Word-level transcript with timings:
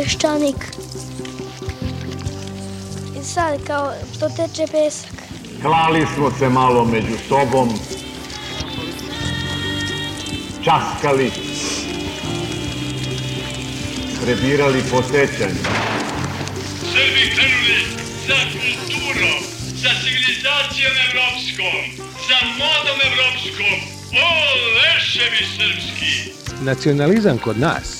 peščanik. 0.00 0.56
I 3.20 3.24
sad 3.24 3.66
kao 3.66 3.92
što 4.16 4.28
teče 4.28 4.66
pesak. 4.72 5.12
Klali 5.62 6.06
smo 6.14 6.30
se 6.38 6.48
malo 6.48 6.84
među 6.84 7.16
sobom, 7.28 7.68
časkali, 10.64 11.30
prebirali 14.22 14.82
po 14.90 15.02
sećanju. 15.02 15.62
Srbi 16.92 17.24
krenuli 17.34 17.80
za 18.26 18.40
kulturom, 18.52 19.40
za 19.82 19.90
civilizacijom 20.02 20.94
evropskom, 21.08 21.76
za 22.28 22.38
modom 22.60 22.98
evropskom. 23.10 23.76
O, 24.12 24.28
leševi 24.76 25.44
srpski! 25.56 26.32
Nacionalizam 26.64 27.38
kod 27.38 27.58
nas 27.58 27.99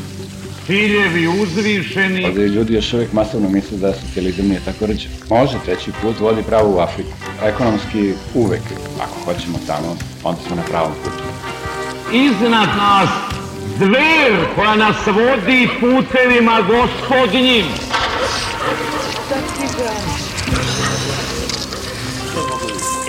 ciljevi 0.65 1.27
uzvišeni, 1.27 2.25
Ovdje 2.25 2.47
ljudi 2.47 2.73
još 2.73 2.93
uvijek 2.93 3.13
masovno 3.13 3.49
misle 3.49 3.77
da 3.77 3.93
socijalizam 3.93 4.47
nije 4.47 4.61
tako 4.65 4.85
rđe. 4.85 5.07
Može, 5.29 5.57
treći 5.65 5.91
put 6.01 6.19
vodi 6.19 6.43
pravo 6.47 6.75
u 6.75 6.79
Afriku. 6.79 7.11
Ekonomski 7.43 8.13
uvek, 8.33 8.61
ako 9.01 9.13
hoćemo 9.25 9.59
tamo, 9.67 9.95
onda 10.23 10.41
smo 10.47 10.55
na 10.55 10.61
pravom 10.61 10.91
putu. 11.03 11.23
iznad 12.13 12.69
nas 12.77 13.09
zver 13.77 14.45
koja 14.55 14.75
nas 14.75 14.95
vodi 15.07 15.69
putevima 15.79 16.61
gospodnjim. 16.61 17.65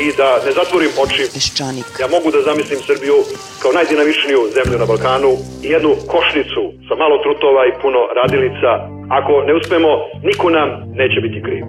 I 0.00 0.06
da 0.16 0.28
ne 0.46 0.52
zatvorim 0.58 0.90
oči, 1.04 1.22
Peščanik. 1.34 1.86
ja 2.02 2.08
mogu 2.16 2.28
da 2.34 2.40
zamislim 2.48 2.80
Srbiju 2.88 3.16
kao 3.62 3.70
najdinamičniju 3.78 4.40
zemlju 4.56 4.76
na 4.82 4.86
Balkanu 4.90 5.32
i 5.64 5.68
jednu 5.74 5.92
košnicu 6.12 6.62
sa 6.86 6.94
malo 7.02 7.16
trutova 7.24 7.62
i 7.66 7.76
puno 7.82 8.00
radilica. 8.20 8.70
Ako 9.18 9.32
ne 9.48 9.52
uspemo, 9.60 9.90
niko 10.28 10.46
nam 10.58 10.68
neće 11.00 11.18
biti 11.26 11.38
kriv. 11.46 11.64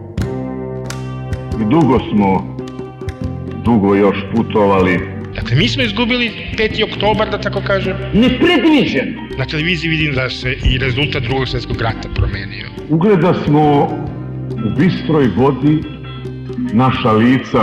I 1.61 1.63
dugo 1.73 1.95
smo, 2.09 2.29
dugo 3.67 3.89
još 3.95 4.17
putovali. 4.33 4.95
Dakle, 5.38 5.53
mi 5.61 5.67
smo 5.67 5.83
izgubili 5.83 6.31
5. 6.57 6.83
oktobar, 6.89 7.27
da 7.29 7.38
tako 7.41 7.61
kažem. 7.67 7.95
Nepredviđen. 8.13 9.07
Na 9.38 9.45
televiziji 9.45 9.89
vidim 9.89 10.11
da 10.16 10.29
se 10.29 10.49
i 10.71 10.77
rezultat 10.77 11.23
drugog 11.23 11.47
svjetskog 11.47 11.81
rata 11.81 12.07
promenio. 12.16 12.67
Ugleda 12.89 13.33
smo 13.45 13.63
u 14.66 14.69
bistroj 14.79 15.27
vodi 15.38 15.75
naša 16.73 17.11
lica 17.11 17.61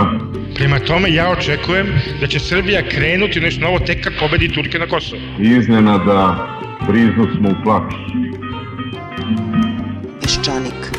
Prema 0.61 0.79
tome, 0.79 1.13
ja 1.13 1.29
očekujem 1.29 1.87
da 2.19 2.27
će 2.27 2.39
Srbija 2.39 2.81
krenuti 2.89 3.39
u 3.39 3.41
nešto 3.41 3.61
novo 3.61 3.79
tek 3.79 4.03
kad 4.03 4.13
pobedi 4.19 4.53
Turke 4.53 4.79
na 4.79 4.87
Kosovo. 4.87 5.21
iznenada 5.39 6.47
briznu 6.87 7.27
smo 7.37 7.49
u 7.49 7.63
plaću. 7.63 7.97
Peščanik. 10.21 10.93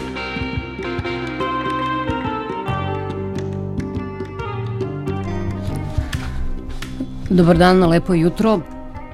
Dobar 7.31 7.59
dan, 7.59 7.85
lepo 7.85 8.15
jutro. 8.15 8.61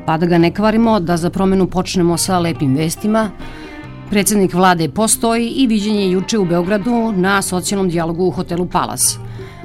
Pa 0.06 0.16
da 0.16 0.26
ga 0.26 0.38
ne 0.38 0.54
kvarimo, 0.54 1.00
da 1.00 1.16
za 1.16 1.30
promenu 1.30 1.66
počnemo 1.66 2.16
sa 2.16 2.38
lepim 2.38 2.76
vestima. 2.76 3.30
Predsednik 4.10 4.54
vlade 4.54 4.88
postoji 4.88 5.48
i 5.48 5.66
viđenje 5.66 6.10
juče 6.10 6.38
u 6.38 6.44
Beogradu 6.44 7.12
na 7.16 7.42
socijalnom 7.42 7.88
dijalogu 7.88 8.26
u 8.26 8.30
hotelu 8.30 8.66
Palas. 8.66 9.18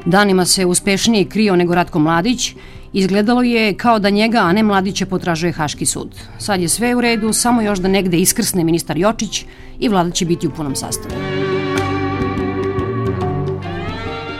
Danima 0.05 0.45
se 0.45 0.65
uspešnije 0.65 1.25
krio 1.25 1.55
nego 1.55 1.75
Ratko 1.75 1.99
Mladić, 1.99 2.55
izgledalo 2.93 3.41
je 3.41 3.73
kao 3.73 3.99
da 3.99 4.09
njega, 4.09 4.37
a 4.37 4.51
ne 4.51 4.63
Mladića, 4.63 5.05
potražuje 5.05 5.51
Haški 5.51 5.85
sud. 5.85 6.09
Sad 6.37 6.61
je 6.61 6.69
sve 6.69 6.95
u 6.95 7.01
redu, 7.01 7.33
samo 7.33 7.61
još 7.61 7.79
da 7.79 7.87
negde 7.87 8.17
iskrsne 8.17 8.63
ministar 8.63 8.97
Jočić 8.97 9.45
i 9.79 9.89
vlada 9.89 10.11
će 10.11 10.25
biti 10.25 10.47
u 10.47 10.51
punom 10.51 10.75
sastavu. 10.75 11.15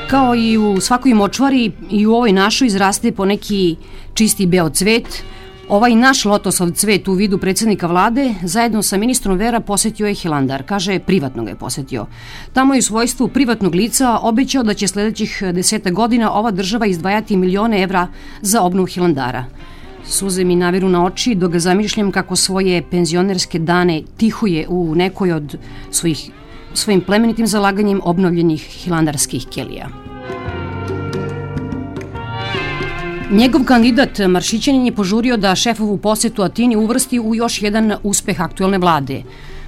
Kao 0.10 0.36
i 0.36 0.58
u 0.58 0.82
svakoj 0.82 1.14
močvari 1.14 1.72
i 1.92 2.06
u 2.08 2.14
ovoj 2.14 2.32
našoj 2.32 2.68
izraste 2.68 3.12
po 3.12 3.26
neki 3.26 3.76
čisti 4.14 4.46
beo 4.46 4.70
cvet, 4.70 5.24
Ovaj 5.70 5.96
naš 5.96 6.26
lotosov 6.26 6.72
cvet 6.72 7.08
u 7.08 7.14
vidu 7.14 7.38
predsednika 7.38 7.88
vlade 7.88 8.34
zajedno 8.44 8.82
sa 8.84 8.98
ministrom 8.98 9.38
Vera 9.38 9.60
posetio 9.60 10.08
je 10.08 10.14
Hilandar, 10.14 10.64
kaže 10.64 11.00
privatno 11.00 11.44
ga 11.44 11.50
je 11.50 11.56
posetio. 11.56 12.06
Tamo 12.54 12.74
je 12.74 12.80
u 12.80 12.82
svojstvu 12.82 13.28
privatnog 13.28 13.76
lica 13.76 14.20
obećao 14.22 14.64
da 14.64 14.74
će 14.74 14.88
sledećih 14.88 15.44
deseta 15.54 15.90
godina 15.90 16.32
ova 16.32 16.52
država 16.52 16.86
izdvajati 16.86 17.38
milione 17.38 17.82
evra 17.82 18.08
za 18.42 18.62
obnovu 18.62 18.86
Hilandara. 18.86 19.46
Suze 20.06 20.44
mi 20.44 20.56
naviru 20.56 20.90
na 20.90 21.06
oči 21.06 21.36
dok 21.36 21.52
ga 21.52 21.60
zamišljam 21.60 22.12
kako 22.12 22.36
svoje 22.36 22.84
penzionerske 22.92 23.60
dane 23.60 24.02
tihuje 24.18 24.68
u 24.70 24.96
nekoj 24.96 25.32
od 25.32 25.58
svojih, 25.92 26.32
svojim 26.74 27.02
plemenitim 27.02 27.48
zalaganjem 27.48 28.02
obnovljenih 28.04 28.62
hilandarskih 28.62 29.48
kelija. 29.48 30.03
Njegov 33.34 33.64
kandidat 33.66 34.20
Maršićanin 34.30 34.86
je 34.86 34.92
požurio 34.96 35.38
da 35.38 35.56
šefovu 35.56 35.98
posetu 35.98 36.44
Atini 36.44 36.76
uvrsti 36.76 37.20
u 37.20 37.36
još 37.36 37.62
jedan 37.62 37.94
uspeh 38.04 38.42
aktuelne 38.42 38.78
vlade. 38.78 39.24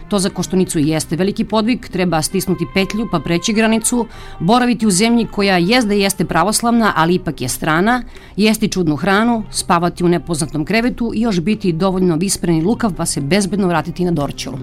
To 0.09 0.19
za 0.19 0.29
Koštunicu 0.29 0.79
jeste 0.79 1.15
veliki 1.15 1.43
podvig, 1.43 1.87
treba 1.87 2.21
stisnuti 2.21 2.65
petlju 2.73 3.07
pa 3.11 3.19
preći 3.19 3.53
granicu, 3.53 4.05
boraviti 4.39 4.87
u 4.87 4.91
zemlji 4.91 5.27
koja 5.31 5.57
jezda 5.57 5.93
jeste 5.93 6.25
pravoslavna, 6.25 6.93
ali 6.95 7.15
ipak 7.15 7.41
je 7.41 7.49
strana, 7.49 8.03
jesti 8.35 8.69
čudnu 8.69 8.95
hranu, 8.95 9.43
spavati 9.51 10.03
u 10.03 10.07
nepoznatom 10.09 10.65
krevetu 10.65 11.11
i 11.15 11.21
još 11.21 11.39
biti 11.39 11.71
dovoljno 11.71 12.15
vispren 12.15 12.55
i 12.55 12.63
lukav 12.63 12.93
pa 12.93 13.05
se 13.05 13.21
bezbedno 13.21 13.67
vratiti 13.67 14.05
na 14.05 14.11
Dorćolu. 14.11 14.57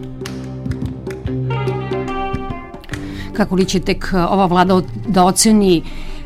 Kako 3.32 3.54
li 3.54 3.64
će 3.64 3.80
tek 3.80 4.14
ova 4.14 4.46
vlada 4.46 4.80
da 5.08 5.24
oceni 5.24 5.82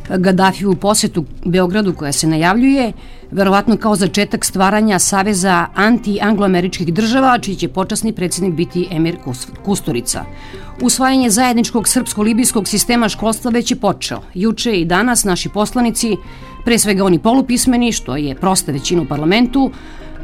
Gaddafiju 0.08 0.74
posetu 0.74 1.24
Beogradu 1.44 1.94
koja 1.94 2.12
se 2.12 2.26
najavljuje, 2.26 2.92
verovatno 3.30 3.76
kao 3.76 3.96
začetak 3.96 4.44
stvaranja 4.44 4.98
Saveza 4.98 5.66
anti-angloameričkih 5.74 6.92
država, 6.92 7.38
čiji 7.38 7.56
će 7.56 7.68
počasni 7.68 8.12
predsednik 8.12 8.54
biti 8.54 8.88
Emir 8.90 9.16
Kusturica. 9.64 10.24
Usvajanje 10.82 11.30
zajedničkog 11.30 11.88
srpsko-libijskog 11.88 12.68
sistema 12.68 13.08
školstva 13.08 13.50
već 13.50 13.70
je 13.70 13.76
počeo. 13.76 14.22
Juče 14.34 14.80
i 14.80 14.84
danas 14.84 15.24
naši 15.24 15.48
poslanici, 15.48 16.16
pre 16.64 16.78
svega 16.78 17.04
oni 17.04 17.18
polupismeni, 17.18 17.92
što 17.92 18.16
je 18.16 18.34
prosta 18.34 18.72
većina 18.72 19.02
u 19.02 19.06
parlamentu, 19.06 19.70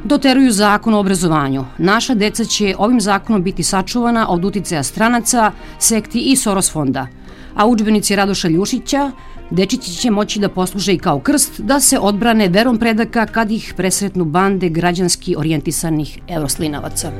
doteruju 0.05 0.53
zakon 0.53 0.95
o 0.95 0.99
obrazovanju. 0.99 1.65
Naša 1.79 2.15
deca 2.15 2.45
će 2.45 2.75
ovim 2.79 3.01
zakonom 3.01 3.43
biti 3.43 3.63
sačuvana 3.63 4.29
od 4.29 4.45
uticaja 4.45 4.83
stranaca, 4.83 5.53
sekti 5.79 6.21
i 6.21 6.37
Soros 6.37 6.73
fonda. 6.73 7.07
A 7.55 7.67
učbenici 7.67 8.17
Radoša 8.17 8.49
Ljušića 8.49 9.11
Dečići 9.51 9.93
će 9.93 10.11
moći 10.11 10.41
da 10.41 10.49
posluže 10.49 10.93
i 10.93 10.99
kao 10.99 11.19
krst, 11.19 11.61
da 11.61 11.81
se 11.81 11.99
odbrane 11.99 12.49
verom 12.49 12.79
predaka 12.79 13.27
kad 13.27 13.51
ih 13.51 13.75
presretnu 13.77 14.25
bande 14.25 14.69
građanski 14.69 15.37
orijentisanih 15.37 16.19
evroslinavaca. 16.29 17.13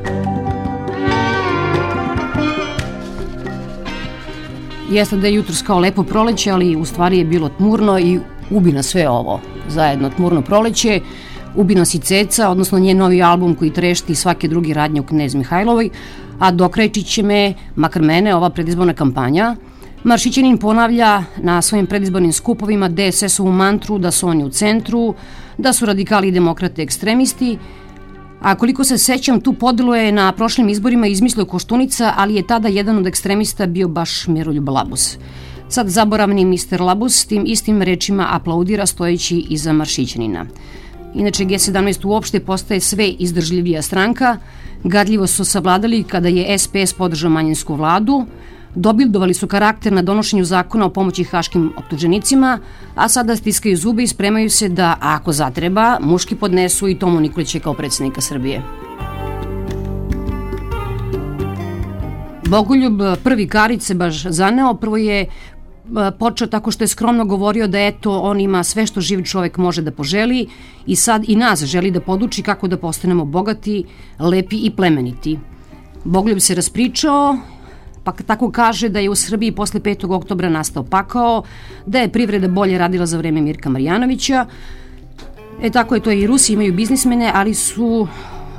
Jeste 4.91 5.17
da 5.17 5.27
je 5.27 5.35
jutros 5.35 5.63
kao 5.63 5.79
lepo 5.79 6.03
proleće, 6.03 6.51
ali 6.51 6.77
u 6.77 6.85
stvari 6.85 7.19
je 7.19 7.25
bilo 7.25 7.49
tmurno 7.49 7.99
i 7.99 8.19
ubi 8.51 8.73
nas 8.73 8.87
sve 8.87 9.09
ovo. 9.09 9.41
Zajedno 9.69 10.11
tmurno 10.11 10.43
proleće, 10.43 11.01
ubi 11.55 11.75
nas 11.75 11.95
i 11.95 11.99
Ceca, 11.99 12.51
odnosno 12.51 12.79
njen 12.79 12.99
novi 12.99 13.23
album 13.23 13.55
koji 13.55 13.73
trešti 13.73 14.15
svake 14.15 14.49
drugi 14.49 14.75
radnje 14.75 15.01
u 15.01 15.07
Knez 15.07 15.35
Mihajlovoj, 15.35 15.91
a 16.39 16.51
dokrećit 16.51 17.07
će 17.07 17.23
me, 17.23 17.55
makar 17.77 18.03
mene, 18.03 18.35
ova 18.35 18.51
predizborna 18.51 18.95
kampanja, 18.95 19.57
Maršićanin 20.05 20.59
ponavlja 20.59 21.25
na 21.37 21.63
svojim 21.63 21.87
predizbornim 21.87 22.33
skupovima 22.33 22.89
DSS-ovu 22.89 23.53
mantru 23.53 23.99
da 23.99 24.11
su 24.11 24.29
oni 24.29 24.45
u 24.45 24.51
centru, 24.51 25.15
da 25.59 25.73
su 25.73 25.87
radikali 25.87 26.29
i 26.29 26.33
demokrate 26.33 26.83
ekstremisti, 26.83 27.59
a 28.41 28.55
koliko 28.55 28.85
se 28.85 28.99
sećam, 28.99 29.41
tu 29.41 29.53
podelo 29.53 29.95
je 29.95 30.13
na 30.13 30.33
prošlim 30.33 30.69
izborima 30.69 31.07
izmislio 31.07 31.45
Koštunica, 31.45 32.13
ali 32.17 32.35
je 32.35 32.47
tada 32.47 32.69
jedan 32.69 32.99
od 32.99 33.07
ekstremista 33.07 33.67
bio 33.67 33.89
baš 33.89 34.27
Miroljub 34.27 34.69
Labus. 34.69 35.17
Sad 35.69 35.89
zaboravni 35.89 36.45
Mr. 36.45 36.81
Labus 36.81 37.25
tim 37.27 37.45
istim 37.47 37.83
rečima 37.83 38.27
aplaudira 38.31 38.87
stojeći 38.87 39.47
iza 39.49 39.73
Maršićanina. 39.73 40.47
Inače, 41.15 41.45
G17 41.45 42.07
uopšte 42.07 42.41
postaje 42.41 42.81
sve 42.81 43.09
izdržljivija 43.09 43.83
stranka, 43.83 44.37
gadljivo 44.85 45.27
su 45.27 45.45
savladali 45.45 46.03
kada 46.03 46.29
je 46.29 46.59
SPS 46.59 46.93
podržao 46.93 47.31
manjinsku 47.31 47.75
vladu, 47.75 48.27
Dobildovali 48.75 49.35
su 49.35 49.47
karakter 49.47 49.93
na 49.93 50.03
donošenju 50.03 50.45
zakona 50.45 50.87
o 50.87 50.91
pomoći 50.91 51.25
haškim 51.25 51.73
optuženicima, 51.77 52.59
a 52.95 53.09
sada 53.09 53.37
stiskaju 53.37 53.77
zube 53.77 54.03
i 54.03 54.07
spremaju 54.07 54.51
se 54.51 54.69
da, 54.69 54.97
ako 55.01 55.33
zatreba, 55.33 55.99
muški 56.01 56.37
podnesu 56.37 56.89
i 56.89 56.99
Tomu 56.99 57.21
Nikolića 57.21 57.59
kao 57.59 57.75
predsednika 57.75 58.21
Srbije. 58.21 58.63
Bogoljub 62.49 63.01
prvi 63.25 63.49
Karić 63.49 63.83
se 63.83 63.95
baš 63.95 64.27
zaneo, 64.27 64.75
prvo 64.75 64.97
je 64.97 65.27
počeo 66.19 66.47
tako 66.47 66.71
što 66.71 66.85
je 66.85 66.89
skromno 66.89 67.25
govorio 67.25 67.67
da 67.67 67.81
eto 67.81 68.21
on 68.21 68.41
ima 68.41 68.65
sve 68.65 68.87
što 68.87 69.01
živ 69.01 69.23
čovek 69.23 69.57
može 69.57 69.83
da 69.83 69.91
poželi 69.91 70.49
i 70.87 70.97
sad 70.97 71.25
i 71.29 71.37
nas 71.37 71.65
želi 71.65 71.91
da 71.91 72.01
poduči 72.01 72.43
kako 72.43 72.69
da 72.69 72.77
postanemo 72.77 73.25
bogati, 73.25 73.85
lepi 74.19 74.57
i 74.57 74.71
plemeniti. 74.71 75.39
Bogoljub 76.05 76.41
se 76.41 76.55
raspričao 76.55 77.39
pa 78.05 78.13
tako 78.13 78.51
kaže 78.51 78.89
da 78.89 78.99
je 78.99 79.11
u 79.11 79.15
Srbiji 79.15 79.53
posle 79.53 79.81
5. 79.81 80.15
oktobra 80.15 80.49
nastao 80.49 80.83
pakao, 80.83 81.43
da 81.87 81.99
je 81.99 82.09
privreda 82.09 82.49
bolje 82.49 82.79
radila 82.79 83.07
za 83.07 83.19
vreme 83.19 83.41
Mirka 83.41 83.71
Marjanovića. 83.71 84.47
E 85.63 85.71
tako 85.71 85.95
je 85.95 86.01
to 86.01 86.11
i 86.11 86.27
Rusi 86.27 86.53
imaju 86.53 86.73
biznismene, 86.73 87.31
ali 87.35 87.55
su 87.55 88.09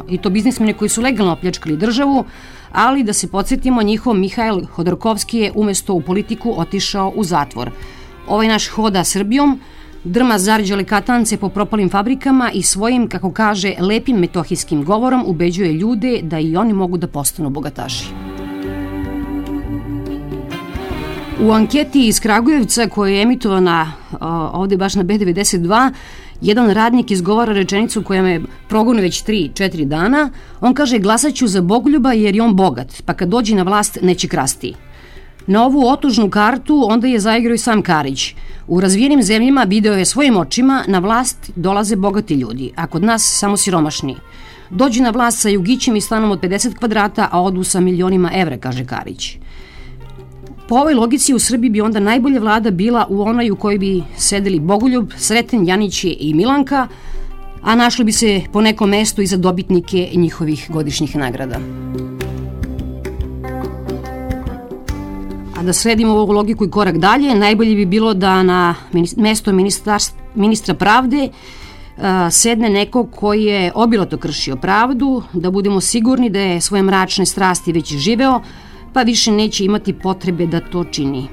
i 0.09 0.17
to 0.17 0.29
biznismene 0.29 0.73
koji 0.73 0.89
su 0.89 1.01
legalno 1.01 1.33
opljačkali 1.33 1.77
državu, 1.77 2.25
ali 2.71 3.03
da 3.03 3.13
se 3.13 3.27
podsjetimo, 3.27 3.83
njihov 3.83 4.13
Mihajl 4.13 4.65
Hodorkovski 4.65 5.39
je 5.39 5.51
umesto 5.55 5.93
u 5.93 6.01
politiku 6.01 6.53
otišao 6.57 7.13
u 7.15 7.23
zatvor. 7.23 7.71
Ovaj 8.27 8.47
naš 8.47 8.67
hoda 8.67 9.03
Srbijom 9.03 9.59
drma 10.03 10.39
zarđale 10.39 10.83
katance 10.83 11.37
po 11.37 11.49
propalim 11.49 11.89
fabrikama 11.89 12.51
i 12.51 12.61
svojim, 12.61 13.07
kako 13.07 13.31
kaže, 13.31 13.73
lepim 13.79 14.17
metohijskim 14.17 14.83
govorom 14.83 15.23
ubeđuje 15.27 15.73
ljude 15.73 16.19
da 16.23 16.39
i 16.39 16.57
oni 16.57 16.73
mogu 16.73 16.97
da 16.97 17.07
postanu 17.07 17.49
bogataši. 17.49 18.22
U 21.41 21.51
anketi 21.51 22.07
iz 22.07 22.19
Kragujevca 22.19 22.87
koja 22.87 23.13
je 23.13 23.21
emitovana 23.21 23.91
ovde 24.53 24.77
baš 24.77 24.95
na 24.95 25.03
B92, 25.03 25.91
jedan 26.41 26.69
radnik 26.69 27.11
izgovara 27.11 27.53
rečenicu 27.53 28.03
koja 28.03 28.21
me 28.21 28.41
progone 28.69 29.01
već 29.01 29.23
3-4 29.23 29.85
dana. 29.85 30.29
On 30.61 30.73
kaže 30.73 30.99
glasaću 30.99 31.47
za 31.47 31.61
Bogoljuba 31.61 32.13
jer 32.13 32.35
je 32.35 32.43
on 32.43 32.55
bogat, 32.55 33.03
pa 33.05 33.13
kad 33.13 33.29
dođe 33.29 33.55
na 33.55 33.63
vlast 33.63 33.97
neće 34.01 34.27
krasti. 34.27 34.73
Na 35.47 35.65
ovu 35.65 35.87
otužnu 35.87 36.29
kartu 36.29 36.85
onda 36.89 37.07
je 37.07 37.19
zaigrao 37.19 37.55
i 37.55 37.57
sam 37.57 37.81
Karić. 37.81 38.35
U 38.67 38.81
razvijenim 38.81 39.23
zemljama 39.23 39.63
video 39.63 39.93
je 39.93 40.05
svojim 40.05 40.37
očima 40.37 40.83
na 40.87 40.99
vlast 40.99 41.51
dolaze 41.55 41.95
bogati 41.95 42.33
ljudi, 42.33 42.71
a 42.75 42.87
kod 42.87 43.03
nas 43.03 43.39
samo 43.39 43.57
siromašni. 43.57 44.15
Dođu 44.69 45.03
na 45.03 45.09
vlast 45.09 45.39
sa 45.39 45.49
jugićem 45.49 45.95
i 45.95 46.01
stanom 46.01 46.31
od 46.31 46.39
50 46.39 46.77
kvadrata, 46.77 47.29
a 47.31 47.41
odu 47.41 47.63
sa 47.63 47.79
milionima 47.79 48.31
evra, 48.33 48.57
kaže 48.57 48.85
Karić. 48.85 49.37
Po 50.73 50.77
ovoj 50.77 50.93
logici 50.93 51.33
u 51.33 51.39
Srbiji 51.39 51.69
bi 51.69 51.81
onda 51.81 51.99
najbolja 51.99 52.39
vlada 52.39 52.71
bila 52.71 53.05
u 53.09 53.21
onoj 53.21 53.51
u 53.51 53.55
kojoj 53.55 53.77
bi 53.77 54.03
sedeli 54.17 54.59
Bogoljub, 54.59 55.11
Sreten, 55.17 55.67
Janić 55.67 56.03
i 56.03 56.33
Milanka, 56.35 56.87
a 57.61 57.75
našli 57.75 58.05
bi 58.05 58.11
se 58.11 58.41
po 58.53 58.61
nekom 58.61 58.89
mestu 58.89 59.21
i 59.21 59.27
za 59.27 59.37
dobitnike 59.37 60.09
njihovih 60.13 60.65
godišnjih 60.69 61.15
nagrada. 61.15 61.59
A 65.57 65.63
da 65.63 65.73
sredimo 65.73 66.13
ovu 66.13 66.31
logiku 66.31 66.65
i 66.65 66.71
korak 66.71 66.97
dalje, 66.97 67.35
najbolje 67.35 67.75
bi 67.75 67.85
bilo 67.85 68.13
da 68.13 68.43
na 68.43 68.75
mesto 69.17 69.51
ministra 70.35 70.73
pravde 70.73 71.29
sedne 72.31 72.69
neko 72.69 73.05
koji 73.05 73.43
je 73.43 73.71
obilato 73.75 74.17
kršio 74.17 74.55
pravdu, 74.55 75.23
da 75.33 75.51
budemo 75.51 75.81
sigurni 75.81 76.29
da 76.29 76.39
je 76.39 76.61
svoje 76.61 76.83
mračne 76.83 77.25
strasti 77.25 77.71
već 77.71 77.95
živeo, 77.95 78.41
pa 78.93 79.01
više 79.01 79.31
neće 79.31 79.65
imati 79.65 79.93
potrebe 79.93 80.47
da 80.47 80.59
to 80.59 80.83
čini. 80.83 81.27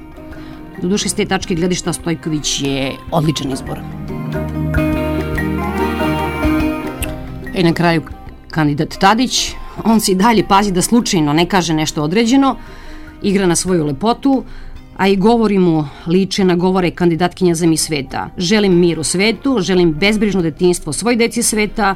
Doduše, 0.81 1.09
s 1.09 1.13
te 1.13 1.25
tačke 1.25 1.55
gledišta 1.55 1.93
Stojković 1.93 2.61
je 2.61 2.91
odličan 3.11 3.51
izbor. 3.51 3.79
I 7.55 7.63
na 7.63 7.73
kraju 7.73 8.01
kandidat 8.49 8.97
Tadić, 8.99 9.51
on 9.83 9.99
se 9.99 10.11
i 10.11 10.15
dalje 10.15 10.47
pazi 10.47 10.71
da 10.71 10.81
slučajno 10.81 11.33
ne 11.33 11.45
kaže 11.45 11.73
nešto 11.73 12.03
određeno, 12.03 12.55
igra 13.21 13.47
na 13.47 13.55
svoju 13.55 13.85
lepotu, 13.85 14.43
a 14.97 15.07
i 15.07 15.15
govori 15.15 15.57
mu 15.57 15.85
liče 16.07 16.43
na 16.43 16.55
govore 16.55 16.91
kandidatkinja 16.91 17.55
za 17.55 17.67
mi 17.67 17.77
sveta. 17.77 18.29
Želim 18.37 18.79
mir 18.79 18.99
u 18.99 19.03
svetu, 19.03 19.57
želim 19.59 19.93
bezbrižno 19.93 20.41
detinstvo 20.41 20.93
svoj 20.93 21.15
deci 21.15 21.43
sveta, 21.43 21.95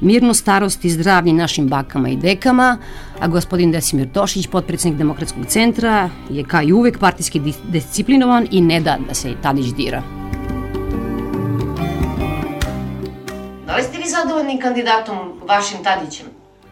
mirnu 0.00 0.34
starost 0.34 0.84
i 0.84 0.90
zdravlje 0.90 1.32
našim 1.32 1.68
bakama 1.68 2.08
i 2.08 2.16
dekama, 2.16 2.78
a 3.20 3.28
gospodin 3.28 3.72
Desimir 3.72 4.08
Tošić, 4.12 4.46
potpredsednik 4.46 4.98
Demokratskog 4.98 5.46
centra, 5.46 6.10
je 6.30 6.44
kao 6.44 6.62
i 6.62 6.72
uvek 6.72 6.98
partijski 6.98 7.40
disciplinovan 7.64 8.46
i 8.50 8.60
ne 8.60 8.80
da 8.80 8.96
da 9.08 9.14
se 9.14 9.34
Tadić 9.42 9.66
dira. 9.66 10.02
Da 13.66 13.76
li 13.76 13.82
ste 13.82 13.98
vi 13.98 14.04
zadovoljni 14.08 14.60
kandidatom 14.60 15.40
vašim 15.48 15.78
Tadićem? 15.84 16.26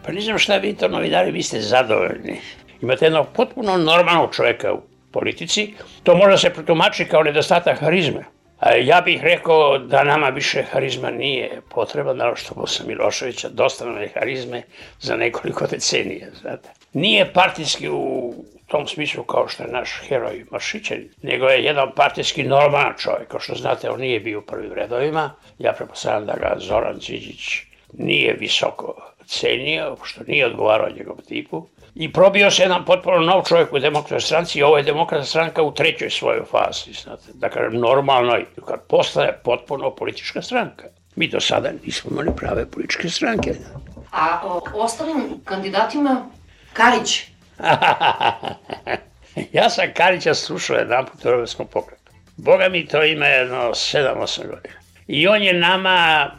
Pa 0.05 0.11
ne 0.11 0.21
znam 0.21 0.37
šta 0.37 0.57
vi 0.57 0.73
to 0.73 0.87
novinari, 0.87 1.31
vi 1.31 1.43
ste 1.43 1.61
zadovoljni. 1.61 2.39
Imate 2.81 3.05
jednog 3.05 3.27
potpuno 3.35 3.77
normalnog 3.77 4.35
čoveka 4.35 4.73
u 4.73 4.81
politici, 5.11 5.73
to 6.03 6.15
može 6.15 6.37
se 6.37 6.49
protumačiti 6.49 7.09
kao 7.09 7.23
nedostatak 7.23 7.79
harizme. 7.79 8.34
Ja 8.73 9.01
bih 9.01 9.23
rekao 9.23 9.77
da 9.77 10.03
nama 10.03 10.29
više 10.29 10.63
harizma 10.71 11.11
nije 11.11 11.61
potreba, 11.69 12.13
naravno 12.13 12.35
što 12.35 12.53
posle 12.53 12.85
Miloševića, 12.87 13.49
dosta 13.49 13.85
nam 13.85 14.01
je 14.01 14.11
harizme 14.13 14.63
za 14.99 15.15
nekoliko 15.15 15.67
decenija, 15.67 16.27
znate. 16.41 16.69
Nije 16.93 17.33
partijski 17.33 17.89
u 17.89 18.33
tom 18.67 18.87
smislu 18.87 19.23
kao 19.23 19.47
što 19.47 19.63
je 19.63 19.71
naš 19.71 20.01
heroj 20.07 20.45
Maršićan, 20.51 20.97
nego 21.21 21.47
je 21.47 21.63
jedan 21.63 21.91
partijski 21.95 22.43
normalan 22.43 22.93
čovjek. 22.97 23.27
Kao 23.27 23.39
što 23.39 23.55
znate, 23.55 23.89
on 23.89 23.99
nije 23.99 24.19
bio 24.19 24.39
u 24.39 24.45
prvim 24.45 24.73
redovima. 24.73 25.35
Ja 25.59 25.73
prepostavljam 25.73 26.25
da 26.25 26.33
ga 26.33 26.55
Zoran 26.59 26.99
Čiđić 26.99 27.61
nije 27.93 28.33
visoko 28.33 29.11
cenio, 29.25 29.97
što 30.03 30.23
nije 30.27 30.45
odgovarao 30.45 30.89
njegovom 30.97 31.21
tipu 31.27 31.67
i 31.95 32.13
probio 32.13 32.51
se 32.51 32.63
jedan 32.63 32.85
potpuno 32.85 33.19
nov 33.19 33.43
čovjek 33.43 33.73
u 33.73 33.79
demokratskoj 33.79 34.21
stranci 34.21 34.59
i 34.59 34.63
ovo 34.63 34.77
je 34.77 34.83
demokratska 34.83 35.25
stranka 35.25 35.61
u 35.61 35.73
trećoj 35.73 36.09
svojoj 36.09 36.43
fazi, 36.51 36.93
znate, 36.93 37.23
da 37.33 37.49
kažem 37.49 37.79
normalnoj, 37.79 38.45
kad 38.67 38.81
postaje 38.87 39.39
potpuno 39.43 39.95
politička 39.95 40.41
stranka. 40.41 40.83
Mi 41.15 41.27
do 41.27 41.39
sada 41.39 41.71
nismo 41.85 42.11
imali 42.11 42.31
prave 42.35 42.65
političke 42.65 43.09
stranke. 43.09 43.55
A 44.11 44.41
o 44.43 44.61
ostalim 44.73 45.41
kandidatima, 45.45 46.29
Karić? 46.73 47.23
ja 49.57 49.69
sam 49.69 49.85
Karića 49.93 50.33
slušao 50.33 50.77
jedan 50.77 51.05
put 51.05 51.25
u 51.25 51.29
Rovetskom 51.29 51.67
pokretu. 51.67 52.11
Boga 52.37 52.69
mi 52.69 52.87
to 52.87 53.03
ima 53.03 53.25
jedno 53.25 53.57
7-8 53.57 54.37
godina. 54.37 54.75
I 55.07 55.27
on 55.27 55.43
je 55.43 55.53
nama 55.53 56.29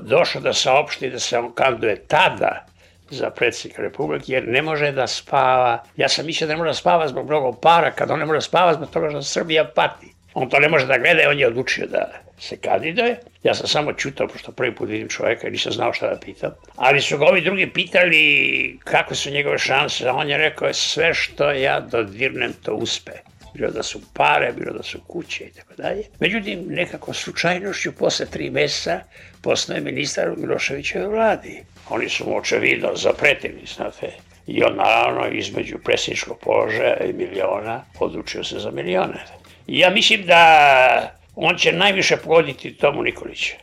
došao 0.00 0.42
da 0.42 0.52
saopšti 0.52 1.10
da 1.10 1.18
se 1.18 1.38
on 1.38 1.52
kanduje 1.54 2.06
tada 2.06 2.67
za 3.10 3.30
predsjednika 3.30 3.82
Republike, 3.82 4.32
jer 4.32 4.48
ne 4.48 4.62
može 4.62 4.92
da 4.92 5.06
spava. 5.06 5.84
Ja 5.96 6.08
sam 6.08 6.26
mislio 6.26 6.48
da 6.48 6.52
ne 6.52 6.58
može 6.58 6.70
da 6.70 6.74
spava 6.74 7.08
zbog 7.08 7.26
mnogo 7.26 7.52
para, 7.52 7.90
kad 7.90 8.10
on 8.10 8.18
ne 8.18 8.26
može 8.26 8.36
da 8.36 8.40
spava 8.40 8.74
zbog 8.74 8.90
toga 8.90 9.10
što 9.10 9.22
Srbija 9.22 9.64
pati. 9.64 10.06
On 10.34 10.50
to 10.50 10.58
ne 10.58 10.68
može 10.68 10.86
da 10.86 10.98
gleda 10.98 11.30
on 11.30 11.38
je 11.38 11.46
odlučio 11.46 11.86
da 11.86 12.10
se 12.38 12.56
kandiduje. 12.56 13.20
Ja 13.42 13.54
sam 13.54 13.66
samo 13.66 13.92
čutao, 13.92 14.28
pošto 14.28 14.52
prvi 14.52 14.74
put 14.74 14.88
vidim 14.88 15.08
čoveka 15.08 15.48
i 15.48 15.50
nisam 15.50 15.72
znao 15.72 15.92
šta 15.92 16.08
da 16.08 16.20
pitam. 16.20 16.50
Ali 16.76 17.00
su 17.00 17.18
ga 17.18 17.26
ovi 17.26 17.40
drugi 17.40 17.70
pitali 17.72 18.78
kakve 18.84 19.16
su 19.16 19.30
njegove 19.30 19.58
šanse, 19.58 20.08
a 20.08 20.12
on 20.12 20.30
je 20.30 20.38
rekao 20.38 20.72
sve 20.72 21.14
što 21.14 21.50
ja 21.50 21.80
dodirnem 21.80 22.52
to 22.62 22.74
uspe 22.74 23.12
bilo 23.54 23.70
da 23.70 23.82
su 23.82 24.00
pare, 24.14 24.52
bilo 24.52 24.72
da 24.72 24.82
su 24.82 25.00
kuće 25.06 25.44
i 25.44 25.52
tako 25.52 25.74
dalje. 25.76 26.02
Međutim, 26.20 26.64
nekako 26.68 27.12
slučajnošću 27.12 27.92
posle 27.92 28.26
tri 28.26 28.50
meseca 28.50 29.00
postao 29.42 29.80
ministar 29.80 30.30
u 30.30 30.36
Miloševićeve 30.36 31.06
vladi. 31.06 31.62
Oni 31.90 32.08
su 32.08 32.24
mu 32.28 32.36
očevidno 32.36 32.90
zapretili, 32.94 33.62
znate. 33.76 34.12
I 34.46 34.62
on 34.62 34.76
naravno 34.76 35.28
između 35.28 35.78
predsjedničkog 35.84 36.38
položaja 36.38 36.96
i 37.04 37.12
miliona 37.12 37.84
odlučio 37.98 38.44
se 38.44 38.58
za 38.58 38.70
milione. 38.70 39.24
Ja 39.66 39.90
mislim 39.90 40.26
da 40.26 41.18
on 41.36 41.56
će 41.56 41.72
najviše 41.72 42.16
pogoditi 42.16 42.76
Tomu 42.76 43.02
Nikolića. 43.02 43.54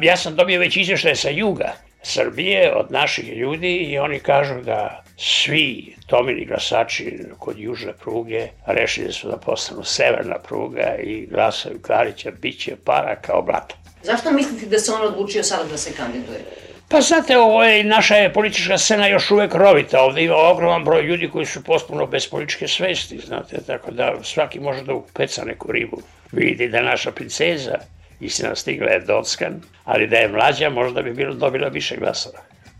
Ja 0.00 0.16
sam 0.16 0.36
dobio 0.36 0.60
već 0.60 0.76
izveštaje 0.76 1.16
sa 1.16 1.30
juga 1.30 1.72
Srbije 2.02 2.74
od 2.74 2.92
naših 2.92 3.36
ljudi 3.36 3.76
i 3.76 3.98
oni 3.98 4.20
kažu 4.20 4.54
da 4.62 5.04
svi 5.16 5.94
Tomini 6.06 6.44
glasači 6.44 7.18
kod 7.38 7.58
južne 7.58 7.92
pruge 7.92 8.48
rešili 8.66 9.12
su 9.12 9.28
da 9.28 9.36
postanu 9.36 9.84
severna 9.84 10.38
pruga 10.38 10.96
i 11.02 11.26
glasaju 11.26 11.80
Karića, 11.82 12.30
bit 12.30 12.60
će 12.60 12.76
para 12.84 13.16
kao 13.16 13.42
blata. 13.42 13.74
Zašto 14.02 14.32
mislite 14.32 14.66
da 14.66 14.78
se 14.78 14.92
on 14.92 15.02
odlučio 15.02 15.42
sada 15.42 15.64
da 15.64 15.76
se 15.76 15.92
kandiduje? 15.92 16.40
Pa 16.88 17.00
znate, 17.00 17.38
ovo 17.38 17.64
je, 17.64 17.84
naša 17.84 18.14
je 18.16 18.32
politička 18.32 18.78
scena 18.78 19.06
još 19.06 19.30
uvek 19.30 19.54
rovita. 19.54 20.00
Ovde 20.00 20.22
ima 20.24 20.36
ogroman 20.36 20.84
broj 20.84 21.02
ljudi 21.02 21.28
koji 21.28 21.46
su 21.46 21.64
potpuno 21.64 22.06
bez 22.06 22.28
političke 22.28 22.68
svesti, 22.68 23.18
znate, 23.18 23.56
tako 23.66 23.90
da 23.90 24.14
svaki 24.22 24.60
može 24.60 24.82
da 24.82 24.94
upeca 24.94 25.44
neku 25.44 25.72
ribu. 25.72 26.02
Vidite 26.32 26.68
da 26.68 26.82
naša 26.82 27.12
princeza, 27.12 27.78
istina 28.20 28.54
stigla 28.54 28.90
je 28.90 29.00
dockan, 29.00 29.60
ali 29.84 30.06
da 30.06 30.16
je 30.16 30.28
mlađa 30.28 30.70
možda 30.70 31.02
bi 31.02 31.12
bilo 31.12 31.34
dobila 31.34 31.68
više 31.68 31.96
glasova. 31.96 32.38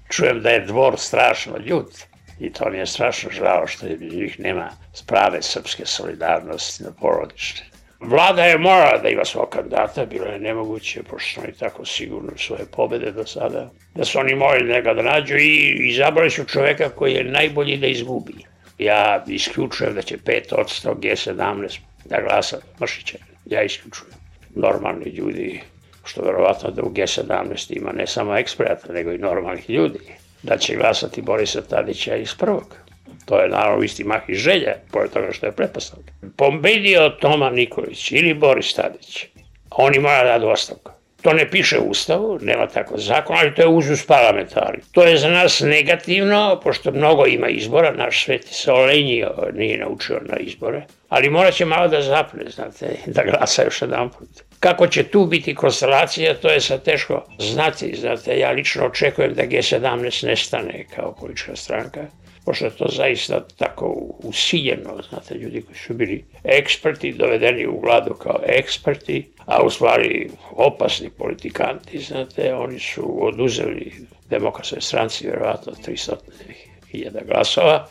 Čujem 0.09 0.43
da 0.43 0.51
je 0.51 0.67
dvor 0.67 0.95
strašno 0.99 1.59
ljut 1.59 1.93
I 2.41 2.53
to 2.53 2.71
mi 2.71 2.79
je 2.79 2.87
strašno 2.87 3.31
žao 3.31 3.67
što 3.67 3.87
njih 3.87 4.41
nema 4.41 4.71
sprave 4.95 5.43
srpske 5.43 5.87
solidarnosti 5.87 6.85
na 6.85 6.91
porodište. 7.01 7.65
Vlada 8.01 8.45
je 8.45 8.59
morala 8.59 8.99
da 9.03 9.09
ima 9.09 9.25
svog 9.25 9.49
kandidata, 9.49 10.07
bilo 10.07 10.27
je 10.27 10.39
nemoguće, 10.39 11.03
pošto 11.03 11.41
oni 11.41 11.53
tako 11.53 11.85
sigurno 11.85 12.31
svoje 12.37 12.65
pobede 12.73 13.13
do 13.13 13.27
sada, 13.27 13.71
da 13.95 14.05
su 14.05 14.19
oni 14.19 14.35
morali 14.35 14.73
njega 14.73 14.95
da 14.95 15.03
nađu 15.03 15.37
i 15.37 15.89
izabrali 15.91 16.31
su 16.31 16.45
čoveka 16.45 16.89
koji 16.89 17.15
je 17.15 17.25
najbolji 17.25 17.77
da 17.77 17.87
izgubi. 17.87 18.35
Ja 18.79 19.25
isključujem 19.29 19.95
da 19.95 20.03
će 20.03 20.19
5% 20.19 20.95
G17 20.95 21.79
da 22.05 22.21
glasa 22.21 22.59
Mršića. 22.81 23.19
Ja 23.47 23.63
isključujem. 23.63 24.15
Normalni 24.55 25.11
ljudi, 25.11 25.61
što 26.05 26.23
verovatno 26.23 26.71
da 26.71 26.83
u 26.83 26.91
G17 26.91 27.77
ima 27.77 27.93
ne 27.93 28.07
samo 28.07 28.37
eksperata, 28.37 28.93
nego 28.93 29.13
i 29.13 29.19
normalnih 29.19 29.71
ljudi, 29.71 29.99
da 30.43 30.57
će 30.57 30.77
glasati 30.77 31.23
Borisa 31.23 31.63
Tadića 31.63 32.17
iz 32.17 32.35
prvog. 32.35 32.88
To 33.29 33.41
je 33.41 33.49
naravno 33.49 33.85
isti 33.85 34.05
mah 34.05 34.23
i 34.29 34.35
želja, 34.35 34.75
pored 34.91 35.11
toga 35.11 35.33
što 35.33 35.47
je 35.47 35.53
pretpostavka. 35.53 36.13
Pobedio 36.37 37.09
Toma 37.09 37.51
Nikolić 37.51 38.13
ili 38.13 38.35
Boris 38.35 38.75
Tadić, 38.75 39.27
oni 39.71 39.99
mora 39.99 40.25
da 40.25 40.33
dadu 40.33 40.49
ostavku. 40.49 40.91
To 41.23 41.33
ne 41.33 41.51
piše 41.51 41.79
u 41.79 41.91
Ustavu, 41.91 42.39
nema 42.43 42.67
tako 42.67 42.99
zakon, 42.99 43.37
ali 43.39 43.55
to 43.55 43.63
je 43.63 43.69
uzus 43.69 44.07
parlamentari. 44.07 44.81
To 44.93 45.03
je 45.03 45.17
za 45.19 45.29
nas 45.29 45.61
negativno, 45.61 46.61
pošto 46.65 46.93
mnogo 46.93 47.27
ima 47.27 47.49
izbora, 47.49 47.93
naš 47.93 48.25
svet 48.25 48.45
se 48.45 48.73
olenjio, 48.73 49.35
nije 49.55 49.79
naučio 49.79 50.21
na 50.29 50.37
izbore, 50.39 50.83
ali 51.09 51.31
morat 51.31 51.55
će 51.55 51.65
malo 51.65 51.89
da 51.89 52.03
zapne, 52.03 52.51
znate, 52.51 52.97
da 53.15 53.23
glasa 53.23 53.63
još 53.63 53.83
jedan 53.83 54.11
put. 54.11 54.29
Kako 54.61 54.87
će 54.87 55.03
tu 55.03 55.27
biti 55.27 55.55
konstelacija, 55.55 56.35
to 56.35 56.49
je 56.49 56.61
sad 56.61 56.83
teško 56.83 57.25
znati, 57.39 57.97
znate, 57.97 58.39
ja 58.39 58.51
lično 58.51 58.87
očekujem 58.87 59.35
da 59.35 59.43
G17 59.43 60.27
nestane 60.27 60.87
kao 60.97 61.15
politička 61.21 61.57
stranka, 61.57 62.01
pošto 62.49 62.65
je 62.65 62.71
to 62.71 62.87
zaista 62.89 63.47
tako 63.57 63.85
usiljeno, 64.23 65.03
znate, 65.09 65.35
ljudi 65.35 65.63
koji 65.63 65.77
su 65.77 65.95
bili 65.95 66.25
eksperti, 66.45 67.13
dovedeni 67.13 67.67
u 67.67 67.81
vladu 67.81 68.15
kao 68.15 68.41
eksperti, 68.47 69.27
a 69.47 69.63
u 69.63 69.71
stvari 69.71 70.31
opasni 70.51 71.11
politikanti, 71.11 71.99
znate, 71.99 72.55
oni 72.55 72.79
su 72.79 73.27
oduzeli 73.27 73.93
demokratskoj 74.31 74.81
stranci 74.81 75.27
vjerovatno 75.27 75.73
300.000 75.87 77.27
glasova. 77.27 77.87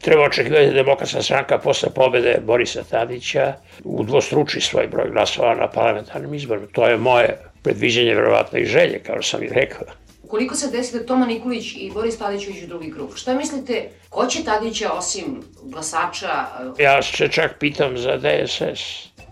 Treba 0.00 0.24
očekivati 0.24 0.66
da 0.66 0.72
demokratska 0.72 1.22
stranka 1.22 1.58
posle 1.58 1.90
pobede 1.94 2.40
Borisa 2.46 2.82
Tadića 2.90 3.54
udvostruči 3.84 4.60
svoj 4.60 4.86
broj 4.86 5.10
glasova 5.10 5.54
na 5.54 5.68
parlamentarnim 5.68 6.34
izborima. 6.34 6.66
To 6.72 6.86
je 6.86 6.96
moje 6.96 7.38
predviđenje, 7.62 8.14
verovatno 8.14 8.58
i 8.58 8.66
želje, 8.66 9.02
kao 9.06 9.22
sam 9.22 9.42
i 9.42 9.48
rekao. 9.48 9.86
Ukoliko 10.30 10.54
se 10.54 10.68
desi 10.70 10.98
da 10.98 11.06
Toma 11.06 11.26
Nikolić 11.26 11.72
i 11.76 11.90
Boris 11.94 12.18
Tadić 12.18 12.48
uđu 12.48 12.64
u 12.64 12.68
drugi 12.68 12.92
krug, 12.92 13.16
šta 13.16 13.34
mislite, 13.34 13.88
ko 14.08 14.26
će 14.26 14.44
Tadića 14.44 14.92
osim 14.92 15.42
glasača... 15.62 16.46
Ja 16.78 17.02
se 17.02 17.28
čak 17.28 17.56
pitam 17.58 17.98
za 17.98 18.16
DSS. 18.16 18.82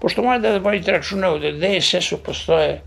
Pošto 0.00 0.22
morate 0.22 0.50
da 0.50 0.58
vodite 0.58 0.92
računa, 0.92 1.30
u 1.34 1.38
DSS-u 1.38 2.16
postoje 2.16 2.82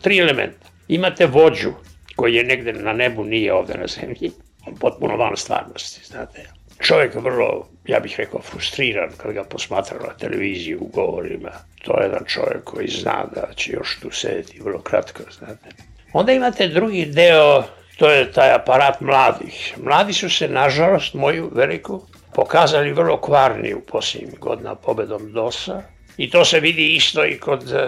tri 0.00 0.18
elementa. 0.18 0.68
Imate 0.88 1.26
vođu, 1.26 1.72
koji 2.16 2.34
je 2.34 2.44
negde 2.44 2.72
na 2.72 2.92
nebu, 2.92 3.24
nije 3.24 3.52
ovde 3.54 3.74
na 3.74 3.86
zemlji, 3.86 4.32
potpuno 4.80 5.16
van 5.16 5.36
stvarnosti, 5.36 6.06
znate. 6.06 6.48
Čovjek 6.80 7.14
vrlo, 7.14 7.68
ja 7.86 8.00
bih 8.00 8.14
rekao, 8.18 8.40
frustriran 8.42 9.10
kad 9.16 9.32
ga 9.32 9.44
posmatra 9.44 9.98
na 10.06 10.14
televiziji 10.14 10.76
u 10.76 10.86
govorima. 10.86 11.50
To 11.84 12.00
je 12.00 12.04
jedan 12.04 12.24
čovjek 12.26 12.64
koji 12.64 12.88
zna 12.88 13.24
da 13.34 13.54
će 13.54 13.72
još 13.72 13.98
tu 14.00 14.10
sedeti 14.10 14.60
vrlo 14.60 14.80
kratko, 14.80 15.22
znate. 15.38 15.91
Onda 16.12 16.32
imate 16.32 16.68
drugi 16.68 17.06
deo, 17.06 17.64
to 17.96 18.10
je 18.10 18.32
taj 18.32 18.54
aparat 18.54 19.00
mladih. 19.00 19.74
Mladi 19.82 20.12
su 20.12 20.30
se, 20.30 20.48
nažalost, 20.48 21.14
moju 21.14 21.50
veliku, 21.54 22.02
pokazali 22.34 22.92
vrlo 22.92 23.20
kvarni 23.20 23.74
u 23.74 23.80
posljednjim 23.80 24.34
godina 24.40 24.74
pobedom 24.74 25.32
DOS-a. 25.32 25.82
I 26.16 26.30
to 26.30 26.44
se 26.44 26.60
vidi 26.60 26.94
isto 26.94 27.24
i 27.24 27.38
kod 27.38 27.62
uh, 27.62 27.78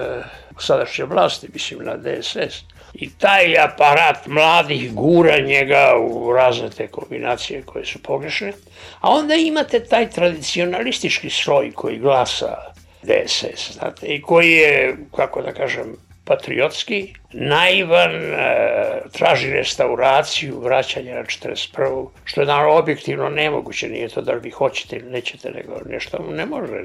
sadašnje 0.58 1.04
vlasti, 1.04 1.48
mislim 1.52 1.84
na 1.84 1.96
DSS. 1.96 2.64
I 2.94 3.10
taj 3.18 3.58
aparat 3.58 4.26
mladih 4.26 4.94
gura 4.94 5.38
njega 5.38 5.94
u 6.00 6.32
razne 6.32 6.70
te 6.70 6.86
kombinacije 6.86 7.62
koje 7.62 7.86
su 7.86 8.02
pogrešne. 8.02 8.52
A 9.00 9.10
onda 9.10 9.34
imate 9.34 9.84
taj 9.84 10.10
tradicionalistički 10.10 11.30
sloj 11.30 11.72
koji 11.72 11.98
glasa 11.98 12.56
DSS, 13.02 13.72
znate, 13.72 14.06
i 14.06 14.22
koji 14.22 14.52
je, 14.52 14.96
kako 15.16 15.42
da 15.42 15.52
kažem, 15.52 15.96
patriotski, 16.24 17.14
naivan, 17.32 18.14
e, 18.14 19.00
traži 19.12 19.50
restauraciju, 19.50 20.60
vraćanje 20.60 21.14
na 21.14 21.22
41. 21.22 22.08
Što 22.24 22.40
je 22.40 22.46
naravno 22.46 22.78
objektivno 22.78 23.28
nemoguće, 23.28 23.88
nije 23.88 24.08
to 24.08 24.20
da 24.20 24.32
li 24.32 24.40
vi 24.40 24.50
hoćete 24.50 24.96
ili 24.96 25.10
nećete, 25.10 25.50
nego 25.50 25.80
nešto 25.86 26.18
ne 26.30 26.46
može. 26.46 26.82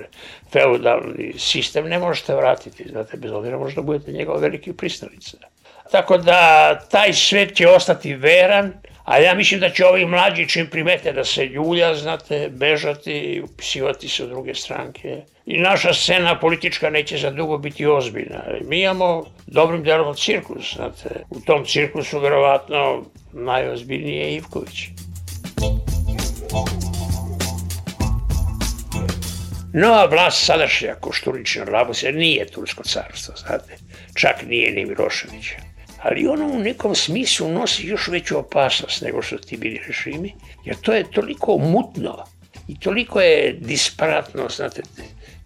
Feudalni 0.51 1.33
sistem 1.37 1.89
ne 1.89 1.99
možete 1.99 2.35
vratiti, 2.35 2.89
znate, 2.89 3.17
bez 3.17 3.31
obzira 3.31 3.57
možda 3.57 3.81
budete 3.81 4.11
njegov 4.11 4.41
veliki 4.41 4.73
pristalica. 4.73 5.37
Tako 5.91 6.17
da 6.17 6.75
taj 6.91 7.13
svet 7.13 7.55
će 7.55 7.67
ostati 7.67 8.13
veran, 8.13 8.73
a 9.09 9.17
ja 9.17 9.33
mislim 9.33 9.59
da 9.59 9.69
će 9.69 9.85
ovi 9.85 10.05
mlađi 10.05 10.49
čim 10.49 10.67
primete 10.67 11.11
da 11.13 11.23
se 11.23 11.45
ljulja, 11.45 11.95
znate, 11.95 12.49
bežati 12.51 13.11
i 13.11 13.41
upisivati 13.41 14.09
se 14.09 14.23
u 14.23 14.27
druge 14.27 14.55
stranke. 14.55 15.21
I 15.45 15.57
naša 15.57 15.93
scena 15.93 16.39
politička 16.39 16.89
neće 16.89 17.17
za 17.17 17.31
dugo 17.31 17.57
biti 17.57 17.87
ozbiljna. 17.87 18.43
Mi 18.61 18.81
imamo 18.81 19.25
dobrim 19.47 19.83
delom 19.83 20.15
cirkus, 20.15 20.75
znate. 20.75 21.09
U 21.29 21.39
tom 21.39 21.65
cirkusu 21.65 22.19
verovatno 22.19 23.03
najozbiljniji 23.33 24.15
je 24.15 24.35
Ivković. 24.35 24.87
Nova 29.73 30.05
vlast 30.05 30.45
sadašnja 30.45 30.95
Košturična 30.95 31.63
Labuse 31.63 32.11
nije 32.11 32.47
Tursko 32.47 32.83
carstvo, 32.83 33.33
znate. 33.37 33.77
Čak 34.15 34.35
nije 34.47 34.71
ni 34.71 34.85
Miloševića 34.85 35.68
ali 36.01 36.27
ono 36.27 36.47
u 36.47 36.59
nekom 36.59 36.95
smislu 36.95 37.49
nosi 37.49 37.87
još 37.87 38.07
veću 38.07 38.37
opasnost 38.37 39.01
nego 39.01 39.21
što 39.21 39.37
ti 39.37 39.57
bili 39.57 39.81
režimi, 39.87 40.33
jer 40.65 40.75
to 40.75 40.93
je 40.93 41.11
toliko 41.11 41.57
mutno 41.57 42.25
i 42.67 42.79
toliko 42.79 43.21
je 43.21 43.55
disparatno, 43.59 44.49
znate, 44.49 44.81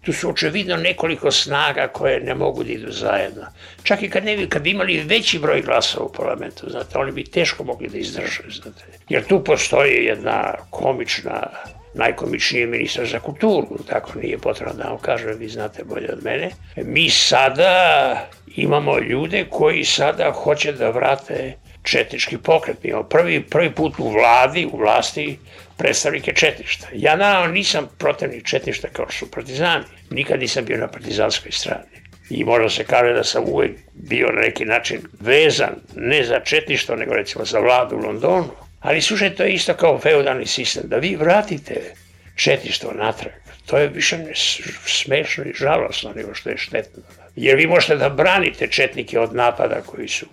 tu 0.02 0.12
su 0.12 0.30
očevidno 0.30 0.76
nekoliko 0.76 1.30
snaga 1.30 1.88
koje 1.88 2.20
ne 2.20 2.34
mogu 2.34 2.64
da 2.64 2.72
idu 2.72 2.92
zajedno. 2.92 3.42
Čak 3.82 4.02
i 4.02 4.10
kad, 4.10 4.24
ne 4.24 4.36
bi, 4.36 4.48
kad 4.48 4.62
bi 4.62 4.70
imali 4.70 5.00
veći 5.00 5.38
broj 5.38 5.62
glasova 5.62 6.06
u 6.06 6.12
parlamentu, 6.12 6.70
znate, 6.70 6.98
oni 6.98 7.12
bi 7.12 7.24
teško 7.24 7.64
mogli 7.64 7.88
da 7.88 7.98
izdrže, 7.98 8.42
znate. 8.62 8.84
Jer 9.08 9.24
tu 9.24 9.44
postoji 9.44 10.04
jedna 10.04 10.54
komična 10.70 11.50
najkomičniji 11.94 12.66
ministar 12.66 13.06
za 13.06 13.20
kulturu, 13.20 13.78
tako 13.88 14.18
nije 14.18 14.38
potrebno 14.38 14.74
da 14.74 14.88
vam 14.88 14.98
kažem, 14.98 15.38
vi 15.38 15.48
znate 15.48 15.84
bolje 15.84 16.12
od 16.12 16.24
mene. 16.24 16.50
Mi 16.76 17.10
sada 17.10 18.28
imamo 18.56 18.98
ljude 18.98 19.44
koji 19.50 19.84
sada 19.84 20.32
hoće 20.32 20.72
da 20.72 20.90
vrate 20.90 21.56
četnički 21.82 22.38
pokret. 22.38 22.76
Imamo 22.82 23.04
prvi, 23.04 23.42
prvi 23.42 23.70
put 23.70 23.94
u 23.98 24.10
vladi, 24.10 24.68
u 24.72 24.76
vlasti 24.76 25.38
predstavnike 25.76 26.32
četništa. 26.34 26.86
Ja 26.92 27.16
naravno 27.16 27.54
nisam 27.54 27.88
protivnik 27.98 28.46
četništa 28.46 28.88
kao 28.88 29.06
što 29.08 29.26
su 29.26 29.30
partizani. 29.30 29.84
Nikad 30.10 30.40
nisam 30.40 30.64
bio 30.64 30.76
na 30.76 30.88
partizanskoj 30.88 31.52
strani. 31.52 31.84
I 32.30 32.44
možda 32.44 32.68
se 32.70 32.84
kaže 32.84 33.12
da 33.12 33.24
sam 33.24 33.44
uvek 33.46 33.70
bio 33.92 34.26
na 34.32 34.40
neki 34.40 34.64
način 34.64 35.00
vezan, 35.20 35.74
ne 35.96 36.24
za 36.24 36.40
četništvo, 36.40 36.96
nego 36.96 37.14
recimo 37.14 37.44
za 37.44 37.58
vladu 37.58 37.96
u 37.96 38.00
Londonu. 38.00 38.50
Ali 38.80 39.02
slušaj, 39.02 39.34
to 39.34 39.42
je 39.42 39.52
isto 39.52 39.74
kao 39.74 39.98
feudalni 39.98 40.46
sistem, 40.46 40.82
da 40.86 40.96
vi 40.96 41.16
vratite 41.16 41.94
četništvo 42.36 42.92
natrag. 42.92 43.32
To 43.66 43.78
je 43.78 43.88
više 43.88 44.18
smešno 44.86 45.44
i 45.44 45.54
žalosno 45.54 46.12
nego 46.16 46.34
što 46.34 46.50
je 46.50 46.56
štetno. 46.56 47.02
Jer 47.36 47.56
vi 47.56 47.66
možete 47.66 47.96
da 47.96 48.08
branite 48.08 48.66
četnike 48.66 49.20
od 49.20 49.34
napada 49.34 49.80
koji 49.86 50.08
su 50.08 50.26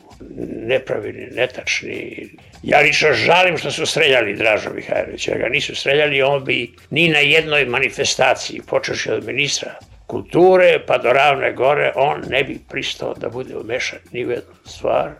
nepravilni, 0.68 1.28
netačni. 1.36 2.30
Ja 2.64 2.80
lično 2.80 3.14
žalim 3.14 3.58
što 3.58 3.72
su 3.72 3.86
streljali 3.86 4.36
Draža 4.36 4.70
Mihajlovića. 4.70 5.38
ga 5.38 5.50
nisu 5.50 5.76
streljali, 5.76 6.22
on 6.22 6.44
bi 6.44 6.72
ni 6.90 7.08
na 7.10 7.20
jednoj 7.20 7.66
manifestaciji, 7.66 8.62
počeši 8.68 9.12
od 9.12 9.26
ministra 9.26 9.76
kulture 10.08 10.80
pa 10.88 10.98
do 10.98 11.14
Ravne 11.14 11.54
gore, 11.54 11.92
on 11.96 12.24
ne 12.30 12.44
bi 12.44 12.60
pristao 12.70 13.14
da 13.14 13.30
bude 13.30 13.58
umešan 13.58 14.00
ni 14.12 14.26
u 14.26 14.30
jednu 14.30 14.54
stvar 14.66 15.12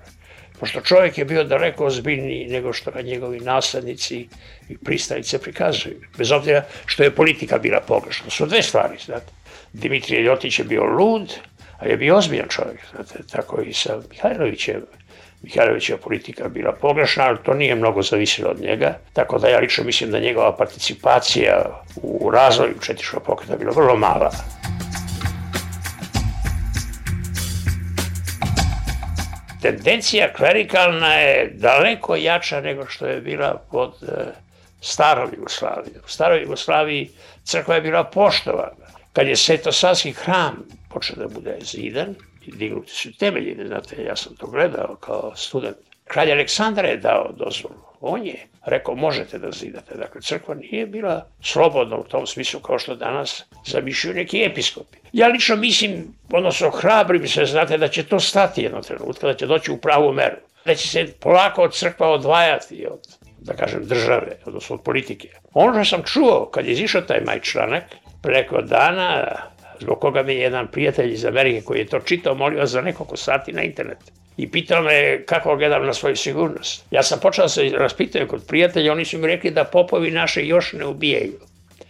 pošto 0.62 0.82
čovjek 0.82 1.18
je 1.18 1.26
bio 1.26 1.44
daleko 1.44 1.86
ozbiljniji 1.86 2.48
nego 2.48 2.74
što 2.74 2.92
ga 2.92 3.02
njegovi 3.02 3.40
naslednici 3.40 4.28
i 4.70 4.78
pristalice 4.78 5.40
prikazuju. 5.42 6.02
Bez 6.18 6.32
obzira 6.32 6.64
što 6.86 7.04
je 7.04 7.16
politika 7.16 7.58
bila 7.58 7.80
pogrešna. 7.88 8.30
Su 8.30 8.46
dve 8.46 8.62
stvari, 8.62 8.98
znate. 9.06 9.32
Dimitrije 9.74 10.22
Ljotić 10.22 10.60
je 10.60 10.66
bio 10.66 10.84
lud, 10.84 11.34
a 11.82 11.86
je 11.86 11.98
bio 11.98 12.16
ozbiljan 12.18 12.48
čovjek, 12.50 12.80
znate, 12.96 13.20
tako 13.32 13.62
i 13.62 13.74
sa 13.74 14.00
Mihajlovićem. 14.10 14.82
Mihajlovića 15.44 15.98
politika 15.98 16.50
bila 16.50 16.72
pogrešna, 16.72 17.24
ali 17.24 17.38
to 17.44 17.54
nije 17.54 17.76
mnogo 17.76 18.02
zavisilo 18.02 18.50
od 18.50 18.62
njega, 18.62 18.98
tako 19.14 19.40
da 19.40 19.48
ja 19.48 19.60
lično 19.60 19.84
mislim 19.84 20.12
da 20.12 20.20
njegova 20.20 20.58
participacija 20.58 21.82
u 21.96 22.32
razvoju 22.32 22.74
četiškog 22.86 23.24
pokreta 23.24 23.58
bila 23.58 23.72
vrlo 23.72 23.96
mala. 23.96 24.32
tendencija 29.62 30.34
klerikalna 30.34 31.14
je 31.14 31.52
daleko 31.54 32.16
jača 32.16 32.62
nego 32.62 32.86
što 32.88 33.06
je 33.06 33.22
bila 33.22 33.62
pod 33.72 33.94
e, 34.02 34.08
staroj 34.82 35.30
Jugoslaviji. 35.36 35.94
U 36.06 36.08
staroj 36.08 36.42
Jugoslaviji 36.42 37.10
crkva 37.44 37.76
je 37.76 37.82
bila 37.82 38.04
poštovana. 38.04 38.88
Kad 39.14 39.28
je 39.28 39.36
Svetosavski 39.36 40.12
hram 40.12 40.64
počeo 40.94 41.16
da 41.16 41.28
bude 41.28 41.58
zidan, 41.62 42.16
dignuti 42.48 42.92
su 42.92 43.18
temelji, 43.18 43.58
znate, 43.68 44.04
ja 44.04 44.16
sam 44.16 44.36
to 44.36 44.48
gledao 44.48 44.96
kao 44.96 45.32
student. 45.36 45.78
Kralj 46.08 46.32
Aleksandar 46.32 46.86
je 46.86 46.98
dao 46.98 47.32
dozvolu. 47.38 47.76
On 48.02 48.26
je 48.26 48.48
rekao 48.66 48.96
možete 48.96 49.40
da 49.40 49.52
zidate. 49.52 49.96
Dakle, 49.98 50.22
crkva 50.22 50.56
nije 50.56 50.86
bila 50.86 51.26
slobodna 51.42 51.98
u 51.98 52.04
tom 52.04 52.28
smislu 52.28 52.60
kao 52.60 52.80
što 52.80 52.96
danas 52.96 53.46
zamišljaju 53.66 54.16
neki 54.16 54.44
episkopi. 54.44 54.98
Ja 55.14 55.28
lično 55.28 55.56
mislim, 55.56 56.08
odnosno 56.32 56.70
hrabrim 56.70 57.28
se, 57.28 57.46
znate, 57.46 57.78
da 57.78 57.88
će 57.88 58.04
to 58.04 58.20
stati 58.20 58.64
jedno 58.64 58.82
trenutka, 58.82 59.28
da 59.28 59.34
će 59.34 59.48
doći 59.48 59.72
u 59.72 59.78
pravu 59.78 60.14
meru. 60.14 60.36
Da 60.66 60.76
će 60.76 60.88
se 60.88 61.14
polako 61.20 61.62
od 61.64 61.74
crkva 61.74 62.10
odvajati 62.10 62.88
od, 62.92 63.00
da 63.40 63.54
kažem, 63.54 63.86
države, 63.86 64.38
odnosno 64.46 64.76
od 64.76 64.84
politike. 64.84 65.30
Ono 65.54 65.84
što 65.84 65.96
sam 65.96 66.06
čuo 66.06 66.50
kad 66.54 66.66
je 66.66 66.72
izišao 66.72 67.02
taj 67.02 67.22
maj 67.22 67.40
članak, 67.40 67.84
preko 68.22 68.62
dana, 68.62 69.38
zbog 69.82 70.00
koga 70.00 70.24
mi 70.24 70.34
je 70.34 70.40
jedan 70.40 70.68
prijatelj 70.68 71.14
iz 71.14 71.26
Amerike 71.26 71.66
koji 71.66 71.80
je 71.80 71.86
to 71.86 72.00
čitao, 72.00 72.36
molio 72.36 72.66
za 72.66 72.82
nekoliko 72.82 73.18
sati 73.18 73.54
na 73.54 73.64
internet. 73.64 73.98
I 74.38 74.52
pitao 74.52 74.82
me 74.82 75.24
kako 75.26 75.56
gledam 75.56 75.86
na 75.86 75.94
svoju 75.94 76.16
sigurnost. 76.16 76.86
Ja 76.92 77.04
sam 77.04 77.20
počeo 77.20 77.46
da 77.46 77.50
se 77.50 77.70
raspitati 77.74 78.28
kod 78.28 78.46
prijatelja, 78.48 78.92
oni 78.92 79.06
su 79.06 79.18
mi 79.18 79.28
rekli 79.28 79.52
da 79.52 79.64
popovi 79.64 80.12
naše 80.12 80.46
još 80.46 80.74
ne 80.74 80.86
ubijaju. 80.86 81.40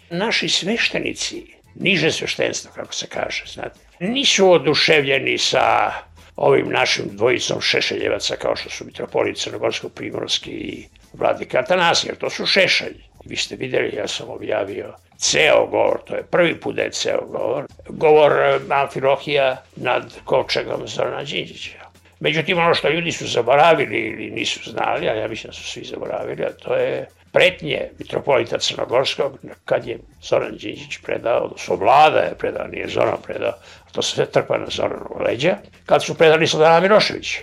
Naši 0.09 0.49
sveštenici, 0.49 1.43
niže 1.75 2.11
sveštenstvo, 2.11 2.71
kako 2.75 2.93
se 2.93 3.07
kaže, 3.07 3.43
znate, 3.47 3.79
nisu 3.99 4.51
oduševljeni 4.51 5.37
sa 5.37 5.91
ovim 6.35 6.69
našim 6.69 7.05
dvojicom 7.11 7.61
šešeljevaca 7.61 8.35
kao 8.35 8.55
što 8.55 8.69
su 8.69 8.85
mitropolit 8.85 9.37
Crnogorskog 9.37 9.93
Primorski 9.93 10.51
i 10.51 10.87
vladika 11.13 11.59
Atanasija, 11.59 12.11
jer 12.11 12.17
to 12.17 12.29
su 12.29 12.45
šešelji. 12.45 13.03
Vi 13.25 13.35
ste 13.35 13.55
videli, 13.55 13.95
ja 13.95 14.07
sam 14.07 14.29
objavio 14.29 14.93
ceo 15.21 15.67
govor, 15.67 15.99
to 16.05 16.15
je 16.15 16.23
prvi 16.23 16.59
put 16.59 16.75
da 16.75 16.81
je 16.81 16.91
ceo 16.91 17.25
govor, 17.25 17.65
govor 17.89 18.31
eh, 18.31 18.59
Amfilohija 18.69 19.63
nad 19.75 20.03
kovčegom 20.25 20.87
Zorana 20.87 21.23
Đinđića. 21.23 21.81
Međutim, 22.19 22.57
ono 22.57 22.73
što 22.73 22.89
ljudi 22.89 23.11
su 23.11 23.27
zaboravili 23.27 23.97
ili 23.97 24.31
nisu 24.31 24.71
znali, 24.71 25.09
a 25.09 25.13
ja 25.13 25.27
mislim 25.27 25.49
da 25.49 25.53
su 25.53 25.63
svi 25.63 25.83
zaboravili, 25.83 26.43
a 26.43 26.51
to 26.51 26.75
je 26.75 27.07
pretnje 27.31 27.89
mitropolita 27.99 28.57
Crnogorskog 28.57 29.39
kad 29.65 29.87
je 29.87 29.99
Zoran 30.21 30.51
Đinđić 30.51 30.97
predao, 31.03 31.43
odnosno 31.43 31.75
vlada 31.75 32.19
je 32.19 32.37
predao, 32.37 32.67
nije 32.67 32.87
Zoran 32.87 33.17
predao, 33.23 33.53
to 33.91 34.01
se 34.01 34.15
sve 34.15 34.25
trpa 34.25 34.57
na 34.57 34.67
Zoranu 34.69 35.17
leđa, 35.25 35.57
kad 35.85 36.03
su 36.03 36.17
predali 36.17 36.47
Sladana 36.47 36.79
Milošević 36.79 37.37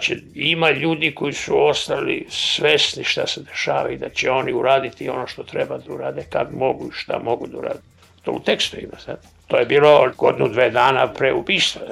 će 0.00 0.16
ima 0.34 0.70
ljudi 0.70 1.14
koji 1.14 1.32
su 1.32 1.66
ostali 1.66 2.26
svesni 2.30 3.04
šta 3.04 3.26
se 3.26 3.40
dešava 3.40 3.90
i 3.90 3.96
da 3.96 4.08
će 4.08 4.30
oni 4.30 4.52
uraditi 4.52 5.08
ono 5.08 5.26
što 5.26 5.42
treba 5.42 5.78
da 5.78 5.92
urade, 5.92 6.24
kad 6.30 6.54
mogu 6.54 6.86
i 6.86 6.92
šta 6.92 7.18
mogu 7.18 7.46
da 7.46 7.58
urade. 7.58 7.80
To 8.22 8.32
u 8.32 8.40
tekstu 8.40 8.76
ima, 8.80 8.98
sad. 8.98 9.35
To 9.46 9.56
je 9.56 9.64
bilo 9.64 10.12
godinu, 10.16 10.48
dve 10.48 10.70
dana 10.70 11.12
pre 11.12 11.32
ubistva. 11.32 11.82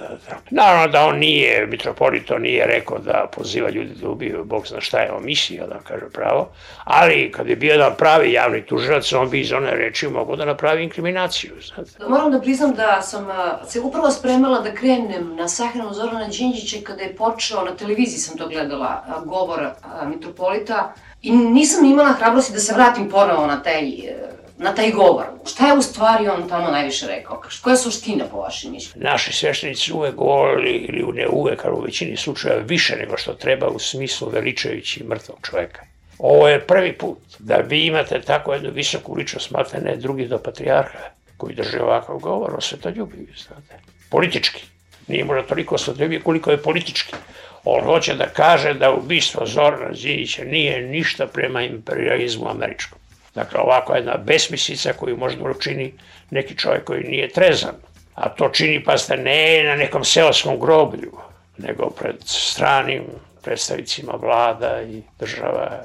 Naravno 0.50 0.88
da 0.88 1.06
on 1.06 1.18
nije, 1.18 1.66
mitropolit 1.66 2.30
nije 2.38 2.66
rekao 2.66 2.98
da 2.98 3.28
poziva 3.36 3.70
ljudi 3.70 3.94
da 3.94 4.08
ubiju, 4.08 4.44
Bog 4.44 4.66
zna 4.66 4.80
šta 4.80 4.98
je 4.98 5.12
on 5.12 5.24
mislio, 5.24 5.66
da 5.66 5.78
kaže 5.78 6.10
pravo, 6.12 6.48
ali 6.84 7.32
kad 7.32 7.48
je 7.48 7.56
bio 7.56 7.72
jedan 7.72 7.92
pravi 7.98 8.32
javni 8.32 8.66
tužilac, 8.66 9.12
on 9.12 9.30
bi 9.30 9.40
iz 9.40 9.52
one 9.52 9.70
reči 9.70 10.08
mogao 10.08 10.36
da 10.36 10.44
napravi 10.44 10.82
inkriminaciju. 10.82 11.52
Znate. 11.62 11.90
Moram 12.08 12.32
da 12.32 12.40
priznam 12.40 12.74
da 12.74 13.02
sam 13.02 13.26
se 13.68 13.80
upravo 13.80 14.10
spremala 14.10 14.60
da 14.60 14.74
krenem 14.74 15.36
na 15.36 15.48
sahranu 15.48 15.94
Zorana 15.94 16.28
Đinđića 16.28 16.76
kada 16.84 17.02
je 17.02 17.16
počeo, 17.16 17.64
na 17.64 17.76
televiziji 17.76 18.18
sam 18.18 18.38
to 18.38 18.48
gledala, 18.48 19.04
govor 19.24 19.70
mitropolita 20.06 20.92
i 21.22 21.32
nisam 21.32 21.84
imala 21.84 22.12
hrabrosti 22.12 22.52
da 22.52 22.58
se 22.58 22.74
vratim 22.74 23.08
ponovo 23.10 23.46
na 23.46 23.62
taj 23.62 23.82
na 24.58 24.74
taj 24.74 24.90
govor. 24.90 25.24
Šta 25.46 25.66
je 25.66 25.78
u 25.78 25.82
stvari 25.82 26.28
on 26.28 26.48
tamo 26.48 26.70
najviše 26.70 27.06
rekao? 27.06 27.42
Koja 27.62 27.72
je 27.72 27.78
suština 27.78 28.24
po 28.30 28.36
vašem 28.36 28.72
mišljenju? 28.72 29.04
Naši 29.04 29.32
sveštenici 29.32 29.92
uvek 29.92 30.14
govorili, 30.14 30.70
ili 30.70 31.12
ne 31.12 31.28
uvek, 31.28 31.64
ali 31.64 31.74
u 31.74 31.80
većini 31.80 32.16
slučaja 32.16 32.56
više 32.56 32.96
nego 32.96 33.16
što 33.16 33.32
treba 33.32 33.68
u 33.68 33.78
smislu 33.78 34.28
veličajući 34.28 35.04
mrtvog 35.04 35.38
čoveka. 35.50 35.82
Ovo 36.18 36.48
je 36.48 36.66
prvi 36.66 36.92
put 36.92 37.18
da 37.38 37.56
vi 37.56 37.86
imate 37.86 38.20
tako 38.20 38.52
jednu 38.52 38.70
visoku 38.70 39.14
ličnost, 39.14 39.50
ne 39.82 39.96
drugi 39.96 40.26
do 40.26 40.38
patrijarha, 40.38 40.98
koji 41.36 41.54
drže 41.54 41.82
ovakav 41.82 42.18
govor 42.18 42.54
o 42.54 42.60
svetoljubiju, 42.60 43.26
znate. 43.36 43.82
Politički. 44.10 44.64
Nije 45.08 45.24
možda 45.24 45.46
toliko 45.46 45.78
svetoljubije 45.78 46.20
koliko 46.20 46.50
je 46.50 46.62
politički. 46.62 47.14
On 47.64 47.84
hoće 47.84 48.14
da 48.14 48.26
kaže 48.26 48.74
da 48.74 48.92
ubistvo 48.92 49.46
Zorana 49.46 49.94
Zinića 49.94 50.44
nije 50.44 50.82
ništa 50.82 51.26
prema 51.26 51.62
imperializmu 51.62 52.48
američkom. 52.48 52.98
Dakle, 53.34 53.60
ovako 53.60 53.94
jedna 53.94 54.16
besmislica 54.16 54.92
koju 54.92 55.16
možda 55.16 55.50
učini 55.50 55.94
neki 56.30 56.58
čovjek 56.58 56.84
koji 56.84 57.04
nije 57.04 57.28
trezan. 57.28 57.74
A 58.14 58.28
to 58.28 58.48
čini, 58.48 58.84
pa 58.84 58.98
ste 58.98 59.16
ne 59.16 59.62
na 59.64 59.76
nekom 59.76 60.04
seoskom 60.04 60.60
groblju, 60.60 61.12
nego 61.58 61.90
pred 61.90 62.16
stranim 62.24 63.02
predstavicima 63.42 64.12
vlada 64.12 64.82
i 64.82 65.02
država, 65.18 65.80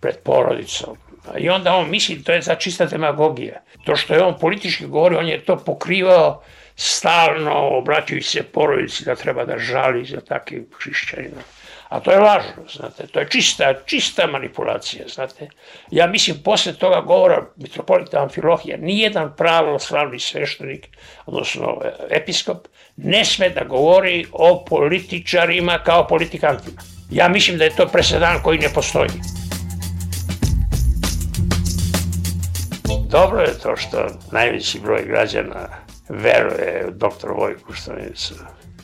pred 0.00 0.18
porodicom. 0.24 0.96
I 1.38 1.50
onda 1.50 1.74
on 1.74 1.90
misli, 1.90 2.22
to 2.22 2.32
je 2.32 2.42
za 2.42 2.54
čista 2.54 2.86
demagogija. 2.86 3.60
To 3.84 3.96
što 3.96 4.14
je 4.14 4.22
on 4.22 4.38
politički 4.38 4.86
govorio, 4.86 5.18
on 5.18 5.28
je 5.28 5.44
to 5.44 5.56
pokrivao 5.56 6.42
stalno 6.76 7.68
obraćajući 7.78 8.28
se 8.28 8.42
porodici 8.42 9.04
da 9.04 9.14
treba 9.14 9.44
da 9.44 9.58
žali 9.58 10.04
za 10.04 10.20
takvim 10.20 10.66
hrišćanima. 10.82 11.42
A 11.92 12.00
to 12.00 12.10
je 12.12 12.18
lažno, 12.18 12.62
znate, 12.72 13.06
to 13.06 13.20
je 13.20 13.28
čista, 13.28 13.74
čista 13.84 14.26
manipulacija, 14.26 15.04
znate. 15.08 15.48
Ja 15.90 16.06
mislim, 16.06 16.36
posle 16.44 16.72
toga 16.72 17.00
govora 17.00 17.46
mitropolita 17.56 18.22
Amfilohija, 18.22 18.76
nijedan 18.76 19.32
pravoslavni 19.36 20.18
sveštenik, 20.18 20.88
odnosno 21.26 21.80
episkop, 22.10 22.68
ne 22.96 23.24
sme 23.24 23.50
da 23.50 23.64
govori 23.64 24.26
o 24.32 24.64
političarima 24.64 25.78
kao 25.78 26.06
politikantima. 26.06 26.80
Ja 27.10 27.28
mislim 27.28 27.58
da 27.58 27.64
je 27.64 27.76
to 27.76 27.88
presedan 27.88 28.42
koji 28.42 28.58
ne 28.58 28.68
postoji. 28.74 29.10
Dobro 33.10 33.40
je 33.40 33.58
to 33.58 33.76
što 33.76 34.06
najveći 34.30 34.80
broj 34.80 35.04
građana 35.06 35.68
veruje 36.08 36.88
doktor 36.92 37.30
Vojku 37.30 37.72
Štonicu 37.72 38.34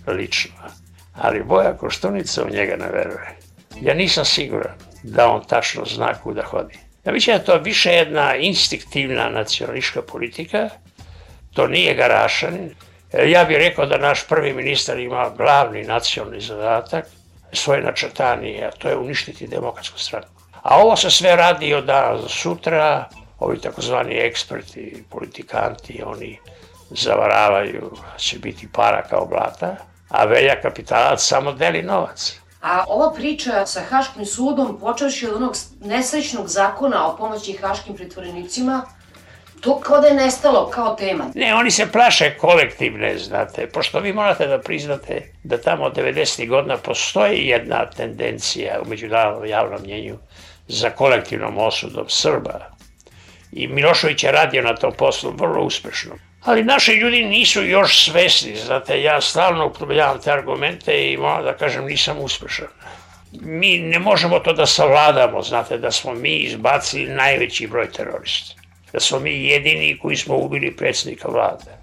lično 0.06 0.87
ali 1.20 1.42
Boja 1.42 1.76
Koštunica 1.76 2.44
u 2.44 2.50
njega 2.50 2.76
ne 2.76 2.88
veruje. 2.92 3.36
Ja 3.80 3.94
nisam 3.94 4.24
siguran 4.24 4.74
da 5.02 5.28
on 5.28 5.44
tačno 5.44 5.84
zna 5.84 6.14
kuda 6.22 6.42
hodi. 6.42 6.78
Ja 7.04 7.12
mislim 7.12 7.38
da 7.38 7.44
to 7.44 7.58
više 7.58 7.92
jedna 7.92 8.36
instinktivna 8.36 9.28
nacionališka 9.28 10.02
politika, 10.02 10.68
to 11.54 11.66
nije 11.66 11.94
garašanin. 11.94 12.74
Ja 13.26 13.44
bih 13.44 13.56
rekao 13.56 13.86
da 13.86 13.98
naš 13.98 14.26
prvi 14.28 14.52
ministar 14.52 14.98
ima 14.98 15.30
glavni 15.36 15.82
nacionalni 15.82 16.40
zadatak, 16.40 17.04
svoje 17.52 17.82
načrtanje, 17.82 18.62
a 18.66 18.70
to 18.70 18.88
je 18.88 18.96
uništiti 18.96 19.46
demokratsku 19.46 19.98
stranu. 19.98 20.26
A 20.62 20.76
ovo 20.76 20.96
se 20.96 21.10
sve 21.10 21.36
radi 21.36 21.74
od 21.74 21.84
dana 21.84 22.22
za 22.22 22.28
sutra, 22.28 23.08
ovi 23.38 23.60
takozvani 23.60 24.14
eksperti, 24.14 25.04
politikanti, 25.10 26.02
oni 26.06 26.38
zavaravaju 26.90 27.90
da 28.12 28.18
će 28.18 28.38
biti 28.38 28.68
para 28.72 29.02
kao 29.02 29.26
blata, 29.26 29.76
a 30.08 30.24
velja 30.24 30.60
kapitalac 30.60 31.22
samo 31.22 31.52
deli 31.52 31.82
novac. 31.82 32.40
A 32.62 32.84
ova 32.88 33.12
priča 33.14 33.66
sa 33.66 33.80
Haškim 33.80 34.26
sudom, 34.26 34.78
počeši 34.80 35.26
od 35.26 35.36
onog 35.36 35.56
nesrećnog 35.80 36.48
zakona 36.48 37.06
o 37.06 37.16
pomoći 37.16 37.52
haškim 37.52 37.94
pritvorenicima, 37.96 38.82
to 39.60 39.80
kao 39.80 40.00
da 40.00 40.06
je 40.06 40.14
nestalo 40.14 40.70
kao 40.70 40.94
tema. 40.94 41.24
Ne, 41.34 41.54
oni 41.54 41.70
se 41.70 41.92
plaše 41.92 42.34
kolektivne, 42.38 43.18
znate, 43.18 43.66
pošto 43.66 44.00
vi 44.00 44.12
morate 44.12 44.46
da 44.46 44.58
priznate 44.58 45.32
da 45.42 45.60
tamo 45.60 45.84
od 45.84 45.96
90. 45.96 46.48
godina 46.48 46.76
postoji 46.76 47.46
jedna 47.46 47.90
tendencija 47.90 48.80
u 48.84 48.88
međunarodnom 48.88 49.46
javnom 49.46 49.82
mnjenju 49.82 50.18
za 50.68 50.90
kolektivnom 50.90 51.58
osudom 51.58 52.04
Srba. 52.08 52.70
I 53.52 53.68
Milošević 53.68 54.24
je 54.24 54.32
radio 54.32 54.62
na 54.62 54.74
tom 54.76 54.92
poslu 54.92 55.32
vrlo 55.36 55.64
uspešno. 55.64 56.14
Ali 56.44 56.64
naši 56.64 56.92
ljudi 56.92 57.22
nisu 57.22 57.64
još 57.64 58.04
svesni, 58.04 58.56
znate, 58.56 59.02
ja 59.02 59.20
stalno 59.20 59.66
upotrebljavam 59.66 60.20
te 60.20 60.32
argumente 60.32 61.12
i 61.12 61.16
moram 61.16 61.44
da 61.44 61.56
kažem 61.56 61.84
nisam 61.84 62.18
uspešan. 62.18 62.66
Mi 63.32 63.78
ne 63.78 63.98
možemo 63.98 64.38
to 64.38 64.52
da 64.52 64.66
savladamo, 64.66 65.42
znate, 65.42 65.78
da 65.78 65.90
smo 65.90 66.14
mi 66.14 66.36
izbacili 66.36 67.06
najveći 67.06 67.66
broj 67.66 67.92
terorista. 67.92 68.54
Da 68.92 69.00
smo 69.00 69.18
mi 69.20 69.44
jedini 69.44 69.98
koji 70.02 70.16
smo 70.16 70.36
ubili 70.36 70.76
predsjednika 70.76 71.28
vlade. 71.28 71.78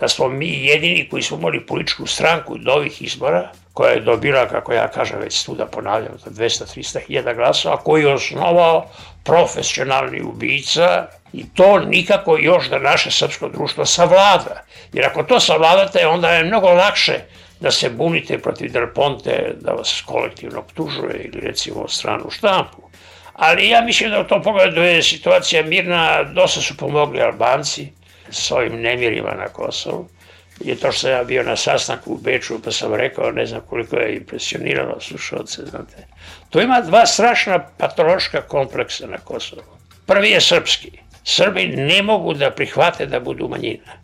Da 0.00 0.08
smo 0.08 0.28
mi 0.28 0.66
jedini 0.66 1.08
koji 1.08 1.22
smo 1.22 1.38
imali 1.38 1.66
političku 1.66 2.06
stranku 2.06 2.58
do 2.58 2.72
ovih 2.72 3.02
izbora, 3.02 3.50
koja 3.72 3.90
je 3.90 4.00
dobila, 4.00 4.48
kako 4.48 4.72
ja 4.72 4.88
kažem 4.88 5.20
već 5.20 5.44
tu 5.44 5.54
da 5.54 5.66
ponavljam, 5.66 6.18
200-300 6.26 7.00
hiljada 7.06 7.34
glasova, 7.34 7.76
koji 7.76 8.02
je 8.02 8.14
osnovao 8.14 8.86
profesionalni 9.24 10.22
ubica 10.22 11.06
i 11.32 11.44
to 11.54 11.78
nikako 11.78 12.38
još 12.38 12.68
da 12.68 12.78
naše 12.78 13.10
srpsko 13.10 13.48
društvo 13.48 13.84
savlada. 13.84 14.62
Jer 14.92 15.06
ako 15.06 15.22
to 15.22 15.40
savladate, 15.40 16.06
onda 16.06 16.30
je 16.30 16.44
mnogo 16.44 16.68
lakše 16.68 17.20
da 17.60 17.70
se 17.70 17.90
bunite 17.90 18.38
protiv 18.38 18.72
Del 18.72 18.86
Ponte, 18.94 19.54
da 19.60 19.72
vas 19.72 20.02
kolektivno 20.06 20.58
optužuje 20.58 21.20
ili 21.24 21.40
recimo 21.40 21.88
stranu 21.88 22.30
štampu. 22.30 22.82
Ali 23.32 23.68
ja 23.68 23.80
mislim 23.80 24.10
da 24.10 24.20
u 24.20 24.24
tom 24.24 24.42
pogledu 24.42 24.82
je 24.82 25.02
situacija 25.02 25.62
mirna, 25.62 26.22
dosta 26.22 26.60
su 26.60 26.76
pomogli 26.76 27.22
Albanci 27.22 27.88
s 28.30 28.50
ovim 28.50 28.80
nemirima 28.80 29.34
na 29.34 29.48
Kosovu. 29.48 30.08
I 30.60 30.74
to 30.76 30.92
što 30.92 31.00
sam 31.00 31.10
ja 31.10 31.24
bio 31.24 31.42
na 31.42 31.56
sastanku 31.56 32.12
u 32.12 32.18
Beču, 32.18 32.62
pa 32.64 32.70
sam 32.70 32.94
rekao, 32.94 33.30
ne 33.30 33.46
znam 33.46 33.60
koliko 33.60 33.96
je 33.96 34.16
impresionirano 34.16 35.00
slušalce, 35.00 35.62
znate. 35.62 36.06
To 36.50 36.60
ima 36.60 36.80
dva 36.80 37.06
strašna 37.06 37.58
patološka 37.78 38.42
kompleksa 38.42 39.06
na 39.06 39.18
Kosovu. 39.18 39.62
Prvi 40.06 40.30
je 40.30 40.40
srpski. 40.40 40.90
Srbi 41.28 41.66
ne 41.66 42.02
mogu 42.02 42.34
da 42.34 42.50
prihvate 42.50 43.06
da 43.06 43.20
budu 43.20 43.48
manjina. 43.48 43.98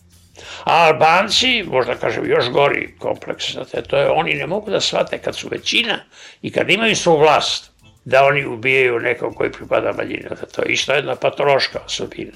A 0.65 0.87
Albanci, 0.87 1.63
možda 1.63 1.95
kažem 1.95 2.27
još 2.27 2.49
gori 2.51 2.95
kompleks, 2.99 3.53
znate, 3.53 3.83
to 3.83 3.97
je 3.97 4.11
oni 4.11 4.35
ne 4.35 4.47
mogu 4.47 4.71
da 4.71 4.81
shvate 4.81 5.19
kad 5.19 5.37
su 5.37 5.49
većina 5.49 5.99
i 6.43 6.53
kad 6.53 6.71
imaju 6.71 6.97
svoju 6.97 7.19
vlast, 7.19 7.71
da 8.05 8.25
oni 8.25 8.47
ubijaju 8.47 9.01
nekog 9.01 9.35
koji 9.35 9.53
pripada 9.53 9.93
manjini. 9.93 10.25
To 10.55 10.63
je 10.63 10.73
isto 10.73 10.93
jedna 10.93 11.17
patološka 11.17 11.81
osobina. 11.87 12.33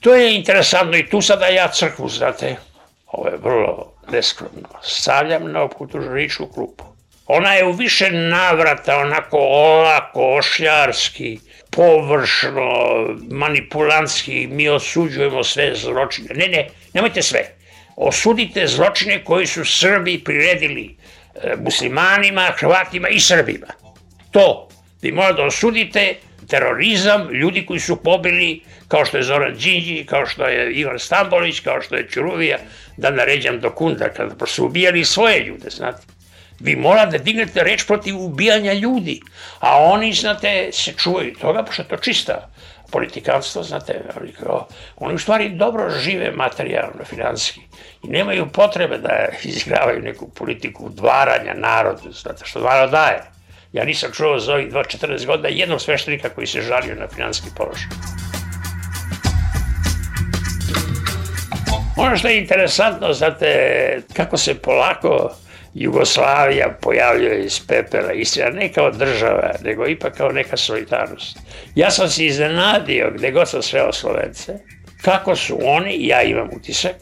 To 0.00 0.14
je 0.14 0.34
interesantno 0.34 0.96
i 0.96 1.08
tu 1.08 1.20
sada 1.20 1.46
ja 1.46 1.68
crkvu, 1.68 2.08
znate, 2.08 2.56
ovo 3.06 3.28
je 3.28 3.36
vrlo 3.36 3.92
neskromno, 4.12 4.68
stavljam 4.82 5.52
na 5.52 5.62
optuženičku 5.62 6.46
klupu. 6.46 6.84
Ona 7.26 7.54
je 7.54 7.64
u 7.64 7.72
više 7.72 8.10
navrata 8.10 8.98
onako 8.98 9.38
olako, 9.38 10.36
ošljarski, 10.36 11.38
površno, 11.76 12.68
manipulantski, 13.30 14.46
mi 14.46 14.68
osuđujemo 14.68 15.44
sve 15.44 15.74
zločine. 15.74 16.34
Ne, 16.34 16.48
ne, 16.48 16.68
nemojte 16.94 17.22
sve. 17.22 17.44
Osudite 17.96 18.66
zločine 18.66 19.24
koji 19.24 19.46
su 19.46 19.64
Srbi 19.64 20.18
priredili 20.24 20.96
e, 21.34 21.54
muslimanima, 21.56 22.52
Hrvatima 22.58 23.08
i 23.08 23.20
Srbima. 23.20 23.66
To 24.30 24.68
vi 25.02 25.12
morate 25.12 25.34
da 25.34 25.46
osudite 25.46 26.14
terorizam, 26.48 27.30
ljudi 27.30 27.66
koji 27.66 27.80
su 27.80 27.96
pobili, 27.96 28.60
kao 28.88 29.04
što 29.04 29.16
je 29.16 29.22
Zoran 29.22 29.54
Đinđi, 29.54 30.04
kao 30.06 30.26
što 30.26 30.46
je 30.46 30.72
Ivan 30.72 30.98
Stambolić, 30.98 31.60
kao 31.60 31.80
što 31.82 31.96
je 31.96 32.08
Čuruvija, 32.08 32.58
da 32.96 33.10
naređam 33.10 33.60
do 33.60 33.70
kunda, 33.70 34.08
kada 34.08 34.46
su 34.46 34.66
ubijali 34.66 35.04
svoje 35.04 35.44
ljude, 35.44 35.70
znate. 35.70 36.02
Vi 36.62 36.76
morate 36.76 37.18
da 37.18 37.24
dignete 37.24 37.64
reč 37.64 37.86
protiv 37.86 38.18
ubijanja 38.18 38.72
ljudi, 38.72 39.20
a 39.60 39.76
oni, 39.78 40.12
znate, 40.12 40.68
se 40.72 40.92
čuvaju 40.92 41.34
toga, 41.34 41.62
pošto 41.62 41.82
je 41.82 41.88
to 41.88 41.96
čista 41.96 42.48
politikanstvo, 42.90 43.62
znate, 43.62 44.00
oni 44.96 45.14
u 45.14 45.18
stvari 45.18 45.48
dobro 45.48 45.90
žive 45.90 46.30
materijalno, 46.30 47.04
finanski 47.04 47.60
i 48.02 48.08
nemaju 48.08 48.46
potrebe 48.52 48.98
da 48.98 49.26
izigravaju 49.42 50.02
neku 50.02 50.28
politiku 50.28 50.88
dvaranja 50.88 51.54
narodu, 51.54 52.12
znate, 52.12 52.44
što 52.44 52.60
narod 52.60 52.90
daje. 52.90 53.22
Ja 53.72 53.84
nisam 53.84 54.12
čuo 54.12 54.38
za 54.38 54.54
ovih 54.54 54.72
14 54.72 55.26
godina 55.26 55.48
jednog 55.48 55.80
sveštenika 55.80 56.28
koji 56.28 56.46
se 56.46 56.60
žalio 56.60 56.94
na 56.94 57.08
finanski 57.08 57.48
položaj. 57.56 57.88
Ono 61.96 62.16
što 62.16 62.28
je 62.28 62.38
interesantno, 62.38 63.12
znate, 63.12 63.48
kako 64.12 64.36
se 64.36 64.54
polako 64.54 65.34
Jugoslavija 65.74 66.76
pojavljuje 66.80 67.44
iz 67.44 67.60
pepela, 67.66 68.12
istina 68.12 68.50
ne 68.50 68.72
kao 68.72 68.90
država, 68.90 69.52
nego 69.64 69.86
ipak 69.86 70.16
kao 70.16 70.32
neka 70.32 70.56
solidarnost. 70.56 71.38
Ja 71.74 71.90
sam 71.90 72.08
se 72.08 72.26
iznenadio, 72.26 73.12
gde 73.14 73.30
god 73.30 73.48
sam 73.48 73.62
sreo 73.62 73.92
Slovence, 73.92 74.58
kako 75.02 75.36
su 75.36 75.58
oni, 75.64 76.06
ja 76.06 76.22
imam 76.22 76.48
utisak, 76.56 76.96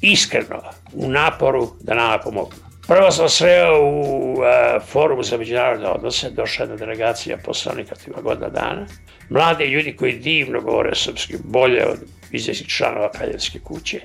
iskreno 0.00 0.62
u 0.92 1.08
naporu 1.08 1.68
da 1.80 1.94
nama 1.94 2.18
pomogu. 2.18 2.52
Prvo 2.86 3.10
sam 3.10 3.28
sreo 3.28 3.82
u 3.82 4.32
uh, 4.32 4.46
forumu 4.86 5.22
za 5.22 5.36
međunarodne 5.36 5.88
odnose, 5.88 6.30
došla 6.30 6.62
jedna 6.62 6.76
delegacija 6.76 7.36
poslanika 7.44 7.94
tima 7.94 8.20
godina 8.20 8.48
dana. 8.48 8.86
Mlade 9.28 9.66
ljudi 9.66 9.96
koji 9.96 10.12
divno 10.12 10.60
govore 10.60 10.94
srpski, 10.94 11.34
bolje 11.44 11.86
od 11.86 11.98
izvjesnih 12.32 12.68
članova 12.68 13.10
Kraljevske 13.10 13.58
kuće 13.60 14.00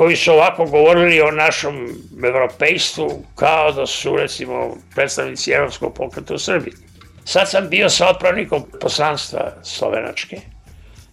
koji 0.00 0.16
su 0.16 0.32
ovako 0.32 0.64
govorili 0.64 1.20
o 1.20 1.30
našom 1.30 1.88
evropejstvu 2.24 3.24
kao 3.34 3.72
da 3.72 3.86
su, 3.86 4.16
recimo, 4.16 4.76
predstavnici 4.94 5.50
Evropskog 5.50 5.94
pokreta 5.94 6.34
u 6.34 6.38
Srbiji. 6.38 6.74
Sad 7.24 7.50
sam 7.50 7.68
bio 7.68 7.90
sa 7.90 8.08
otpravnikom 8.08 8.64
poslanstva 8.80 9.52
Slovenačke, 9.62 10.36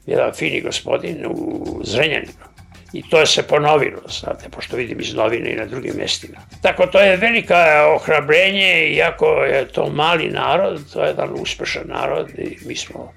jedan 0.06 0.32
fini 0.34 0.62
gospodin 0.62 1.26
u 1.26 1.82
Zrenjaninu. 1.84 2.48
I 2.94 3.10
to 3.10 3.20
je 3.20 3.26
se 3.26 3.44
ponovilo, 3.44 4.02
znate, 4.10 4.50
pošto 4.50 4.78
vidim 4.78 5.00
iz 5.00 5.14
novine 5.14 5.52
i 5.52 5.56
na 5.56 5.66
drugim 5.66 5.96
mestima. 5.98 6.38
Tako, 6.62 6.88
to 6.88 7.00
je 7.00 7.18
velika 7.18 7.88
ohrabrenje, 7.96 8.90
iako 8.90 9.44
je 9.44 9.68
to 9.68 9.90
mali 9.90 10.30
narod, 10.30 10.94
to 10.94 11.02
je 11.02 11.08
jedan 11.08 11.30
uspešan 11.40 11.88
narod 11.88 12.30
i 12.38 12.58
mi 12.66 12.76
smo 12.76 13.14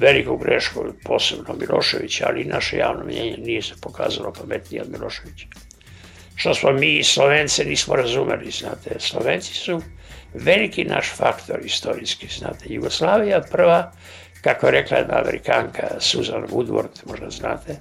veliku 0.00 0.36
grešku, 0.36 0.84
posebno 1.04 1.54
Miloševića, 1.60 2.26
ali 2.28 2.42
i 2.42 2.48
naše 2.48 2.76
javno 2.76 3.04
mnjenje 3.04 3.36
nije 3.38 3.62
se 3.62 3.74
pokazalo 3.80 4.32
pametnije 4.32 4.82
od 4.82 4.90
Miloševića. 4.90 5.46
Što 6.36 6.54
smo 6.54 6.72
mi 6.72 7.04
Slovence 7.04 7.64
nismo 7.64 7.96
razumeli, 7.96 8.50
znate, 8.50 8.90
Slovenci 8.98 9.54
su 9.54 9.82
veliki 10.34 10.84
naš 10.84 11.12
faktor 11.16 11.60
istorijski, 11.64 12.26
znate, 12.38 12.64
Jugoslavija 12.66 13.40
prva, 13.50 13.92
kako 14.42 14.66
je 14.66 14.72
rekla 14.72 14.96
jedna 14.96 15.18
amerikanka 15.18 15.86
Susan 16.00 16.46
Woodward, 16.46 17.06
možda 17.06 17.30
znate, 17.30 17.76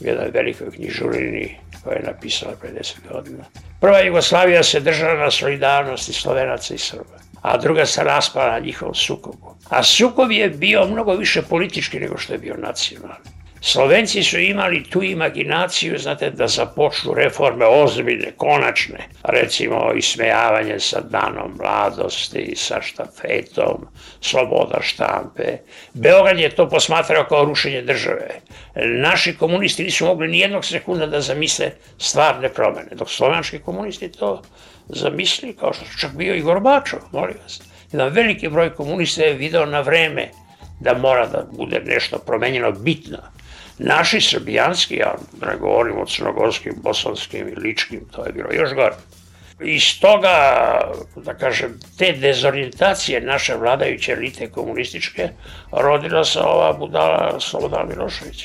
u 0.00 0.06
jednoj 0.06 0.30
velikoj 0.30 0.70
knjižurini 0.70 1.56
koja 1.84 1.96
je 1.96 2.02
napisala 2.02 2.52
pre 2.60 2.70
10 2.70 2.94
godina. 3.12 3.44
Prva 3.80 4.00
Jugoslavija 4.00 4.62
se 4.62 4.80
držala 4.80 5.14
na 5.14 5.30
solidarnosti 5.30 6.12
Slovenaca 6.12 6.74
i 6.74 6.78
Srba 6.78 7.29
a 7.42 7.56
druga 7.56 7.86
se 7.86 8.04
raspala 8.04 8.52
na 8.52 8.58
njihovom 8.58 8.94
sukobu. 8.94 9.54
A 9.68 9.82
sukob 9.82 10.30
je 10.30 10.48
bio 10.48 10.86
mnogo 10.86 11.14
više 11.14 11.42
politički 11.42 12.00
nego 12.00 12.18
što 12.18 12.32
je 12.32 12.38
bio 12.38 12.56
nacionalni. 12.56 13.39
Slovenci 13.62 14.22
su 14.22 14.38
imali 14.38 14.84
tu 14.84 15.02
imaginaciju, 15.02 15.98
znate, 15.98 16.30
da 16.30 16.48
započnu 16.48 17.14
reforme 17.14 17.66
ozbiljne, 17.66 18.32
konačne, 18.36 18.98
recimo 19.22 19.92
ismejavanje 19.96 20.80
sa 20.80 21.00
danom 21.00 21.52
mladosti, 21.58 22.52
sa 22.56 22.80
štafetom, 22.82 23.86
sloboda 24.20 24.80
štampe. 24.82 25.56
Beograd 25.94 26.38
je 26.38 26.50
to 26.50 26.68
posmatrao 26.68 27.24
kao 27.24 27.44
rušenje 27.44 27.82
države. 27.82 28.40
Naši 28.74 29.36
komunisti 29.36 29.84
nisu 29.84 30.06
mogli 30.06 30.28
ni 30.28 30.38
jednog 30.38 30.64
sekunda 30.64 31.06
da 31.06 31.20
zamisle 31.20 31.70
stvarne 31.98 32.48
promene, 32.48 32.90
dok 32.92 33.10
slovenski 33.10 33.58
komunisti 33.58 34.12
to 34.12 34.42
zamisli, 34.88 35.56
kao 35.56 35.72
što 35.72 35.84
su 35.84 35.98
čak 35.98 36.12
bio 36.16 36.34
i 36.34 36.40
Gorbačov, 36.40 37.00
molim 37.12 37.36
vas. 37.42 37.60
Jedan 37.92 38.12
veliki 38.12 38.48
broj 38.48 38.74
komunista 38.74 39.22
je 39.22 39.34
video 39.34 39.66
na 39.66 39.80
vreme 39.80 40.28
da 40.80 40.94
mora 40.94 41.26
da 41.26 41.46
bude 41.52 41.82
nešto 41.86 42.18
promenjeno 42.18 42.72
bitno. 42.72 43.18
Naši 43.82 44.20
srbijanski, 44.20 44.96
ja 44.96 45.14
ne 45.46 45.56
govorim 45.56 45.98
o 45.98 46.06
crnogorskim, 46.06 46.72
bosanskim 46.82 47.48
i 47.48 47.60
ličkim, 47.60 48.00
to 48.10 48.26
je 48.26 48.32
bilo 48.32 48.48
još 48.52 48.74
gore. 48.74 48.94
Iz 49.64 50.00
toga, 50.00 50.34
da 51.16 51.34
kažem, 51.34 51.78
te 51.98 52.12
dezorientacije 52.12 53.20
naše 53.20 53.54
vladajuće 53.54 54.12
elite 54.12 54.50
komunističke 54.50 55.28
rodila 55.72 56.24
se 56.24 56.38
ova 56.40 56.72
budala 56.72 57.40
Slobodan 57.40 57.88
Milošević. 57.88 58.44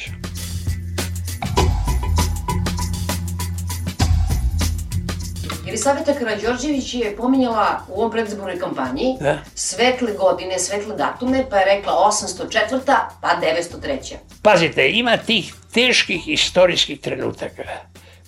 Jelisaveta 5.65 6.13
Karadžorđević 6.13 6.93
je 6.93 7.15
pominjala 7.15 7.81
u 7.89 7.99
ovom 7.99 8.11
predizbornoj 8.11 8.59
kampanji 8.59 9.17
da. 9.19 9.37
svetle 9.55 10.13
godine, 10.13 10.59
svetle 10.59 10.95
datume, 10.95 11.45
pa 11.49 11.57
je 11.57 11.65
rekla 11.65 11.93
804. 11.93 12.79
pa 13.21 13.27
903. 13.27 14.15
Pazite, 14.41 14.89
ima 14.89 15.17
tih 15.17 15.53
teških 15.73 16.27
istorijskih 16.27 16.99
trenutaka 16.99 17.63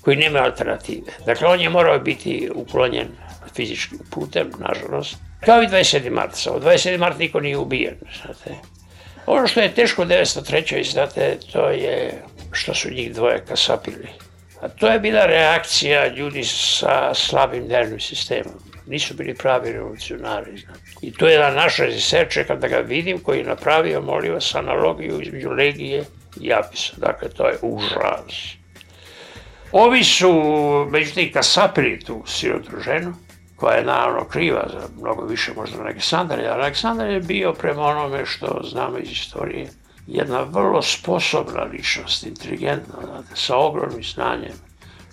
koji 0.01 0.17
nema 0.17 0.39
alternative. 0.39 1.11
Dakle, 1.25 1.47
on 1.47 1.59
je 1.59 1.69
morao 1.69 1.99
biti 1.99 2.49
uklonjen 2.55 3.07
fizičkim 3.55 3.99
putem, 4.11 4.51
nažalost. 4.59 5.15
Kao 5.45 5.63
i 5.63 5.67
27. 5.67 6.09
marta. 6.09 6.35
Samo 6.35 6.59
27. 6.59 6.97
marta 6.97 7.19
niko 7.19 7.39
nije 7.39 7.57
ubijen, 7.57 7.95
znate. 8.23 8.55
Ono 9.25 9.47
što 9.47 9.59
je 9.59 9.73
teško 9.73 10.01
u 10.01 10.05
903. 10.05 10.91
znate, 10.91 11.37
to 11.53 11.69
je 11.69 12.23
što 12.51 12.73
su 12.73 12.91
njih 12.91 13.13
dvoje 13.13 13.45
kasapili. 13.47 14.07
A 14.61 14.67
to 14.67 14.87
je 14.87 14.99
bila 14.99 15.25
reakcija 15.25 16.07
ljudi 16.07 16.43
sa 16.43 17.13
slabim 17.13 17.67
nervnim 17.67 17.99
sistemom. 17.99 18.53
Nisu 18.85 19.13
bili 19.13 19.33
pravi 19.33 19.71
revolucionari. 19.71 20.57
Znam. 20.57 20.75
I 21.01 21.13
to 21.13 21.27
je 21.27 21.33
jedan 21.33 21.55
naš 21.55 21.77
režiser, 21.77 22.47
kada 22.47 22.67
ga 22.67 22.77
vidim, 22.77 23.19
koji 23.19 23.37
je 23.37 23.43
napravio, 23.43 24.01
molim 24.01 24.33
vas, 24.33 24.55
analogiju 24.55 25.21
između 25.21 25.49
Legije 25.49 26.03
i 26.41 26.53
Apisa. 26.53 26.93
Dakle, 26.97 27.29
to 27.29 27.47
je 27.47 27.57
užas. 27.61 28.57
Ovi 29.71 30.03
su, 30.03 30.31
međutim, 30.91 31.31
kasapili 31.33 31.99
tu 31.99 32.23
sirotu 32.27 32.71
ženu, 32.85 33.13
koja 33.55 33.75
je 33.75 33.85
naravno 33.85 34.25
kriva 34.25 34.67
za 34.73 34.87
mnogo 35.01 35.25
više 35.25 35.51
možda 35.55 35.81
Aleksandar, 35.81 36.39
ali 36.39 36.47
Aleksandar 36.47 37.09
je 37.09 37.19
bio 37.19 37.53
prema 37.53 37.81
onome 37.81 38.25
što 38.25 38.61
znamo 38.63 38.97
iz 38.97 39.11
istorije, 39.11 39.67
jedna 40.07 40.41
vrlo 40.41 40.81
sposobna 40.81 41.63
ličnost, 41.63 42.23
inteligentna, 42.23 42.95
znate, 43.05 43.35
sa 43.35 43.57
ogromnim 43.57 44.03
znanjem, 44.03 44.53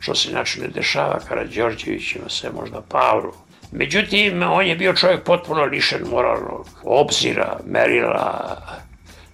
što 0.00 0.14
se 0.14 0.30
inače 0.30 0.60
ne 0.60 0.68
dešava 0.68 1.18
Karadžorđevićima, 1.28 2.28
sve 2.28 2.50
možda 2.52 2.80
Pavlu. 2.80 3.32
Međutim, 3.72 4.42
on 4.42 4.66
je 4.66 4.76
bio 4.76 4.92
čovjek 4.94 5.22
potpuno 5.24 5.64
lišen 5.64 6.02
moralnog 6.10 6.68
obzira, 6.82 7.58
merila. 7.66 8.56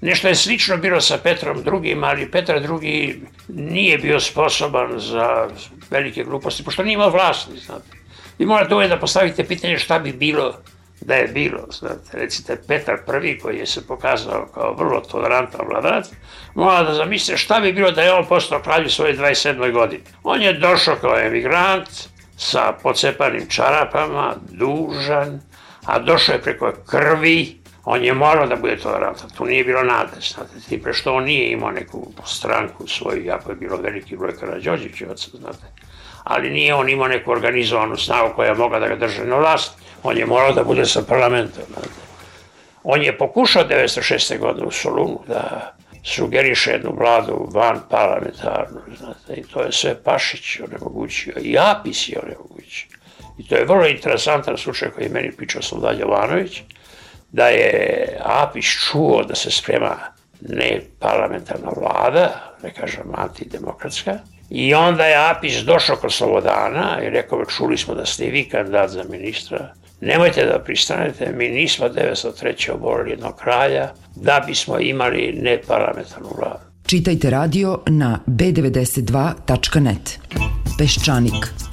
Nešto 0.01 0.29
je 0.29 0.35
slično 0.35 0.77
bilo 0.77 1.01
sa 1.01 1.19
Petrom 1.19 1.59
II, 1.59 1.97
ali 2.03 2.31
Petar 2.31 2.57
II 2.57 3.23
nije 3.49 3.99
bio 3.99 4.21
sposoban 4.21 5.01
za 5.01 5.49
velike 5.91 6.25
gluposti, 6.25 6.65
pošto 6.65 6.83
nije 6.83 6.95
imao 6.95 7.11
vlasti, 7.11 7.59
znate. 7.59 7.91
Vi 8.39 8.47
morate 8.47 8.75
uvijek 8.75 8.91
da 8.91 8.99
postavite 8.99 9.45
pitanje 9.45 9.79
šta 9.79 9.99
bi 9.99 10.13
bilo 10.13 10.55
da 11.01 11.15
je 11.15 11.29
bilo, 11.29 11.67
znate, 11.71 12.11
recite 12.13 12.57
Petar 12.69 13.25
I 13.25 13.39
koji 13.39 13.59
je 13.59 13.67
se 13.67 13.87
pokazao 13.87 14.47
kao 14.55 14.75
vrlo 14.75 15.01
tolerantan 15.01 15.67
vladarac, 15.69 16.07
mora 16.55 16.83
da 16.83 16.95
zamislite 16.95 17.39
šta 17.39 17.61
bi 17.61 17.73
bilo 17.73 17.91
da 17.91 18.03
je 18.03 18.13
on 18.13 18.27
postao 18.27 18.63
kralj 18.63 18.87
u 18.87 18.91
svojoj 18.91 19.17
27. 19.17 19.73
godini. 19.73 20.03
On 20.23 20.43
je 20.43 20.53
došao 20.53 20.97
kao 20.97 21.19
emigrant 21.19 21.89
sa 22.37 22.73
pocepanim 22.83 23.47
čarapama, 23.49 24.35
dužan, 24.51 25.41
a 25.87 25.99
došao 25.99 26.33
je 26.33 26.43
preko 26.43 26.73
krvi, 26.87 27.61
on 27.85 28.05
je 28.05 28.15
morao 28.15 28.47
da 28.47 28.57
bude 28.57 28.77
tolerantan, 28.77 29.31
tu 29.37 29.45
nije 29.45 29.65
bilo 29.65 29.83
nade, 29.83 30.21
znate, 30.21 30.61
ti 30.69 30.83
pre 30.83 30.93
što 30.93 31.15
on 31.15 31.25
nije 31.25 31.53
imao 31.53 31.71
neku 31.71 32.13
stranku 32.27 32.87
svoju, 32.87 33.25
jako 33.25 33.51
je 33.51 33.57
bilo 33.57 33.77
veliki 33.77 34.17
broj 34.17 34.37
Karadžođićevaca, 34.37 35.29
znate, 35.39 35.67
ali 36.25 36.51
nije 36.51 36.75
on 36.75 36.89
imao 36.89 37.09
neku 37.09 37.31
organizovanu 37.31 37.97
snagu 37.97 38.35
koja 38.35 38.49
je 38.49 38.55
mogla 38.55 38.79
da 38.79 38.89
ga 38.89 38.97
drže 38.97 39.25
na 39.25 39.37
vlasti 39.37 39.83
On 40.03 40.17
je 40.17 40.27
morao 40.27 40.53
da 40.53 40.65
bude 40.65 40.87
sa 40.87 41.03
parlamentom. 41.03 41.65
On 42.83 43.03
je 43.03 43.19
pokušao 43.19 43.65
1906. 43.65 44.39
godine 44.39 44.67
u 44.67 44.71
Solunu 44.71 45.21
da 45.29 45.73
sugeriše 46.05 46.71
jednu 46.71 46.95
vladu 46.99 47.49
van 47.53 47.81
parlamentarnu, 47.91 48.81
znate, 48.99 49.41
i 49.41 49.43
to 49.43 49.63
je 49.63 49.73
sve 49.73 50.03
Pašić 50.03 50.61
onemogućio, 50.61 51.35
i 51.43 51.57
Apis 51.59 52.09
je 52.09 52.21
onemogućio. 52.23 52.89
I 53.39 53.49
to 53.49 53.55
je 53.55 53.65
vrlo 53.65 53.87
interesantan 53.87 54.57
slučaj 54.59 54.91
koji 54.91 55.05
je 55.05 55.11
meni 55.11 55.33
pričao 55.33 55.63
Slobodan 55.63 56.01
Jovanović, 56.01 56.63
da 57.33 57.49
je 57.49 58.19
Apis 58.25 58.67
čuo 58.67 59.25
da 59.25 59.35
se 59.35 59.51
sprema 59.51 59.97
ne 60.41 60.81
parlamentarna 60.99 61.71
vlada, 61.77 62.55
ne 62.63 62.75
kažem 62.75 63.13
antidemokratska, 63.15 64.19
i 64.51 64.75
onda 64.75 65.05
je 65.05 65.31
Apis 65.31 65.55
došao 65.55 65.97
kod 65.97 66.13
Slobodana 66.13 66.99
i 67.03 67.11
rekao, 67.11 67.45
čuli 67.45 67.79
smo 67.79 67.95
da 67.95 68.07
ste 68.07 68.25
vi 68.25 68.49
kandidat 68.49 68.91
za 68.91 69.05
ministra, 69.09 69.75
Nemojte 70.01 70.45
da 70.45 70.59
pristanete, 70.59 71.33
mi 71.37 71.49
nismo 71.49 71.87
903. 71.89 72.71
oborili 72.71 73.11
jednog 73.11 73.37
kralja 73.37 73.93
da 74.17 74.45
bismo 74.47 74.79
imali 74.79 75.33
neparlamentarnu 75.43 76.29
vladu. 76.39 76.65
Čitajte 76.87 77.31
radio 77.31 77.81
na 77.87 78.19
b92.net. 78.27 80.19
Peščanik. 80.79 81.70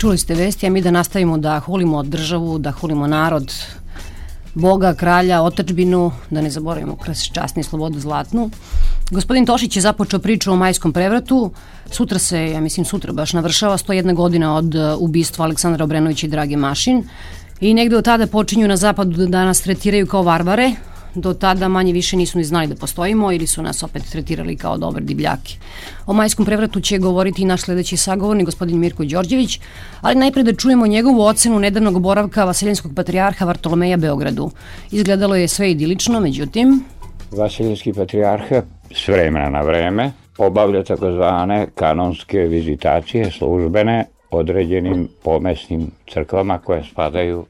Čuli 0.00 0.18
ste 0.18 0.34
vesti, 0.34 0.66
a 0.66 0.70
mi 0.70 0.80
da 0.80 0.90
nastavimo 0.90 1.36
da 1.38 1.58
hulimo 1.60 2.02
državu, 2.02 2.58
da 2.58 2.70
hulimo 2.72 3.06
narod, 3.06 3.52
Boga, 4.54 4.94
kralja, 4.94 5.42
otačbinu, 5.42 6.12
da 6.30 6.40
ne 6.40 6.50
zaboravimo 6.50 6.96
kres 6.96 7.26
časni 7.32 7.62
slobodu 7.62 8.00
zlatnu. 8.00 8.50
Gospodin 9.10 9.46
Tošić 9.46 9.76
je 9.76 9.82
započeo 9.82 10.18
priču 10.18 10.52
o 10.52 10.56
majskom 10.56 10.92
prevratu. 10.92 11.50
Sutra 11.90 12.18
se, 12.18 12.40
ja 12.50 12.60
mislim 12.60 12.86
sutra 12.86 13.12
baš, 13.12 13.32
navršava 13.32 13.76
101 13.76 14.14
godina 14.14 14.56
od 14.56 14.74
uh, 14.74 14.82
ubistva 14.98 15.44
Aleksandra 15.44 15.84
Obrenovića 15.84 16.26
i 16.26 16.30
Drage 16.30 16.56
Mašin. 16.56 17.04
I 17.60 17.74
negde 17.74 17.96
od 17.96 18.04
tada 18.04 18.26
počinju 18.26 18.68
na 18.68 18.76
zapadu 18.76 19.26
da 19.26 19.44
nas 19.44 19.60
tretiraju 19.60 20.06
kao 20.06 20.22
varvare, 20.22 20.72
do 21.14 21.34
tada 21.34 21.68
manje 21.68 21.92
više 21.92 22.16
nisu 22.16 22.38
ni 22.38 22.44
znali 22.44 22.66
da 22.66 22.74
postojimo 22.74 23.32
ili 23.32 23.46
su 23.46 23.62
nas 23.62 23.82
opet 23.82 24.02
tretirali 24.10 24.56
kao 24.56 24.78
dobre 24.78 25.02
divljake. 25.02 25.54
O 26.06 26.12
majskom 26.12 26.46
prevratu 26.46 26.80
će 26.80 26.98
govoriti 26.98 27.42
i 27.42 27.44
naš 27.44 27.62
sledeći 27.62 27.96
sagovornik, 27.96 28.46
gospodin 28.46 28.78
Mirko 28.78 29.04
Đorđević, 29.04 29.60
ali 30.00 30.14
najpre 30.14 30.42
da 30.42 30.54
čujemo 30.54 30.86
njegovu 30.86 31.20
ocenu 31.20 31.58
nedavnog 31.58 32.00
boravka 32.02 32.44
Vasiljenskog 32.44 32.92
patrijarha 32.96 33.44
Vartolomeja 33.44 33.96
Beogradu. 33.96 34.50
Izgledalo 34.90 35.36
je 35.36 35.48
sve 35.48 35.70
idilično, 35.70 36.20
međutim... 36.20 36.84
Vasiljenski 37.30 37.92
patrijarha 37.92 38.62
s 38.94 39.08
vremena 39.08 39.48
na 39.48 39.62
vreme 39.62 40.12
obavlja 40.38 40.82
takozvane 40.84 41.66
kanonske 41.74 42.38
vizitacije 42.38 43.30
službene 43.30 44.04
određenim 44.30 45.08
pomesnim 45.22 45.90
crkvama 46.12 46.58
koje 46.58 46.84
spadaju 46.92 47.46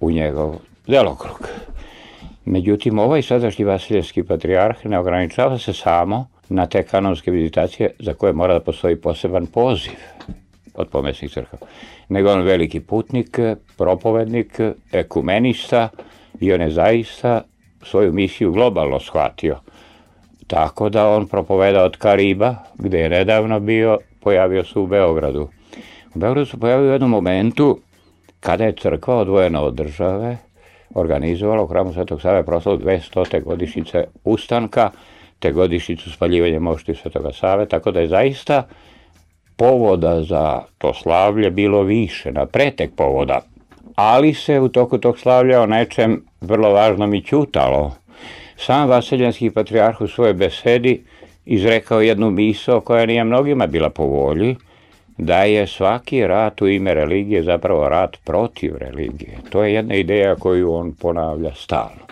u 0.00 0.10
njegov 0.10 0.54
delokrug. 0.86 1.48
Međutim, 2.44 2.98
ovaj 2.98 3.22
sadašnji 3.22 3.64
vasiljevski 3.64 4.22
patrijarh 4.22 4.86
ne 4.86 4.98
ograničava 4.98 5.58
se 5.58 5.72
samo 5.72 6.26
na 6.48 6.66
te 6.66 6.82
kanonske 6.82 7.30
vizitacije 7.30 7.90
za 7.98 8.14
koje 8.14 8.32
mora 8.32 8.54
da 8.54 8.60
postoji 8.60 8.96
poseban 8.96 9.46
poziv 9.46 9.92
od 10.74 10.88
pomesnih 10.88 11.30
crkava, 11.30 11.66
nego 12.08 12.32
on 12.32 12.42
veliki 12.42 12.80
putnik, 12.80 13.38
propovednik, 13.78 14.60
ekumenista 14.92 15.88
i 16.40 16.52
on 16.52 16.60
je 16.60 16.70
zaista 16.70 17.42
svoju 17.82 18.12
misiju 18.12 18.52
globalno 18.52 19.00
shvatio. 19.00 19.56
Tako 20.46 20.88
da 20.88 21.08
on 21.08 21.26
propoveda 21.26 21.84
od 21.84 21.96
Kariba, 21.96 22.54
gde 22.78 23.00
je 23.00 23.08
nedavno 23.08 23.60
bio, 23.60 23.98
pojavio 24.20 24.64
se 24.64 24.78
u 24.78 24.86
Beogradu. 24.86 25.48
U 26.14 26.18
Beogradu 26.18 26.50
se 26.50 26.56
pojavio 26.56 26.88
u 26.88 26.92
jednom 26.92 27.10
momentu 27.10 27.78
kada 28.40 28.64
je 28.64 28.72
crkva 28.72 29.16
odvojena 29.16 29.62
od 29.62 29.74
države, 29.74 30.36
organizovala 30.94 31.62
u 31.62 31.66
hramu 31.66 31.92
Svetog 31.92 32.20
Save 32.20 32.46
proslavu 32.46 32.78
200. 32.78 33.42
godišnjice 33.42 34.04
ustanka, 34.24 34.90
te 35.38 35.52
godišnjicu 35.52 36.12
spaljivanja 36.12 36.60
mošti 36.60 36.94
Svetoga 36.94 37.32
Save, 37.32 37.66
tako 37.66 37.90
da 37.90 38.00
je 38.00 38.08
zaista 38.08 38.66
povoda 39.56 40.22
za 40.22 40.60
to 40.78 40.94
slavlje 40.94 41.50
bilo 41.50 41.82
više, 41.82 42.32
na 42.32 42.46
pretek 42.46 42.90
povoda. 42.96 43.40
Ali 43.94 44.34
se 44.34 44.60
u 44.60 44.68
toku 44.68 44.98
tog 44.98 45.18
slavlja 45.18 45.62
o 45.62 45.66
nečem 45.66 46.24
vrlo 46.40 46.70
važnom 46.70 47.14
i 47.14 47.22
ćutalo. 47.22 47.92
Sam 48.56 48.88
Vasiljanski 48.88 49.50
patrijarh 49.50 50.00
u 50.00 50.08
svojoj 50.08 50.34
besedi 50.34 51.04
izrekao 51.44 52.00
jednu 52.00 52.30
misao 52.30 52.80
koja 52.80 53.06
nije 53.06 53.24
mnogima 53.24 53.66
bila 53.66 53.90
po 53.90 54.04
volji, 54.04 54.56
da 55.18 55.42
je 55.42 55.66
svaki 55.66 56.26
rat 56.26 56.62
u 56.62 56.68
ime 56.68 56.94
religije 56.94 57.42
zapravo 57.42 57.88
rat 57.88 58.16
protiv 58.24 58.76
religije. 58.76 59.38
To 59.50 59.64
je 59.64 59.74
jedna 59.74 59.94
ideja 59.94 60.34
koju 60.34 60.72
on 60.72 60.94
ponavlja 60.94 61.54
stalno. 61.54 62.06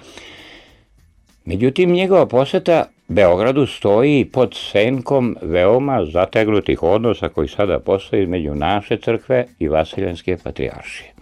Međutim, 1.44 1.92
njegova 1.92 2.26
poseta 2.26 2.84
Beogradu 3.08 3.66
stoji 3.66 4.24
pod 4.32 4.54
senkom 4.54 5.36
veoma 5.42 6.04
zategnutih 6.04 6.82
odnosa 6.82 7.28
koji 7.28 7.48
sada 7.48 7.78
postoji 7.78 8.22
između 8.22 8.54
naše 8.54 8.96
crkve 8.96 9.46
i 9.58 9.68
Vasiljanske 9.68 10.36
patrijaršije. 10.44 11.12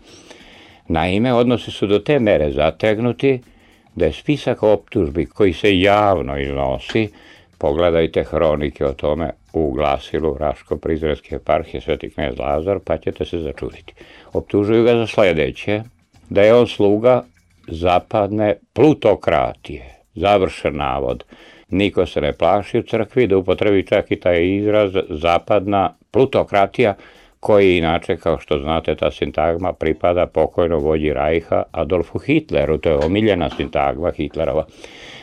Naime, 0.88 1.34
odnosi 1.34 1.70
su 1.70 1.86
do 1.86 1.98
te 1.98 2.18
mere 2.18 2.50
zategnuti 2.52 3.40
da 3.94 4.04
je 4.04 4.12
spisak 4.12 4.62
optužbi 4.62 5.26
koji 5.26 5.52
se 5.52 5.80
javno 5.80 6.40
iznosi, 6.40 7.08
pogledajte 7.58 8.24
hronike 8.24 8.84
o 8.86 8.92
tome 8.92 9.30
u 9.52 9.72
glasilu 9.72 10.36
Raško-Prizrenske 10.38 11.36
eparhije 11.36 11.80
Sveti 11.80 12.10
knjez 12.10 12.38
Lazar, 12.38 12.78
pa 12.84 12.98
ćete 12.98 13.24
se 13.24 13.38
začuditi. 13.38 13.94
Optužuju 14.32 14.84
ga 14.84 14.96
za 14.96 15.06
sledeće, 15.06 15.82
da 16.30 16.42
je 16.42 16.54
on 16.54 16.66
sluga 16.66 17.22
zapadne 17.68 18.54
plutokratije. 18.72 19.94
Završen 20.14 20.76
navod. 20.76 21.24
Niko 21.70 22.06
se 22.06 22.20
ne 22.20 22.32
plaši 22.32 22.78
u 22.78 22.82
crkvi 22.82 23.26
da 23.26 23.36
upotrebi 23.36 23.86
čak 23.86 24.10
i 24.10 24.20
taj 24.20 24.56
izraz 24.56 24.92
zapadna 25.10 25.94
plutokratija, 26.10 26.94
koji 27.40 27.76
inače, 27.76 28.16
kao 28.16 28.38
što 28.38 28.58
znate, 28.58 28.94
ta 28.94 29.10
sintagma 29.10 29.72
pripada 29.72 30.26
pokojno 30.26 30.78
vođi 30.78 31.12
Rajha 31.12 31.62
Adolfu 31.72 32.18
Hitleru, 32.18 32.78
to 32.78 32.88
je 32.88 32.96
omiljena 32.96 33.50
sintagma 33.50 34.10
Hitlerova. 34.10 34.66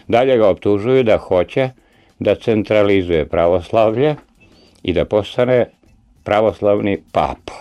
Dalje 0.08 0.38
ga 0.38 0.50
optužuju 0.50 1.04
da 1.04 1.18
hoće 1.18 1.70
da 2.19 2.36
centralizuje 2.36 3.25
pravoslavlje 3.25 4.15
i 4.84 4.93
da 4.93 5.06
postane 5.06 5.65
pravoslavni 6.23 7.01
pap. 7.12 7.51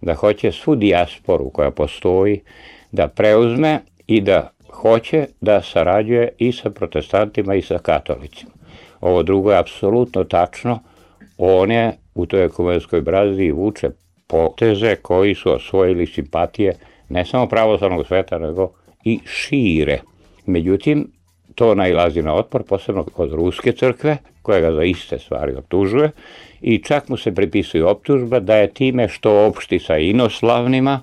Da 0.00 0.14
hoće 0.14 0.52
svu 0.52 0.74
dijasporu 0.76 1.50
koja 1.50 1.70
postoji 1.70 2.40
da 2.92 3.08
preuzme 3.08 3.80
i 4.06 4.20
da 4.20 4.50
hoće 4.70 5.26
da 5.40 5.62
sarađuje 5.62 6.28
i 6.38 6.52
sa 6.52 6.70
protestantima 6.70 7.54
i 7.54 7.62
sa 7.62 7.78
katolicima. 7.78 8.52
Ovo 9.00 9.22
drugo 9.22 9.52
je 9.52 9.58
apsolutno 9.58 10.24
tačno. 10.24 10.78
On 11.38 11.70
je 11.70 11.92
u 12.14 12.26
toj 12.26 12.44
ekumenskoj 12.44 13.00
braziji 13.00 13.50
vuče 13.50 13.90
poteze 14.26 14.96
koji 14.96 15.34
su 15.34 15.52
osvojili 15.52 16.06
simpatije 16.06 16.76
ne 17.08 17.24
samo 17.24 17.48
pravoslavnog 17.48 18.06
sveta, 18.06 18.38
nego 18.38 18.72
i 19.04 19.20
šire. 19.24 20.00
Međutim, 20.46 21.12
to 21.54 21.74
nailazi 21.74 22.22
na 22.22 22.34
otpor, 22.34 22.62
posebno 22.62 23.04
kod 23.04 23.32
Ruske 23.32 23.72
crkve, 23.72 24.16
koja 24.42 24.60
ga 24.60 24.72
za 24.72 24.84
iste 24.84 25.18
stvari 25.18 25.54
optužuje, 25.54 26.10
i 26.60 26.78
čak 26.78 27.08
mu 27.08 27.16
se 27.16 27.34
pripisuje 27.34 27.84
optužba 27.84 28.40
da 28.40 28.56
je 28.56 28.70
time 28.70 29.08
što 29.08 29.46
opšti 29.46 29.78
sa 29.78 29.98
inoslavnima, 29.98 31.00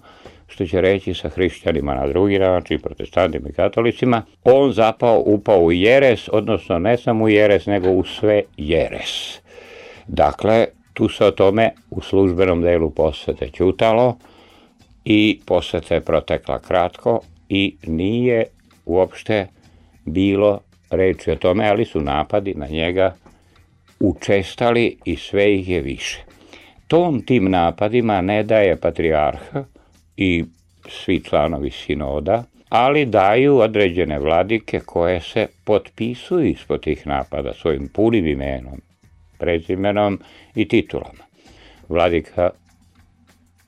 što 0.48 0.66
će 0.66 0.82
reći 0.82 1.14
sa 1.14 1.30
hrišćanima 1.30 1.96
na 1.96 2.08
drugi 2.08 2.40
način, 2.40 2.80
protestantima 2.80 3.50
i 3.50 3.54
katolicima, 3.54 4.22
on 4.44 4.72
zapao, 4.72 5.24
upao 5.26 5.60
u 5.60 5.72
jeres, 5.72 6.30
odnosno 6.32 6.80
ne 6.80 6.98
samo 6.98 7.24
u 7.24 7.30
jeres, 7.30 7.66
nego 7.66 7.90
u 7.90 8.04
sve 8.04 8.44
jeres. 8.58 9.40
Dakle, 10.08 10.66
tu 10.94 11.10
se 11.10 11.26
o 11.26 11.32
tome 11.32 11.72
u 11.90 12.02
službenom 12.02 12.62
delu 12.62 12.90
posvete 12.90 13.50
ćutalo 13.50 14.18
i 15.06 15.40
posveta 15.46 15.96
je 15.96 16.02
protekla 16.02 16.60
kratko 16.60 17.20
i 17.50 17.76
nije 17.88 18.44
uopšte 18.86 19.48
bilo 20.14 20.60
reči 20.90 21.32
o 21.32 21.36
tome, 21.36 21.70
ali 21.70 21.86
su 21.86 22.02
napadi 22.02 22.54
na 22.54 22.68
njega 22.68 23.16
učestali 24.00 24.98
i 25.06 25.16
sve 25.16 25.56
ih 25.56 25.70
je 25.70 25.82
više. 25.82 26.24
Tom 26.88 27.22
tim 27.22 27.52
napadima 27.52 28.22
ne 28.22 28.44
daje 28.44 28.76
patrijarha 28.76 29.64
i 30.18 30.44
svi 30.90 31.24
članovi 31.24 31.72
sinoda, 31.72 32.44
ali 32.70 33.06
daju 33.06 33.58
određene 33.58 34.20
vladike 34.20 34.80
koje 34.80 35.22
se 35.22 35.48
potpisuju 35.66 36.46
ispod 36.46 36.82
tih 36.82 37.08
napada 37.08 37.54
svojim 37.54 37.88
punim 37.88 38.28
imenom, 38.28 38.82
prezimenom 39.38 40.20
i 40.56 40.68
titulama. 40.68 41.24
Vladika 41.90 42.50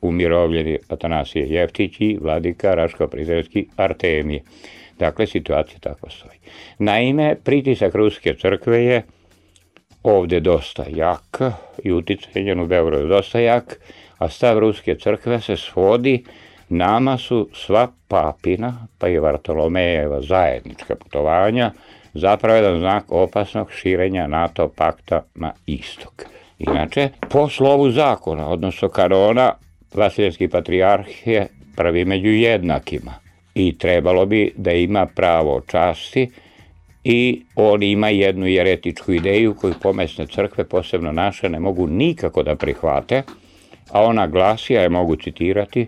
umirovljeni 0.01 0.77
Atanasije 0.89 1.49
Jeftić 1.49 1.95
i 1.99 2.17
vladika 2.21 2.75
Raško-Prizrevski 2.75 3.65
Artemije. 3.75 4.41
Dakle, 5.01 5.27
situacija 5.27 5.79
tako 5.79 6.09
stoji. 6.09 6.37
Naime, 6.79 7.35
pritisak 7.43 7.95
Ruske 7.95 8.35
crkve 8.41 8.83
je 8.83 9.01
ovde 10.03 10.39
dosta 10.39 10.85
jak 10.89 11.41
i 11.83 11.91
uticaj 11.91 12.51
u 12.61 12.67
Beogradu 12.67 13.07
dosta 13.07 13.39
jak, 13.39 13.79
a 14.17 14.29
stav 14.29 14.59
Ruske 14.59 14.95
crkve 14.95 15.41
se 15.41 15.57
svodi 15.57 16.23
nama 16.69 17.17
su 17.17 17.49
sva 17.53 17.87
papina, 18.07 18.87
pa 18.97 19.07
i 19.07 19.19
Vartolomejeva 19.19 20.21
zajednička 20.21 20.95
putovanja, 20.95 21.71
zapravo 22.13 22.55
jedan 22.55 22.79
znak 22.79 23.11
opasnog 23.11 23.71
širenja 23.71 24.27
NATO 24.27 24.67
pakta 24.67 25.23
na 25.35 25.51
istok. 25.65 26.25
Inače, 26.59 27.09
po 27.29 27.49
slovu 27.49 27.91
zakona, 27.91 28.49
odnosno 28.49 28.89
kanona, 28.89 29.53
Vasilijski 29.93 30.47
patrijarh 30.47 31.27
je 31.27 31.47
prvi 31.75 32.05
među 32.05 32.29
jednakima 32.29 33.30
i 33.55 33.77
trebalo 33.77 34.25
bi 34.25 34.53
da 34.57 34.71
ima 34.71 35.05
pravo 35.05 35.61
časti 35.67 36.29
i 37.03 37.41
on 37.55 37.83
ima 37.83 38.09
jednu 38.09 38.47
jeretičku 38.47 39.13
ideju 39.13 39.55
koju 39.55 39.73
pomesne 39.81 40.27
crkve, 40.27 40.63
posebno 40.63 41.11
naše, 41.11 41.49
ne 41.49 41.59
mogu 41.59 41.87
nikako 41.87 42.43
da 42.43 42.55
prihvate, 42.55 43.23
a 43.91 44.01
ona 44.03 44.27
glasi, 44.27 44.77
a 44.77 44.81
je 44.81 44.89
mogu 44.89 45.15
citirati 45.15 45.87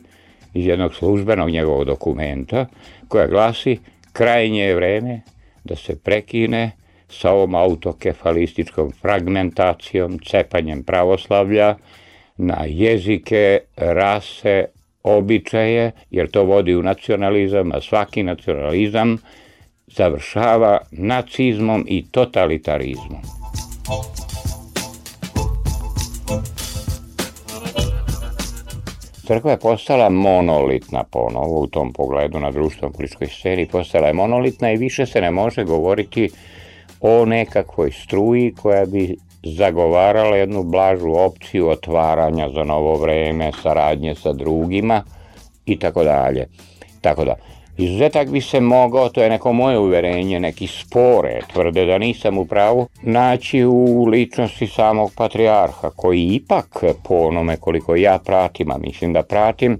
iz 0.54 0.66
jednog 0.66 0.96
službenog 0.96 1.50
njegovog 1.50 1.86
dokumenta, 1.86 2.66
koja 3.08 3.28
glasi 3.28 3.78
krajnje 4.14 4.64
je 4.64 4.76
vreme 4.76 5.22
da 5.64 5.76
se 5.76 6.00
prekine 6.00 6.72
sa 7.10 7.32
ovom 7.32 7.56
autokefalističkom 7.56 8.92
fragmentacijom, 9.02 10.20
cepanjem 10.20 10.84
pravoslavlja 10.84 11.76
na 12.38 12.66
jezike, 12.68 13.60
rase, 13.76 14.66
običaje, 15.04 15.92
jer 16.12 16.32
to 16.32 16.44
vodi 16.44 16.76
u 16.76 16.84
nacionalizam, 16.84 17.72
a 17.72 17.82
svaki 17.82 18.24
nacionalizam 18.24 19.18
završava 19.88 20.80
nacizmom 20.92 21.86
i 21.88 22.06
totalitarizmom. 22.12 23.22
Crkva 29.28 29.52
je 29.52 29.60
postala 29.60 30.10
monolitna 30.10 31.04
ponovo 31.04 31.60
u 31.60 31.68
tom 31.68 31.94
pogledu 31.94 32.40
na 32.40 32.52
društvenom 32.52 32.94
političkoj 32.94 33.28
sceni, 33.28 33.68
postala 33.68 34.08
je 34.08 34.14
monolitna 34.14 34.72
i 34.72 34.78
više 34.78 35.06
se 35.06 35.22
ne 35.22 35.32
može 35.32 35.64
govoriti 35.64 36.30
o 37.02 37.26
nekakvoj 37.26 37.92
struji 37.92 38.54
koja 38.62 38.86
bi 38.86 39.18
zagovarala 39.44 40.38
jednu 40.38 40.64
blažu 40.64 41.12
opciju 41.12 41.70
otvaranja 41.70 42.50
za 42.50 42.64
novo 42.64 42.96
vreme, 42.96 43.52
saradnje 43.64 44.16
sa 44.16 44.34
drugima 44.34 45.04
i 45.66 45.80
tako 45.80 46.04
dalje. 46.04 46.48
Tako 47.02 47.26
da, 47.26 47.36
Izuzetak 47.78 48.30
bi 48.30 48.42
se 48.42 48.60
mogao, 48.60 49.10
to 49.10 49.24
je 49.24 49.30
neko 49.30 49.54
moje 49.54 49.80
uverenje, 49.80 50.40
neki 50.40 50.68
spore, 50.68 51.40
tvrde 51.54 51.86
da 51.86 51.98
nisam 51.98 52.38
u 52.38 52.46
pravu, 52.46 52.88
naći 53.02 53.66
u 53.66 54.06
ličnosti 54.06 54.68
samog 54.68 55.12
patrijarha, 55.18 55.90
koji 55.90 56.26
ipak 56.26 56.84
po 57.04 57.16
onome 57.16 57.58
koliko 57.58 57.96
ja 57.96 58.20
pratim, 58.26 58.72
a 58.72 58.78
mislim 58.78 59.14
da 59.14 59.24
pratim, 59.24 59.80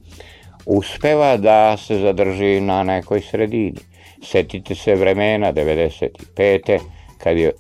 uspeva 0.66 1.38
da 1.38 1.78
se 1.78 2.00
zadrži 2.00 2.62
na 2.62 2.84
nekoj 2.84 3.22
sredini. 3.22 3.80
Setite 4.24 4.76
se 4.76 4.96
vremena 4.96 5.54
95. 5.54 6.80
kad 7.18 7.38
je 7.38 7.52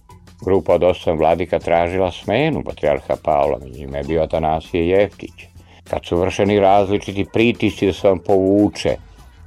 grupa 0.45 0.73
od 0.73 0.84
osam 0.84 1.17
vladika 1.17 1.60
tražila 1.60 2.12
smenu 2.12 2.63
patrijarha 2.65 3.15
Pavla, 3.23 3.58
među 3.63 3.79
njima 3.79 3.97
je 3.97 4.03
bio 4.03 4.23
Atanasije 4.23 4.88
Jeftić. 4.88 5.34
Kad 5.84 6.06
su 6.06 6.17
vršeni 6.17 6.60
različiti 6.60 7.25
pritisci 7.34 7.86
da 7.86 7.93
se 7.93 8.10
on 8.10 8.19
povuče, 8.19 8.95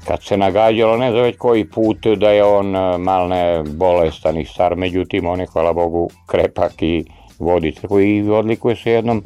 kad 0.07 0.23
se 0.23 0.37
nagađalo 0.37 0.97
ne 0.97 1.13
za 1.13 1.21
već 1.21 1.37
koji 1.37 1.71
put 1.71 2.07
da 2.07 2.31
je 2.31 2.45
on 2.45 2.77
e, 2.77 2.99
malne 2.99 3.63
bolestan 3.67 4.39
i 4.39 4.45
star, 4.45 4.77
međutim 4.77 5.27
on 5.27 5.41
je 5.41 5.47
hvala 5.47 5.73
Bogu 5.73 6.11
krepak 6.27 6.83
i 6.83 7.05
vodi 7.39 7.73
crkvu 7.73 8.01
i 8.01 8.31
odlikuje 8.31 8.77
se 8.77 8.91
jednom 8.91 9.25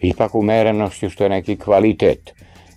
ipak 0.00 0.34
umerenošću 0.34 1.10
što 1.10 1.24
je 1.24 1.30
neki 1.30 1.56
kvalitet. 1.56 2.34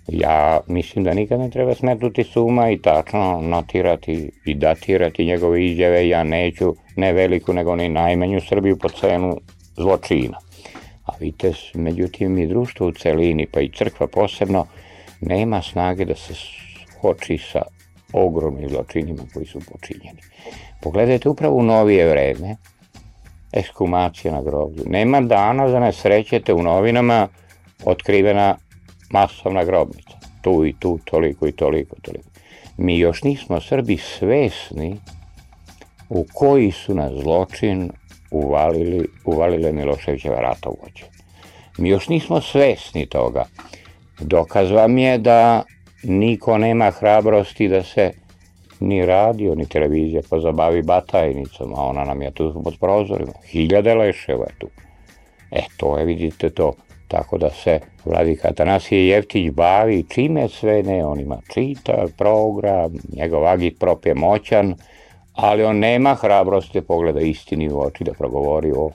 Ja 0.07 0.59
mislim 0.67 1.03
da 1.03 1.13
nikad 1.13 1.39
ne 1.39 1.49
treba 1.49 1.75
smetnuti 1.75 2.23
suma 2.23 2.69
i 2.69 2.77
tačno 2.77 3.41
notirati 3.41 4.31
i 4.45 4.55
datirati 4.55 5.25
njegove 5.25 5.65
izjave. 5.65 6.07
Ja 6.07 6.23
neću 6.23 6.75
ne 6.95 7.13
veliku 7.13 7.53
nego 7.53 7.75
ni 7.75 7.89
najmanju 7.89 8.41
Srbiju 8.41 8.77
po 8.77 8.89
cenu 8.89 9.37
zločina. 9.77 10.37
A 11.05 11.11
vidite, 11.19 11.51
međutim 11.73 12.37
i 12.37 12.47
društvo 12.47 12.87
u 12.87 12.91
celini, 12.91 13.47
pa 13.51 13.61
i 13.61 13.69
crkva 13.69 14.07
posebno, 14.07 14.65
nema 15.21 15.61
snage 15.61 16.05
da 16.05 16.15
se 16.15 16.33
oči 17.01 17.37
sa 17.37 17.61
ogromnim 18.13 18.69
zločinima 18.69 19.23
koji 19.33 19.45
su 19.45 19.59
počinjeni. 19.71 20.19
Pogledajte 20.81 21.29
upravo 21.29 21.55
u 21.55 21.63
novije 21.63 22.09
vreme, 22.09 22.55
ekskumacija 23.51 24.33
na 24.33 24.41
groblju. 24.41 24.83
Nema 24.85 25.21
dana 25.21 25.67
da 25.67 25.79
ne 25.79 25.93
srećete 25.93 26.53
u 26.53 26.63
novinama 26.63 27.27
otkrivena 27.85 28.55
masovna 29.09 29.63
grobnica. 29.63 30.17
Tu 30.41 30.65
i 30.65 30.73
tu, 30.79 30.99
toliko 31.05 31.47
i 31.47 31.51
toliko, 31.51 31.95
toliko. 32.01 32.29
Mi 32.77 32.99
još 32.99 33.23
nismo 33.23 33.61
Srbi 33.61 33.97
svesni 33.97 34.97
u 36.09 36.25
koji 36.33 36.71
su 36.71 36.95
nas 36.95 37.11
zločin 37.21 37.91
uvalili, 38.31 39.07
uvalile 39.25 39.71
Miloševićeva 39.71 40.39
ratovođe. 40.39 41.05
Mi 41.77 41.89
još 41.89 42.09
nismo 42.09 42.41
svesni 42.41 43.05
toga. 43.05 43.45
Dokaz 44.19 44.71
vam 44.71 44.97
je 44.97 45.17
da 45.17 45.63
niko 46.03 46.57
nema 46.57 46.91
hrabrosti 46.91 47.67
da 47.67 47.83
se 47.83 48.11
ni 48.79 49.05
radio, 49.05 49.55
ni 49.55 49.65
televizija 49.65 50.21
pozabavi 50.29 50.81
batajnicom, 50.81 51.73
a 51.75 51.81
ona 51.81 52.03
nam 52.03 52.21
je 52.21 52.31
tu 52.31 52.61
pod 52.63 52.73
prozorima. 52.79 53.31
Hiljade 53.45 53.95
leševa 53.95 54.45
je 54.45 54.55
tu. 54.57 54.67
E, 55.51 55.61
to 55.77 55.97
je, 55.97 56.05
vidite 56.05 56.49
to. 56.49 56.73
Tako 57.07 57.37
da 57.37 57.49
se 57.49 57.79
vladika 58.05 58.47
Atanasije 58.47 59.07
Jeftić 59.07 59.51
bavi 59.51 60.05
čime 60.09 60.47
sve 60.49 60.83
ne, 60.83 61.05
on 61.05 61.19
ima 61.19 61.37
čita, 61.53 62.05
program, 62.17 62.91
njegov 63.15 63.47
agitprop 63.47 64.05
je 64.05 64.15
moćan, 64.15 64.75
ali 65.33 65.63
on 65.63 65.79
nema 65.79 66.15
hrabrosti 66.15 66.81
da 66.81 66.85
pogleda 66.87 67.21
istini 67.21 67.71
u 67.71 67.79
oči 67.79 68.03
da 68.03 68.13
progovori 68.13 68.71
o 68.71 68.89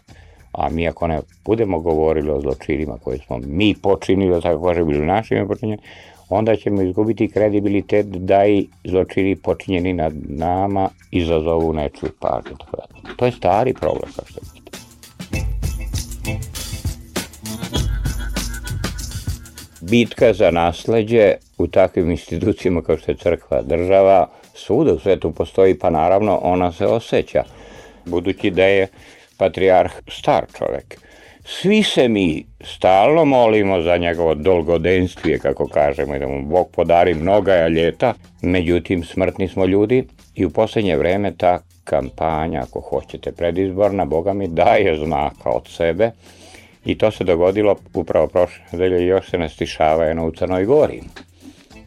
a 0.52 0.68
mi 0.68 0.88
ako 0.88 1.06
ne 1.06 1.20
budemo 1.44 1.80
govorili 1.80 2.30
o 2.30 2.40
zločinima 2.40 2.98
koje 3.04 3.18
smo 3.18 3.38
mi 3.46 3.74
počinili, 3.82 4.30
da 4.30 4.40
tako 4.40 4.66
kaže, 4.66 4.84
bili 4.84 5.06
našimi 5.06 5.48
počinjeni, 5.48 5.82
onda 6.28 6.56
ćemo 6.56 6.82
izgubiti 6.82 7.28
kredibilitet 7.28 8.06
da 8.06 8.46
i 8.46 8.66
zločini 8.84 9.36
počinjeni 9.36 9.92
nad 9.92 10.12
nama 10.28 10.88
izazovu 11.10 11.72
nečiju 11.72 12.10
pažnju. 12.20 12.56
To 13.16 13.26
je 13.26 13.32
stari 13.32 13.74
problem, 13.74 14.12
kao 14.16 14.24
što 14.26 14.40
Bitka 19.90 20.32
za 20.32 20.50
nasleđe 20.50 21.34
u 21.58 21.66
takvim 21.66 22.10
institucijama 22.10 22.82
kao 22.82 22.96
što 22.96 23.10
je 23.10 23.16
crkva, 23.16 23.62
država, 23.62 24.28
svuda 24.54 24.92
u 24.92 24.98
svetu 24.98 25.32
postoji, 25.32 25.78
pa 25.78 25.90
naravno 25.90 26.38
ona 26.42 26.72
se 26.72 26.86
osjeća, 26.86 27.44
budući 28.04 28.50
da 28.50 28.64
je 28.64 28.86
patrijarh 29.36 29.92
star 30.08 30.44
čovek. 30.58 31.00
Svi 31.44 31.82
se 31.82 32.08
mi 32.08 32.44
stalno 32.64 33.24
molimo 33.24 33.80
za 33.80 33.96
njegovo 33.96 34.34
dolgodenstvije, 34.34 35.38
kako 35.38 35.68
kažemo, 35.68 36.16
i 36.16 36.18
da 36.18 36.26
mu 36.28 36.42
Bog 36.42 36.70
podari 36.70 37.14
mnoga 37.14 37.68
ljeta, 37.68 38.14
međutim 38.42 39.04
smrtni 39.04 39.48
smo 39.48 39.66
ljudi 39.66 40.04
i 40.34 40.44
u 40.44 40.50
poslednje 40.50 40.96
vreme 40.96 41.32
ta 41.36 41.58
kampanja, 41.84 42.62
ako 42.62 42.80
hoćete, 42.80 43.32
predizborna, 43.32 44.04
Boga 44.04 44.32
mi 44.32 44.48
daje 44.48 44.96
znaka 44.96 45.50
od 45.50 45.68
sebe 45.68 46.10
i 46.88 46.98
to 46.98 47.10
se 47.10 47.24
dogodilo 47.24 47.76
upravo 47.94 48.26
prošle 48.26 48.64
nedelje 48.72 49.06
još 49.06 49.30
se 49.30 49.38
ne 49.38 49.48
stišava 49.48 50.04
jedno 50.04 50.26
u 50.26 50.30
Crnoj 50.30 50.64
Gori. 50.64 51.00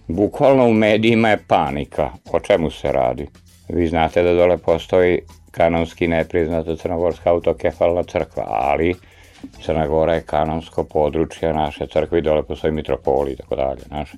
Bukvalno 0.07 0.67
u 0.67 0.73
medijima 0.73 1.29
je 1.29 1.43
panika. 1.47 2.09
O 2.31 2.39
čemu 2.39 2.71
se 2.71 2.91
radi? 2.91 3.27
Vi 3.69 3.87
znate 3.87 4.23
da 4.23 4.33
dole 4.33 4.57
postoji 4.57 5.19
kanonski 5.51 6.07
nepriznata 6.07 6.75
crnogorska 6.75 7.29
autokefalna 7.29 8.03
crkva, 8.03 8.43
ali 8.47 8.95
Crna 9.65 9.87
Gora 9.87 10.13
je 10.13 10.21
kanonsko 10.21 10.83
područje 10.83 11.53
naše 11.53 11.87
crkve 11.87 12.19
i 12.19 12.21
dole 12.21 12.43
postoji 12.43 12.73
mitropoli 12.73 13.31
i 13.31 13.35
tako 13.35 13.55
dalje. 13.55 13.81
Naše. 13.89 14.17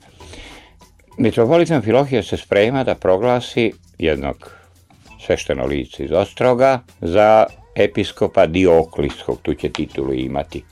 Mitropolit 1.18 1.72
Amfilohije 1.72 2.24
se 2.24 2.38
sprema 2.38 2.84
da 2.84 2.96
proglasi 2.96 3.72
jednog 3.98 4.52
svešteno 5.26 5.66
lice 5.66 6.06
iz 6.06 6.12
Ostroga 6.12 6.80
za 7.02 7.46
episkopa 7.76 8.46
Dioklijskog, 8.46 9.40
tu 9.42 9.54
će 9.54 9.70
titulu 9.70 10.14
imati. 10.14 10.64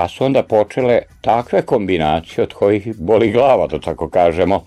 Pa 0.00 0.08
su 0.08 0.24
onda 0.24 0.42
počele 0.42 1.02
takve 1.20 1.62
kombinacije 1.62 2.44
od 2.44 2.52
kojih 2.52 2.96
boli 2.98 3.30
glava, 3.30 3.66
da 3.66 3.80
tako 3.80 4.08
kažemo. 4.10 4.64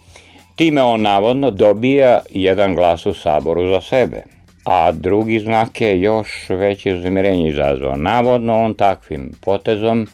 Time 0.56 0.84
on 0.84 1.02
navodno 1.02 1.52
dobija 1.52 2.20
jedan 2.30 2.76
glas 2.76 3.06
u 3.06 3.14
saboru 3.14 3.68
za 3.70 3.82
sebe. 3.82 4.24
A 4.66 4.92
drugi 4.92 5.40
znak 5.40 5.82
je 5.82 6.02
još 6.02 6.50
veće 6.50 6.94
uznemirenje 6.94 7.50
izazvao. 7.50 7.96
Navodno 7.96 8.64
on 8.64 8.74
takvim 8.74 9.32
potezom 9.42 10.08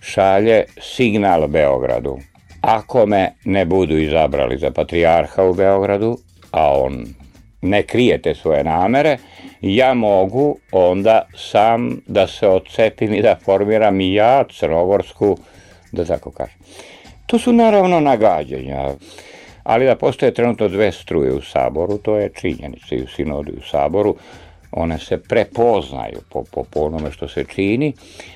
šalje 0.00 0.64
signal 0.80 1.46
Beogradu. 1.46 2.18
Ako 2.60 3.06
me 3.06 3.32
ne 3.44 3.64
budu 3.64 3.98
izabrali 3.98 4.58
za 4.58 4.70
patrijarha 4.70 5.44
u 5.44 5.54
Beogradu, 5.54 6.18
a 6.50 6.78
on 6.80 7.04
ne 7.62 7.82
krije 7.82 8.22
te 8.22 8.34
svoje 8.34 8.64
namere, 8.64 9.18
ja 9.60 9.94
mogu 9.94 10.56
onda 10.72 11.26
sam 11.36 12.00
da 12.06 12.26
se 12.26 12.48
odcepim 12.48 13.14
i 13.14 13.22
da 13.22 13.36
formiram 13.44 14.00
i 14.00 14.14
ja 14.14 14.44
crnogorsku, 14.58 15.36
da 15.92 16.04
tako 16.04 16.30
kažem. 16.30 16.58
To 17.26 17.38
su 17.38 17.52
naravno 17.52 18.00
nagađanja, 18.00 18.90
ali 19.62 19.86
da 19.86 19.96
postoje 19.96 20.34
trenutno 20.34 20.68
dve 20.68 20.92
struje 20.92 21.32
u 21.32 21.42
Saboru, 21.42 21.98
to 21.98 22.16
je 22.16 22.32
činjenica 22.34 22.94
i 22.94 23.02
u 23.02 23.06
sinodu 23.06 23.52
u 23.58 23.62
Saboru, 23.70 24.16
one 24.72 24.98
se 24.98 25.22
prepoznaju 25.22 26.20
po, 26.30 26.44
po, 26.52 26.64
po 26.64 26.80
onome 26.80 27.10
što 27.10 27.28
se 27.28 27.44
čini. 27.44 27.92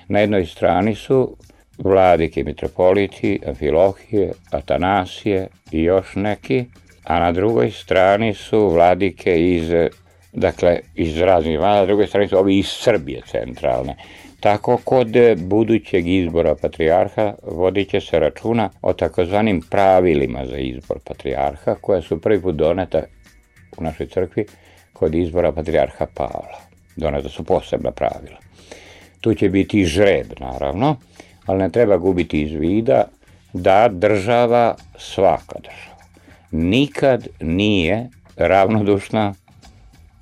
Na 0.08 0.20
jednoj 0.20 0.46
strani 0.46 0.94
su 0.94 1.36
vladike 1.78 2.44
mitropoliti, 2.44 3.40
Amfilohije, 3.46 4.32
Atanasije 4.50 5.48
i 5.72 5.82
još 5.82 6.06
neki, 6.14 6.64
a 7.04 7.20
na 7.20 7.32
drugoj 7.32 7.70
strani 7.70 8.34
su 8.34 8.68
vladike 8.68 9.54
iz, 9.54 9.70
dakle, 10.32 10.80
iz 10.94 11.18
raznih 11.18 11.58
vlada, 11.58 11.80
na 11.80 11.86
drugoj 11.86 12.06
strani 12.06 12.28
su 12.28 12.38
ovi 12.38 12.58
iz 12.58 12.66
Srbije 12.66 13.22
centralne. 13.26 13.96
Tako 14.40 14.76
kod 14.84 15.08
budućeg 15.36 16.08
izbora 16.08 16.54
patrijarha 16.54 17.34
vodit 17.42 17.90
će 17.90 18.00
se 18.00 18.18
računa 18.18 18.70
o 18.82 18.92
takozvanim 18.92 19.60
pravilima 19.70 20.46
za 20.46 20.56
izbor 20.56 20.98
patrijarha 21.04 21.74
koja 21.74 22.02
su 22.02 22.20
prvi 22.20 22.42
put 22.42 22.54
doneta 22.54 23.02
u 23.78 23.82
našoj 23.82 24.06
crkvi 24.06 24.46
kod 24.92 25.14
izbora 25.14 25.52
patrijarha 25.52 26.06
Pavla. 26.14 26.60
Doneta 26.96 27.28
su 27.28 27.44
posebna 27.44 27.90
pravila. 27.90 28.38
Tu 29.20 29.34
će 29.34 29.48
biti 29.48 29.84
žreb, 29.84 30.26
naravno, 30.40 30.96
ali 31.46 31.58
ne 31.58 31.70
treba 31.70 31.96
gubiti 31.96 32.42
iz 32.42 32.52
vida 32.52 33.04
da 33.52 33.88
država, 33.88 34.74
svaka 34.98 35.58
država, 35.58 36.02
nikad 36.50 37.28
nije 37.40 38.08
ravnodušna 38.36 39.34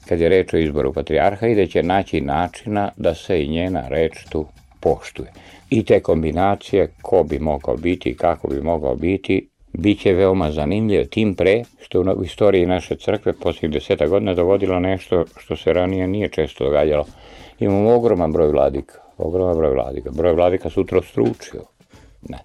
kad 0.08 0.20
je 0.20 0.28
reč 0.28 0.54
o 0.54 0.58
izboru 0.58 0.92
patrijarha 0.92 1.46
i 1.46 1.54
da 1.54 1.66
će 1.66 1.82
naći 1.82 2.20
načina 2.20 2.90
da 2.96 3.14
se 3.14 3.42
i 3.42 3.48
njena 3.48 3.88
reč 3.88 4.24
tu 4.28 4.46
poštuje. 4.80 5.32
I 5.70 5.84
te 5.84 6.00
kombinacije, 6.00 6.88
ko 7.02 7.22
bi 7.22 7.38
mogao 7.38 7.76
biti 7.76 8.08
i 8.08 8.16
kako 8.16 8.48
bi 8.48 8.60
mogao 8.62 8.94
biti, 8.94 9.48
bit 9.72 10.00
će 10.00 10.12
veoma 10.12 10.50
zanimljivo, 10.50 11.04
tim 11.04 11.34
pre 11.34 11.62
što 11.80 12.00
u 12.00 12.24
istoriji 12.24 12.66
naše 12.66 12.96
crkve 12.96 13.32
posljednjih 13.32 13.72
deseta 13.72 14.06
godina 14.06 14.34
dogodilo 14.34 14.80
nešto 14.80 15.24
što 15.36 15.56
se 15.56 15.72
ranije 15.72 16.08
nije 16.08 16.28
često 16.28 16.64
događalo. 16.64 17.04
Imamo 17.58 17.94
ogroman 17.94 18.32
broj 18.32 18.48
vladika, 18.48 18.98
ogroman 19.18 19.56
broj 19.56 19.74
vladika. 19.74 20.10
Broj 20.10 20.32
vladika 20.32 20.70
se 20.70 20.80
utrostručio. 20.80 21.62
Ne. 22.28 22.38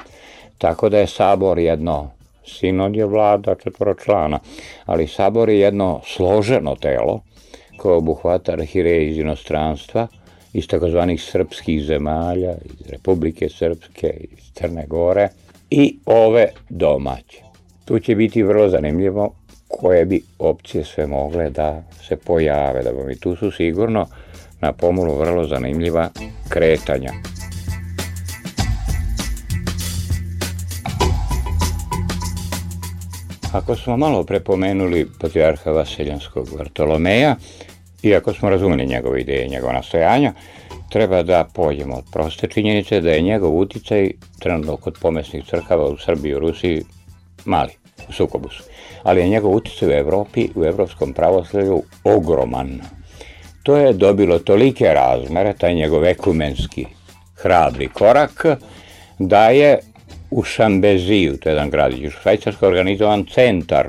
Tako 0.57 0.89
da 0.89 0.99
je 0.99 1.07
sabor 1.07 1.59
jedno 1.59 2.12
Sinod 2.45 2.95
je 2.95 3.05
vlada 3.05 3.55
četvoro 3.55 3.93
člana, 3.93 4.39
ali 4.86 5.07
sabor 5.07 5.49
je 5.49 5.59
jedno 5.59 6.01
složeno 6.05 6.76
telo 6.76 7.22
koje 7.82 7.95
obuhvata 7.95 8.51
arhireje 8.51 9.09
iz 9.09 9.17
inostranstva, 9.17 10.07
iz 10.53 10.67
takozvanih 10.67 11.23
srpskih 11.23 11.82
zemalja, 11.84 12.53
iz 12.65 12.89
Republike 12.89 13.49
Srpske, 13.49 14.13
iz 14.21 14.51
Crne 14.53 14.86
Gore 14.88 15.27
i 15.69 15.97
ove 16.05 16.47
domaće. 16.69 17.41
Tu 17.86 17.99
će 17.99 18.15
biti 18.15 18.43
vrlo 18.43 18.69
zanimljivo 18.69 19.34
koje 19.67 20.05
bi 20.05 20.21
opcije 20.39 20.84
sve 20.84 21.07
mogle 21.07 21.49
da 21.49 21.84
se 22.07 22.15
pojave, 22.15 22.84
da 22.84 22.91
bi 22.91 23.19
tu 23.19 23.36
su 23.36 23.51
sigurno 23.51 24.07
na 24.59 24.73
pomolu 24.73 25.15
vrlo 25.15 25.47
zanimljiva 25.47 26.09
kretanja. 26.49 27.11
Ako 33.51 33.75
smo 33.75 33.97
malo 33.97 34.23
prepomenuli 34.23 35.07
patrijarha 35.21 35.71
Vasiljanskog 35.71 36.47
Vartolomeja, 36.57 37.36
iako 38.04 38.34
smo 38.34 38.49
razumeli 38.49 38.86
njegove 38.88 39.22
ideje 39.22 39.45
i 39.45 39.49
njegove 39.49 39.74
nastojanja, 39.74 40.34
treba 40.89 41.24
da 41.24 41.47
pođemo 41.54 41.95
od 41.95 42.04
proste 42.12 42.47
činjenice 42.47 43.02
da 43.02 43.12
je 43.12 43.22
njegov 43.22 43.58
uticaj 43.58 44.12
trenutno 44.39 44.78
kod 44.78 44.97
pomesnih 45.02 45.45
crkava 45.45 45.86
u 45.86 45.97
Srbiji 45.97 46.32
i 46.32 46.39
Rusiji 46.39 46.84
mali, 47.45 47.72
u 48.10 48.14
sukobu 48.14 48.49
su. 48.49 48.64
Ali 49.04 49.22
je 49.22 49.30
njegov 49.30 49.56
uticaj 49.56 49.89
u 49.89 49.91
Evropi, 49.91 50.49
u 50.56 50.64
evropskom 50.66 51.14
pravoslavlju 51.14 51.84
ogroman. 52.04 52.82
To 53.64 53.78
je 53.78 53.93
dobilo 53.93 54.39
tolike 54.39 54.86
razmere, 54.86 55.54
taj 55.54 55.74
njegov 55.76 56.06
ekumenski 56.06 56.86
hrabri 57.36 57.88
korak, 57.88 58.45
da 59.20 59.49
je 59.49 59.80
u 60.32 60.43
Šambeziju, 60.43 61.38
to 61.38 61.49
je 61.49 61.54
jedan 61.54 61.70
gradić 61.70 62.08
u 62.08 62.10
Švajcarskoj, 62.10 62.68
organizovan 62.68 63.26
centar 63.34 63.88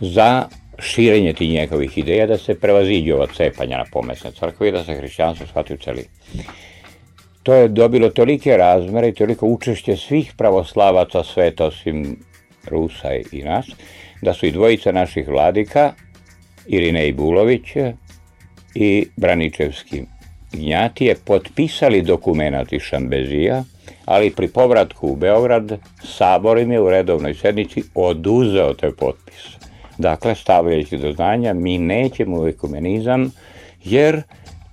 za 0.00 0.44
širenje 0.78 1.32
tih 1.32 1.50
njegovih 1.50 1.98
ideja 1.98 2.26
da 2.26 2.38
se 2.38 2.54
prevaziđu 2.54 3.14
ova 3.14 3.26
cepanja 3.26 3.78
na 3.78 3.84
pomesne 3.92 4.32
crkve 4.32 4.68
i 4.68 4.72
da 4.72 4.84
se 4.84 4.94
hrišćanstvo 4.94 5.46
shvati 5.46 5.74
u 5.74 5.76
celi. 5.76 6.04
To 7.42 7.54
je 7.54 7.68
dobilo 7.68 8.08
tolike 8.08 8.56
razmere 8.56 9.08
i 9.08 9.14
toliko 9.14 9.46
učešće 9.46 9.96
svih 9.96 10.32
pravoslavaca 10.36 11.24
sveta 11.24 11.64
osim 11.64 12.16
Rusa 12.70 13.14
i 13.32 13.42
nas, 13.42 13.66
da 14.22 14.34
su 14.34 14.46
i 14.46 14.52
dvojica 14.52 14.92
naših 14.92 15.28
vladika, 15.28 15.92
Irinej 16.66 17.12
Bulović 17.12 17.62
i 18.74 19.06
Braničevski 19.16 20.02
Gnjatije, 20.52 21.14
potpisali 21.24 22.02
dokumenat 22.02 22.72
iz 22.72 22.82
Šambezija, 22.82 23.64
ali 24.04 24.30
pri 24.30 24.48
povratku 24.48 25.08
u 25.08 25.16
Beograd 25.16 25.78
Sabor 26.04 26.58
im 26.58 26.72
je 26.72 26.80
u 26.80 26.90
redovnoj 26.90 27.34
sednici 27.34 27.82
oduzeo 27.94 28.74
te 28.74 28.92
potpise. 28.92 29.57
Dakle, 29.98 30.34
stavljajući 30.34 30.98
do 30.98 31.12
znanja, 31.12 31.54
mi 31.54 31.78
nećemo 31.78 32.40
u 32.40 32.48
ekumenizam, 32.48 33.32
jer 33.84 34.22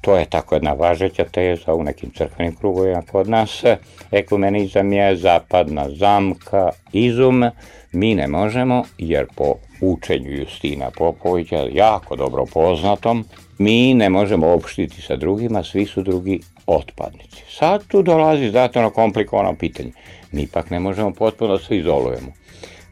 to 0.01 0.17
je 0.17 0.25
tako 0.25 0.55
jedna 0.55 0.73
važeća 0.73 1.23
teza 1.23 1.73
u 1.73 1.83
nekim 1.83 2.09
crkvenim 2.09 2.55
krugovima 2.55 3.01
kod 3.11 3.29
nas. 3.29 3.63
Ekumenizam 4.11 4.93
je 4.93 5.15
zapadna 5.15 5.89
zamka, 5.89 6.69
izum. 6.91 7.43
Mi 7.91 8.15
ne 8.15 8.27
možemo, 8.27 8.83
jer 8.97 9.25
po 9.35 9.55
učenju 9.81 10.31
Justina 10.31 10.89
Popovića, 10.97 11.67
jako 11.71 12.15
dobro 12.15 12.45
poznatom, 12.53 13.25
mi 13.57 13.93
ne 13.93 14.09
možemo 14.09 14.53
opštiti 14.53 15.01
sa 15.01 15.15
drugima, 15.15 15.63
svi 15.63 15.85
su 15.85 16.01
drugi 16.01 16.39
otpadnici. 16.67 17.43
Sad 17.49 17.87
tu 17.87 18.01
dolazi 18.01 18.49
znatno 18.49 18.89
komplikovano 18.89 19.55
pitanje. 19.55 19.91
Mi 20.31 20.41
ipak 20.41 20.69
ne 20.69 20.79
možemo 20.79 21.11
potpuno 21.11 21.57
se 21.57 21.77
izolujemo 21.77 22.44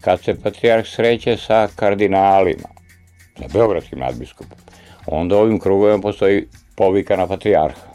kad 0.03 0.23
se 0.23 0.35
patrijarh 0.41 0.87
sreće 0.87 1.37
sa 1.37 1.67
kardinalima, 1.75 2.67
sa 3.39 3.45
beogradskim 3.53 3.99
nadbiskupom, 3.99 4.57
onda 5.05 5.37
ovim 5.37 5.59
krugovima 5.59 6.01
postoji 6.01 6.47
povika 6.75 7.15
na 7.15 7.27
patrijarha. 7.27 7.93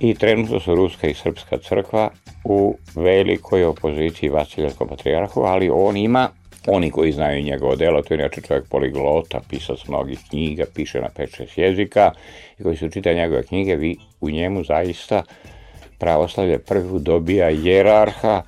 I 0.00 0.14
trenutno 0.14 0.60
su 0.60 0.74
Ruska 0.74 1.08
i 1.08 1.14
Srpska 1.14 1.58
crkva 1.58 2.10
u 2.44 2.76
velikoj 2.94 3.64
opoziciji 3.64 4.30
Vasiljevskom 4.30 4.88
patrijarhu, 4.88 5.40
ali 5.40 5.70
on 5.72 5.96
ima, 5.96 6.28
oni 6.66 6.90
koji 6.90 7.12
znaju 7.12 7.42
njegovo 7.42 7.76
delo, 7.76 8.02
to 8.02 8.14
je 8.14 8.18
inače 8.18 8.40
čovjek 8.40 8.68
poliglota, 8.68 9.40
pisac 9.50 9.86
mnogih 9.88 10.18
knjiga, 10.30 10.64
piše 10.74 11.00
na 11.00 11.08
5-6 11.16 11.60
jezika, 11.60 12.10
i 12.58 12.62
koji 12.62 12.76
su 12.76 12.90
čitali 12.90 13.16
njegove 13.16 13.42
knjige, 13.42 13.76
vi 13.76 13.96
u 14.20 14.30
njemu 14.30 14.64
zaista 14.64 15.22
pravoslavlje 15.98 16.58
prvi 16.58 17.00
dobija 17.00 17.48
jerarha, 17.48 18.42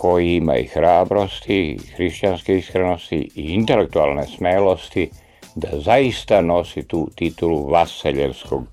koji 0.00 0.36
ima 0.36 0.56
i 0.56 0.66
hrabrosti, 0.66 1.56
i 1.56 1.78
hrišćanske 1.96 2.58
iskrenosti 2.58 3.28
i 3.34 3.42
intelektualne 3.42 4.26
smelosti 4.26 5.10
da 5.54 5.68
zaista 5.72 6.40
nosi 6.40 6.82
tu 6.82 7.08
titulu 7.14 7.68
vaseljerskog 7.68 8.64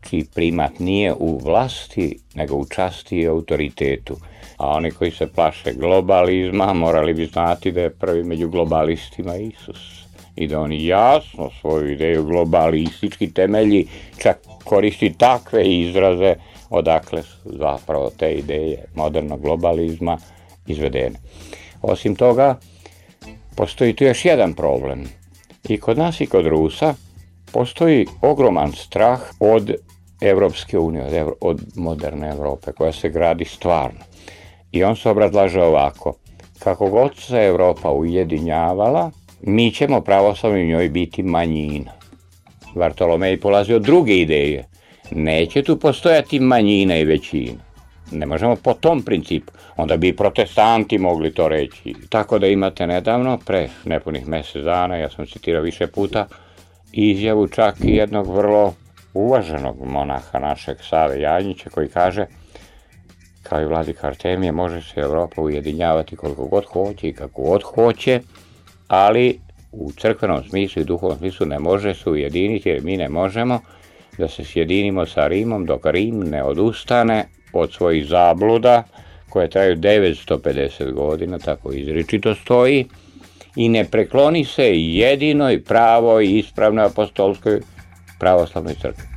čiji 0.00 0.24
primat 0.34 0.78
nije 0.78 1.14
u 1.18 1.38
vlasti, 1.38 2.18
nego 2.34 2.56
u 2.56 2.64
časti 2.64 3.18
i 3.18 3.26
autoritetu. 3.26 4.16
A 4.56 4.68
oni 4.68 4.90
koji 4.90 5.10
se 5.10 5.26
plaše 5.26 5.72
globalizma 5.72 6.72
morali 6.72 7.14
bi 7.14 7.26
znati 7.26 7.72
da 7.72 7.80
je 7.80 7.94
prvi 7.94 8.24
među 8.24 8.48
globalistima 8.48 9.36
Isus 9.36 10.04
i 10.36 10.46
da 10.46 10.60
oni 10.60 10.86
jasno 10.86 11.50
svoju 11.60 11.92
ideju 11.92 12.24
globalistički 12.24 13.32
temelji 13.32 13.86
čak 14.18 14.38
koristi 14.64 15.12
takve 15.18 15.64
izraze 15.64 16.34
odakle 16.70 17.22
su 17.22 17.38
zapravo 17.44 18.10
te 18.18 18.32
ideje 18.32 18.84
modernog 18.94 19.40
globalizma 19.40 20.18
izvedene. 20.66 21.18
Osim 21.82 22.16
toga, 22.16 22.58
postoji 23.56 23.94
tu 23.94 24.04
još 24.04 24.24
jedan 24.24 24.54
problem. 24.54 25.04
I 25.68 25.78
kod 25.78 25.98
nas 25.98 26.20
i 26.20 26.26
kod 26.26 26.46
Rusa 26.46 26.94
postoji 27.52 28.06
ogroman 28.20 28.72
strah 28.72 29.20
od 29.40 29.74
Evropske 30.20 30.78
unije, 30.78 31.04
od, 31.04 31.12
Evro, 31.12 31.34
od 31.40 31.60
moderne 31.74 32.28
Evrope, 32.28 32.72
koja 32.72 32.92
se 32.92 33.08
gradi 33.08 33.44
stvarno. 33.44 34.00
I 34.72 34.84
on 34.84 34.96
se 34.96 35.10
obrazlaže 35.10 35.62
ovako. 35.62 36.14
Kako 36.58 36.90
god 36.90 37.16
se 37.16 37.36
Evropa 37.36 37.90
ujedinjavala, 37.90 39.10
mi 39.42 39.70
ćemo 39.70 40.00
pravoslavni 40.00 40.66
njoj 40.66 40.88
biti 40.88 41.22
manjina. 41.22 41.92
Vartolomej 42.74 43.40
polazi 43.40 43.74
od 43.74 43.82
druge 43.82 44.16
ideje. 44.16 44.68
Neće 45.10 45.62
tu 45.62 45.78
postojati 45.78 46.40
manjina 46.40 46.96
i 46.96 47.04
većina. 47.04 47.71
Ne 48.12 48.26
možemo 48.26 48.56
po 48.56 48.74
tom 48.74 49.02
principu. 49.02 49.52
Onda 49.76 49.96
bi 49.96 50.08
i 50.08 50.16
protestanti 50.16 50.98
mogli 50.98 51.34
to 51.34 51.48
reći. 51.48 51.94
Tako 52.08 52.38
da 52.38 52.46
imate 52.46 52.86
nedavno, 52.86 53.38
pre 53.46 53.68
nepunih 53.84 54.28
mesec 54.28 54.64
dana, 54.64 54.96
ja 54.96 55.10
sam 55.10 55.26
citirao 55.26 55.62
više 55.62 55.86
puta, 55.86 56.26
izjavu 56.92 57.48
čak 57.48 57.74
i 57.84 57.96
jednog 57.96 58.36
vrlo 58.36 58.74
uvaženog 59.14 59.76
monaha 59.86 60.38
našeg 60.38 60.76
Save 60.80 61.20
Janjića 61.20 61.70
koji 61.70 61.88
kaže 61.88 62.26
kao 63.42 63.62
i 63.62 63.66
vladika 63.66 64.06
Artemije 64.06 64.52
može 64.52 64.82
se 64.82 65.00
Evropa 65.00 65.42
ujedinjavati 65.42 66.16
koliko 66.16 66.46
god 66.46 66.64
hoće 66.64 67.08
i 67.08 67.12
kako 67.12 67.42
god 67.42 67.62
hoće, 67.62 68.20
ali 68.88 69.40
u 69.72 69.92
crkvenom 69.92 70.44
smislu 70.48 70.82
i 70.82 70.84
duhovnom 70.84 71.18
smislu 71.18 71.46
ne 71.46 71.58
može 71.58 71.94
se 71.94 72.10
ujediniti 72.10 72.68
jer 72.68 72.82
mi 72.82 72.96
ne 72.96 73.08
možemo 73.08 73.60
da 74.18 74.28
se 74.28 74.44
sjedinimo 74.44 75.06
sa 75.06 75.26
Rimom 75.26 75.66
dok 75.66 75.86
Rim 75.86 76.20
ne 76.20 76.44
odustane 76.44 77.28
od 77.52 77.72
svojih 77.72 78.06
zabluda 78.06 78.82
koje 79.28 79.50
traju 79.50 79.76
950 79.76 80.92
godina, 80.92 81.38
tako 81.38 81.72
izričito 81.72 82.34
stoji, 82.34 82.86
i 83.56 83.68
ne 83.68 83.84
prekloni 83.84 84.44
se 84.44 84.70
jedinoj 84.74 85.64
pravoj 85.64 86.26
i 86.26 86.38
ispravnoj 86.38 86.84
apostolskoj 86.84 87.60
pravoslavnoj 88.18 88.74
crkvi. 88.74 89.12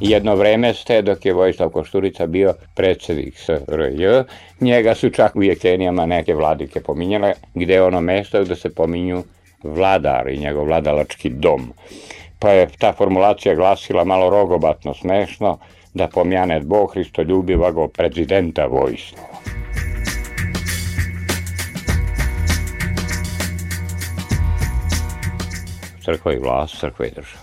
Jedno 0.00 0.34
vreme 0.34 0.74
ste, 0.74 1.02
dok 1.02 1.26
je 1.26 1.32
Vojislav 1.32 1.70
Košturica 1.70 2.26
bio 2.26 2.54
predsednik 2.74 3.34
SRJ, 3.38 4.06
njega 4.60 4.94
su 4.94 5.10
čak 5.10 5.36
u 5.36 5.42
Jekenijama 5.42 6.06
neke 6.06 6.34
vladike 6.34 6.80
pominjale, 6.80 7.34
gde 7.54 7.74
je 7.74 7.82
ono 7.82 8.00
mesto 8.00 8.44
gde 8.44 8.56
se 8.56 8.74
pominju 8.74 9.22
vladar 9.64 10.28
i 10.28 10.38
njegov 10.38 10.64
vladalački 10.64 11.28
dom. 11.28 11.72
Pa 12.38 12.50
je 12.50 12.68
ta 12.78 12.92
formulacija 12.92 13.54
glasila 13.54 14.04
malo 14.04 14.30
rogobatno 14.30 14.94
smešno, 14.94 15.58
da 15.94 16.08
pomjane 16.08 16.60
Bog 16.60 16.92
Hristoljubivago 16.92 17.88
prezidenta 17.88 18.66
Vojislava. 18.66 19.28
Crkva 26.04 26.32
i 26.32 26.38
vlast, 26.38 26.80
crkva 26.80 27.06
i 27.06 27.10
država. 27.10 27.41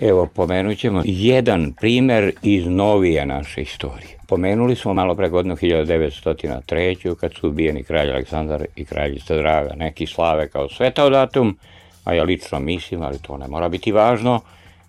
Evo, 0.00 0.26
pomenut 0.26 0.78
ćemo 0.78 1.02
jedan 1.04 1.72
primer 1.80 2.32
iz 2.42 2.66
novije 2.66 3.26
naše 3.26 3.62
istorije. 3.62 4.18
Pomenuli 4.28 4.76
smo 4.76 4.94
malo 4.94 5.14
pre 5.14 5.28
godinu 5.28 5.56
1903. 5.56 7.14
kad 7.14 7.32
su 7.34 7.48
ubijeni 7.48 7.82
kralj 7.82 8.10
Aleksandar 8.10 8.66
i 8.76 8.84
kraljica 8.84 9.36
Draga. 9.36 9.74
Neki 9.76 10.06
slave 10.06 10.48
kao 10.48 10.68
svetao 10.68 11.10
datum, 11.10 11.58
a 12.04 12.14
ja 12.14 12.24
lično 12.24 12.60
mislim, 12.60 13.02
ali 13.02 13.18
to 13.18 13.36
ne 13.36 13.48
mora 13.48 13.68
biti 13.68 13.92
važno, 13.92 14.40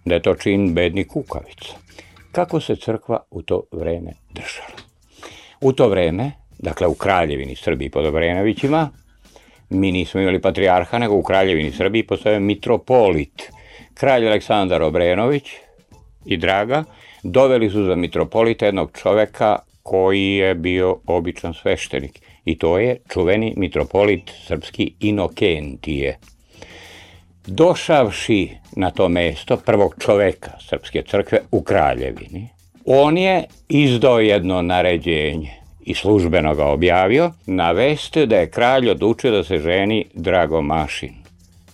da 0.06 0.16
je 0.16 0.22
to 0.22 0.36
čin 0.36 0.74
bedni 0.74 1.04
kukavica. 1.04 1.74
Kako 2.32 2.60
se 2.60 2.76
crkva 2.76 3.20
u 3.32 3.42
to 3.42 3.64
vreme 3.72 4.14
držala? 4.34 4.78
U 5.62 5.74
to 5.74 5.88
vreme, 5.88 6.32
dakle 6.60 6.88
u 6.88 6.94
kraljevini 6.94 7.56
Srbiji 7.56 7.90
pod 7.90 8.06
Obrenovićima, 8.06 8.90
mi 9.70 9.92
nismo 9.92 10.22
imali 10.22 10.42
patrijarha, 10.42 10.98
nego 10.98 11.16
u 11.16 11.24
kraljevini 11.24 11.72
Srbiji 11.72 12.04
postoje 12.04 12.40
mitropolit. 12.40 13.57
Kralj 13.94 14.28
Aleksandar 14.28 14.82
Obrenović 14.82 15.44
i 16.26 16.38
Draga 16.38 16.84
doveli 17.24 17.70
su 17.70 17.84
za 17.84 17.96
mitropolita 17.96 18.66
jednog 18.66 18.92
čoveka 19.02 19.60
koji 19.84 20.36
je 20.36 20.56
bio 20.56 20.98
običan 21.06 21.54
sveštenik. 21.54 22.20
I 22.46 22.58
to 22.58 22.78
je 22.78 22.98
čuveni 23.10 23.54
mitropolit 23.58 24.32
srpski 24.48 24.94
Inokentije. 25.00 26.18
Došavši 27.48 28.50
na 28.76 28.92
to 28.92 29.10
mesto 29.10 29.58
prvog 29.58 29.96
čoveka 30.00 30.52
Srpske 30.70 31.04
crkve 31.04 31.40
u 31.52 31.62
Kraljevini, 31.64 32.48
on 32.86 33.18
je 33.18 33.44
izdao 33.70 34.20
jedno 34.20 34.62
naređenje 34.62 35.52
i 35.82 35.94
službeno 35.94 36.56
ga 36.56 36.66
objavio, 36.66 37.32
naveste 37.46 38.26
da 38.26 38.38
je 38.38 38.50
kralj 38.50 38.90
odlučio 38.90 39.32
da 39.32 39.44
se 39.44 39.58
ženi 39.58 40.06
Dragomašin. 40.14 41.27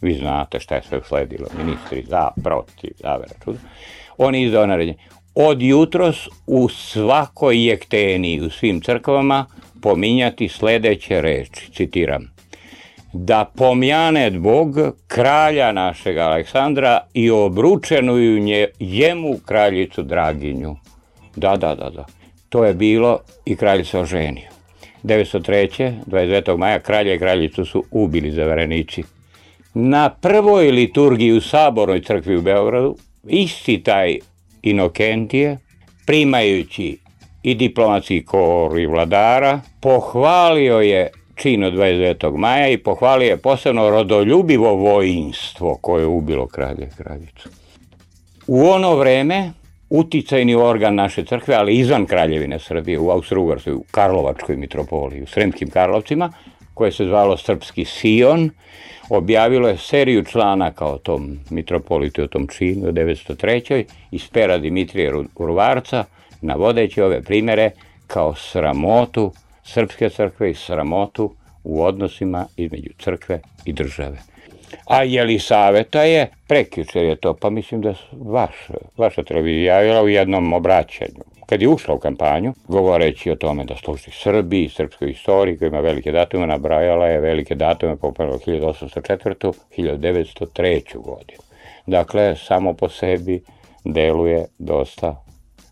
Vi 0.04 0.14
znate 0.14 0.60
šta 0.60 0.76
je 0.76 0.82
sve 0.90 0.98
usledilo, 0.98 1.48
ministri 1.58 2.04
za, 2.08 2.30
protiv, 2.44 2.92
za, 3.00 3.20
čudo. 3.44 3.58
On 4.18 4.36
je 4.36 4.44
izdao 4.44 4.68
naređenje. 4.68 4.98
Od 5.36 5.62
jutros 5.62 6.28
u 6.48 6.70
svakoj 6.70 7.68
jekteni 7.68 8.42
u 8.42 8.50
svim 8.50 8.82
crkvama 8.82 9.46
pominjati 9.82 10.48
sledeće 10.48 11.22
reči, 11.22 11.72
citiram 11.72 12.34
da 13.14 13.52
pomjanet 13.56 14.38
Bog 14.38 14.76
kralja 15.08 15.72
našeg 15.72 16.18
Aleksandra 16.18 17.00
i 17.14 17.30
obručenuju 17.30 18.40
nje, 18.40 18.68
jemu 18.80 19.38
kraljicu 19.46 20.04
Draginju. 20.04 20.76
Da, 21.36 21.56
da, 21.56 21.76
da, 21.76 21.90
da. 21.90 22.06
To 22.50 22.66
je 22.66 22.74
bilo 22.74 23.20
i 23.46 23.56
kralj 23.56 23.84
se 23.84 24.00
oženio. 24.00 24.50
903. 25.04 25.94
29. 26.08 26.58
maja 26.58 26.80
kralja 26.80 27.14
i 27.14 27.20
kraljicu 27.20 27.66
su 27.66 27.84
ubili 27.92 28.32
zaverenici. 28.32 29.04
Na 29.74 30.10
prvoj 30.10 30.72
liturgiji 30.72 31.32
u 31.32 31.42
Sabornoj 31.42 32.02
crkvi 32.02 32.38
u 32.38 32.42
Beogradu 32.42 32.96
isti 33.28 33.84
taj 33.84 34.18
Inokentije, 34.62 35.58
primajući 36.06 36.98
i 37.44 37.56
diplomatski 37.56 38.26
kor 38.26 38.80
i 38.80 38.86
vladara, 38.86 39.60
pohvalio 39.82 40.80
je 40.80 41.12
čin 41.36 41.64
od 41.64 41.74
29. 41.74 42.38
maja 42.38 42.68
i 42.68 42.78
pohvalio 42.78 43.28
je 43.28 43.38
posebno 43.38 43.90
rodoljubivo 43.90 44.74
vojinstvo 44.76 45.76
koje 45.82 46.02
je 46.02 46.08
ubilo 46.08 46.48
kralje 46.48 46.90
kraljicu. 46.98 47.50
U 48.48 48.66
ono 48.66 48.96
vreme 48.96 49.52
uticajni 49.90 50.56
organ 50.56 50.96
naše 50.96 51.26
crkve, 51.26 51.56
ali 51.56 51.76
izvan 51.76 52.06
Kraljevine 52.06 52.60
Srbije, 52.60 53.00
u 53.00 53.10
Austro-Ugarskoj, 53.10 53.74
u 53.74 53.84
Karlovačkoj 53.92 54.56
mitropoliji, 54.56 55.24
u 55.24 55.28
Sremskim 55.28 55.70
Karlovcima, 55.70 56.34
koje 56.74 56.92
se 56.92 57.06
zvalo 57.06 57.38
Srpski 57.38 57.86
Sion, 57.86 58.50
objavilo 59.10 59.68
je 59.68 59.78
seriju 59.78 60.24
članaka 60.24 60.86
o 60.86 60.98
tom 60.98 61.40
mitropolitu, 61.50 62.24
o 62.24 62.28
tom 62.28 62.48
činu, 62.48 62.90
u 62.90 62.92
903. 62.92 63.84
iz 64.12 64.28
pera 64.28 64.58
Dimitrije 64.58 65.14
Urvarca, 65.36 66.04
navodeći 66.42 67.02
ove 67.02 67.22
primere 67.22 67.72
kao 68.08 68.36
sramotu 68.36 69.32
Srpske 69.64 70.10
crkve 70.10 70.52
i 70.52 70.54
sramotu 70.54 71.36
u 71.64 71.84
odnosima 71.84 72.46
između 72.58 72.90
crkve 73.00 73.40
i 73.66 73.74
države. 73.74 74.18
A 74.86 75.04
Jelisaveta 75.04 76.04
je, 76.04 76.28
prekjučer 76.48 77.04
je 77.04 77.16
to, 77.16 77.34
pa 77.34 77.50
mislim 77.50 77.82
da 77.82 77.94
vaš, 78.12 78.52
vaša 78.98 79.24
televizija 79.24 79.76
javila 79.76 80.04
u 80.04 80.10
jednom 80.10 80.54
obraćanju, 80.54 81.24
kad 81.46 81.62
je 81.62 81.68
ušla 81.68 81.94
u 81.94 82.00
kampanju, 82.00 82.54
govoreći 82.68 83.32
o 83.32 83.36
tome 83.36 83.66
da 83.66 83.76
služi 83.76 84.12
Srbiji, 84.12 84.70
srpskoj 84.70 85.12
istoriji, 85.12 85.58
koja 85.58 85.68
ima 85.68 85.80
velike 85.80 86.12
datume, 86.12 86.48
nabrajala 86.48 87.08
je 87.08 87.20
velike 87.20 87.56
datume 87.56 87.96
popravo 87.96 88.38
1804. 88.38 89.54
1903. 89.78 90.98
godinu. 90.98 91.40
Dakle, 91.88 92.36
samo 92.36 92.74
po 92.74 92.90
sebi 92.90 93.44
deluje 93.86 94.46
dosta 94.60 95.24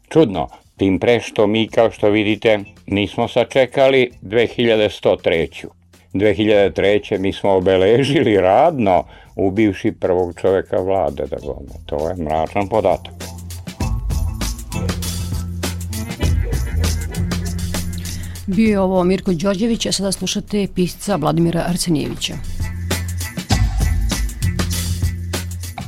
čudno. 0.10 0.48
Tim 0.78 1.00
pre 1.00 1.20
što 1.20 1.48
mi, 1.48 1.68
kao 1.68 1.92
što 1.92 2.10
vidite, 2.10 2.60
nismo 2.88 3.28
sačekali 3.28 4.12
2103. 4.22 5.66
2003. 6.14 7.20
mi 7.20 7.34
smo 7.34 7.52
obeležili 7.52 8.38
radno 8.38 9.04
ubivši 9.36 9.92
prvog 9.92 10.34
čoveka 10.42 10.78
vlade, 10.78 11.24
da 11.26 11.38
gledamo. 11.38 11.80
To 11.86 12.10
je 12.10 12.16
mračan 12.16 12.68
podatak. 12.68 13.41
Bio 18.56 18.70
je 18.70 18.80
ovo 18.80 19.04
Mirko 19.04 19.34
Đorđević, 19.34 19.86
a 19.86 19.92
sada 19.92 20.12
slušate 20.12 20.68
pisca 20.76 21.16
Vladimira 21.16 21.64
Arsenijevića. 21.68 22.34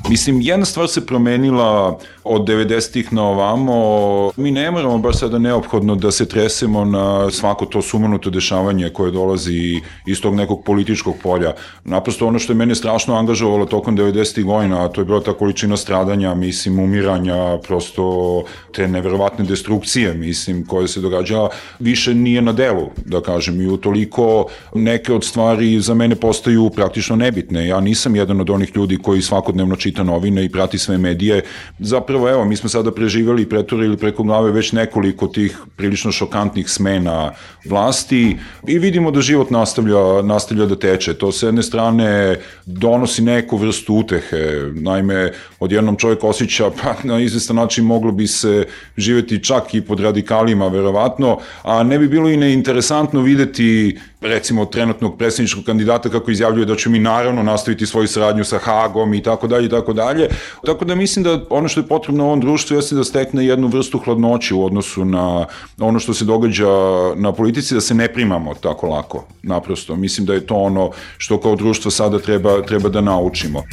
Mislim, 0.09 0.41
jedna 0.41 0.66
stvar 0.66 0.88
se 0.88 1.05
promenila 1.05 1.99
od 2.24 2.41
90-ih 2.41 3.13
na 3.13 3.24
ovamo. 3.24 4.32
Mi 4.38 4.51
ne 4.51 4.71
moramo 4.71 4.97
baš 4.97 5.19
sada 5.19 5.39
neophodno 5.39 5.95
da 5.95 6.11
se 6.11 6.26
tresemo 6.26 6.86
na 6.86 7.32
svako 7.32 7.65
to 7.65 7.82
sumanuto 7.82 8.30
dešavanje 8.30 8.89
koje 8.89 9.11
dolazi 9.11 9.82
iz 10.05 10.21
tog 10.21 10.36
nekog 10.36 10.63
političkog 10.65 11.15
polja. 11.24 11.53
Naprosto 11.84 12.28
ono 12.28 12.39
što 12.39 12.53
je 12.53 12.57
mene 12.57 12.76
strašno 12.76 13.15
angažovalo 13.15 13.65
tokom 13.65 13.97
90-ih 13.97 14.45
godina, 14.45 14.86
a 14.86 14.88
to 14.88 15.01
je 15.01 15.05
bila 15.05 15.21
ta 15.21 15.34
količina 15.34 15.78
stradanja, 15.78 16.36
mislim, 16.36 16.80
umiranja, 16.80 17.57
prosto 17.67 18.43
te 18.71 18.88
neverovatne 18.88 19.45
destrukcije, 19.45 20.13
mislim, 20.13 20.65
koje 20.65 20.88
se 20.88 21.01
događa, 21.01 21.47
više 21.80 22.13
nije 22.13 22.41
na 22.41 22.51
delu, 22.51 22.89
da 23.05 23.21
kažem, 23.21 23.61
i 23.61 23.67
utoliko 23.67 24.45
neke 24.76 25.13
od 25.13 25.24
stvari 25.24 25.80
za 25.80 25.93
mene 25.93 26.15
postaju 26.15 26.69
praktično 26.69 27.15
nebitne. 27.15 27.67
Ja 27.67 27.80
nisam 27.80 28.15
jedan 28.15 28.41
od 28.41 28.49
onih 28.49 28.71
ljudi 28.76 28.97
koji 28.97 29.21
svakodnevno 29.21 29.76
čita 29.76 30.03
novine 30.03 30.45
i 30.45 30.49
prati 30.49 30.78
sve 30.78 30.97
medije. 30.97 31.41
Zapravo, 31.80 32.12
evo, 32.18 32.45
mi 32.45 32.55
smo 32.55 32.70
sada 32.70 32.91
preživali 32.91 33.41
i 33.41 33.49
preturili 33.49 33.97
preko 33.97 34.24
glave 34.24 34.51
već 34.51 34.72
nekoliko 34.72 35.28
tih 35.28 35.57
prilično 35.76 36.11
šokantnih 36.11 36.70
smena 36.70 37.32
vlasti 37.66 38.38
i 38.68 38.80
vidimo 38.80 39.11
da 39.11 39.22
život 39.22 39.49
nastavlja, 39.49 40.22
nastavlja 40.22 40.66
da 40.66 40.76
teče. 40.76 41.14
To 41.14 41.32
s 41.32 41.43
jedne 41.43 41.64
strane 41.64 42.36
donosi 42.66 43.22
neku 43.22 43.57
vrstu 43.57 43.95
utehe. 43.95 44.72
Naime, 44.74 45.32
odjednom 45.59 45.95
čovjek 45.97 46.24
osjeća, 46.24 46.72
pa 46.84 46.95
na 47.03 47.20
izvestan 47.20 47.55
način 47.55 47.86
moglo 47.86 48.11
bi 48.11 48.28
se 48.28 48.66
živeti 48.97 49.43
čak 49.43 49.74
i 49.74 49.82
pod 49.82 49.99
radikalima, 49.99 50.68
verovatno, 50.68 51.39
a 51.64 51.84
ne 51.84 51.99
bi 51.99 52.07
bilo 52.07 52.30
i 52.30 52.38
neinteresantno 52.38 53.22
videti 53.22 53.97
recimo 54.24 54.65
trenutnog 54.65 55.17
predsjedničkog 55.17 55.63
kandidata 55.63 56.09
kako 56.09 56.32
izjavljuje 56.32 56.65
da 56.65 56.76
će 56.76 56.89
mi 56.89 56.99
naravno 56.99 57.43
nastaviti 57.43 57.86
svoju 57.86 58.07
saradnju 58.07 58.43
sa 58.43 58.57
Hagom 58.57 59.13
i 59.13 59.24
tako 59.24 59.47
dalje 59.47 59.65
i 59.65 59.69
tako 59.69 59.93
dalje. 59.93 60.30
Tako 60.65 60.86
da 60.86 60.95
mislim 60.95 61.24
da 61.24 61.39
ono 61.49 61.67
što 61.67 61.80
je 61.80 61.88
potrebno 61.88 62.26
ovom 62.26 62.39
društvu 62.39 62.78
jeste 62.78 62.95
da 62.95 63.03
stekne 63.03 63.45
jednu 63.45 63.67
vrstu 63.67 63.99
hladnoće 63.99 64.55
u 64.55 64.65
odnosu 64.65 65.05
na 65.05 65.45
ono 65.80 65.99
što 65.99 66.13
se 66.13 66.26
događa 66.26 66.67
na 67.15 67.32
politici, 67.32 67.74
da 67.74 67.82
se 67.82 67.93
ne 67.93 68.13
primamo 68.13 68.53
tako 68.53 68.88
lako, 68.88 69.26
naprosto. 69.43 69.95
Mislim 69.95 70.26
da 70.26 70.34
je 70.34 70.45
to 70.45 70.55
ono 70.55 70.91
što 71.17 71.39
kao 71.39 71.55
društvo 71.55 71.91
sada 71.91 72.19
treba, 72.19 72.61
treba 72.61 72.89
da 72.89 73.01
naučimo. 73.01 73.63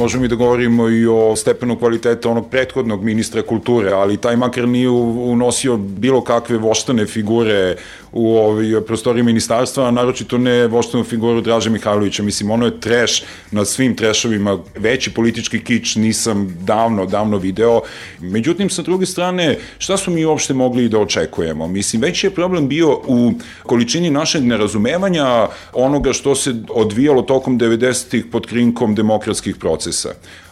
Možemo 0.00 0.24
i 0.24 0.28
da 0.28 0.34
govorimo 0.34 0.88
i 0.88 1.06
o 1.06 1.36
stepenu 1.36 1.78
kvaliteta 1.78 2.30
onog 2.30 2.50
prethodnog 2.50 3.04
ministra 3.04 3.42
kulture, 3.42 3.92
ali 3.92 4.16
taj 4.16 4.36
makar 4.36 4.68
nije 4.68 4.88
unosio 4.88 5.76
bilo 5.76 6.24
kakve 6.24 6.58
voštane 6.58 7.06
figure 7.06 7.76
u 8.12 8.36
ovoj 8.36 8.86
prostoriji 8.86 9.22
ministarstva, 9.22 9.88
a 9.88 9.90
naročito 9.90 10.38
ne 10.38 10.66
voštanu 10.66 11.04
figuru 11.04 11.40
Draže 11.40 11.70
Mihajlovića. 11.70 12.22
Mislim, 12.22 12.50
ono 12.50 12.66
je 12.66 12.80
treš 12.80 13.22
na 13.50 13.64
svim 13.64 13.96
trešovima. 13.96 14.58
Veći 14.76 15.10
politički 15.10 15.64
kič 15.64 15.96
nisam 15.96 16.56
davno, 16.60 17.06
davno 17.06 17.38
video. 17.38 17.80
Međutim, 18.20 18.70
sa 18.70 18.82
druge 18.82 19.06
strane, 19.06 19.58
šta 19.78 19.96
smo 19.96 20.14
mi 20.14 20.24
uopšte 20.24 20.54
mogli 20.54 20.88
da 20.88 20.98
očekujemo? 20.98 21.68
Mislim, 21.68 22.02
veći 22.02 22.26
je 22.26 22.30
problem 22.30 22.68
bio 22.68 23.00
u 23.06 23.32
količini 23.62 24.10
našeg 24.10 24.44
nerazumevanja 24.44 25.48
onoga 25.72 26.12
što 26.12 26.34
se 26.34 26.54
odvijalo 26.68 27.22
tokom 27.22 27.58
90-ih 27.58 28.24
pod 28.32 28.46
krinkom 28.46 28.94
demokratskih 28.94 29.56
procesa. 29.56 30.08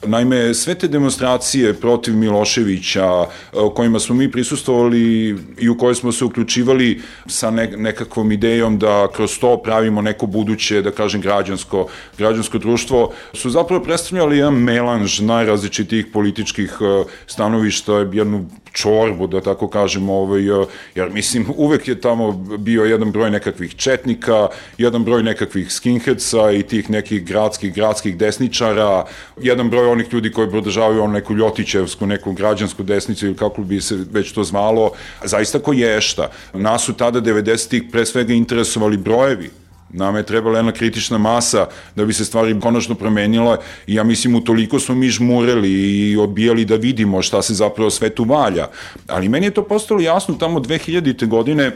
Naime, 0.07 0.55
sve 0.55 0.75
te 0.75 0.89
demonstracije 0.89 1.75
protiv 1.75 2.17
Miloševića, 2.17 3.27
o 3.53 3.71
kojima 3.71 3.99
smo 3.99 4.15
mi 4.15 4.31
prisustovali 4.31 5.37
i 5.59 5.69
u 5.69 5.79
koje 5.79 5.95
smo 5.95 6.13
se 6.13 6.25
uključivali 6.25 7.01
sa 7.27 7.48
sa 7.49 7.51
ne, 7.51 7.67
nekakvom 7.77 8.33
idejom 8.33 8.79
da 8.79 9.09
kroz 9.13 9.39
to 9.39 9.57
pravimo 9.63 10.03
neko 10.03 10.27
buduće, 10.27 10.83
da 10.83 10.91
kažem, 10.91 11.21
građansko, 11.21 11.87
građansko 12.19 12.59
društvo, 12.59 13.13
su 13.33 13.51
zapravo 13.51 13.83
predstavljali 13.85 14.39
jedan 14.39 14.55
melanž 14.55 15.21
najrazličitijih 15.21 16.07
političkih 16.13 16.77
e, 16.81 17.05
stanovišta, 17.27 18.05
jednu 18.13 18.45
čorbu, 18.73 19.27
da 19.27 19.41
tako 19.41 19.69
kažemo, 19.69 20.15
ovaj, 20.15 20.63
e, 20.63 20.67
jer 20.95 21.11
mislim, 21.11 21.47
uvek 21.57 21.89
je 21.89 22.01
tamo 22.01 22.33
bio 22.59 22.85
jedan 22.85 23.13
broj 23.13 23.31
nekakvih 23.31 23.77
četnika, 23.77 24.49
jedan 24.79 25.05
broj 25.05 25.23
nekakvih 25.23 25.73
skinheadsa 25.73 26.51
i 26.51 26.63
tih 26.63 26.91
nekih 26.91 27.25
gradskih, 27.25 27.75
gradskih 27.75 28.17
desničara, 28.17 29.05
jedan 29.41 29.71
broj 29.71 29.87
onih 29.87 30.13
ljudi 30.13 30.33
koji 30.33 30.51
podržavaju 30.51 31.03
onu 31.03 31.13
neku 31.13 31.35
ljotićevsku, 31.35 32.07
neku 32.07 32.33
građansku 32.33 32.83
desnicu 32.83 33.27
ili 33.27 33.37
kako 33.37 33.63
bi 33.63 33.81
se 33.81 33.97
već 34.13 34.33
to 34.33 34.45
zvalo, 34.45 34.91
zaista 35.25 35.59
ko 35.59 35.73
ješta. 35.73 36.31
Nas 36.53 36.85
su 36.85 36.93
tada 36.93 37.21
90-ih 37.21 37.83
pre 37.93 38.07
svega 38.07 38.33
interesovali 38.33 38.97
brojevi, 38.97 39.51
Nama 39.91 40.19
je 40.19 40.27
trebala 40.27 40.59
jedna 40.59 40.73
kritična 40.73 41.19
masa 41.19 41.67
da 41.97 42.05
bi 42.05 42.13
se 42.13 42.25
stvari 42.25 42.61
konačno 42.61 42.95
promenile 42.95 43.57
i 43.87 43.95
ja 43.95 44.05
mislim 44.05 44.35
u 44.35 44.41
toliko 44.41 44.81
smo 44.81 44.95
mi 44.95 45.09
žmureli 45.09 45.73
i 45.73 46.17
odbijali 46.17 46.65
da 46.65 46.77
vidimo 46.77 47.23
šta 47.23 47.43
se 47.43 47.55
zapravo 47.55 47.91
sve 47.91 48.11
tu 48.11 48.25
valja. 48.25 48.69
Ali 49.07 49.29
meni 49.29 49.47
je 49.47 49.55
to 49.55 49.65
postalo 49.65 50.01
jasno 50.01 50.35
tamo 50.35 50.61
2000. 50.61 51.27
godine 51.27 51.73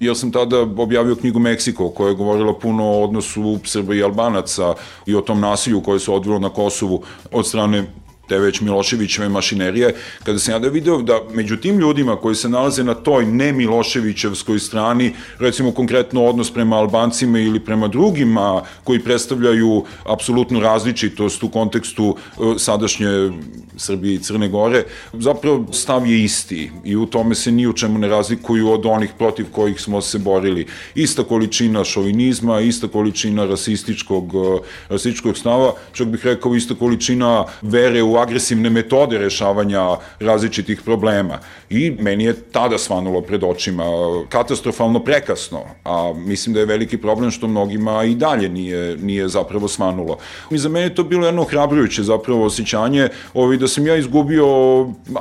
jer 0.00 0.16
sam 0.16 0.32
tada 0.32 0.60
objavio 0.60 1.16
knjigu 1.16 1.38
Meksiko 1.38 1.88
koja 1.88 2.08
je 2.08 2.14
govorila 2.14 2.58
puno 2.58 2.84
o 2.84 3.04
odnosu 3.04 3.58
Srba 3.64 3.94
i 3.94 4.02
Albanaca 4.02 4.74
i 5.06 5.14
o 5.14 5.20
tom 5.20 5.40
nasilju 5.40 5.80
koje 5.80 6.00
se 6.00 6.10
odvilo 6.10 6.38
na 6.38 6.48
Kosovu 6.48 7.02
od 7.32 7.46
strane 7.46 7.84
te 8.28 8.38
već 8.38 8.60
Miloševićeve 8.60 9.28
mašinerije, 9.28 9.94
kada 10.24 10.38
sam 10.38 10.54
ja 10.54 10.58
da 10.58 10.68
video 10.68 11.02
da 11.02 11.20
među 11.32 11.56
tim 11.56 11.78
ljudima 11.78 12.16
koji 12.16 12.34
se 12.34 12.48
nalaze 12.48 12.84
na 12.84 12.94
toj 12.94 13.26
ne 13.26 13.52
Miloševićevskoj 13.52 14.58
strani, 14.58 15.12
recimo 15.38 15.72
konkretno 15.72 16.24
odnos 16.24 16.50
prema 16.50 16.76
Albancima 16.76 17.38
ili 17.38 17.60
prema 17.60 17.88
drugima 17.88 18.62
koji 18.84 18.98
predstavljaju 18.98 19.84
apsolutnu 20.04 20.60
različitost 20.60 21.42
u 21.42 21.48
kontekstu 21.48 22.16
e, 22.16 22.58
sadašnje 22.58 23.30
Srbije 23.76 24.14
i 24.14 24.18
Crne 24.18 24.48
Gore, 24.48 24.84
zapravo 25.12 25.66
stav 25.72 26.06
je 26.06 26.24
isti 26.24 26.70
i 26.84 26.96
u 26.96 27.06
tome 27.06 27.34
se 27.34 27.52
ni 27.52 27.66
u 27.66 27.72
čemu 27.72 27.98
ne 27.98 28.08
razlikuju 28.08 28.70
od 28.70 28.86
onih 28.86 29.10
protiv 29.18 29.46
kojih 29.52 29.80
smo 29.80 30.00
se 30.00 30.18
borili. 30.18 30.66
Ista 30.94 31.24
količina 31.24 31.84
šovinizma, 31.84 32.60
ista 32.60 32.88
količina 32.88 33.44
rasističkog, 33.44 34.34
e, 34.34 34.58
rasističkog 34.88 35.38
stava, 35.38 35.72
čak 35.92 36.08
bih 36.08 36.24
rekao 36.24 36.54
ista 36.54 36.74
količina 36.74 37.44
vere 37.62 38.02
u 38.02 38.13
agresivne 38.18 38.70
metode 38.70 39.18
rešavanja 39.18 39.96
različitih 40.20 40.82
problema. 40.82 41.38
I 41.70 41.90
meni 41.90 42.24
je 42.24 42.34
tada 42.52 42.78
svanulo 42.78 43.20
pred 43.20 43.44
očima 43.44 43.84
katastrofalno 44.28 45.04
prekasno, 45.04 45.60
a 45.84 46.12
mislim 46.16 46.54
da 46.54 46.60
je 46.60 46.66
veliki 46.66 46.98
problem 46.98 47.30
što 47.30 47.48
mnogima 47.48 48.04
i 48.04 48.14
dalje 48.14 48.48
nije, 48.48 48.96
nije 48.96 49.28
zapravo 49.28 49.68
svanulo. 49.68 50.18
I 50.50 50.58
za 50.58 50.68
mene 50.68 50.86
je 50.86 50.94
to 50.94 51.04
bilo 51.04 51.26
jedno 51.26 51.44
hrabrujuće 51.44 52.02
zapravo 52.02 52.44
osjećanje 52.44 53.08
ovaj, 53.34 53.56
da 53.56 53.68
sam 53.68 53.86
ja 53.86 53.96
izgubio 53.96 54.46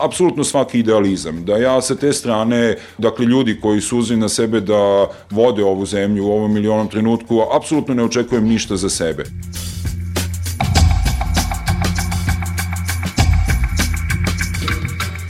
apsolutno 0.01 0.43
svaki 0.43 0.79
idealizam, 0.79 1.45
da 1.45 1.57
ja 1.57 1.81
sa 1.81 1.95
te 1.95 2.13
strane, 2.13 2.75
dakle 2.97 3.25
ljudi 3.25 3.59
koji 3.61 3.81
su 3.81 3.97
uzeli 3.97 4.19
na 4.19 4.29
sebe 4.29 4.59
da 4.59 5.07
vode 5.29 5.63
ovu 5.63 5.85
zemlju 5.85 6.25
u 6.25 6.31
ovom 6.31 6.53
milionom 6.53 6.87
trenutku, 6.87 7.41
apsolutno 7.55 7.93
ne 7.93 8.03
očekujem 8.03 8.47
ništa 8.47 8.77
za 8.77 8.89
sebe. 8.89 9.23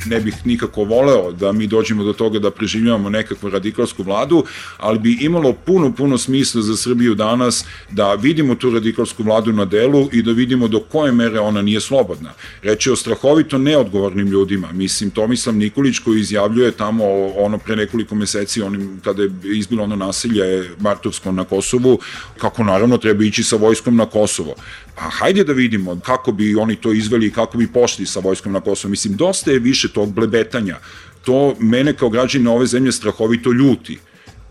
Ne 0.05 0.19
bih 0.19 0.35
nikako 0.45 0.83
voleo 0.83 1.31
da 1.31 1.51
mi 1.51 1.67
dođemo 1.67 2.03
do 2.03 2.13
toga 2.13 2.39
da 2.39 2.51
preživljavamo 2.51 3.09
nekakvu 3.09 3.49
radikalsku 3.49 4.03
vladu, 4.03 4.43
ali 4.77 4.99
bi 4.99 5.17
imalo 5.21 5.53
puno, 5.53 5.91
puno 5.91 6.17
smisla 6.17 6.61
za 6.61 6.77
Srbiju 6.77 7.15
danas 7.15 7.65
da 7.91 8.13
vidimo 8.13 8.55
tu 8.55 8.69
radikalsku 8.69 9.23
vladu 9.23 9.51
na 9.51 9.65
delu 9.65 10.09
i 10.11 10.21
da 10.21 10.31
vidimo 10.31 10.67
do 10.67 10.79
koje 10.79 11.11
mere 11.11 11.39
ona 11.39 11.61
nije 11.61 11.81
slobodna. 11.81 12.33
Reći 12.61 12.89
o 12.89 12.95
strahovito 12.95 13.57
neodgovornim 13.57 14.27
ljudima. 14.27 14.71
Mislim, 14.71 15.11
Tomislav 15.11 15.55
Nikolić 15.55 15.99
koji 15.99 16.19
izjavljuje 16.19 16.71
tamo 16.71 17.03
ono 17.37 17.57
pre 17.57 17.75
nekoliko 17.75 18.15
meseci 18.15 18.61
onim, 18.61 18.99
kada 19.03 19.23
je 19.23 19.29
izbilo 19.43 19.83
ono 19.83 19.95
nasilje 19.95 20.69
Martovsko 20.79 21.31
na 21.31 21.43
Kosovu, 21.43 21.99
kako 22.37 22.63
naravno 22.63 22.97
treba 22.97 23.23
ići 23.23 23.43
sa 23.43 23.55
vojskom 23.55 23.95
na 23.95 24.05
Kosovo. 24.05 24.55
Pa 24.95 25.09
hajde 25.09 25.43
da 25.43 25.53
vidimo 25.53 25.99
kako 26.05 26.31
bi 26.31 26.55
oni 26.55 26.75
to 26.75 26.93
izveli 26.93 27.27
i 27.27 27.31
kako 27.31 27.57
bi 27.57 27.67
pošli 27.67 28.05
sa 28.05 28.19
vojskom 28.19 28.53
na 28.53 28.59
Kosovo. 28.59 28.89
Mislim, 28.89 29.15
dosta 29.15 29.51
je 29.51 29.59
više 29.59 29.87
tog 29.87 30.13
blebetanja. 30.13 30.77
To 31.25 31.55
mene 31.59 31.93
kao 31.93 32.09
građanina 32.09 32.51
ove 32.51 32.65
zemlje 32.65 32.91
strahovito 32.91 33.51
ljuti 33.51 33.99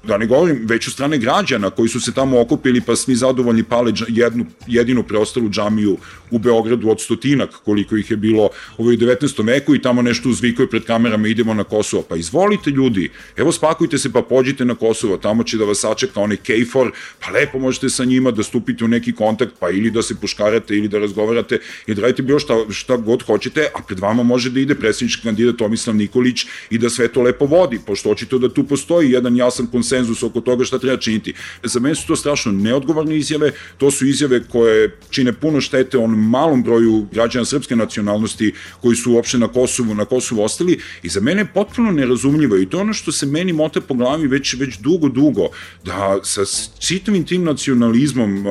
da 0.05 0.19
ne 0.19 0.27
govorim, 0.27 0.61
već 0.65 0.89
u 0.89 0.91
strane 0.91 1.19
građana 1.19 1.71
koji 1.71 1.89
su 1.89 2.01
se 2.01 2.13
tamo 2.13 2.41
okupili 2.41 2.81
pa 2.81 2.97
svi 2.97 3.15
zadovoljni 3.15 3.63
pale 3.63 3.93
jednu, 4.09 4.47
jedinu 4.67 5.03
preostalu 5.03 5.49
džamiju 5.49 5.97
u 6.33 6.39
Beogradu 6.39 6.91
od 6.91 7.01
stotinak 7.01 7.51
koliko 7.65 7.97
ih 7.97 8.11
je 8.11 8.17
bilo 8.17 8.49
u 8.79 8.85
19. 8.85 9.47
veku 9.47 9.75
i 9.75 9.83
tamo 9.83 10.03
nešto 10.03 10.29
uzvikuje 10.29 10.69
pred 10.69 10.85
kamerama 10.85 11.29
idemo 11.29 11.55
na 11.55 11.65
Kosovo. 11.65 12.03
Pa 12.09 12.17
izvolite 12.17 12.71
ljudi, 12.71 13.11
evo 13.37 13.53
spakujte 13.53 13.99
se 13.99 14.13
pa 14.13 14.23
pođite 14.23 14.65
na 14.65 14.75
Kosovo, 14.75 15.17
tamo 15.17 15.45
će 15.45 15.59
da 15.59 15.65
vas 15.65 15.79
sačeka 15.79 16.21
onaj 16.21 16.37
Kejfor, 16.37 16.93
pa 17.21 17.31
lepo 17.31 17.59
možete 17.59 17.91
sa 17.91 18.05
njima 18.05 18.31
da 18.31 18.43
stupite 18.43 18.85
u 18.85 18.89
neki 18.89 19.13
kontakt, 19.13 19.53
pa 19.61 19.71
ili 19.71 19.91
da 19.91 20.03
se 20.03 20.21
puškarate 20.21 20.77
ili 20.77 20.89
da 20.89 20.99
razgovarate 20.99 21.59
i 21.87 21.95
da 21.95 22.03
radite 22.03 22.23
bilo 22.23 22.39
šta, 22.39 22.55
šta 22.71 22.97
god 22.97 23.23
hoćete, 23.23 23.69
a 23.75 23.83
pred 23.83 24.01
vama 24.01 24.23
može 24.23 24.51
da 24.51 24.61
ide 24.61 24.75
predsjednički 24.75 25.23
kandidat 25.23 25.57
Tomislav 25.57 25.97
Nikolić 25.97 26.47
i 26.71 26.79
da 26.79 26.91
sve 26.91 27.09
to 27.09 27.23
lepo 27.23 27.47
vodi, 27.47 27.81
pošto 27.87 28.11
očito 28.11 28.39
da 28.39 28.49
tu 28.49 28.65
postoji 28.65 29.11
jedan 29.11 29.37
jasan 29.37 29.67
konsenzus 29.67 30.23
oko 30.23 30.41
toga 30.41 30.65
šta 30.65 30.79
treba 30.79 30.97
činiti. 30.97 31.35
Za 31.63 31.81
mene 31.81 31.95
su 31.95 32.07
to 32.07 32.17
strašno 32.17 32.53
neodgovorne 32.53 33.17
izjave, 33.17 33.53
to 33.79 33.91
su 33.91 34.07
izjave 34.07 34.43
koje 34.49 34.97
čine 35.11 35.33
puno 35.33 35.61
štete 35.61 35.99
on 35.99 36.11
malom 36.31 36.63
broju 36.63 37.07
građana 37.13 37.45
srpske 37.45 37.77
nacionalnosti 37.77 38.53
koji 38.81 38.97
su 38.97 39.13
uopšte 39.13 39.39
na 39.39 39.49
Kosovu, 39.49 39.95
na 39.95 40.05
Kosovu 40.05 40.43
ostali 40.43 40.81
i 41.03 41.09
za 41.09 41.21
mene 41.21 41.41
je 41.41 41.53
potpuno 41.55 41.91
nerazumljivo 41.91 42.57
i 42.57 42.67
to 42.67 42.79
ono 42.79 42.93
što 42.93 43.13
se 43.13 43.27
meni 43.27 43.53
mota 43.53 43.81
po 43.81 43.95
glavi 43.95 44.27
već, 44.27 44.55
već 44.55 44.79
dugo, 44.79 45.09
dugo, 45.09 45.49
da 45.85 46.19
sa 46.23 46.43
čitavim 46.79 47.25
tim 47.25 47.45
nacionalizmom 47.45 48.45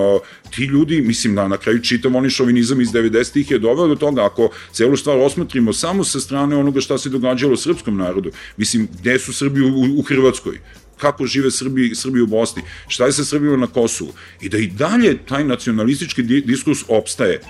ti 0.56 0.64
ljudi, 0.64 1.02
mislim 1.02 1.36
da 1.36 1.48
na 1.48 1.58
kraju 1.58 1.82
čitam 1.82 2.16
oni 2.16 2.30
šovinizam 2.30 2.82
iz 2.82 2.90
90-ih 2.90 3.52
je 3.52 3.60
doveo 3.60 3.88
do 3.88 3.96
toga, 3.96 4.26
ako 4.26 4.50
celu 4.72 4.98
stvar 4.98 5.18
osmotrimo 5.18 5.74
samo 5.74 6.04
sa 6.04 6.20
strane 6.20 6.56
onoga 6.56 6.82
šta 6.82 6.98
se 6.98 7.10
događalo 7.10 7.58
srpskom 7.58 7.98
narodu, 7.98 8.32
mislim, 8.58 8.88
gde 9.00 9.20
su 9.20 9.34
Srbi 9.34 9.62
u, 9.62 10.00
u 10.00 10.02
Hrvatskoj? 10.02 10.60
kako 11.02 11.26
žive 11.26 11.52
Srbi, 11.52 11.96
Srbi 11.96 12.22
u 12.22 12.28
Bosni, 12.28 12.62
šta 12.88 13.06
je 13.06 13.12
sa 13.12 13.26
Srbima 13.26 13.58
na 13.58 13.68
Kosovu? 13.68 14.14
I 14.42 14.50
da 14.50 14.58
i 14.58 14.68
dalje 14.68 15.18
taj 15.26 15.44
nacionalistički 15.44 16.24
diskurs 16.24 16.84
opstaje 16.88 17.42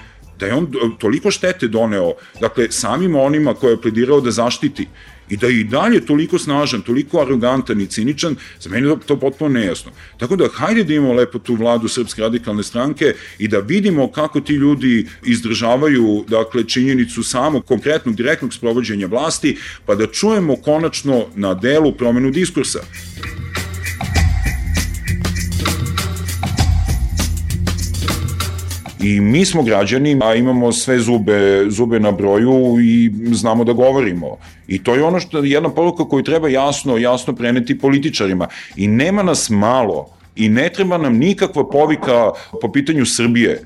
da 0.41 0.47
je 0.47 0.53
on 0.53 0.67
toliko 0.97 1.31
štete 1.31 1.67
doneo, 1.67 2.13
dakle, 2.39 2.71
samima 2.71 3.21
onima 3.21 3.53
koje 3.53 3.71
je 3.71 3.81
pledirao 3.81 4.21
da 4.21 4.31
zaštiti 4.31 4.87
i 5.29 5.37
da 5.37 5.47
je 5.47 5.59
i 5.59 5.63
dalje 5.63 6.05
toliko 6.05 6.39
snažan, 6.39 6.81
toliko 6.81 7.21
arogantan 7.21 7.81
i 7.81 7.87
ciničan, 7.87 8.35
za 8.59 8.69
mene 8.69 8.89
je 8.89 8.95
to 9.05 9.15
potpuno 9.19 9.53
nejasno. 9.59 9.91
Tako 10.17 10.35
da, 10.35 10.49
hajde 10.53 10.83
da 10.83 10.93
imamo 10.93 11.13
lepo 11.13 11.39
tu 11.39 11.55
vladu 11.55 11.87
Srpske 11.87 12.21
radikalne 12.21 12.63
stranke 12.63 13.13
i 13.39 13.47
da 13.47 13.59
vidimo 13.59 14.11
kako 14.11 14.41
ti 14.41 14.53
ljudi 14.53 15.07
izdržavaju, 15.25 16.25
dakle, 16.27 16.63
činjenicu 16.63 17.23
samo 17.23 17.61
konkretnog, 17.61 18.15
direktnog 18.15 18.53
sprovođenja 18.53 19.07
vlasti, 19.07 19.57
pa 19.85 19.95
da 19.95 20.07
čujemo 20.07 20.55
konačno 20.55 21.25
na 21.35 21.53
delu 21.53 21.93
promenu 21.93 22.31
diskursa. 22.31 22.79
I 29.01 29.21
mi 29.21 29.45
smo 29.45 29.63
građani, 29.63 30.19
a 30.23 30.35
imamo 30.35 30.71
sve 30.71 30.99
zube, 30.99 31.65
zube 31.69 31.99
na 31.99 32.11
broju 32.11 32.77
i 32.81 33.11
znamo 33.31 33.63
da 33.63 33.73
govorimo. 33.73 34.37
I 34.67 34.83
to 34.83 34.95
je 34.95 35.03
ono 35.03 35.19
što 35.19 35.37
je 35.37 35.51
jedna 35.51 35.69
poruka 35.69 36.05
koju 36.05 36.23
treba 36.23 36.49
jasno, 36.49 36.97
jasno 36.97 37.35
preneti 37.35 37.79
političarima. 37.79 38.47
I 38.75 38.87
nema 38.87 39.23
nas 39.23 39.49
malo 39.49 40.07
i 40.35 40.49
ne 40.49 40.69
treba 40.69 40.97
nam 40.97 41.17
nikakva 41.17 41.69
povika 41.69 42.31
po 42.61 42.71
pitanju 42.71 43.05
Srbije. 43.05 43.61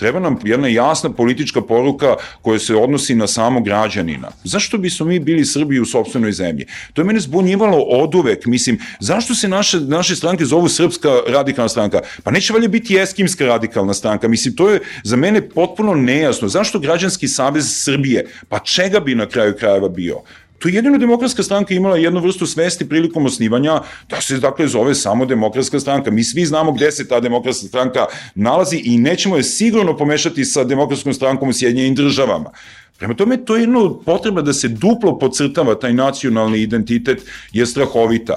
Treba 0.00 0.20
nam 0.20 0.38
jedna 0.44 0.68
jasna 0.68 1.10
politička 1.12 1.60
poruka 1.60 2.16
koja 2.42 2.58
se 2.58 2.74
odnosi 2.74 3.14
na 3.14 3.26
samog 3.26 3.64
građanina. 3.64 4.28
Zašto 4.44 4.78
bismo 4.78 5.06
mi 5.06 5.18
bili 5.18 5.44
Srbi 5.44 5.80
u 5.80 5.84
sobstvenoj 5.84 6.32
zemlji? 6.32 6.66
To 6.92 7.02
je 7.02 7.06
mene 7.06 7.20
zbunjivalo 7.20 7.78
od 7.78 8.14
uvek. 8.14 8.46
Mislim, 8.46 8.78
zašto 9.00 9.34
se 9.34 9.48
naše, 9.48 9.80
naše 9.80 10.16
stranke 10.16 10.44
zovu 10.44 10.68
Srpska 10.68 11.08
radikalna 11.28 11.68
stranka? 11.68 12.00
Pa 12.24 12.30
neće 12.30 12.52
valje 12.52 12.68
biti 12.68 12.96
Eskimska 12.96 13.46
radikalna 13.46 13.94
stranka. 13.94 14.28
Mislim, 14.28 14.56
to 14.56 14.70
je 14.70 14.80
za 15.04 15.16
mene 15.16 15.48
potpuno 15.48 15.94
nejasno. 15.94 16.48
Zašto 16.48 16.78
Građanski 16.78 17.28
savez 17.28 17.66
Srbije? 17.84 18.26
Pa 18.48 18.58
čega 18.58 19.00
bi 19.00 19.14
na 19.14 19.26
kraju 19.26 19.54
krajeva 19.58 19.88
bio? 19.88 20.22
To 20.60 20.68
je 20.68 20.74
jedino 20.74 20.98
demokratska 20.98 21.42
stranka 21.42 21.74
imala 21.74 21.96
jednu 21.96 22.20
vrstu 22.20 22.46
svesti 22.46 22.88
prilikom 22.88 23.26
osnivanja 23.26 23.80
da 24.08 24.20
se 24.20 24.38
dakle 24.38 24.68
zove 24.68 24.94
samo 24.94 25.26
demokratska 25.26 25.80
stranka. 25.80 26.10
Mi 26.10 26.24
svi 26.24 26.44
znamo 26.46 26.72
gde 26.72 26.90
se 26.92 27.08
ta 27.08 27.20
demokratska 27.20 27.66
stranka 27.66 28.06
nalazi 28.34 28.76
i 28.84 28.98
nećemo 28.98 29.36
je 29.36 29.42
sigurno 29.42 29.96
pomešati 29.96 30.44
sa 30.44 30.64
demokratskom 30.64 31.14
strankom 31.14 31.48
u 31.48 31.52
Sjedinjenim 31.52 31.94
državama. 31.94 32.50
Prema 32.98 33.14
tome, 33.14 33.44
to 33.44 33.56
je 33.56 33.62
jedno 33.62 34.00
potreba 34.06 34.42
da 34.42 34.52
se 34.52 34.68
duplo 34.68 35.18
podcrtava 35.18 35.74
taj 35.74 35.92
nacionalni 35.92 36.58
identitet 36.58 37.22
je 37.52 37.66
strahovita. 37.66 38.36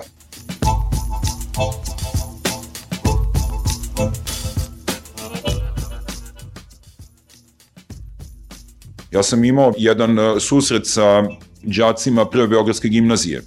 Ja 9.11 9.23
sam 9.23 9.43
imao 9.43 9.73
jedan 9.77 10.19
uh, 10.19 10.39
susret 10.39 10.87
sa 10.87 11.23
đacima 11.63 12.25
Prve 12.25 12.47
Beogradske 12.47 12.87
gimnazije 12.87 13.41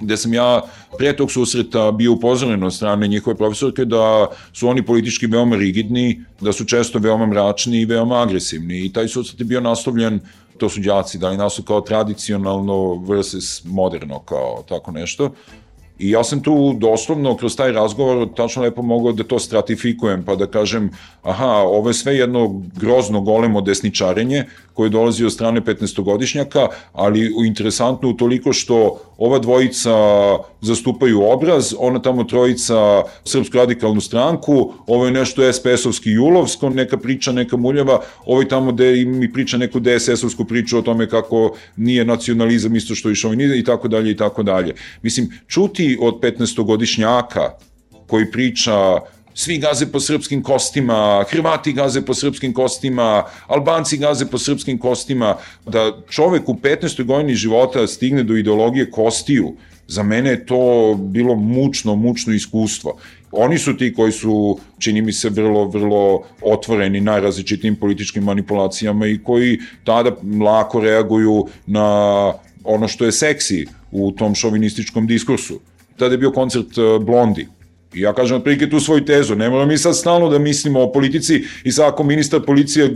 gde 0.00 0.16
sam 0.16 0.34
ja 0.34 0.62
pre 0.98 1.16
tog 1.16 1.32
susreta 1.32 1.92
bio 1.92 2.12
upozoren 2.12 2.62
od 2.62 2.74
strane 2.74 3.08
njihove 3.08 3.36
profesorke 3.36 3.84
da 3.84 4.28
su 4.52 4.68
oni 4.68 4.82
politički 4.86 5.26
veoma 5.26 5.56
rigidni, 5.56 6.24
da 6.40 6.52
su 6.52 6.64
često 6.64 6.98
veoma 6.98 7.26
mračni 7.26 7.80
i 7.80 7.84
veoma 7.84 8.22
agresivni. 8.22 8.84
I 8.84 8.92
taj 8.92 9.08
susret 9.08 9.40
je 9.40 9.44
bio 9.44 9.60
naslovljen, 9.60 10.20
to 10.58 10.68
su 10.68 10.80
đaci, 10.80 11.18
da 11.18 11.28
li 11.28 11.36
nasu 11.36 11.62
kao 11.62 11.80
tradicionalno 11.80 13.04
versus 13.08 13.64
moderno, 13.64 14.18
kao 14.18 14.64
tako 14.68 14.92
nešto. 14.92 15.34
I 15.98 16.10
ja 16.10 16.24
sam 16.24 16.42
tu 16.42 16.74
doslovno 16.78 17.36
kroz 17.36 17.56
taj 17.56 17.72
razgovor 17.72 18.28
tačno 18.36 18.62
lepo 18.62 18.82
mogao 18.82 19.12
da 19.12 19.24
to 19.24 19.38
stratifikujem, 19.38 20.24
pa 20.24 20.36
da 20.36 20.46
kažem, 20.46 20.90
aha, 21.22 21.52
ovo 21.66 21.90
je 21.90 21.94
sve 21.94 22.16
jedno 22.16 22.62
grozno 22.76 23.20
golemo 23.20 23.60
desničarenje 23.60 24.44
koje 24.74 24.90
dolazi 24.90 25.24
od 25.24 25.32
strane 25.32 25.60
15-godišnjaka, 25.60 26.66
ali 26.92 27.30
interesantno 27.46 28.12
toliko 28.12 28.52
što 28.52 29.00
ova 29.18 29.38
dvojica 29.38 29.90
zastupaju 30.60 31.22
obraz, 31.22 31.74
ona 31.78 32.02
tamo 32.02 32.24
trojica 32.24 33.02
Srpsku 33.24 33.56
radikalnu 33.56 34.00
stranku, 34.00 34.72
ovo 34.86 35.06
je 35.06 35.12
nešto 35.12 35.42
SPS-ovski 35.42 36.10
julovsko, 36.10 36.70
neka 36.70 36.96
priča, 36.96 37.32
neka 37.32 37.56
muljava, 37.56 38.00
ovaj 38.26 38.48
tamo 38.48 38.72
gde 38.72 39.04
mi 39.04 39.32
priča 39.32 39.56
neku 39.56 39.80
DSS-ovsku 39.80 40.44
priču 40.44 40.78
o 40.78 40.82
tome 40.82 41.08
kako 41.08 41.54
nije 41.76 42.04
nacionalizam 42.04 42.76
isto 42.76 42.94
što 42.94 43.10
i 43.10 43.14
šovinizam 43.14 43.58
i 43.58 43.64
tako 43.64 43.88
dalje 43.88 44.10
i 44.10 44.16
tako 44.16 44.42
dalje. 44.42 44.74
Mislim, 45.02 45.30
čuti 45.46 45.87
od 46.00 46.20
15-godišnjaka 46.20 47.50
koji 48.06 48.30
priča 48.30 49.00
svi 49.38 49.58
gaze 49.58 49.86
po 49.86 50.00
srpskim 50.00 50.42
kostima, 50.42 51.24
Hrvati 51.30 51.72
gaze 51.72 52.02
po 52.02 52.14
srpskim 52.14 52.54
kostima, 52.54 53.24
Albanci 53.46 53.96
gaze 53.98 54.26
po 54.26 54.38
srpskim 54.38 54.78
kostima, 54.78 55.36
da 55.66 55.92
čovek 56.10 56.48
u 56.48 56.54
15. 56.54 57.04
godini 57.04 57.34
života 57.34 57.86
stigne 57.86 58.22
do 58.22 58.36
ideologije 58.36 58.90
kostiju, 58.90 59.52
za 59.86 60.02
mene 60.02 60.30
je 60.30 60.46
to 60.46 60.94
bilo 60.98 61.34
mučno, 61.34 61.94
mučno 61.96 62.34
iskustvo. 62.34 62.98
Oni 63.32 63.58
su 63.58 63.76
ti 63.76 63.94
koji 63.94 64.12
su, 64.12 64.58
čini 64.78 65.02
mi 65.02 65.12
se, 65.12 65.30
vrlo, 65.30 65.64
vrlo 65.68 66.22
otvoreni 66.42 67.00
najrazličitim 67.00 67.76
političkim 67.76 68.24
manipulacijama 68.24 69.06
i 69.06 69.18
koji 69.18 69.58
tada 69.84 70.10
lako 70.44 70.80
reaguju 70.80 71.46
na 71.66 72.32
ono 72.64 72.88
što 72.88 73.04
je 73.04 73.12
seksi 73.12 73.66
u 73.90 74.12
tom 74.12 74.34
šovinističkom 74.34 75.06
diskursu. 75.06 75.60
Tada 75.98 76.14
je 76.14 76.18
bio 76.18 76.30
koncert 76.30 76.78
eh, 76.78 76.98
Blondi, 77.04 77.46
I 77.94 78.00
ja 78.00 78.12
kažem 78.12 78.36
otprilike 78.36 78.70
tu 78.70 78.80
svoju 78.80 79.04
tezu, 79.04 79.34
ne 79.34 79.48
moramo 79.50 79.66
mi 79.66 79.78
sad 79.78 79.96
stalno 79.96 80.28
da 80.28 80.38
mislimo 80.38 80.82
o 80.82 80.92
politici 80.92 81.44
i 81.64 81.72
sad 81.72 81.92
ako 81.92 82.04
ministar 82.04 82.40
policije 82.46 82.90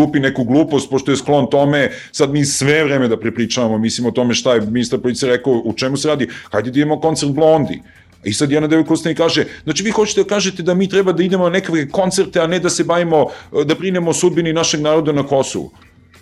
lupi 0.00 0.20
neku 0.20 0.44
glupost, 0.44 0.90
pošto 0.90 1.10
je 1.10 1.16
sklon 1.16 1.48
tome, 1.50 1.90
sad 2.12 2.32
mi 2.32 2.44
sve 2.44 2.84
vreme 2.84 3.08
da 3.08 3.16
prepričavamo, 3.16 3.78
mislimo 3.78 4.08
o 4.08 4.12
tome 4.12 4.34
šta 4.34 4.54
je 4.54 4.60
ministar 4.60 5.00
policije 5.00 5.30
rekao, 5.30 5.62
u 5.64 5.72
čemu 5.72 5.96
se 5.96 6.08
radi, 6.08 6.28
hajde 6.52 6.70
da 6.70 6.80
imamo 6.80 7.00
koncert 7.00 7.32
Blondi. 7.32 7.80
I 8.24 8.32
sad 8.32 8.50
jedna 8.50 8.84
ustane 8.88 9.12
i 9.12 9.16
kaže, 9.16 9.44
znači 9.64 9.82
vi 9.82 9.90
hoćete 9.90 10.22
da 10.22 10.28
kažete 10.28 10.62
da 10.62 10.74
mi 10.74 10.88
treba 10.88 11.12
da 11.12 11.22
idemo 11.22 11.44
na 11.44 11.50
nekakve 11.50 11.88
koncerte, 11.88 12.40
a 12.40 12.46
ne 12.46 12.58
da 12.58 12.70
se 12.70 12.84
bavimo, 12.84 13.26
da 13.64 13.74
brinemo 13.74 14.10
o 14.10 14.14
sudbini 14.14 14.52
našeg 14.52 14.80
naroda 14.80 15.12
na 15.12 15.22
Kosovu. 15.22 15.70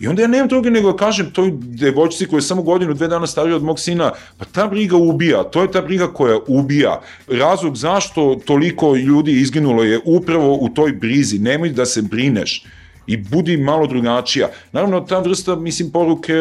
I 0.00 0.08
onda 0.08 0.22
ja 0.22 0.28
nemam 0.28 0.48
druge 0.48 0.70
nego 0.70 0.92
da 0.92 0.96
kažem 0.96 1.30
toj 1.32 1.52
devojčici 1.54 2.26
koja 2.26 2.38
je 2.38 2.42
samo 2.42 2.62
godinu, 2.62 2.94
dve 2.94 3.08
dana 3.08 3.26
starija 3.26 3.56
od 3.56 3.62
mog 3.62 3.80
sina, 3.80 4.12
pa 4.38 4.44
ta 4.44 4.66
briga 4.66 4.96
ubija, 4.96 5.42
to 5.42 5.62
je 5.62 5.70
ta 5.70 5.82
briga 5.82 6.06
koja 6.06 6.38
ubija. 6.46 7.00
Razlog 7.28 7.76
zašto 7.76 8.40
toliko 8.44 8.96
ljudi 8.96 9.32
izginulo 9.32 9.82
je 9.84 10.00
upravo 10.04 10.54
u 10.54 10.68
toj 10.68 10.92
brizi, 10.92 11.38
nemoj 11.38 11.70
da 11.70 11.86
se 11.86 12.02
brineš. 12.02 12.64
I 13.06 13.16
budi 13.16 13.56
malo 13.56 13.86
drugačija. 13.86 14.48
Naravno, 14.72 15.00
ta 15.00 15.18
vrsta, 15.18 15.56
mislim, 15.56 15.90
poruke 15.90 16.34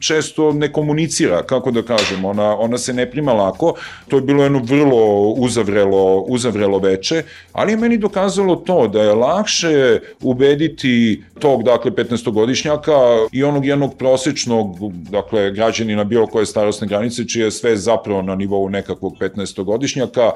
često 0.00 0.52
ne 0.52 0.72
komunicira, 0.72 1.42
kako 1.42 1.70
da 1.70 1.82
kažem, 1.82 2.24
ona, 2.24 2.58
ona 2.58 2.78
se 2.78 2.92
ne 2.92 3.10
prima 3.10 3.32
lako, 3.32 3.74
to 4.08 4.16
je 4.16 4.22
bilo 4.22 4.42
jedno 4.42 4.62
vrlo 4.64 5.30
uzavrelo, 5.30 6.20
uzavrelo 6.20 6.78
veče, 6.78 7.22
ali 7.52 7.72
je 7.72 7.76
meni 7.76 7.98
dokazalo 7.98 8.56
to 8.56 8.88
da 8.88 9.02
je 9.02 9.14
lakše 9.14 10.00
ubediti 10.22 11.22
tog, 11.38 11.62
dakle, 11.62 11.90
15-godišnjaka 11.90 13.26
i 13.32 13.44
onog 13.44 13.66
jednog 13.66 13.96
prosečnog, 13.98 14.76
dakle, 15.10 15.50
građanina 15.50 16.04
bilo 16.04 16.26
koje 16.26 16.46
starostne 16.46 16.86
granice, 16.86 17.28
čije 17.28 17.44
je 17.44 17.50
sve 17.50 17.76
zapravo 17.76 18.22
na 18.22 18.34
nivou 18.34 18.68
nekakvog 18.68 19.16
15-godišnjaka, 19.20 20.30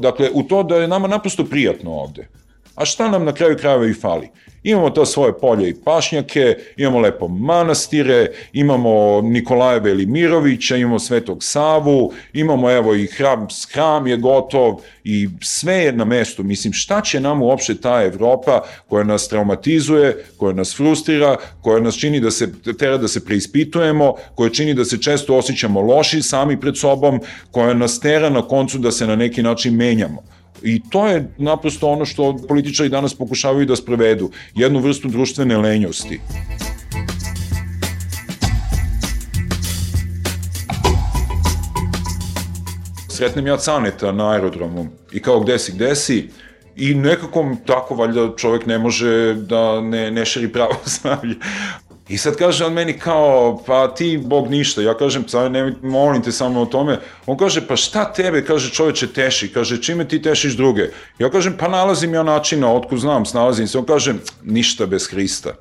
dakle, 0.00 0.30
u 0.34 0.42
to 0.42 0.62
da 0.62 0.76
je 0.76 0.88
nama 0.88 1.08
naprosto 1.08 1.44
prijatno 1.44 1.90
ovde. 1.92 2.28
A 2.78 2.84
šta 2.84 3.08
nam 3.10 3.24
na 3.24 3.32
kraju 3.32 3.56
krajeva 3.56 3.86
i 3.86 3.94
fali? 3.94 4.28
Imamo 4.62 4.90
to 4.90 5.06
svoje 5.06 5.38
polje 5.38 5.68
i 5.68 5.74
pašnjake, 5.84 6.56
imamo 6.76 6.98
lepo 7.00 7.28
manastire, 7.28 8.26
imamo 8.52 9.20
Nikolaja 9.20 9.78
Velimirovića, 9.78 10.76
imamo 10.76 10.98
Svetog 10.98 11.44
Savu, 11.44 12.12
imamo 12.32 12.70
evo 12.70 12.94
i 12.94 13.06
hram, 13.06 13.46
hram 13.72 14.06
je 14.06 14.16
gotov 14.16 14.80
i 15.04 15.28
sve 15.42 15.74
je 15.74 15.92
na 15.92 16.04
mestu. 16.04 16.44
Mislim, 16.44 16.72
šta 16.72 17.00
će 17.00 17.20
nam 17.20 17.42
uopšte 17.42 17.74
ta 17.74 18.02
Evropa 18.02 18.60
koja 18.88 19.04
nas 19.04 19.28
traumatizuje, 19.28 20.24
koja 20.36 20.52
nas 20.52 20.76
frustrira, 20.76 21.36
koja 21.62 21.80
nas 21.80 21.94
čini 21.94 22.20
da 22.20 22.30
se 22.30 22.52
tera 22.78 22.96
da 22.96 23.08
se 23.08 23.24
preispitujemo, 23.24 24.14
koja 24.34 24.50
čini 24.50 24.74
da 24.74 24.84
se 24.84 25.02
često 25.02 25.36
osjećamo 25.36 25.80
loši 25.80 26.22
sami 26.22 26.60
pred 26.60 26.78
sobom, 26.78 27.20
koja 27.50 27.74
nas 27.74 28.00
tera 28.00 28.30
na 28.30 28.42
koncu 28.42 28.78
da 28.78 28.90
se 28.90 29.06
na 29.06 29.16
neki 29.16 29.42
način 29.42 29.76
menjamo. 29.76 30.37
I 30.62 30.82
to 30.90 31.06
je 31.06 31.30
naprosto 31.38 31.88
ono 31.88 32.04
što 32.04 32.36
političari 32.48 32.88
danas 32.88 33.14
pokušavaju 33.14 33.66
da 33.66 33.76
sprovedu, 33.76 34.30
jednu 34.54 34.78
vrstu 34.78 35.08
društvene 35.08 35.56
lenjosti. 35.56 36.20
Sretnem 43.08 43.46
ja 43.46 43.56
Caneta 43.56 44.12
na 44.12 44.30
aerodromu 44.30 44.86
i 45.12 45.22
kao 45.22 45.40
gde 45.40 45.58
si, 45.58 45.72
gde 45.72 45.94
si, 45.96 46.28
i 46.76 46.94
nekako 46.94 47.56
tako 47.66 47.94
valjda 47.94 48.36
čovek 48.36 48.66
ne 48.66 48.78
može 48.78 49.34
da 49.34 49.80
ne, 49.80 50.10
ne 50.10 50.24
šeri 50.24 50.52
pravo 50.52 50.74
zdravlje. 50.98 51.34
I 52.08 52.18
sad 52.18 52.36
kaže 52.36 52.64
on 52.64 52.72
meni 52.72 52.98
kao, 52.98 53.62
pa 53.66 53.94
ti 53.94 54.20
Bog 54.24 54.50
ništa. 54.50 54.82
Ja 54.82 54.96
kažem, 54.96 55.28
sad 55.28 55.52
ne, 55.52 55.74
molim 55.82 56.22
te 56.22 56.32
samo 56.32 56.60
o 56.60 56.66
tome. 56.66 57.00
On 57.26 57.36
kaže, 57.36 57.66
pa 57.66 57.76
šta 57.76 58.12
tebe, 58.12 58.44
kaže 58.44 58.70
čoveče 58.70 59.06
teši, 59.12 59.52
kaže 59.52 59.82
čime 59.82 60.08
ti 60.08 60.22
tešiš 60.22 60.56
druge? 60.56 60.90
Ja 61.18 61.30
kažem, 61.30 61.56
pa 61.58 61.68
nalazim 61.68 62.14
ja 62.14 62.22
načina, 62.22 62.72
otko 62.72 62.96
znam, 62.96 63.26
snalazim 63.26 63.68
se. 63.68 63.78
On 63.78 63.84
kaže, 63.84 64.14
ništa 64.42 64.86
bez 64.86 65.08
Hrista. 65.10 65.54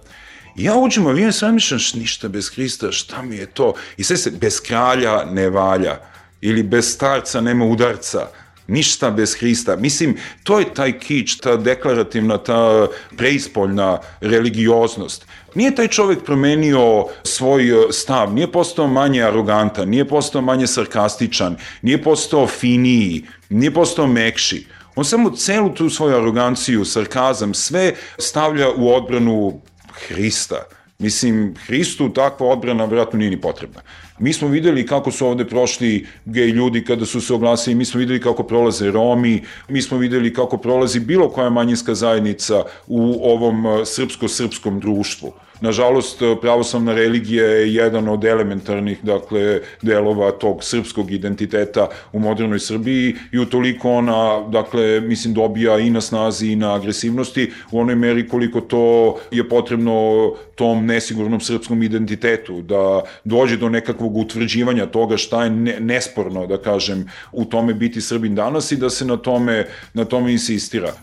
I 0.56 0.64
ja 0.64 0.76
uđem 0.76 1.06
u 1.06 1.10
avion, 1.10 1.34
sam 1.34 1.54
mišljam, 1.54 1.80
ništa 1.94 2.28
bez 2.28 2.50
Hrista, 2.56 2.92
šta 2.92 3.22
mi 3.22 3.36
je 3.36 3.46
to? 3.46 3.74
I 3.98 4.04
sve 4.04 4.18
se, 4.18 4.32
bez 4.32 4.62
kralja 4.62 5.26
ne 5.26 5.50
valja. 5.50 6.00
Ili 6.42 6.64
bez 6.64 6.94
starca 6.94 7.42
nema 7.42 7.66
udarca 7.66 8.28
ništa 8.68 9.12
bez 9.12 9.36
Hrista. 9.36 9.76
Mislim, 9.76 10.18
to 10.44 10.60
je 10.60 10.74
taj 10.74 11.00
kič, 11.00 11.36
ta 11.38 11.58
deklarativna, 11.58 12.38
ta 12.38 12.88
preispoljna 13.18 14.00
religioznost. 14.22 15.26
Nije 15.56 15.76
taj 15.76 15.88
čovek 15.88 16.24
promenio 16.24 17.06
svoj 17.24 17.70
e, 17.70 17.92
stav, 17.92 18.34
nije 18.34 18.52
postao 18.52 18.88
manje 18.88 19.24
arogantan, 19.24 19.90
nije 19.90 20.08
postao 20.08 20.42
manje 20.42 20.68
sarkastičan, 20.68 21.56
nije 21.82 22.04
postao 22.04 22.48
finiji, 22.48 23.26
nije 23.50 23.74
postao 23.74 24.08
mekši. 24.08 24.66
On 24.96 25.06
samo 25.06 25.30
celu 25.30 25.74
tu 25.74 25.90
svoju 25.90 26.16
aroganciju, 26.16 26.86
sarkazam, 26.86 27.54
sve 27.54 27.94
stavlja 28.18 28.70
u 28.72 28.94
odbranu 28.94 29.62
Hrista. 30.08 30.64
Mislim, 31.00 31.56
Hristu 31.66 32.14
takva 32.14 32.48
odbrana 32.48 32.86
vjerojatno 32.86 33.20
nije 33.20 33.32
ni 33.32 33.42
potrebna. 33.42 33.82
Mi 34.20 34.34
smo 34.34 34.48
videli 34.48 34.86
kako 34.86 35.12
su 35.12 35.28
ovde 35.28 35.46
prošli 35.46 36.08
gej 36.26 36.48
ljudi 36.48 36.84
kada 36.84 37.06
su 37.06 37.22
se 37.22 37.34
oglasili, 37.34 37.76
mi 37.76 37.86
smo 37.86 38.00
videli 38.00 38.22
kako 38.22 38.44
prolaze 38.44 38.92
Romi, 38.92 39.44
mi 39.70 39.82
smo 39.82 39.98
videli 39.98 40.34
kako 40.34 40.58
prolazi 40.58 41.00
bilo 41.00 41.30
koja 41.30 41.50
manjinska 41.50 41.96
zajednica 41.96 42.64
u 42.88 43.20
ovom 43.24 43.66
e, 43.66 43.70
srpsko-srpskom 43.86 44.80
društvu. 44.80 45.34
Nažalost, 45.62 46.22
pravoslavna 46.42 46.94
religija 46.94 47.46
je 47.46 47.74
jedan 47.74 48.08
od 48.08 48.26
elementarnih 48.26 49.00
dakle, 49.04 49.60
delova 49.82 50.32
tog 50.32 50.64
srpskog 50.64 51.12
identiteta 51.12 51.88
u 52.14 52.20
modernoj 52.20 52.60
Srbiji 52.60 53.16
i 53.32 53.40
utoliko 53.40 53.92
ona, 53.92 54.48
dakle, 54.50 55.02
mislim, 55.02 55.34
dobija 55.34 55.80
i 55.80 55.90
na 55.90 56.02
snazi 56.02 56.48
i 56.48 56.56
na 56.56 56.76
agresivnosti 56.76 57.52
u 57.72 57.80
onoj 57.80 57.96
meri 57.96 58.28
koliko 58.28 58.62
to 58.62 59.16
je 59.32 59.50
potrebno 59.50 60.34
tom 60.56 60.86
nesigurnom 60.86 61.40
srpskom 61.40 61.84
identitetu, 61.84 62.62
da 62.62 63.02
dođe 63.24 63.58
do 63.58 63.70
nekakvog 63.70 64.18
utvrđivanja 64.18 64.86
toga 64.86 65.18
šta 65.18 65.44
je 65.44 65.50
ne, 65.50 65.80
nesporno, 65.80 66.48
da 66.48 66.58
kažem, 66.58 67.10
u 67.32 67.46
tome 67.46 67.74
biti 67.74 68.02
Srbin 68.02 68.36
danas 68.36 68.72
i 68.72 68.78
da 68.78 68.90
se 68.90 69.06
na 69.06 69.18
tome, 69.18 69.66
na 69.94 70.06
tome 70.06 70.32
insistira. 70.32 70.94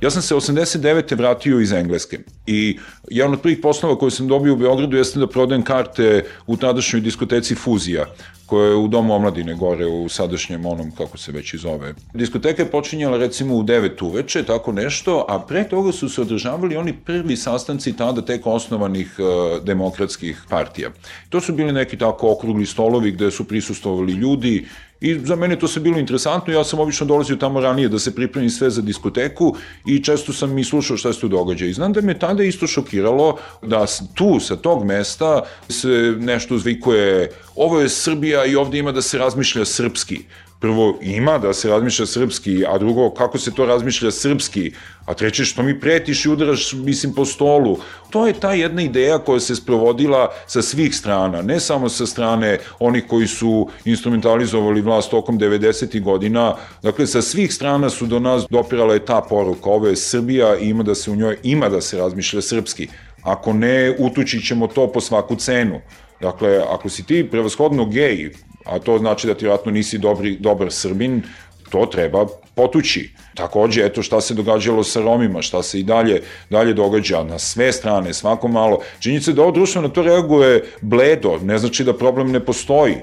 Ja 0.00 0.10
sam 0.10 0.22
se 0.22 0.34
89. 0.34 1.16
vratio 1.16 1.60
iz 1.60 1.72
Engleske 1.72 2.18
i 2.46 2.78
jedan 3.10 3.32
od 3.32 3.40
prvih 3.40 3.58
poslova 3.62 3.98
koje 3.98 4.10
sam 4.10 4.28
dobio 4.28 4.52
u 4.52 4.56
Beogradu 4.56 4.96
jeste 4.96 5.20
da 5.20 5.26
prodajem 5.26 5.62
karte 5.62 6.24
u 6.46 6.56
tadašnjoj 6.56 7.00
diskoteci 7.00 7.54
Fuzija, 7.54 8.06
koja 8.46 8.68
je 8.68 8.74
u 8.74 8.88
Domu 8.88 9.14
omladine 9.14 9.54
gore 9.54 9.86
u 9.86 10.08
sadašnjem 10.08 10.66
onom, 10.66 10.90
kako 10.90 11.18
se 11.18 11.32
već 11.32 11.54
i 11.54 11.58
zove. 11.58 11.94
Diskoteka 12.14 12.62
je 12.62 12.70
počinjala 12.70 13.18
recimo 13.18 13.54
u 13.54 13.62
9 13.62 14.04
uveče, 14.04 14.42
tako 14.42 14.72
nešto, 14.72 15.24
a 15.28 15.38
pre 15.38 15.68
toga 15.68 15.92
su 15.92 16.08
se 16.08 16.20
održavali 16.20 16.76
oni 16.76 16.92
prvi 16.92 17.36
sastanci 17.36 17.96
tada 17.96 18.22
tek 18.22 18.46
osnovanih 18.46 19.16
uh, 19.18 19.64
demokratskih 19.64 20.42
partija. 20.48 20.90
To 21.28 21.40
su 21.40 21.52
bili 21.52 21.72
neki 21.72 21.98
tako 21.98 22.32
okrugli 22.32 22.66
stolovi 22.66 23.10
gde 23.10 23.30
su 23.30 23.44
prisustovali 23.44 24.12
ljudi 24.12 24.66
I 25.00 25.14
za 25.24 25.36
mene 25.36 25.58
to 25.58 25.68
se 25.68 25.80
bilo 25.80 25.98
interesantno, 25.98 26.52
ja 26.52 26.64
sam 26.64 26.80
obično 26.80 27.06
dolazio 27.06 27.36
tamo 27.36 27.60
ranije 27.60 27.88
da 27.88 27.98
se 27.98 28.14
pripremim 28.14 28.50
sve 28.50 28.70
za 28.70 28.82
diskoteku 28.82 29.56
i 29.86 30.02
često 30.04 30.32
sam 30.32 30.58
i 30.58 30.64
slušao 30.64 30.96
šta 30.96 31.12
se 31.12 31.20
tu 31.20 31.28
događa. 31.28 31.66
I 31.66 31.72
znam 31.72 31.92
da 31.92 32.00
me 32.00 32.18
tada 32.18 32.42
isto 32.42 32.66
šokiralo 32.66 33.38
da 33.62 33.86
tu, 34.14 34.40
sa 34.40 34.56
tog 34.56 34.84
mesta, 34.84 35.42
se 35.68 36.14
nešto 36.18 36.58
zvikuje 36.58 37.30
ovo 37.56 37.80
je 37.80 37.88
Srbija 37.88 38.44
i 38.44 38.56
ovde 38.56 38.78
ima 38.78 38.92
da 38.92 39.02
se 39.02 39.18
razmišlja 39.18 39.64
srpski 39.64 40.20
prvo 40.60 40.98
ima 41.02 41.38
da 41.38 41.52
se 41.52 41.68
razmišlja 41.68 42.06
srpski, 42.06 42.64
a 42.68 42.78
drugo 42.78 43.10
kako 43.10 43.38
se 43.38 43.54
to 43.54 43.66
razmišlja 43.66 44.10
srpski, 44.10 44.72
a 45.06 45.14
treće 45.14 45.44
što 45.44 45.62
mi 45.62 45.80
pretiš 45.80 46.24
i 46.24 46.28
udaraš, 46.28 46.72
mislim, 46.72 47.14
po 47.14 47.24
stolu. 47.24 47.78
To 48.10 48.26
je 48.26 48.32
ta 48.32 48.52
jedna 48.52 48.82
ideja 48.82 49.18
koja 49.18 49.40
se 49.40 49.56
sprovodila 49.56 50.28
sa 50.46 50.62
svih 50.62 50.96
strana, 50.96 51.42
ne 51.42 51.60
samo 51.60 51.88
sa 51.88 52.06
strane 52.06 52.58
onih 52.78 53.04
koji 53.08 53.26
su 53.26 53.68
instrumentalizovali 53.84 54.80
vlast 54.80 55.10
tokom 55.10 55.38
90. 55.38 56.02
godina, 56.02 56.54
dakle, 56.82 57.06
sa 57.06 57.22
svih 57.22 57.54
strana 57.54 57.90
su 57.90 58.06
do 58.06 58.18
nas 58.18 58.46
dopirala 58.50 58.94
je 58.94 59.04
ta 59.04 59.20
poruka, 59.28 59.70
ovo 59.70 59.86
je 59.86 59.96
Srbija 59.96 60.58
i 60.58 60.68
ima 60.68 60.82
da 60.82 60.94
se 60.94 61.10
u 61.10 61.16
njoj, 61.16 61.36
ima 61.42 61.68
da 61.68 61.80
se 61.80 61.98
razmišlja 61.98 62.42
srpski. 62.42 62.88
Ako 63.22 63.52
ne, 63.52 63.96
utući 63.98 64.40
ćemo 64.40 64.66
to 64.66 64.92
po 64.92 65.00
svaku 65.00 65.36
cenu. 65.36 65.80
Dakle, 66.20 66.62
ako 66.70 66.88
si 66.88 67.06
ti 67.06 67.28
prevashodno 67.30 67.84
gej, 67.84 68.30
a 68.70 68.78
to 68.78 68.98
znači 68.98 69.26
da 69.26 69.34
ti 69.34 69.46
vratno 69.46 69.72
nisi 69.72 69.98
dobri, 69.98 70.36
dobar 70.40 70.72
Srbin, 70.72 71.22
to 71.70 71.86
treba 71.86 72.26
potući. 72.54 73.10
Takođe, 73.34 73.84
eto 73.84 74.02
šta 74.02 74.20
se 74.20 74.34
događalo 74.34 74.84
sa 74.84 75.00
Romima, 75.00 75.42
šta 75.42 75.62
se 75.62 75.80
i 75.80 75.82
dalje, 75.82 76.22
dalje 76.50 76.74
događa 76.74 77.24
na 77.24 77.38
sve 77.38 77.72
strane, 77.72 78.14
svako 78.14 78.48
malo. 78.48 78.80
Činjenica 79.00 79.32
da 79.32 79.42
ovo 79.42 79.50
društvo 79.50 79.82
na 79.82 79.88
to 79.88 80.02
reaguje 80.02 80.64
bledo, 80.80 81.38
ne 81.42 81.58
znači 81.58 81.84
da 81.84 81.96
problem 81.96 82.32
ne 82.32 82.40
postoji. 82.40 82.96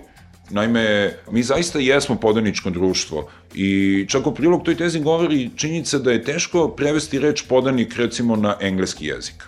Naime, 0.50 1.14
mi 1.32 1.44
zaista 1.44 1.80
jesmo 1.80 2.16
podaničko 2.16 2.70
društvo 2.70 3.28
i 3.54 4.06
čak 4.10 4.28
u 4.28 4.34
prilog 4.34 4.64
toj 4.64 4.76
tezi 4.76 5.00
govori 5.00 5.50
činjenica 5.56 5.98
da 5.98 6.12
je 6.12 6.24
teško 6.24 6.68
prevesti 6.68 7.20
reč 7.20 7.44
podanik 7.50 7.96
recimo 7.98 8.36
na 8.36 8.56
engleski 8.62 9.06
jezik. 9.06 9.44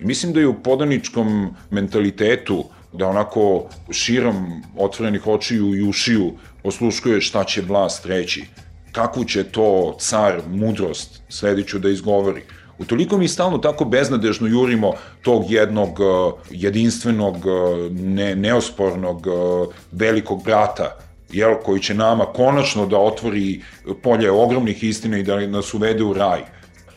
Mislim 0.00 0.32
da 0.32 0.40
je 0.40 0.46
u 0.46 0.62
podaničkom 0.62 1.54
mentalitetu 1.70 2.64
da 2.92 3.06
onako 3.06 3.64
širom 3.90 4.62
otvorenih 4.76 5.26
očiju 5.26 5.74
i 5.74 5.88
ušiju 5.88 6.32
osluškuje 6.64 7.20
šta 7.20 7.44
će 7.44 7.62
vlast 7.62 8.06
reći, 8.06 8.44
kakvu 8.92 9.24
će 9.24 9.44
to 9.44 9.96
car 10.00 10.40
mudrost 10.48 11.22
slediću 11.28 11.78
da 11.78 11.88
izgovori. 11.88 12.42
Utoliko 12.78 13.18
mi 13.18 13.28
stalno 13.28 13.58
tako 13.58 13.84
beznadežno 13.84 14.46
jurimo 14.46 14.92
tog 15.22 15.50
jednog 15.50 16.00
uh, 16.00 16.32
jedinstvenog, 16.50 17.36
uh, 17.36 17.92
ne, 17.92 18.36
neospornog, 18.36 19.26
uh, 19.26 19.74
velikog 19.92 20.44
brata, 20.44 20.96
jel, 21.32 21.54
koji 21.64 21.82
će 21.82 21.94
nama 21.94 22.24
konačno 22.24 22.86
da 22.86 22.98
otvori 22.98 23.62
polje 24.02 24.30
ogromnih 24.30 24.84
istina 24.84 25.18
i 25.18 25.22
da 25.22 25.46
nas 25.46 25.74
uvede 25.74 26.04
u 26.04 26.14
raj. 26.14 26.40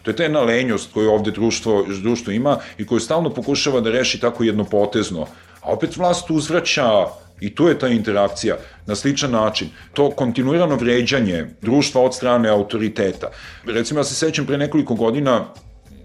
To 0.03 0.11
je 0.11 0.15
ta 0.15 0.23
jedna 0.23 0.41
lenjost 0.41 0.93
koju 0.93 1.11
ovde 1.11 1.31
društvo, 1.31 1.85
društvo 2.01 2.33
ima 2.33 2.57
i 2.77 2.85
koju 2.85 2.99
stalno 2.99 3.29
pokušava 3.29 3.81
da 3.81 3.91
reši 3.91 4.19
tako 4.19 4.43
jednopotezno, 4.43 5.27
A 5.61 5.71
opet 5.71 5.97
vlast 5.97 6.29
uzvraća 6.29 7.07
I 7.41 7.49
tu 7.55 7.67
je 7.67 7.79
ta 7.79 7.87
interakcija 7.87 8.57
na 8.85 8.95
sličan 8.95 9.31
način. 9.31 9.69
To 9.93 10.11
kontinuirano 10.11 10.75
vređanje 10.75 11.45
društva 11.61 12.01
od 12.01 12.15
strane 12.15 12.49
autoriteta. 12.49 13.31
Recimo, 13.65 13.99
ja 13.99 14.03
se 14.03 14.15
sećam 14.15 14.45
pre 14.45 14.57
nekoliko 14.57 14.95
godina 14.95 15.45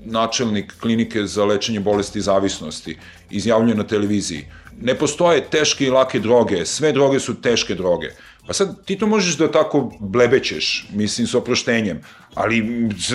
načelnik 0.05 0.73
klinike 0.81 1.27
za 1.27 1.45
lečenje 1.45 1.81
bolesti 1.81 2.21
zavisnosti 2.21 2.97
izjavljuje 3.31 3.77
na 3.77 3.85
televiziji. 3.85 4.47
Ne 4.81 4.95
postoje 4.95 5.45
teške 5.51 5.85
i 5.85 5.91
lake 5.91 6.21
droge, 6.21 6.67
sve 6.67 6.93
droge 6.93 7.21
su 7.21 7.41
teške 7.41 7.75
droge. 7.75 8.11
Pa 8.47 8.53
sad 8.53 8.85
ti 8.85 8.99
to 8.99 9.07
možeš 9.07 9.37
da 9.37 9.51
tako 9.51 9.93
blebećeš, 10.01 10.89
mislim, 10.93 11.27
s 11.27 11.35
oproštenjem, 11.35 12.01
ali 12.35 12.63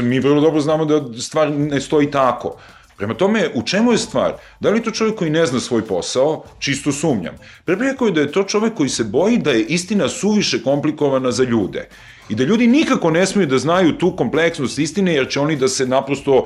mi 0.03 0.19
vrlo 0.19 0.41
dobro 0.41 0.61
znamo 0.61 0.85
da 0.85 1.21
stvar 1.21 1.51
ne 1.51 1.81
stoji 1.81 2.11
tako. 2.11 2.57
Prema 3.01 3.13
tome, 3.13 3.49
u 3.53 3.63
čemu 3.63 3.91
je 3.91 3.97
stvar? 3.97 4.33
Da 4.59 4.69
li 4.69 4.77
je 4.77 4.83
to 4.83 4.91
čovjek 4.91 5.15
koji 5.15 5.29
ne 5.29 5.45
zna 5.45 5.59
svoj 5.59 5.81
posao? 5.87 6.43
Čisto 6.59 6.91
sumnjam. 6.91 7.35
Preprijeko 7.65 8.05
je 8.05 8.11
da 8.11 8.21
je 8.21 8.31
to 8.31 8.43
čovjek 8.43 8.73
koji 8.73 8.89
se 8.89 9.03
boji 9.03 9.37
da 9.37 9.51
je 9.51 9.63
istina 9.63 10.09
suviše 10.09 10.61
komplikovana 10.63 11.31
za 11.31 11.43
ljude. 11.43 11.87
I 12.29 12.35
da 12.35 12.43
ljudi 12.43 12.67
nikako 12.67 13.11
ne 13.11 13.25
smiju 13.25 13.47
da 13.47 13.57
znaju 13.57 13.97
tu 13.97 14.15
kompleksnost 14.15 14.79
istine, 14.79 15.13
jer 15.13 15.29
će 15.29 15.39
oni 15.39 15.55
da 15.55 15.67
se 15.67 15.87
naprosto 15.87 16.45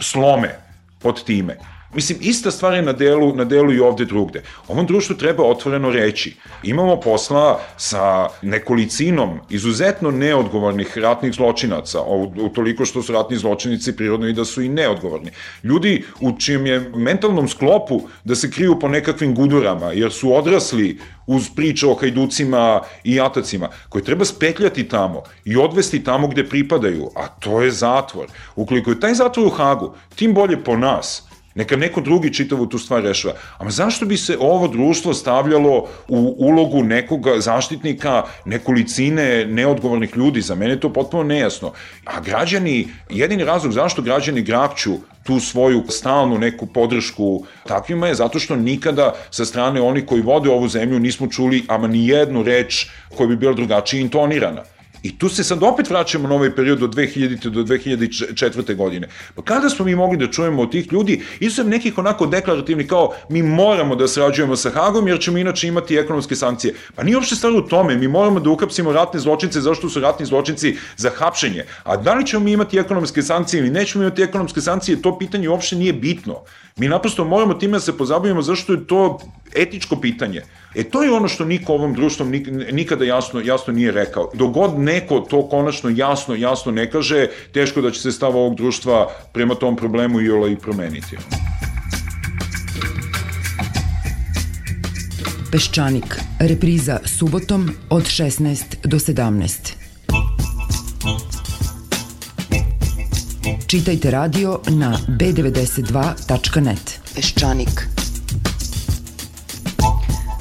slome 0.00 0.58
pod 0.98 1.24
time. 1.24 1.56
Mislim, 1.94 2.18
ista 2.20 2.50
stvar 2.50 2.74
je 2.74 2.82
na 2.82 2.92
delu, 2.92 3.34
na 3.36 3.44
delu 3.44 3.72
i 3.72 3.80
ovde 3.80 4.04
drugde. 4.04 4.42
Ovom 4.68 4.86
društvu 4.86 5.16
treba 5.16 5.44
otvoreno 5.44 5.90
reći. 5.90 6.36
Imamo 6.62 7.00
posla 7.00 7.60
sa 7.76 8.28
nekolicinom 8.42 9.40
izuzetno 9.50 10.10
neodgovornih 10.10 10.98
ratnih 10.98 11.32
zločinaca, 11.32 12.00
u, 12.00 12.48
toliko 12.54 12.84
što 12.84 13.02
su 13.02 13.12
ratni 13.12 13.36
zločinici 13.36 13.96
prirodno 13.96 14.28
i 14.28 14.32
da 14.32 14.44
su 14.44 14.62
i 14.62 14.68
neodgovorni. 14.68 15.30
Ljudi 15.62 16.04
u 16.20 16.32
čijem 16.38 16.66
je 16.66 16.90
mentalnom 16.96 17.48
sklopu 17.48 18.00
da 18.24 18.34
se 18.34 18.50
kriju 18.50 18.78
po 18.80 18.88
nekakvim 18.88 19.34
gudurama, 19.34 19.92
jer 19.92 20.12
su 20.12 20.34
odrasli 20.36 20.98
uz 21.26 21.50
priče 21.56 21.86
o 21.86 21.94
hajducima 21.94 22.80
i 23.04 23.20
atacima, 23.20 23.68
koje 23.88 24.04
treba 24.04 24.24
spetljati 24.24 24.88
tamo 24.88 25.22
i 25.44 25.56
odvesti 25.56 26.04
tamo 26.04 26.28
gde 26.28 26.48
pripadaju, 26.48 27.10
a 27.16 27.28
to 27.28 27.62
je 27.62 27.70
zatvor. 27.70 28.26
Ukoliko 28.56 28.90
je 28.90 29.00
taj 29.00 29.14
zatvor 29.14 29.46
u 29.46 29.50
Hagu, 29.50 29.94
tim 30.14 30.34
bolje 30.34 30.64
po 30.64 30.76
nas, 30.76 31.22
Neka 31.54 31.76
neko 31.76 32.00
drugi 32.00 32.34
čitavu 32.34 32.66
tu 32.66 32.78
stvar 32.78 33.02
rešava. 33.02 33.34
A 33.58 33.70
zašto 33.70 34.06
bi 34.06 34.16
se 34.16 34.36
ovo 34.40 34.68
društvo 34.68 35.14
stavljalo 35.14 35.88
u 36.08 36.34
ulogu 36.38 36.82
nekog 36.82 37.26
zaštitnika 37.38 38.22
nekolicine 38.44 39.46
neodgovornih 39.46 40.16
ljudi? 40.16 40.40
Za 40.40 40.54
mene 40.54 40.72
je 40.72 40.80
to 40.80 40.92
potpuno 40.92 41.22
nejasno. 41.22 41.72
A 42.04 42.20
građani, 42.20 42.88
jedini 43.10 43.44
razlog 43.44 43.72
zašto 43.72 44.02
građani 44.02 44.42
grakću 44.42 44.92
tu 45.22 45.40
svoju 45.40 45.84
stalnu 45.88 46.38
neku 46.38 46.66
podršku 46.66 47.44
takvima 47.66 48.06
je 48.06 48.14
zato 48.14 48.38
što 48.38 48.56
nikada 48.56 49.14
sa 49.30 49.44
strane 49.44 49.80
oni 49.80 50.06
koji 50.06 50.22
vode 50.22 50.50
ovu 50.50 50.68
zemlju 50.68 50.98
nismo 50.98 51.26
čuli 51.26 51.64
ama 51.68 51.88
ni 51.88 52.08
jednu 52.08 52.42
reč 52.42 52.86
koja 53.16 53.26
bi 53.26 53.36
bila 53.36 53.52
drugačije 53.52 54.00
intonirana. 54.00 54.62
I 55.04 55.18
tu 55.18 55.28
se 55.28 55.44
sad 55.44 55.62
opet 55.62 55.90
vraćamo 55.90 56.28
na 56.28 56.34
ovaj 56.34 56.54
period 56.56 56.82
od 56.82 56.94
2000. 56.94 57.48
do 57.48 57.62
2004. 57.62 58.74
godine. 58.76 59.08
Pa 59.34 59.42
kada 59.42 59.68
smo 59.68 59.84
mi 59.84 59.94
mogli 59.94 60.16
da 60.16 60.30
čujemo 60.30 60.62
od 60.62 60.70
tih 60.70 60.92
ljudi, 60.92 61.22
izuzev 61.40 61.68
nekih 61.68 61.98
onako 61.98 62.26
deklarativnih 62.26 62.86
kao 62.86 63.12
mi 63.28 63.42
moramo 63.42 63.96
da 63.96 64.08
srađujemo 64.08 64.56
sa 64.56 64.70
Hagom 64.70 65.08
jer 65.08 65.20
ćemo 65.20 65.38
inače 65.38 65.68
imati 65.68 65.96
ekonomske 65.96 66.36
sankcije. 66.36 66.74
Pa 66.94 67.02
nije 67.02 67.16
uopšte 67.16 67.36
stvar 67.36 67.52
u 67.52 67.60
tome, 67.68 67.96
mi 67.96 68.08
moramo 68.08 68.40
da 68.40 68.50
ukapsimo 68.50 68.92
ratne 68.92 69.20
zločince 69.20 69.60
zašto 69.60 69.88
su 69.88 70.00
ratni 70.00 70.26
zločinci 70.26 70.76
za 70.96 71.10
hapšenje. 71.10 71.64
A 71.82 71.96
da 71.96 72.14
li 72.14 72.26
ćemo 72.26 72.44
mi 72.44 72.52
imati 72.52 72.78
ekonomske 72.78 73.22
sankcije 73.22 73.60
ili 73.60 73.70
nećemo 73.70 74.04
imati 74.04 74.22
ekonomske 74.22 74.60
sankcije, 74.60 75.02
to 75.02 75.18
pitanje 75.18 75.48
uopšte 75.48 75.76
nije 75.76 75.92
bitno. 75.92 76.40
Mi 76.76 76.88
naprosto 76.88 77.24
moramo 77.24 77.54
time 77.54 77.72
da 77.72 77.80
se 77.80 77.98
pozabavimo 77.98 78.42
zašto 78.42 78.72
je 78.72 78.86
to 78.86 79.18
etičko 79.54 79.96
pitanje. 80.00 80.42
E 80.74 80.84
to 80.84 81.02
je 81.02 81.12
ono 81.12 81.28
što 81.28 81.44
niko 81.44 81.72
ovom 81.72 81.94
društvom 81.94 82.30
nikada 82.72 83.04
jasno, 83.04 83.40
jasno 83.40 83.72
nije 83.72 83.92
rekao. 83.92 84.30
Dogod 84.34 84.78
neko 84.78 85.20
to 85.20 85.48
konačno 85.48 85.90
jasno, 85.90 86.34
jasno 86.34 86.72
ne 86.72 86.90
kaže, 86.90 87.26
teško 87.52 87.80
da 87.80 87.90
će 87.90 88.00
se 88.00 88.12
stav 88.12 88.36
ovog 88.36 88.54
društva 88.54 89.10
prema 89.32 89.54
tom 89.54 89.76
problemu 89.76 90.20
i 90.20 90.30
ola 90.30 90.48
i 90.48 90.56
promeniti. 90.56 91.16
Peščanik. 95.52 96.16
Repriza 96.40 96.98
subotom 97.04 97.70
od 97.90 98.02
16 98.02 98.64
do 98.84 98.98
17. 98.98 99.84
Čitajte 103.66 104.10
radio 104.10 104.60
na 104.70 104.98
b92.net. 105.08 107.00
Peščanik. 107.14 108.03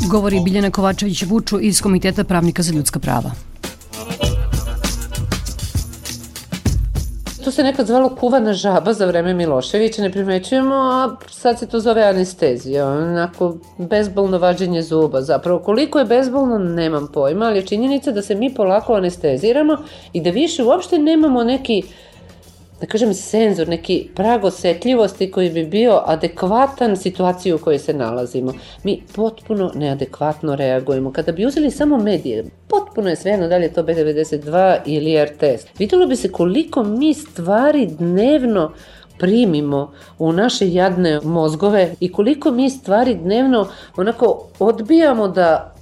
Govori 0.10 0.40
Biljana 0.40 0.72
Kovačević-Vuču 0.72 1.60
iz 1.62 1.82
Komiteta 1.82 2.24
pravnika 2.24 2.62
za 2.62 2.74
ljudska 2.74 3.00
prava. 3.00 3.32
To 7.44 7.52
se 7.52 7.64
nekad 7.64 7.88
zvalo 7.88 8.16
kuvana 8.16 8.54
žaba 8.54 8.94
za 8.94 9.06
vreme 9.06 9.34
Miloševića, 9.34 10.02
ne 10.02 10.12
primećujemo, 10.12 10.76
a 10.76 11.16
sad 11.32 11.60
se 11.60 11.68
to 11.68 11.80
zove 11.80 12.04
anestezija, 12.04 12.88
onako 12.88 13.56
bezbolno 13.78 14.38
vađenje 14.38 14.82
zuba. 14.82 15.22
Zapravo, 15.22 15.60
koliko 15.60 16.00
je 16.00 16.06
bezbolno, 16.06 16.58
nemam 16.58 17.08
pojma, 17.14 17.46
ali 17.46 17.58
je 17.58 17.66
činjenica 17.66 18.12
da 18.12 18.22
se 18.22 18.36
mi 18.36 18.54
polako 18.54 18.94
anesteziramo 18.94 19.78
i 20.14 20.22
da 20.22 20.30
više 20.30 20.64
uopšte 20.64 21.00
nemamo 21.00 21.44
neki 21.44 21.84
da 22.84 22.88
kažem, 22.88 23.14
senzor, 23.14 23.68
neki 23.68 24.10
prag 24.16 24.44
osetljivosti 24.44 25.32
koji 25.32 25.50
bi 25.50 25.66
bio 25.66 26.02
adekvatan 26.06 26.98
situaciji 26.98 27.54
u 27.54 27.58
kojoj 27.58 27.80
se 27.80 27.94
nalazimo. 27.94 28.54
Mi 28.84 29.02
potpuno 29.16 29.72
neadekvatno 29.76 30.56
reagujemo. 30.56 31.12
Kada 31.12 31.32
bi 31.32 31.46
uzeli 31.46 31.72
samo 31.72 31.98
medije, 31.98 32.46
potpuno 32.68 33.10
je 33.10 33.16
svejedno 33.16 33.48
da 33.48 33.58
li 33.58 33.64
je 33.64 33.74
to 33.74 33.84
B92 33.84 34.78
ili 34.86 35.26
RTS. 35.26 35.80
Videlo 35.80 36.08
bi 36.08 36.16
se 36.16 36.32
koliko 36.32 36.84
mi 36.84 37.14
stvari 37.14 37.86
dnevno 37.86 38.72
primimo 39.18 39.92
u 40.20 40.32
naše 40.32 40.74
jadne 40.74 41.20
mozgove 41.24 41.96
i 42.00 42.12
koliko 42.12 42.52
mi 42.52 42.70
stvari 42.70 43.16
dnevno 43.16 43.68
onako 43.98 44.48
odbijamo 44.60 45.28
da 45.28 45.74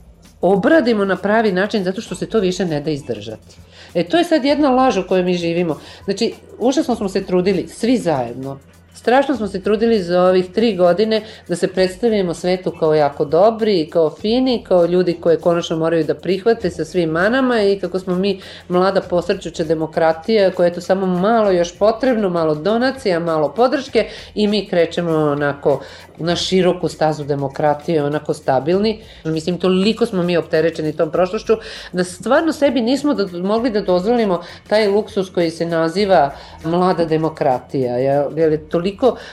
obradimo 0.42 1.06
na 1.06 1.16
pravi 1.16 1.52
način 1.52 1.84
zato 1.84 2.02
što 2.02 2.16
se 2.16 2.26
to 2.26 2.40
više 2.40 2.66
ne 2.66 2.82
da 2.82 2.92
izdržati. 2.92 3.71
E 3.94 4.04
to 4.04 4.18
je 4.18 4.24
sad 4.24 4.46
jedna 4.46 4.70
laž 4.70 4.98
u 4.98 5.08
kojoj 5.08 5.24
mi 5.24 5.34
živimo. 5.34 5.80
Znači, 6.06 6.34
užasno 6.60 6.96
smo 6.96 7.10
se 7.10 7.26
trudili, 7.26 7.68
svi 7.68 7.98
zajedno, 7.98 8.60
Strašno 9.02 9.36
smo 9.36 9.48
se 9.48 9.62
trudili 9.62 10.04
za 10.04 10.24
ovih 10.24 10.52
tri 10.52 10.76
godine 10.76 11.22
da 11.48 11.56
se 11.56 11.68
predstavimo 11.68 12.34
svetu 12.34 12.72
kao 12.80 12.94
jako 12.96 13.26
dobri, 13.26 13.90
kao 13.90 14.10
fini, 14.10 14.64
kao 14.68 14.86
ljudi 14.86 15.14
koje 15.14 15.40
konačno 15.40 15.78
moraju 15.78 16.04
da 16.04 16.16
prihvate 16.16 16.70
sa 16.70 16.86
svim 16.86 17.10
manama 17.10 17.62
i 17.62 17.80
kako 17.80 18.00
smo 18.00 18.16
mi 18.16 18.40
mlada 18.68 19.02
posrćuća 19.02 19.64
demokratija 19.64 20.52
koja 20.52 20.68
je 20.68 20.74
to 20.74 20.82
samo 20.82 21.06
malo 21.06 21.52
još 21.52 21.78
potrebno, 21.78 22.30
malo 22.30 22.56
donacija, 22.56 23.20
malo 23.20 23.54
podrške 23.54 24.10
i 24.36 24.48
mi 24.48 24.68
krećemo 24.68 25.12
onako 25.12 25.82
na 26.18 26.36
široku 26.36 26.88
stazu 26.88 27.24
demokratije, 27.24 28.04
onako 28.04 28.34
stabilni. 28.34 29.02
Mislim, 29.24 29.58
toliko 29.58 30.06
smo 30.06 30.24
mi 30.24 30.38
opterećeni 30.38 30.94
tom 30.94 31.12
prošlošću 31.12 31.54
da 31.92 32.04
stvarno 32.04 32.54
sebi 32.54 32.82
nismo 32.82 33.14
da, 33.14 33.38
mogli 33.38 33.70
da 33.70 33.82
dozvolimo 33.82 34.42
taj 34.68 34.88
luksus 34.88 35.30
koji 35.30 35.52
se 35.52 35.66
naziva 35.66 36.32
mlada 36.64 37.06
demokratija. 37.06 37.98
Jer 37.98 38.52
je 38.52 38.70
toliko 38.70 38.91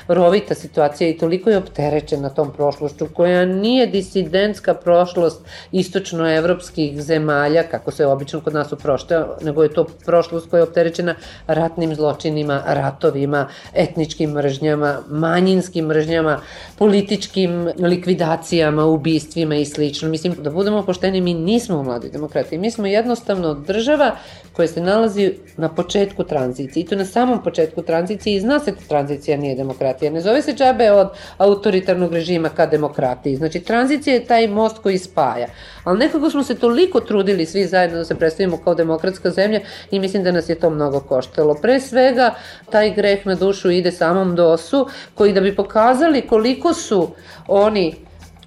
rovita 0.09 0.55
situacija 0.55 1.11
i 1.11 1.19
toliko 1.19 1.51
je 1.51 1.59
opterećena 1.59 2.29
tom 2.29 2.53
prošlošću 2.53 3.07
koja 3.15 3.45
nije 3.45 3.87
disidentska 3.87 4.75
prošlost 4.75 5.41
istočnoevropskih 5.73 7.03
zemalja, 7.03 7.63
kako 7.63 7.91
se 7.91 8.07
obično 8.07 8.41
kod 8.41 8.55
nas 8.55 8.73
uprošte, 8.73 9.25
nego 9.43 9.63
je 9.63 9.73
to 9.73 9.85
prošlost 10.07 10.51
koja 10.51 10.59
je 10.59 10.65
opterećena 10.65 11.15
ratnim 11.47 11.95
zločinima, 11.95 12.63
ratovima, 12.67 13.49
etničkim 13.75 14.31
mržnjama, 14.31 14.99
manjinskim 15.09 15.87
mržnjama, 15.87 16.41
političkim 16.79 17.71
likvidacijama, 17.79 18.85
ubistvima 18.85 19.55
i 19.55 19.65
slično. 19.65 20.09
Mislim, 20.09 20.35
da 20.39 20.51
budemo 20.51 20.83
pošteni, 20.83 21.21
mi 21.21 21.35
nismo 21.35 21.79
u 21.79 21.85
mladoj 21.85 22.11
demokratiji. 22.11 22.59
Mi 22.59 22.71
smo 22.71 22.87
jednostavno 22.87 23.55
država 23.55 24.17
koja 24.53 24.69
se 24.69 24.81
nalazi 24.81 25.35
na 25.57 25.69
početku 25.69 26.25
tranzicije. 26.25 26.83
I 26.83 26.87
to 26.87 26.97
na 26.97 27.05
samom 27.05 27.43
početku 27.43 27.83
tranzicije 27.83 28.37
i 28.37 28.41
zna 28.41 28.59
se 28.59 28.71
da 28.71 28.79
tranzicija 28.89 29.37
nije 29.37 29.47
demokratija. 29.55 30.11
Ne 30.11 30.20
zove 30.20 30.42
se 30.42 30.53
džabe 30.53 30.90
od 30.92 31.09
autoritarnog 31.38 32.12
režima 32.12 32.49
ka 32.49 32.66
demokratiji. 32.66 33.36
Znači, 33.36 33.61
tranzicija 33.61 34.14
je 34.14 34.24
taj 34.24 34.49
most 34.49 34.78
koji 34.78 34.99
spaja. 34.99 35.46
Ali 35.84 35.99
nekako 35.99 36.30
smo 36.30 36.42
se 36.42 36.55
toliko 36.55 37.01
trudili 37.01 37.46
svi 37.46 37.66
zajedno 37.66 37.99
da 37.99 38.05
se 38.05 38.14
predstavimo 38.14 38.57
kao 38.64 38.74
demokratska 38.74 39.30
zemlja 39.30 39.61
i 39.90 40.01
mislim 40.01 40.24
da 40.24 40.32
nas 40.32 40.49
je 40.49 40.55
to 40.55 40.70
mnogo 40.70 41.01
koštalo. 41.01 41.55
Pre 41.55 41.80
svega, 41.80 42.34
taj 42.70 42.90
greh 42.90 43.26
na 43.26 43.34
dušu 43.34 43.70
ide 43.70 43.92
samom 43.92 44.36
DOS-u, 44.36 44.86
koji 45.14 45.32
da 45.32 45.40
bi 45.40 45.57
pokazali 45.57 46.26
koliko 46.26 46.74
su 46.74 47.09
oni 47.46 47.94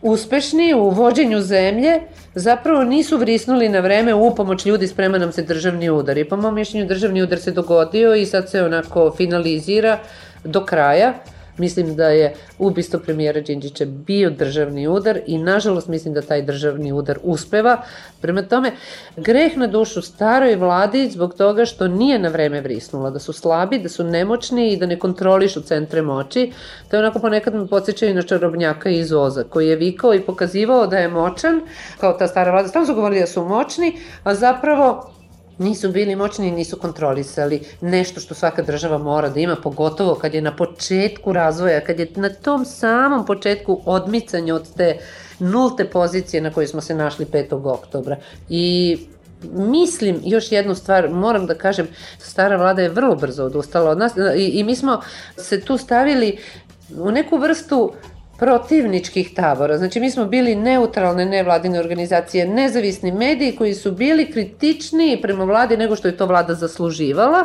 uspešni 0.02 0.74
u 0.74 0.90
vođenju 0.90 1.42
zemlje, 1.42 2.00
zapravo 2.36 2.84
nisu 2.84 3.18
vrisnuli 3.18 3.70
na 3.70 3.80
vreme 3.80 4.14
u 4.14 4.36
pomoć 4.36 4.66
ljudi 4.66 4.88
sprema 4.88 5.18
nam 5.18 5.32
se 5.32 5.44
državni 5.44 5.90
udar. 5.90 6.18
I 6.18 6.26
po 6.26 6.38
mom 6.38 6.56
mišljenju 6.56 6.88
državni 6.88 7.22
udar 7.22 7.40
se 7.40 7.52
dogodio 7.52 8.16
i 8.16 8.26
sad 8.26 8.50
se 8.50 8.64
onako 8.64 9.14
finalizira 9.18 10.00
do 10.44 10.66
kraja 10.66 11.14
Mislim 11.58 11.96
da 11.96 12.08
je 12.08 12.34
ubistvo 12.60 13.00
premijera 13.00 13.42
Đinđića 13.42 13.86
bio 13.86 14.30
državni 14.30 14.88
udar 14.88 15.20
i 15.26 15.38
nažalost 15.38 15.88
mislim 15.88 16.14
da 16.14 16.22
taj 16.22 16.42
državni 16.42 16.92
udar 16.92 17.20
uspeva. 17.24 17.82
Prema 18.22 18.42
tome, 18.42 18.72
greh 19.18 19.58
na 19.58 19.68
dušu 19.68 20.02
staroj 20.02 20.56
vladi 20.56 21.10
zbog 21.10 21.34
toga 21.34 21.66
što 21.66 21.88
nije 21.88 22.20
na 22.20 22.30
vreme 22.30 22.62
vrisnula, 22.62 23.10
da 23.10 23.20
su 23.20 23.34
slabi, 23.34 23.80
da 23.80 23.90
su 23.90 24.04
nemoćni 24.04 24.72
i 24.72 24.78
da 24.78 24.86
ne 24.86 25.00
kontrolišu 25.00 25.62
centre 25.62 26.02
moći. 26.02 26.52
To 26.90 26.96
je 26.96 27.00
onako 27.00 27.20
ponekad 27.20 27.56
me 27.56 27.68
podsjećaju 27.68 28.16
na 28.16 28.22
čarobnjaka 28.22 28.90
iz 28.90 29.14
Oza, 29.14 29.44
koji 29.44 29.68
je 29.68 29.76
vikao 29.76 30.14
i 30.14 30.22
pokazivao 30.22 30.88
da 30.88 30.98
je 30.98 31.08
moćan, 31.08 31.62
kao 32.00 32.14
ta 32.14 32.28
stara 32.28 32.52
vlada, 32.52 32.68
stavno 32.68 32.88
su 32.88 32.96
govorili 32.96 33.22
da 33.22 33.28
su 33.28 33.46
moćni, 33.46 33.98
a 34.24 34.36
zapravo 34.36 35.12
nisu 35.62 35.92
bili 35.92 36.16
moćni 36.16 36.48
i 36.48 36.52
nisu 36.52 36.78
kontrolisali 36.78 37.62
nešto 37.82 38.20
što 38.20 38.34
svaka 38.34 38.62
država 38.62 38.98
mora 38.98 39.30
da 39.30 39.40
ima, 39.40 39.56
pogotovo 39.56 40.16
kad 40.16 40.34
je 40.34 40.42
na 40.42 40.56
početku 40.56 41.34
razvoja, 41.34 41.82
kad 41.82 42.00
je 42.00 42.08
na 42.16 42.30
tom 42.30 42.66
samom 42.66 43.26
početku 43.26 43.82
odmicanja 43.86 44.56
od 44.56 44.76
te 44.76 44.98
nulte 45.40 45.86
pozicije 45.86 46.42
na 46.42 46.52
kojoj 46.52 46.68
smo 46.68 46.82
se 46.82 46.96
našli 46.96 47.26
5. 47.26 47.74
oktobra. 47.74 48.18
I 48.50 48.98
mislim 49.54 50.22
još 50.24 50.52
jednu 50.52 50.76
stvar, 50.76 51.10
moram 51.10 51.46
da 51.46 51.56
kažem, 51.56 51.88
stara 52.20 52.58
vlada 52.58 52.82
je 52.82 52.90
vrlo 52.90 53.16
brzo 53.16 53.44
odustala 53.44 53.92
od 53.92 53.98
nas 53.98 54.14
i, 54.38 54.46
i 54.46 54.64
mi 54.64 54.76
smo 54.76 55.02
se 55.38 55.62
tu 55.62 55.78
stavili 55.78 56.38
u 56.98 57.12
neku 57.12 57.38
vrstu 57.38 57.94
protivničkih 58.42 59.34
tabora. 59.36 59.78
Znači, 59.78 60.00
mi 60.00 60.12
smo 60.12 60.26
bili 60.26 60.56
neutralne 60.56 61.26
nevladine 61.26 61.80
organizacije, 61.80 62.48
nezavisni 62.48 63.12
mediji 63.12 63.56
koji 63.56 63.74
su 63.74 63.92
bili 63.92 64.32
kritičniji 64.32 65.22
prema 65.22 65.44
vladi 65.44 65.78
nego 65.78 65.96
što 65.96 66.08
je 66.08 66.18
to 66.18 66.26
vlada 66.26 66.54
zasluživala 66.54 67.44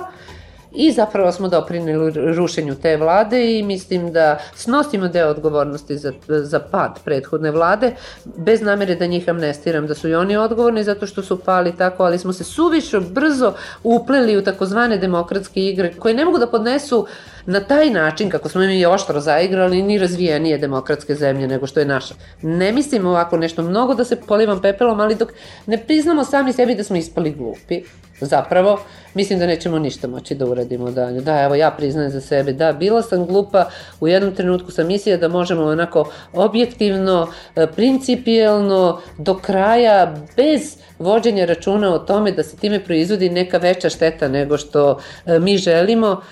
i 0.72 0.92
zapravo 0.92 1.32
smo 1.32 1.48
doprinili 1.48 2.34
rušenju 2.36 2.74
te 2.74 2.96
vlade 2.96 3.58
i 3.58 3.62
mislim 3.62 4.12
da 4.12 4.38
snosimo 4.54 5.08
deo 5.08 5.28
odgovornosti 5.28 5.96
za, 5.96 6.12
za 6.28 6.60
pad 6.60 6.98
prethodne 7.04 7.50
vlade, 7.50 7.92
bez 8.24 8.62
namere 8.62 8.94
da 8.94 9.06
njih 9.06 9.28
amnestiram, 9.28 9.86
da 9.86 9.94
su 9.94 10.08
i 10.08 10.14
oni 10.14 10.36
odgovorni 10.36 10.84
zato 10.84 11.06
što 11.06 11.22
su 11.22 11.38
pali 11.38 11.76
tako, 11.76 12.04
ali 12.04 12.18
smo 12.18 12.32
se 12.32 12.44
suviše 12.44 13.00
brzo 13.00 13.52
upleli 13.84 14.36
u 14.36 14.44
takozvane 14.44 14.98
demokratske 14.98 15.60
igre 15.60 15.92
koje 15.98 16.14
ne 16.14 16.24
mogu 16.24 16.38
da 16.38 16.46
podnesu 16.46 17.06
na 17.46 17.60
taj 17.60 17.90
način 17.90 18.30
kako 18.30 18.48
smo 18.48 18.60
mi 18.60 18.86
oštro 18.86 19.20
zaigrali 19.20 19.82
ni 19.82 19.98
razvijenije 19.98 20.58
demokratske 20.58 21.14
zemlje 21.14 21.48
nego 21.48 21.66
što 21.66 21.80
je 21.80 21.86
naša. 21.86 22.14
Ne 22.42 22.72
mislim 22.72 23.06
ovako 23.06 23.36
nešto 23.36 23.62
mnogo 23.62 23.94
da 23.94 24.04
se 24.04 24.20
polivam 24.20 24.62
pepelom, 24.62 25.00
ali 25.00 25.14
dok 25.14 25.32
ne 25.66 25.78
priznamo 25.78 26.24
sami 26.24 26.52
sebi 26.52 26.74
da 26.74 26.84
smo 26.84 26.96
ispali 26.96 27.30
glupi, 27.30 27.82
zapravo, 28.20 28.80
mislim 29.14 29.38
da 29.38 29.46
nećemo 29.46 29.78
ništa 29.78 30.08
moći 30.08 30.34
da 30.34 30.46
uradimo 30.46 30.90
dalje. 30.90 31.20
Da, 31.20 31.42
evo 31.42 31.54
ja 31.54 31.70
priznajem 31.70 32.10
za 32.10 32.20
sebe, 32.20 32.52
da, 32.52 32.72
bila 32.72 33.02
sam 33.02 33.26
glupa, 33.26 33.68
u 34.00 34.08
jednom 34.08 34.34
trenutku 34.34 34.70
sam 34.70 34.86
mislila 34.86 35.18
da 35.18 35.28
možemo 35.28 35.62
onako 35.62 36.10
objektivno, 36.32 37.28
e, 37.56 37.66
principijelno, 37.66 39.00
do 39.18 39.34
kraja, 39.34 40.14
bez 40.36 40.76
vođenja 40.98 41.44
računa 41.44 41.94
o 41.94 41.98
tome 41.98 42.32
da 42.32 42.42
se 42.42 42.56
time 42.56 42.84
proizvodi 42.84 43.30
neka 43.30 43.58
veća 43.58 43.90
šteta 43.90 44.28
nego 44.28 44.56
što 44.56 44.98
e, 45.26 45.38
mi 45.38 45.58
želimo, 45.58 46.22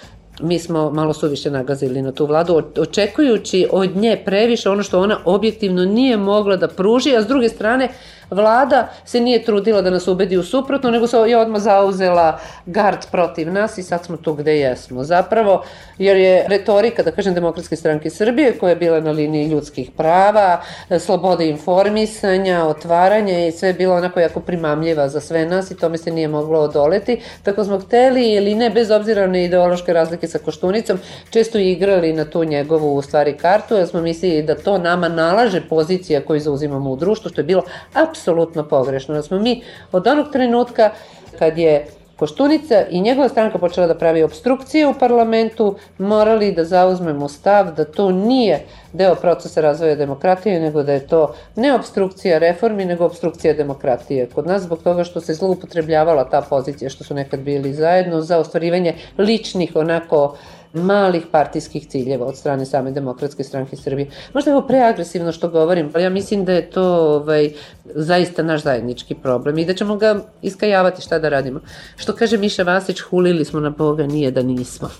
mi 0.40 0.58
smo 0.58 0.90
malo 0.90 1.12
suviše 1.12 1.50
nagazili 1.50 2.02
na 2.02 2.12
tu 2.12 2.26
vladu, 2.26 2.62
očekujući 2.78 3.68
od 3.72 3.96
nje 3.96 4.22
previše 4.24 4.70
ono 4.70 4.82
što 4.82 5.00
ona 5.00 5.18
objektivno 5.24 5.84
nije 5.84 6.16
mogla 6.16 6.56
da 6.56 6.68
pruži, 6.68 7.16
a 7.16 7.22
s 7.22 7.26
druge 7.26 7.48
strane 7.48 7.88
Vlada 8.30 8.88
se 9.04 9.20
nije 9.20 9.44
trudila 9.44 9.82
da 9.82 9.90
nas 9.90 10.08
ubedi 10.08 10.36
u 10.36 10.42
suprotno, 10.42 10.90
nego 10.90 11.06
se 11.06 11.16
je 11.16 11.38
odmah 11.38 11.60
zauzela 11.60 12.38
gard 12.66 12.98
protiv 13.10 13.52
nas 13.52 13.78
i 13.78 13.82
sad 13.82 14.04
smo 14.04 14.16
tu 14.16 14.34
gde 14.34 14.58
jesmo. 14.58 15.04
Zapravo, 15.04 15.64
jer 15.98 16.16
je 16.16 16.44
retorika, 16.48 17.02
da 17.02 17.10
kažem, 17.10 17.34
Demokratske 17.34 17.76
stranke 17.76 18.10
Srbije, 18.10 18.58
koja 18.58 18.70
je 18.70 18.76
bila 18.76 19.00
na 19.00 19.10
liniji 19.10 19.48
ljudskih 19.48 19.90
prava, 19.96 20.60
slobode 20.98 21.48
informisanja, 21.48 22.64
otvaranja 22.64 23.46
i 23.46 23.52
sve 23.52 23.68
je 23.68 23.74
bilo 23.74 23.94
onako 23.94 24.20
jako 24.20 24.40
primamljiva 24.40 25.08
za 25.08 25.20
sve 25.20 25.46
nas 25.46 25.70
i 25.70 25.76
tome 25.76 25.98
se 25.98 26.10
nije 26.10 26.28
moglo 26.28 26.60
odoleti. 26.60 27.20
Tako 27.42 27.64
smo 27.64 27.78
hteli 27.78 28.32
ili 28.32 28.54
ne, 28.54 28.70
bez 28.70 28.90
obzira 28.90 29.26
na 29.26 29.38
ideološke 29.38 29.92
razlike 29.92 30.23
sa 30.28 30.38
Koštunicom, 30.38 30.98
često 31.30 31.58
igrali 31.58 32.12
na 32.12 32.24
tu 32.24 32.44
njegovu 32.44 32.96
u 32.96 33.02
stvari 33.02 33.36
kartu, 33.36 33.74
jer 33.74 33.88
smo 33.88 34.00
mislili 34.00 34.42
da 34.42 34.54
to 34.54 34.78
nama 34.78 35.08
nalaže 35.08 35.60
pozicija 35.68 36.24
koju 36.24 36.40
zauzimamo 36.40 36.90
u 36.90 36.96
društvu, 36.96 37.30
što 37.30 37.40
je 37.40 37.44
bilo 37.44 37.62
apsolutno 37.94 38.68
pogrešno. 38.68 39.14
Da 39.14 39.22
smo 39.22 39.38
mi 39.38 39.62
od 39.92 40.06
onog 40.06 40.32
trenutka 40.32 40.90
kad 41.38 41.58
je 41.58 41.86
Koštunica 42.24 42.86
i 42.90 43.00
njegova 43.00 43.28
stranka 43.28 43.58
počela 43.58 43.86
da 43.86 43.94
pravi 43.94 44.22
obstrukcije 44.22 44.86
u 44.86 44.94
parlamentu, 44.94 45.74
morali 45.98 46.52
da 46.52 46.64
zauzmemo 46.64 47.28
stav 47.28 47.74
da 47.76 47.84
to 47.84 48.10
nije 48.12 48.62
deo 48.92 49.14
procesa 49.14 49.60
razvoja 49.60 49.96
demokratije, 49.96 50.60
nego 50.60 50.82
da 50.82 50.92
je 50.92 51.06
to 51.06 51.34
ne 51.56 51.74
obstrukcija 51.74 52.38
reformi, 52.38 52.84
nego 52.84 53.04
obstrukcija 53.04 53.54
demokratije. 53.54 54.28
Kod 54.34 54.46
nas 54.46 54.62
zbog 54.62 54.82
toga 54.82 55.04
što 55.04 55.20
se 55.20 55.34
zloupotrebljavala 55.34 56.24
ta 56.24 56.40
pozicija 56.40 56.90
što 56.90 57.04
su 57.04 57.14
nekad 57.14 57.40
bili 57.40 57.74
zajedno 57.74 58.20
za 58.20 58.38
ostvarivanje 58.38 58.94
ličnih 59.18 59.76
onako 59.76 60.36
malih 60.74 61.26
partijskih 61.30 61.88
ciljeva 61.88 62.26
od 62.26 62.36
strane 62.36 62.66
same 62.66 62.90
demokratske 62.90 63.44
stranke 63.44 63.76
Srbije. 63.76 64.10
Možda 64.34 64.50
je 64.50 64.56
ovo 64.56 64.66
preagresivno 64.66 65.32
što 65.32 65.48
govorim, 65.48 65.90
ali 65.94 66.04
ja 66.04 66.10
mislim 66.10 66.44
da 66.44 66.52
je 66.52 66.70
to 66.70 66.84
ovaj, 66.84 67.52
zaista 67.84 68.42
naš 68.42 68.62
zajednički 68.62 69.14
problem 69.14 69.58
i 69.58 69.64
da 69.64 69.74
ćemo 69.74 69.96
ga 69.96 70.20
iskajavati 70.42 71.02
šta 71.02 71.18
da 71.18 71.28
radimo. 71.28 71.60
Što 71.96 72.12
kaže 72.12 72.38
Miša 72.38 72.62
Vasić, 72.62 73.00
hulili 73.00 73.44
smo 73.44 73.60
na 73.60 73.70
Boga, 73.70 74.06
nije 74.06 74.30
da 74.30 74.42
nismo. 74.42 74.90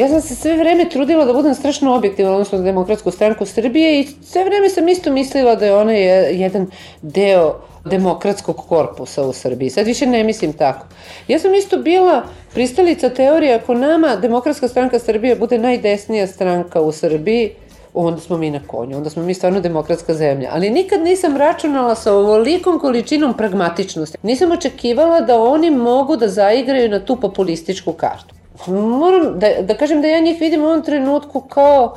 Ja 0.00 0.08
sam 0.08 0.20
se 0.20 0.34
sve 0.34 0.56
vreme 0.56 0.88
trudila 0.88 1.24
da 1.24 1.32
budem 1.32 1.54
strašno 1.54 1.94
objektivna 1.94 2.32
odnosno 2.32 2.58
na 2.58 2.64
demokratsku 2.64 3.10
stranku 3.10 3.46
Srbije 3.46 4.00
i 4.00 4.06
sve 4.24 4.44
vreme 4.44 4.68
sam 4.68 4.88
isto 4.88 5.12
mislila 5.12 5.54
da 5.54 5.66
je 5.66 5.76
ona 5.76 5.92
jedan 5.92 6.66
deo 7.02 7.54
demokratskog 7.84 8.56
korpusa 8.56 9.22
u 9.22 9.32
Srbiji. 9.32 9.70
Sad 9.70 9.86
više 9.86 10.06
ne 10.06 10.24
mislim 10.24 10.52
tako. 10.52 10.86
Ja 11.28 11.38
sam 11.38 11.54
isto 11.54 11.78
bila 11.78 12.22
pristalica 12.52 13.10
teorije 13.10 13.54
ako 13.54 13.74
nama 13.74 14.16
demokratska 14.16 14.68
stranka 14.68 14.98
Srbije 14.98 15.36
bude 15.36 15.58
najdesnija 15.58 16.26
stranka 16.26 16.80
u 16.80 16.92
Srbiji, 16.92 17.50
onda 17.94 18.20
smo 18.20 18.38
mi 18.38 18.50
na 18.50 18.60
konju, 18.66 18.96
onda 18.96 19.10
smo 19.10 19.22
mi 19.22 19.34
stvarno 19.34 19.60
demokratska 19.60 20.14
zemlja. 20.14 20.50
Ali 20.52 20.70
nikad 20.70 21.02
nisam 21.02 21.36
računala 21.36 21.94
sa 21.94 22.12
ovolikom 22.14 22.80
količinom 22.80 23.36
pragmatičnosti. 23.36 24.18
Nisam 24.22 24.52
očekivala 24.52 25.20
da 25.20 25.40
oni 25.40 25.70
mogu 25.70 26.16
da 26.16 26.28
zaigraju 26.28 26.88
na 26.88 27.04
tu 27.04 27.16
populističku 27.16 27.92
kartu. 27.92 28.39
Moram 28.66 29.38
da, 29.38 29.62
da 29.62 29.76
kažem 29.76 30.02
da 30.02 30.08
ja 30.08 30.20
njih 30.20 30.40
vidim 30.40 30.62
u 30.62 30.66
ovom 30.66 30.82
trenutku 30.82 31.40
kao 31.40 31.96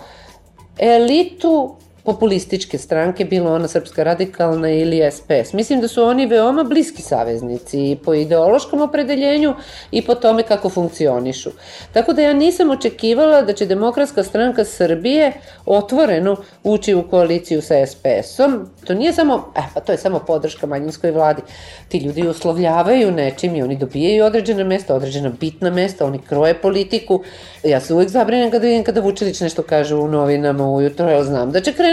elitu 0.77 1.75
populističke 2.03 2.77
stranke, 2.77 3.25
bilo 3.25 3.53
ona 3.53 3.67
Srpska 3.67 4.03
radikalna 4.03 4.69
ili 4.69 5.11
SPS. 5.11 5.53
Mislim 5.53 5.81
da 5.81 5.87
su 5.87 6.03
oni 6.03 6.25
veoma 6.25 6.63
bliski 6.63 7.01
saveznici 7.01 7.91
i 7.91 7.97
po 8.05 8.13
ideološkom 8.13 8.81
opredeljenju 8.81 9.55
i 9.91 10.01
po 10.01 10.15
tome 10.15 10.43
kako 10.43 10.69
funkcionišu. 10.69 11.49
Tako 11.93 12.13
da 12.13 12.21
ja 12.21 12.33
nisam 12.33 12.69
očekivala 12.69 13.41
da 13.41 13.53
će 13.53 13.65
Demokratska 13.65 14.23
stranka 14.23 14.65
Srbije 14.65 15.31
otvoreno 15.65 16.35
ući 16.63 16.93
u 16.93 17.03
koaliciju 17.09 17.61
sa 17.61 17.85
SPS-om. 17.85 18.69
To 18.87 18.93
nije 18.93 19.13
samo, 19.13 19.51
eh, 19.57 19.63
pa 19.73 19.79
to 19.79 19.91
je 19.91 19.97
samo 19.97 20.19
podrška 20.19 20.67
manjinskoj 20.67 21.11
vladi. 21.11 21.41
Ti 21.89 21.97
ljudi 21.97 22.27
uslovljavaju 22.27 23.11
nečim 23.11 23.55
i 23.55 23.63
oni 23.63 23.77
dobijaju 23.77 24.25
određena 24.25 24.63
mesta, 24.63 24.95
određena 24.95 25.31
bitna 25.39 25.69
mesta, 25.69 26.05
oni 26.05 26.19
kroje 26.29 26.53
politiku. 26.53 27.23
Ja 27.63 27.79
se 27.79 27.93
uvek 27.93 28.09
zabrinem 28.09 28.51
kada 28.51 28.67
vidim 28.67 28.83
kada 28.83 29.01
Vučilić 29.01 29.41
nešto 29.41 29.63
kaže 29.63 29.95
u 29.95 30.07
novinama 30.07 30.71
ujutro, 30.71 31.09
jer 31.09 31.23
znam 31.23 31.51
da 31.51 31.61
će 31.61 31.73
krenuti 31.73 31.92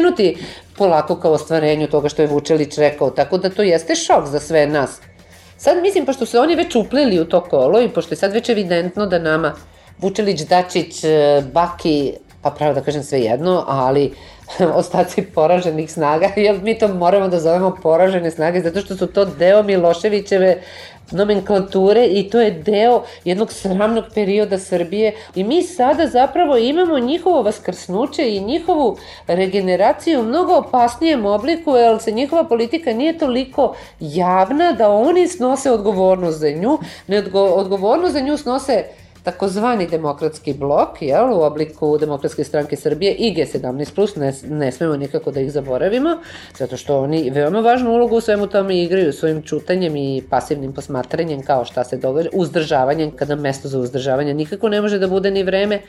polako 0.78 1.16
kao 1.16 1.32
ostvarenju 1.32 1.86
toga 1.86 2.08
što 2.08 2.22
je 2.22 2.28
Vučelić 2.28 2.78
rekao, 2.78 3.10
tako 3.10 3.38
da 3.38 3.50
to 3.50 3.62
jeste 3.62 3.94
šok 3.94 4.26
za 4.26 4.40
sve 4.40 4.66
nas. 4.66 5.00
Sad 5.56 5.82
mislim, 5.82 6.06
pošto 6.06 6.26
se 6.26 6.38
oni 6.38 6.56
već 6.56 6.74
upleli 6.74 7.20
u 7.20 7.24
to 7.24 7.40
kolo 7.40 7.80
i 7.80 7.88
pošto 7.88 8.12
je 8.12 8.18
sad 8.18 8.32
već 8.32 8.48
evidentno 8.48 9.06
da 9.06 9.18
nama 9.18 9.54
Vučelić, 9.98 10.40
Dačić, 10.40 11.04
Baki, 11.52 12.12
pa 12.42 12.50
pravo 12.50 12.74
da 12.74 12.80
kažem 12.80 13.02
sve 13.02 13.20
jedno, 13.20 13.64
ali 13.68 14.14
ostaci 14.74 15.22
poraženih 15.22 15.92
snaga, 15.92 16.28
jer 16.36 16.62
mi 16.62 16.78
to 16.78 16.88
moramo 16.88 17.28
da 17.28 17.40
zovemo 17.40 17.76
poražene 17.82 18.30
snage, 18.30 18.60
zato 18.60 18.80
što 18.80 18.96
su 18.96 19.06
to 19.06 19.24
deo 19.24 19.62
Miloševićeve 19.62 20.62
nomenklature 21.12 22.06
i 22.06 22.30
to 22.30 22.40
je 22.40 22.50
deo 22.50 23.02
jednog 23.24 23.52
sramnog 23.52 24.04
perioda 24.14 24.58
Srbije. 24.58 25.14
I 25.34 25.44
mi 25.44 25.62
sada 25.62 26.06
zapravo 26.06 26.56
imamo 26.56 26.98
njihovo 26.98 27.42
vaskrsnuće 27.42 28.36
i 28.36 28.40
njihovu 28.40 28.96
regeneraciju 29.26 30.20
u 30.20 30.24
mnogo 30.24 30.54
opasnijem 30.54 31.26
obliku, 31.26 31.76
jer 31.76 32.00
se 32.00 32.10
njihova 32.10 32.44
politika 32.44 32.92
nije 32.92 33.18
toliko 33.18 33.74
javna 34.00 34.72
da 34.72 34.88
oni 34.88 35.28
snose 35.28 35.70
odgovornost 35.70 36.38
za 36.38 36.50
nju, 36.50 36.78
ne 37.06 37.22
odgovornost 37.34 38.12
za 38.12 38.20
nju 38.20 38.36
snose 38.36 38.84
takozvani 39.22 39.86
demokratski 39.86 40.54
blok, 40.54 41.02
jel, 41.02 41.32
u 41.32 41.42
obliku 41.42 41.98
Demokratske 41.98 42.44
stranke 42.44 42.76
Srbije 42.76 43.14
i 43.14 43.34
G17+, 43.34 44.18
ne, 44.18 44.56
ne 44.56 44.72
smemo 44.72 44.96
nikako 44.96 45.30
da 45.30 45.40
ih 45.40 45.52
zaboravimo, 45.52 46.16
zato 46.58 46.76
što 46.76 47.00
oni 47.00 47.30
veoma 47.30 47.60
važnu 47.60 47.90
ulogu 47.90 48.16
u 48.16 48.20
svemu 48.20 48.46
tome 48.46 48.82
igraju 48.82 49.12
svojim 49.12 49.42
čutanjem 49.42 49.96
i 49.96 50.22
pasivnim 50.30 50.72
posmatranjem 50.72 51.42
kao 51.42 51.64
šta 51.64 51.84
se 51.84 51.96
događa, 51.96 52.28
uzdržavanjem, 52.32 53.10
kada 53.10 53.36
mesto 53.36 53.68
za 53.68 53.78
uzdržavanje 53.78 54.34
nikako 54.34 54.68
ne 54.68 54.80
može 54.80 54.98
da 54.98 55.06
bude 55.06 55.30
ni 55.30 55.42
vreme, 55.42 55.80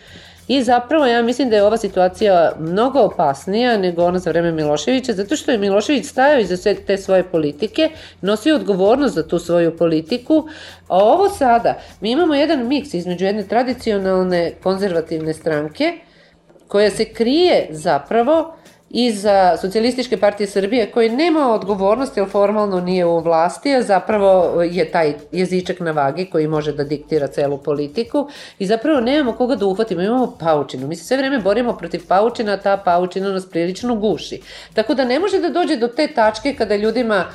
I 0.47 0.63
zapravo 0.63 1.05
ja 1.05 1.21
mislim 1.21 1.49
da 1.49 1.55
je 1.55 1.63
ova 1.63 1.77
situacija 1.77 2.51
mnogo 2.59 2.99
opasnija 2.99 3.77
nego 3.77 4.03
ona 4.03 4.19
za 4.19 4.29
vreme 4.29 4.51
Miloševića, 4.51 5.13
zato 5.13 5.35
što 5.35 5.51
je 5.51 5.57
Milošević 5.57 6.05
stajao 6.05 6.39
iza 6.39 6.57
sve 6.57 6.75
te 6.75 6.97
svoje 6.97 7.23
politike, 7.23 7.89
nosio 8.21 8.55
odgovornost 8.55 9.15
za 9.15 9.27
tu 9.27 9.39
svoju 9.39 9.77
politiku, 9.77 10.47
a 10.87 10.97
ovo 10.97 11.29
sada, 11.29 11.79
mi 12.01 12.11
imamo 12.11 12.35
jedan 12.35 12.67
miks 12.67 12.93
između 12.93 13.25
jedne 13.25 13.47
tradicionalne 13.47 14.53
konzervativne 14.63 15.33
stranke, 15.33 15.93
koja 16.67 16.91
se 16.91 17.05
krije 17.05 17.67
zapravo 17.69 18.55
iza 18.93 19.57
Socijalističke 19.61 20.17
partije 20.17 20.47
Srbije 20.47 20.91
koji 20.91 21.09
nema 21.09 21.53
odgovornosti, 21.53 22.19
jer 22.19 22.29
formalno 22.29 22.79
nije 22.79 23.05
u 23.05 23.19
vlasti, 23.19 23.75
a 23.75 23.81
zapravo 23.81 24.61
je 24.63 24.91
taj 24.91 25.13
jezičak 25.31 25.79
na 25.79 25.91
vagi 25.91 26.25
koji 26.25 26.47
može 26.47 26.73
da 26.73 26.83
diktira 26.83 27.27
celu 27.27 27.57
politiku 27.57 28.27
i 28.59 28.65
zapravo 28.65 28.99
nemamo 28.99 29.33
koga 29.33 29.55
da 29.55 29.65
uhvatimo, 29.65 30.01
imamo 30.01 30.35
paučinu. 30.39 30.87
Mi 30.87 30.95
se 30.95 31.03
sve 31.03 31.17
vreme 31.17 31.39
borimo 31.39 31.77
protiv 31.77 32.07
paučina, 32.07 32.53
a 32.53 32.57
ta 32.57 32.77
paučina 32.77 33.29
nas 33.29 33.49
prilično 33.49 33.95
guši. 33.95 34.41
Tako 34.73 34.93
da 34.93 35.05
ne 35.05 35.19
može 35.19 35.39
da 35.39 35.49
dođe 35.49 35.77
do 35.77 35.87
te 35.87 36.07
tačke 36.07 36.55
kada 36.57 36.75
ljudima 36.75 37.25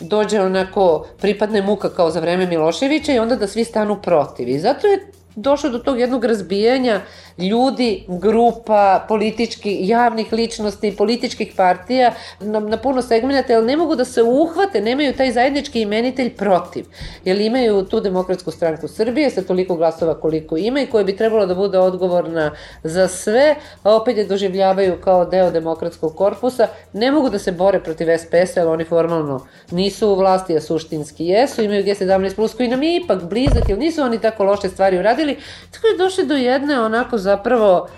dođe 0.00 0.40
onako 0.40 1.06
pripadne 1.20 1.62
muka 1.62 1.88
kao 1.90 2.10
za 2.10 2.20
vreme 2.20 2.46
Miloševića 2.46 3.12
i 3.12 3.18
onda 3.18 3.36
da 3.36 3.46
svi 3.46 3.64
stanu 3.64 4.02
protiv. 4.02 4.48
I 4.48 4.58
zato 4.58 4.86
je 4.86 5.06
došlo 5.36 5.70
do 5.70 5.78
tog 5.78 6.00
jednog 6.00 6.24
razbijanja 6.24 7.00
ljudi, 7.38 8.04
grupa, 8.08 9.04
politički, 9.08 9.78
javnih 9.80 10.32
ličnosti, 10.32 10.96
političkih 10.96 11.52
partija 11.56 12.12
na, 12.40 12.60
na 12.60 12.76
puno 12.76 13.02
segmenta, 13.02 13.52
jer 13.52 13.64
ne 13.64 13.76
mogu 13.76 13.96
da 13.96 14.04
se 14.04 14.22
uhvate, 14.22 14.80
nemaju 14.80 15.12
taj 15.12 15.32
zajednički 15.32 15.80
imenitelj 15.80 16.34
protiv. 16.34 16.84
Jer 17.24 17.40
imaju 17.40 17.84
tu 17.84 18.00
demokratsku 18.00 18.50
stranku 18.50 18.88
Srbije 18.88 19.30
sa 19.30 19.42
toliko 19.42 19.76
glasova 19.76 20.14
koliko 20.20 20.56
ima 20.56 20.80
i 20.80 20.86
koja 20.86 21.04
bi 21.04 21.16
trebalo 21.16 21.46
da 21.46 21.54
bude 21.54 21.78
odgovorna 21.78 22.50
za 22.82 23.08
sve, 23.08 23.54
a 23.82 23.96
opet 23.96 24.16
je 24.16 24.24
doživljavaju 24.24 25.00
kao 25.00 25.24
deo 25.24 25.50
demokratskog 25.50 26.16
korpusa. 26.16 26.68
Ne 26.92 27.10
mogu 27.12 27.30
da 27.30 27.38
se 27.38 27.52
bore 27.52 27.80
protiv 27.80 28.08
SPS-a, 28.18 28.60
jer 28.60 28.68
oni 28.68 28.84
formalno 28.84 29.46
nisu 29.70 30.08
u 30.08 30.14
vlasti, 30.14 30.56
a 30.56 30.60
suštinski 30.60 31.26
jesu, 31.26 31.62
imaju 31.62 31.84
G17+, 31.84 32.34
plus 32.34 32.54
koji 32.54 32.68
nam 32.68 32.82
je 32.82 32.96
ipak 32.96 33.22
blizak, 33.22 33.68
jer 33.68 33.78
nisu 33.78 34.02
oni 34.02 34.18
tako 34.18 34.44
loše 34.44 34.68
stvari 34.68 34.98
uradili. 34.98 35.23
Tako 35.70 35.86
je 35.86 35.98
došli 35.98 36.26
do 36.26 36.34
jedne 36.34 36.80
onako 36.80 37.18
zapravo 37.18 37.88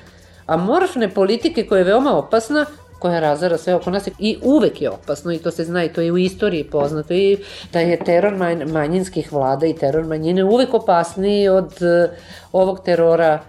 amorfne 0.46 1.08
politike 1.08 1.66
koja 1.66 1.78
je 1.78 1.84
veoma 1.84 2.18
opasna, 2.18 2.66
koja 2.98 3.20
razara 3.20 3.58
sve 3.58 3.74
oko 3.74 3.90
nas 3.90 4.08
i 4.18 4.38
uvek 4.42 4.82
je 4.82 4.90
opasno 4.90 5.32
i 5.32 5.38
to 5.38 5.50
se 5.50 5.64
zna 5.64 5.84
i 5.84 5.88
to 5.88 6.00
je 6.00 6.12
u 6.12 6.18
istoriji 6.18 6.64
poznato 6.64 7.14
i 7.14 7.38
da 7.72 7.80
je 7.80 7.96
teror 8.04 8.34
manjinskih 8.66 9.32
vlada 9.32 9.66
i 9.66 9.74
teror 9.74 10.04
manjine 10.04 10.44
uvek 10.44 10.74
opasniji 10.74 11.48
od 11.48 11.72
uh, 11.82 12.10
ovog 12.52 12.80
terora. 12.84 13.40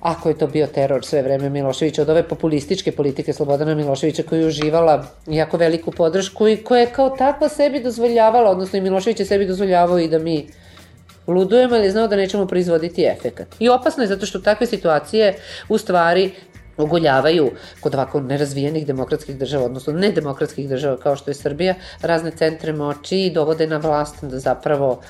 Ako 0.00 0.28
je 0.28 0.38
to 0.38 0.46
bio 0.46 0.66
teror 0.66 1.04
sve 1.04 1.22
vreme 1.22 1.50
Miloševića, 1.50 2.02
od 2.02 2.08
ove 2.08 2.22
populističke 2.22 2.92
politike 2.92 3.32
Slobodana 3.32 3.74
Miloševića 3.74 4.22
koja 4.22 4.40
je 4.40 4.46
uživala 4.46 5.04
jako 5.26 5.56
veliku 5.56 5.90
podršku 5.90 6.48
i 6.48 6.56
koja 6.56 6.80
je 6.80 6.86
kao 6.86 7.10
takva 7.10 7.48
sebi 7.48 7.82
dozvoljavala, 7.82 8.50
odnosno 8.50 8.78
i 8.78 8.82
Milošević 8.82 9.20
je 9.20 9.26
sebi 9.26 9.46
dozvoljavao 9.46 9.98
i 9.98 10.08
da 10.08 10.18
mi 10.18 10.46
ludujemo, 11.26 11.76
je 11.76 11.90
znao 11.90 12.08
da 12.08 12.16
nećemo 12.16 12.46
proizvoditi 12.46 13.04
efekat. 13.04 13.48
I 13.58 13.68
opasno 13.68 14.02
je 14.02 14.06
zato 14.06 14.26
što 14.26 14.38
takve 14.38 14.66
situacije 14.66 15.34
u 15.68 15.78
stvari 15.78 16.32
ogoljavaju 16.76 17.50
kod 17.80 17.94
ovako 17.94 18.20
nerazvijenih 18.20 18.86
demokratskih 18.86 19.36
država, 19.36 19.64
odnosno 19.64 19.92
nedemokratskih 19.92 20.68
država 20.68 20.96
kao 20.96 21.16
što 21.16 21.30
je 21.30 21.34
Srbija, 21.34 21.74
razne 22.02 22.30
centre 22.30 22.72
moći 22.72 23.18
i 23.18 23.30
dovode 23.30 23.66
na 23.66 23.76
vlast 23.76 24.24
da 24.24 24.38
zapravo 24.38 25.00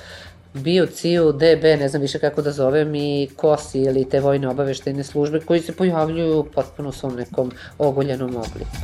bio 0.53 0.85
CIU, 0.85 1.31
DB, 1.31 1.63
ne 1.63 1.87
znam 1.89 2.01
više 2.01 2.19
kako 2.19 2.41
da 2.41 2.51
zovem, 2.51 2.95
i 2.95 3.29
KOSI 3.35 3.79
ili 3.79 4.09
te 4.09 4.19
vojne 4.19 4.47
obaveštajne 4.47 5.03
službe 5.03 5.39
koji 5.39 5.59
se 5.59 5.75
pojavljuju 5.75 6.45
potpuno 6.55 6.89
u 6.89 6.91
svom 6.91 7.15
nekom 7.15 7.51
ogoljenom 7.77 8.29
obliku. 8.29 8.77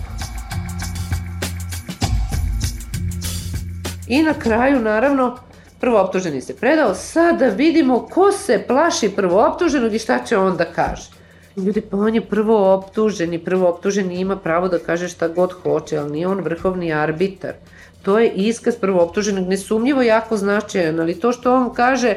I 4.08 4.24
na 4.24 4.34
kraju, 4.34 4.80
naravno, 4.80 5.38
prvo 5.80 6.02
optuženi 6.02 6.42
se 6.42 6.56
predao, 6.56 6.96
sada 6.96 7.48
vidimo 7.48 8.08
ko 8.12 8.32
se 8.32 8.64
plaši 8.68 9.10
prvo 9.10 9.46
optuženog 9.46 9.94
i 9.94 10.00
šta 10.00 10.20
će 10.26 10.38
on 10.38 10.58
da 10.58 10.66
kaže. 10.66 11.10
Ljudi, 11.58 11.82
pa 11.82 11.98
on 11.98 12.16
je 12.16 12.22
prvo 12.26 12.74
optuženi, 12.74 13.40
prvo 13.40 13.70
optuženi 13.70 14.20
ima 14.20 14.36
pravo 14.36 14.68
da 14.68 14.80
kaže 14.80 15.08
šta 15.08 15.28
god 15.28 15.52
hoće, 15.52 15.98
ali 15.98 16.12
nije 16.12 16.28
on 16.28 16.40
vrhovni 16.40 16.94
arbitar. 16.94 17.54
To 18.02 18.20
je 18.20 18.32
iskaz 18.32 18.76
prvo 18.76 19.04
optuženog, 19.04 19.48
nesumnjivo 19.48 20.02
jako 20.02 20.38
značajan, 20.38 21.00
ali 21.00 21.20
to 21.20 21.32
što 21.32 21.56
on 21.56 21.74
kaže, 21.74 22.16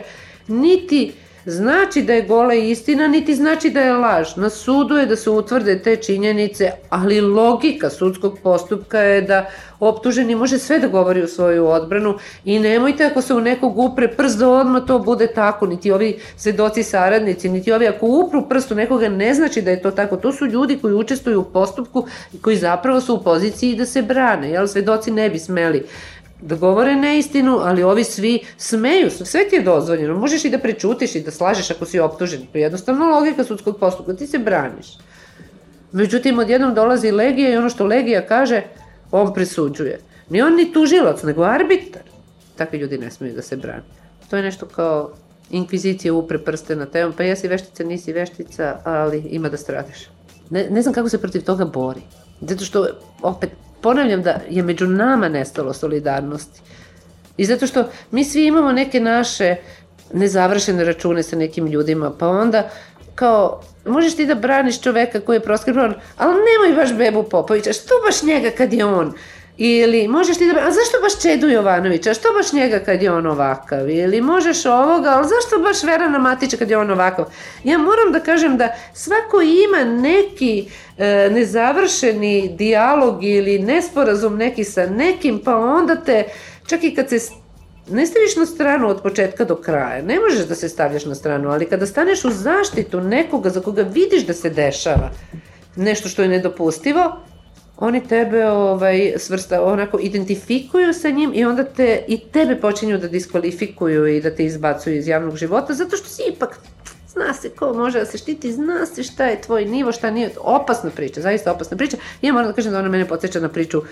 niti 0.48 1.12
znači 1.44 2.02
da 2.02 2.12
je 2.12 2.22
gola 2.22 2.54
istina, 2.54 3.06
niti 3.08 3.34
znači 3.34 3.70
da 3.70 3.80
je 3.80 3.92
laž. 3.92 4.36
Na 4.36 4.50
sudu 4.50 4.96
je 4.96 5.06
da 5.06 5.16
se 5.16 5.30
utvrde 5.30 5.78
te 5.82 5.96
činjenice, 5.96 6.70
ali 6.88 7.20
logika 7.20 7.90
sudskog 7.90 8.38
postupka 8.42 8.98
je 8.98 9.22
da 9.22 9.46
optuženi 9.80 10.34
može 10.34 10.58
sve 10.58 10.78
da 10.78 10.88
govori 10.88 11.22
u 11.22 11.28
svoju 11.28 11.66
odbranu 11.66 12.18
i 12.44 12.58
nemojte 12.58 13.04
ako 13.04 13.22
se 13.22 13.34
u 13.34 13.40
nekog 13.40 13.78
upre 13.78 14.08
prst 14.08 14.38
da 14.38 14.48
odmah 14.48 14.82
to 14.86 14.98
bude 14.98 15.26
tako, 15.26 15.66
niti 15.66 15.92
ovi 15.92 16.18
svedoci 16.36 16.82
saradnici, 16.82 17.48
niti 17.48 17.72
ovi 17.72 17.86
ako 17.86 18.06
upru 18.06 18.48
prst 18.48 18.70
u 18.70 18.74
nekoga 18.74 19.08
ne 19.08 19.34
znači 19.34 19.62
da 19.62 19.70
je 19.70 19.82
to 19.82 19.90
tako. 19.90 20.16
To 20.16 20.32
su 20.32 20.46
ljudi 20.46 20.78
koji 20.82 20.94
učestvuju 20.94 21.40
u 21.40 21.44
postupku 21.44 22.06
i 22.32 22.40
koji 22.40 22.56
zapravo 22.56 23.00
su 23.00 23.14
u 23.14 23.22
poziciji 23.22 23.76
da 23.76 23.86
se 23.86 24.02
brane, 24.02 24.50
jel 24.50 24.66
svedoci 24.66 25.10
ne 25.10 25.30
bi 25.30 25.38
smeli 25.38 25.86
da 26.42 26.56
govore 26.56 26.94
neistinu, 26.94 27.58
ali 27.58 27.82
ovi 27.82 28.04
svi 28.04 28.40
smeju, 28.56 29.10
sve 29.10 29.48
ti 29.48 29.56
je 29.56 29.62
dozvoljeno. 29.62 30.18
Možeš 30.18 30.44
i 30.44 30.50
da 30.50 30.58
prečutiš 30.58 31.14
i 31.14 31.20
da 31.20 31.30
slažeš 31.30 31.70
ako 31.70 31.84
si 31.84 32.00
optužen. 32.00 32.46
To 32.52 32.58
je 32.58 32.62
jednostavno 32.62 33.10
logika 33.10 33.44
sudskog 33.44 33.78
postupka, 33.78 34.14
ti 34.14 34.26
se 34.26 34.38
braniš. 34.38 34.86
Međutim, 35.92 36.38
odjednom 36.38 36.74
dolazi 36.74 37.10
Legija 37.10 37.52
i 37.52 37.56
ono 37.56 37.70
što 37.70 37.86
Legija 37.86 38.26
kaže, 38.26 38.62
on 39.10 39.34
presuđuje. 39.34 40.00
Ni 40.30 40.42
on 40.42 40.56
ni 40.56 40.72
tužilac, 40.72 41.22
nego 41.22 41.42
arbitar. 41.42 42.02
Takvi 42.56 42.78
ljudi 42.78 42.98
ne 42.98 43.10
smeju 43.10 43.34
da 43.34 43.42
se 43.42 43.56
brane. 43.56 43.82
To 44.30 44.36
je 44.36 44.42
nešto 44.42 44.66
kao 44.66 45.10
inkvizicija 45.50 46.14
upre 46.14 46.38
prste 46.38 46.76
na 46.76 46.86
temom, 46.86 47.12
pa 47.16 47.22
jesi 47.22 47.48
veštica, 47.48 47.84
nisi 47.84 48.12
veštica, 48.12 48.76
ali 48.84 49.18
ima 49.18 49.48
da 49.48 49.56
stradaš. 49.56 50.08
Ne, 50.50 50.66
ne 50.70 50.82
znam 50.82 50.94
kako 50.94 51.08
se 51.08 51.20
protiv 51.20 51.44
toga 51.44 51.64
bori. 51.64 52.00
Zato 52.40 52.64
što, 52.64 52.86
opet, 53.22 53.50
ponavljam 53.82 54.22
da 54.22 54.40
je 54.50 54.62
među 54.62 54.86
nama 54.86 55.28
nestalo 55.28 55.72
solidarnosti. 55.72 56.60
I 57.36 57.44
zato 57.44 57.66
što 57.66 57.84
mi 58.10 58.24
svi 58.24 58.46
imamo 58.46 58.72
neke 58.72 59.00
naše 59.00 59.56
nezavršene 60.12 60.84
račune 60.84 61.22
sa 61.22 61.36
nekim 61.36 61.66
ljudima, 61.66 62.12
pa 62.18 62.28
onda 62.28 62.70
kao, 63.14 63.62
možeš 63.86 64.16
ti 64.16 64.26
da 64.26 64.34
braniš 64.34 64.80
čoveka 64.80 65.20
koji 65.20 65.36
je 65.36 65.40
proskribovan, 65.40 65.94
ali 66.16 66.34
nemoj 66.34 66.76
baš 66.76 66.96
Bebu 66.98 67.22
Popovića, 67.22 67.72
što 67.72 67.94
baš 68.06 68.22
njega 68.22 68.50
kad 68.56 68.72
je 68.72 68.84
on? 68.84 69.12
Ili 69.58 70.08
možeš 70.08 70.38
ti 70.38 70.46
da, 70.46 70.60
a 70.60 70.70
zašto 70.70 71.00
baš 71.02 71.22
Čedu 71.22 71.48
Jovanovića, 71.48 72.14
što 72.14 72.28
baš 72.32 72.52
njega 72.52 72.78
kad 72.78 73.02
je 73.02 73.12
on 73.12 73.26
ovakav? 73.26 73.90
Ili 73.90 74.20
možeš 74.20 74.66
ovoga, 74.66 75.08
ali 75.08 75.28
zašto 75.28 75.62
baš 75.62 75.82
Verana 75.82 76.18
Matića 76.18 76.56
kad 76.56 76.70
je 76.70 76.78
on 76.78 76.90
ovakav? 76.90 77.24
Ja 77.64 77.78
moram 77.78 78.12
da 78.12 78.20
kažem 78.20 78.56
da 78.56 78.74
svako 78.94 79.40
ima 79.40 79.84
neki 79.84 80.66
e, 80.98 81.30
nezavršeni 81.30 82.54
dijalog 82.58 83.24
ili 83.24 83.58
nesporazum 83.58 84.36
neki 84.36 84.64
sa 84.64 84.86
nekim, 84.86 85.40
pa 85.44 85.56
onda 85.56 85.96
te, 85.96 86.24
čak 86.66 86.84
i 86.84 86.94
kad 86.94 87.08
se 87.08 87.18
ne 87.88 88.06
staviš 88.06 88.36
na 88.36 88.46
stranu 88.46 88.88
od 88.88 89.02
početka 89.02 89.44
do 89.44 89.56
kraja, 89.56 90.02
ne 90.02 90.20
možeš 90.20 90.46
da 90.46 90.54
se 90.54 90.68
stavljaš 90.68 91.04
na 91.04 91.14
stranu, 91.14 91.50
ali 91.50 91.66
kada 91.66 91.86
staneš 91.86 92.24
u 92.24 92.30
zaštitu 92.30 93.00
nekoga 93.00 93.50
za 93.50 93.60
koga 93.60 93.82
vidiš 93.82 94.26
da 94.26 94.32
se 94.32 94.50
dešava 94.50 95.10
nešto 95.76 96.08
što 96.08 96.22
je 96.22 96.28
nedopustivo, 96.28 97.16
oni 97.84 98.00
tebe 98.08 98.46
ovaj, 98.46 99.12
svrsta, 99.16 99.62
onako 99.64 99.98
identifikuju 99.98 100.92
sa 100.92 101.10
njim 101.10 101.32
i 101.34 101.44
onda 101.44 101.64
te 101.64 102.04
i 102.08 102.18
tebe 102.32 102.56
počinju 102.60 102.98
da 102.98 103.08
diskvalifikuju 103.08 104.06
i 104.06 104.20
da 104.20 104.30
te 104.34 104.44
izbacuju 104.44 104.96
iz 104.96 105.08
javnog 105.08 105.36
života 105.36 105.74
zato 105.74 105.96
što 105.96 106.08
si 106.08 106.22
ipak 106.34 106.58
zna 107.08 107.34
se 107.34 107.48
ko 107.48 107.72
može 107.74 107.98
da 107.98 108.06
se 108.06 108.18
štiti, 108.18 108.52
zna 108.52 108.86
se 108.86 109.02
šta 109.02 109.26
je 109.26 109.40
tvoj 109.40 109.64
nivo, 109.64 109.92
šta 109.92 110.10
nije, 110.10 110.30
opasna 110.40 110.90
priča, 110.90 111.20
zaista 111.20 111.52
opasna 111.52 111.76
priča. 111.76 111.96
Ja 112.22 112.32
moram 112.32 112.48
da 112.48 112.54
kažem 112.54 112.72
da 112.72 112.78
ona 112.78 112.88
mene 112.88 113.08
podsjeća 113.08 113.40
na 113.40 113.48
priču 113.48 113.82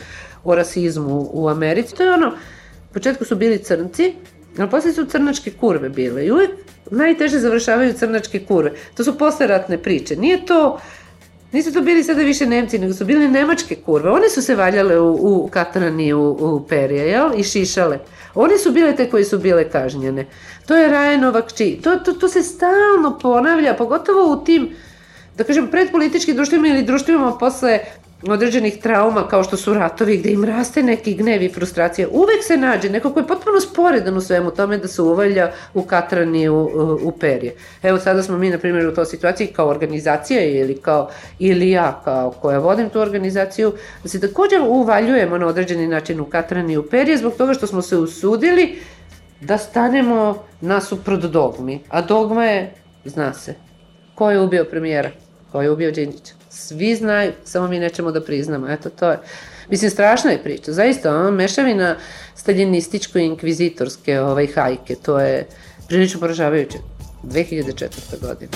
o 0.45 0.55
rasizmu 0.55 1.31
u 1.33 1.49
Americi. 1.49 1.95
To 1.95 2.03
je 2.03 2.13
ono, 2.13 2.29
u 2.91 2.93
početku 2.95 3.25
su 3.25 3.37
bili 3.37 3.59
crnci, 3.59 4.15
ali 4.59 4.71
posle 4.71 4.93
su 4.93 5.05
crnačke 5.05 5.51
kurve 5.51 5.89
bile 5.89 6.27
i 6.27 6.31
uvek 6.31 6.51
najteže 6.91 7.39
završavaju 7.39 7.93
crnačke 7.93 8.45
kurve. 8.45 8.73
To 8.95 9.05
su 9.05 9.19
posleratne 9.19 9.79
priče. 9.79 10.17
Nije 10.17 10.47
to 10.47 10.81
Nisu 11.53 11.73
to 11.73 11.81
bili 11.81 12.05
sada 12.05 12.23
više 12.23 12.47
Nemci, 12.47 12.79
nego 12.79 12.95
su 12.95 13.05
bili 13.05 13.29
nemačke 13.29 13.75
kurve. 13.75 14.11
One 14.11 14.29
su 14.29 14.43
se 14.43 14.55
valjale 14.55 15.01
u, 15.01 15.45
u 15.45 15.49
katrani, 15.49 16.13
u, 16.13 16.31
u 16.31 16.65
perje, 16.69 17.09
jel? 17.09 17.31
I 17.37 17.43
šišale. 17.43 17.99
One 18.35 18.59
su 18.59 18.73
bile 18.73 18.97
te 18.97 19.11
koje 19.11 19.25
su 19.25 19.39
bile 19.39 19.71
kažnjene. 19.71 20.27
To 20.67 20.77
je 20.77 20.89
Rajenova 20.89 21.47
kći. 21.47 21.81
To, 21.83 21.97
to, 21.97 22.13
to 22.13 22.29
se 22.29 22.43
stalno 22.43 23.19
ponavlja, 23.23 23.75
pogotovo 23.75 24.33
u 24.33 24.45
tim 24.45 24.71
da 25.41 25.45
kažem, 25.45 25.71
predpolitičkim 25.71 26.37
društvima 26.37 26.69
ili 26.69 26.83
društvima 26.83 27.39
posle 27.39 27.79
određenih 28.29 28.79
trauma 28.83 29.29
kao 29.29 29.45
što 29.45 29.57
su 29.57 29.75
ratovi 29.75 30.17
gde 30.17 30.31
im 30.31 30.45
raste 30.45 30.83
neki 30.83 31.15
gnev 31.15 31.43
i 31.43 31.49
frustracija. 31.49 32.09
Uvek 32.11 32.45
se 32.45 32.57
nađe 32.57 32.91
neko 32.91 33.13
ko 33.13 33.21
je 33.21 33.27
potpuno 33.27 33.61
sporedan 33.61 34.17
u 34.17 34.21
svemu 34.21 34.51
tome 34.51 34.79
da 34.79 34.89
se 34.89 35.03
uvalja 35.03 35.53
u 35.75 35.83
katrani 35.83 36.49
u, 36.49 36.71
u 37.03 37.13
perje. 37.13 37.55
Evo 37.83 37.99
sada 37.99 38.23
smo 38.23 38.39
mi 38.39 38.51
na 38.51 38.59
primjer 38.59 38.87
u 38.87 38.95
toj 38.95 39.07
situaciji 39.07 39.47
kao 39.47 39.69
organizacija 39.69 40.45
ili 40.45 40.77
kao 40.77 41.11
ili 41.39 41.71
ja 41.71 42.01
kao 42.05 42.31
koja 42.31 42.59
vodim 42.59 42.91
tu 42.91 43.01
organizaciju 43.01 43.73
da 44.03 44.09
se 44.09 44.21
takođe 44.21 44.61
uvaljujemo 44.61 45.39
na 45.39 45.47
određeni 45.47 45.89
način 45.89 46.21
u 46.21 46.25
katrani 46.25 46.77
u 46.77 46.83
perje 46.83 47.17
zbog 47.17 47.35
toga 47.35 47.55
što 47.55 47.67
smo 47.67 47.83
se 47.83 47.97
usudili 47.97 48.79
da 49.41 49.59
stanemo 49.59 50.45
nasuprot 50.61 51.21
dogmi. 51.21 51.81
A 51.89 52.03
dogma 52.03 52.45
je, 52.45 52.75
zna 53.05 53.33
se, 53.33 53.55
ko 54.15 54.31
je 54.31 54.41
ubio 54.41 54.65
premijera, 54.65 55.11
ko 55.53 55.63
je 55.63 55.71
ubio 55.71 55.91
Đinđića 55.91 56.40
svi 56.61 56.97
znaju, 56.97 57.33
samo 57.45 57.69
mi 57.69 57.79
nećemo 57.79 58.13
da 58.13 58.21
priznamo. 58.21 58.69
Eto, 58.69 58.91
to 58.91 59.11
je. 59.11 59.19
Mislim, 59.71 59.91
strašna 59.91 60.31
je 60.31 60.43
priča. 60.43 60.73
Zaista, 60.73 61.17
ono, 61.17 61.31
mešavina 61.31 61.97
staljinističko-inkvizitorske 62.37 64.21
ovaj, 64.21 64.47
hajke, 64.47 64.95
to 64.95 65.21
je 65.21 65.47
prilično 65.89 66.21
poražavajuće. 66.21 66.79
2004. 67.25 68.21
godine. 68.21 68.53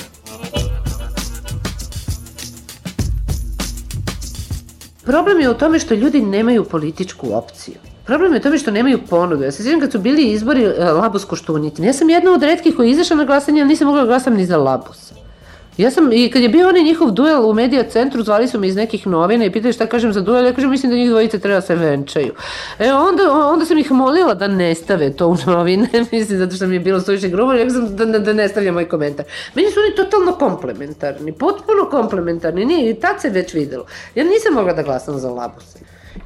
Problem 5.05 5.41
je 5.41 5.51
u 5.51 5.55
tome 5.55 5.79
što 5.79 5.95
ljudi 5.95 6.23
nemaju 6.23 6.65
političku 6.65 7.27
opciju. 7.33 7.75
Problem 8.07 8.33
je 8.33 8.39
u 8.39 8.43
tome 8.43 8.59
što 8.59 8.71
nemaju 8.71 8.99
ponudu. 9.11 9.45
Ja 9.45 9.53
se 9.53 9.63
sjećam 9.63 9.81
kad 9.81 9.93
su 9.93 9.99
bili 9.99 10.33
izbori 10.33 10.67
Labus 10.79 11.25
Koštunitin. 11.25 11.85
Ja 11.85 11.93
sam 11.93 12.11
jedna 12.11 12.33
od 12.33 12.43
redkih 12.43 12.77
koji 12.77 12.89
je 12.89 12.93
izašla 12.93 13.17
na 13.17 13.25
glasanje, 13.25 13.61
ali 13.61 13.69
nisam 13.69 13.87
mogla 13.87 14.03
da 14.03 14.07
glasam 14.07 14.35
ni 14.35 14.47
za 14.47 14.57
Labusa. 14.57 15.24
Ja 15.77 15.91
sam, 15.91 16.13
i 16.13 16.31
kad 16.31 16.43
je 16.43 16.49
bio 16.49 16.69
onaj 16.69 16.83
njihov 16.83 17.11
duel 17.11 17.51
u 17.51 17.55
medija 17.55 17.83
centru, 17.83 18.23
zvali 18.23 18.49
su 18.49 18.61
me 18.61 18.69
iz 18.69 18.77
nekih 18.77 19.07
novina 19.07 19.45
i 19.45 19.51
pitali 19.51 19.73
šta 19.73 19.87
kažem 19.87 20.13
za 20.13 20.21
duel, 20.21 20.47
ja 20.47 20.53
kažem 20.53 20.71
mislim 20.71 20.93
da 20.93 20.99
njih 20.99 21.11
dvojice 21.11 21.39
treba 21.39 21.61
se 21.61 21.75
venčaju. 21.75 22.35
E 22.79 22.93
onda, 22.93 23.23
onda 23.53 23.65
sam 23.65 23.79
ih 23.79 23.93
molila 23.93 24.35
da 24.35 24.49
ne 24.49 24.75
stave 24.75 25.13
to 25.13 25.29
u 25.29 25.37
novine, 25.47 25.89
mislim, 26.13 26.39
zato 26.39 26.57
što 26.57 26.67
mi 26.67 26.75
je 26.75 26.81
bilo 26.81 27.01
suviše 27.01 27.29
grubo, 27.29 27.53
rekao 27.53 27.71
sam 27.71 27.97
da, 27.97 28.05
da, 28.05 28.19
da 28.19 28.33
ne 28.33 28.49
stavlja 28.49 28.73
moj 28.73 28.89
komentar. 28.89 29.25
Meni 29.55 29.71
su 29.71 29.81
oni 29.81 29.97
totalno 29.97 30.33
komplementarni, 30.33 31.33
potpuno 31.33 31.91
komplementarni, 31.91 32.65
nije, 32.65 32.91
i 32.91 32.95
tad 32.95 33.21
se 33.21 33.31
već 33.31 33.55
videlo. 33.55 33.87
Ja 34.15 34.25
nisam 34.25 34.55
mogla 34.55 34.73
da 34.73 34.83
glasam 34.83 35.19
za 35.19 35.31
Labus. 35.31 35.65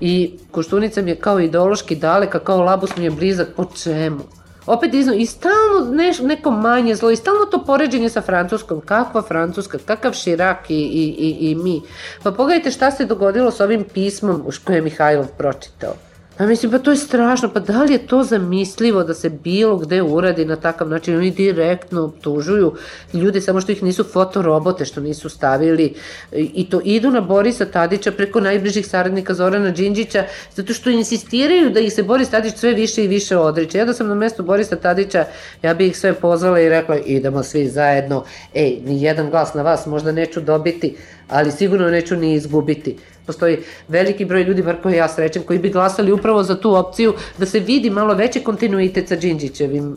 I 0.00 0.38
Koštunica 0.50 1.02
mi 1.02 1.10
je 1.10 1.16
kao 1.16 1.40
ideološki 1.40 1.96
daleka, 1.96 2.38
kao 2.38 2.62
Labus 2.62 2.96
mi 2.96 3.04
je 3.04 3.10
blizak, 3.10 3.48
po 3.56 3.64
čemu? 3.82 4.37
Opet 4.68 4.94
izno, 4.94 5.14
i 5.14 5.26
stalno 5.26 5.90
neš, 5.90 6.18
neko 6.18 6.50
manje 6.50 6.94
zlo, 6.94 7.10
i 7.10 7.16
stalno 7.16 7.44
to 7.44 7.64
poređenje 7.64 8.08
sa 8.08 8.20
Francuskom, 8.20 8.80
kakva 8.80 9.22
Francuska, 9.22 9.78
kakav 9.86 10.12
Širak 10.12 10.70
i, 10.70 10.74
i, 10.74 11.16
i, 11.18 11.50
i 11.50 11.54
mi. 11.54 11.82
Pa 12.22 12.30
pogledajte 12.32 12.70
šta 12.70 12.90
se 12.90 13.04
dogodilo 13.04 13.50
s 13.50 13.60
ovim 13.60 13.84
pismom 13.94 14.44
koje 14.64 14.76
je 14.76 14.82
Mihajlov 14.82 15.26
pročitao. 15.38 16.07
Pa 16.38 16.46
mislim, 16.46 16.72
pa 16.72 16.78
to 16.78 16.90
je 16.90 16.96
strašno, 16.96 17.50
pa 17.54 17.60
da 17.60 17.82
li 17.82 17.92
je 17.92 18.06
to 18.06 18.22
zamislivo 18.22 19.04
da 19.04 19.14
se 19.14 19.30
bilo 19.30 19.76
gde 19.76 20.02
uradi 20.02 20.44
na 20.44 20.56
takav 20.56 20.88
način, 20.88 21.16
oni 21.16 21.30
direktno 21.30 22.04
optužuju 22.04 22.74
ljude 23.12 23.40
samo 23.40 23.60
što 23.60 23.72
ih 23.72 23.82
nisu 23.82 24.04
fotorobote, 24.04 24.84
što 24.84 25.00
nisu 25.00 25.28
stavili. 25.28 25.94
I 26.32 26.70
to 26.70 26.80
idu 26.84 27.10
na 27.10 27.20
Borisa 27.20 27.66
Tadića 27.66 28.12
preko 28.12 28.40
najbližih 28.40 28.86
saradnika 28.86 29.34
Zorana 29.34 29.70
Đinđića, 29.70 30.24
zato 30.54 30.72
što 30.72 30.90
insistiraju 30.90 31.70
da 31.70 31.80
ih 31.80 31.92
se 31.92 32.02
Boris 32.02 32.30
Tadić 32.30 32.54
sve 32.56 32.74
više 32.74 33.04
i 33.04 33.08
više 33.08 33.36
odriče. 33.36 33.78
Ja 33.78 33.84
da 33.84 33.92
sam 33.92 34.08
na 34.08 34.14
mestu 34.14 34.42
Borisa 34.42 34.76
Tadića, 34.76 35.24
ja 35.62 35.74
bih 35.74 35.88
ih 35.88 35.98
sve 35.98 36.12
pozvala 36.14 36.60
i 36.60 36.68
rekla 36.68 36.98
idemo 36.98 37.42
svi 37.42 37.68
zajedno, 37.68 38.24
ej, 38.54 38.78
ni 38.84 39.02
jedan 39.02 39.30
glas 39.30 39.54
na 39.54 39.62
vas 39.62 39.86
možda 39.86 40.12
neću 40.12 40.40
dobiti, 40.40 40.96
ali 41.28 41.52
sigurno 41.52 41.90
neću 41.90 42.16
ni 42.16 42.34
izgubiti 42.34 42.96
postoji 43.28 43.58
veliki 43.88 44.24
broj 44.24 44.42
ljudi, 44.48 44.62
bar 44.62 44.80
koji 44.82 44.96
ja 44.96 45.08
srećem, 45.08 45.42
koji 45.42 45.58
bi 45.58 45.70
glasali 45.70 46.12
upravo 46.12 46.42
za 46.42 46.56
tu 46.60 46.72
opciju 46.74 47.12
da 47.38 47.46
se 47.46 47.60
vidi 47.60 47.90
malo 47.90 48.14
veći 48.14 48.40
kontinuitet 48.40 49.08
sa 49.08 49.16
Đinđićevim, 49.16 49.96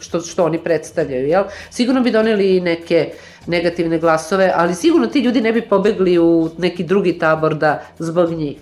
što, 0.00 0.20
što 0.20 0.44
oni 0.44 0.60
predstavljaju, 0.64 1.28
jel? 1.28 1.44
Sigurno 1.70 2.00
bi 2.04 2.12
doneli 2.12 2.60
neke 2.60 3.12
negativne 3.46 3.98
glasove, 3.98 4.52
ali 4.54 4.74
sigurno 4.74 5.06
ti 5.06 5.20
ljudi 5.20 5.40
ne 5.40 5.52
bi 5.52 5.62
pobegli 5.68 6.18
u 6.18 6.50
neki 6.58 6.84
drugi 6.84 7.18
tabor 7.18 7.54
da 7.54 7.82
zbog 7.98 8.30
njih. 8.30 8.56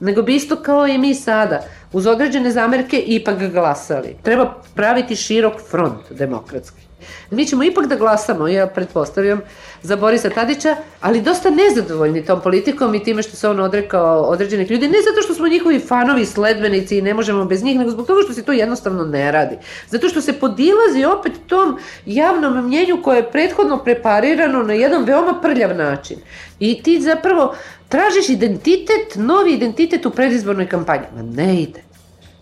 Nego 0.00 0.22
bi 0.22 0.34
isto 0.34 0.56
kao 0.56 0.86
i 0.88 0.98
mi 0.98 1.14
sada, 1.14 1.60
uz 1.92 2.06
određene 2.06 2.50
zamerke 2.50 2.98
ipak 3.06 3.52
glasali. 3.52 4.16
Treba 4.22 4.54
praviti 4.74 5.16
širok 5.16 5.60
front 5.70 6.12
demokratski. 6.12 6.89
Mi 7.30 7.46
ćemo 7.46 7.64
ipak 7.64 7.86
da 7.86 7.96
glasamo, 7.96 8.48
ja 8.48 8.66
pretpostavljam, 8.66 9.40
za 9.82 9.96
Borisa 9.96 10.30
Tadića, 10.30 10.76
ali 11.00 11.20
dosta 11.20 11.50
nezadovoljni 11.50 12.24
tom 12.24 12.40
politikom 12.40 12.94
i 12.94 13.02
time 13.02 13.22
što 13.22 13.36
se 13.36 13.48
on 13.48 13.60
odrekao 13.60 14.22
određenih 14.22 14.70
ljudi, 14.70 14.88
ne 14.88 14.98
zato 14.98 15.22
što 15.22 15.34
smo 15.34 15.48
njihovi 15.48 15.78
fanovi, 15.78 16.26
sledbenici 16.26 16.98
i 16.98 17.02
ne 17.02 17.14
možemo 17.14 17.44
bez 17.44 17.62
njih, 17.62 17.78
nego 17.78 17.90
zbog 17.90 18.06
toga 18.06 18.22
što 18.22 18.32
se 18.32 18.42
to 18.42 18.52
jednostavno 18.52 19.04
ne 19.04 19.32
radi. 19.32 19.56
Zato 19.88 20.08
što 20.08 20.20
se 20.20 20.32
podilazi 20.32 21.04
opet 21.18 21.32
tom 21.46 21.78
javnom 22.06 22.66
mnjenju 22.66 23.02
koje 23.02 23.16
je 23.16 23.30
prethodno 23.30 23.84
preparirano 23.84 24.62
na 24.62 24.72
jedan 24.72 25.04
veoma 25.04 25.40
prljav 25.42 25.76
način. 25.76 26.18
I 26.58 26.82
ti 26.82 27.00
zapravo 27.00 27.54
tražiš 27.88 28.28
identitet, 28.28 29.14
novi 29.16 29.52
identitet 29.52 30.06
u 30.06 30.10
predizbornoj 30.10 30.68
kampanji. 30.68 31.04
Ma 31.16 31.22
ne 31.22 31.62
ide. 31.62 31.82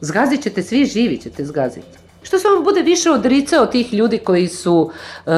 Zgazit 0.00 0.42
ćete, 0.42 0.62
svi 0.62 0.84
živi 0.84 1.16
ćete 1.16 1.44
zgaziti. 1.44 2.07
Što 2.28 2.38
se 2.38 2.48
on 2.48 2.64
bude 2.64 2.82
više 2.82 3.10
odricao 3.10 3.66
tih 3.66 3.94
ljudi 3.94 4.18
koji 4.18 4.48
su 4.48 4.74
uh, 4.74 5.32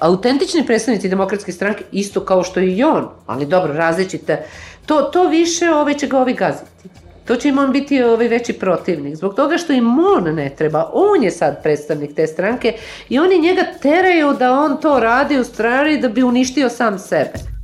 autentični 0.00 0.66
predstavnici 0.66 1.08
demokratske 1.08 1.52
stranke, 1.52 1.84
isto 1.92 2.20
kao 2.20 2.42
što 2.42 2.60
i 2.60 2.82
on, 2.82 3.08
ali 3.26 3.46
dobro, 3.46 3.72
različite, 3.72 4.46
to, 4.86 5.02
to 5.02 5.28
više 5.28 5.70
ove 5.70 5.94
će 5.94 6.06
ga 6.06 6.18
ovi 6.18 6.34
gaziti. 6.34 6.88
To 7.24 7.36
će 7.36 7.48
im 7.48 7.58
on 7.58 7.72
biti 7.72 8.02
ovaj 8.02 8.28
veći 8.28 8.52
protivnik. 8.52 9.16
Zbog 9.16 9.34
toga 9.34 9.58
što 9.58 9.72
im 9.72 9.98
on 9.98 10.34
ne 10.34 10.50
treba. 10.56 10.90
On 10.92 11.22
je 11.22 11.30
sad 11.30 11.62
predstavnik 11.62 12.14
te 12.14 12.26
stranke 12.26 12.74
i 13.08 13.18
oni 13.18 13.40
njega 13.40 13.62
teraju 13.82 14.32
da 14.38 14.52
on 14.52 14.80
to 14.80 15.00
radi 15.00 15.38
u 15.38 15.44
strani 15.44 16.00
da 16.00 16.08
bi 16.08 16.22
uništio 16.22 16.68
sam 16.68 16.98
sebe. 16.98 17.57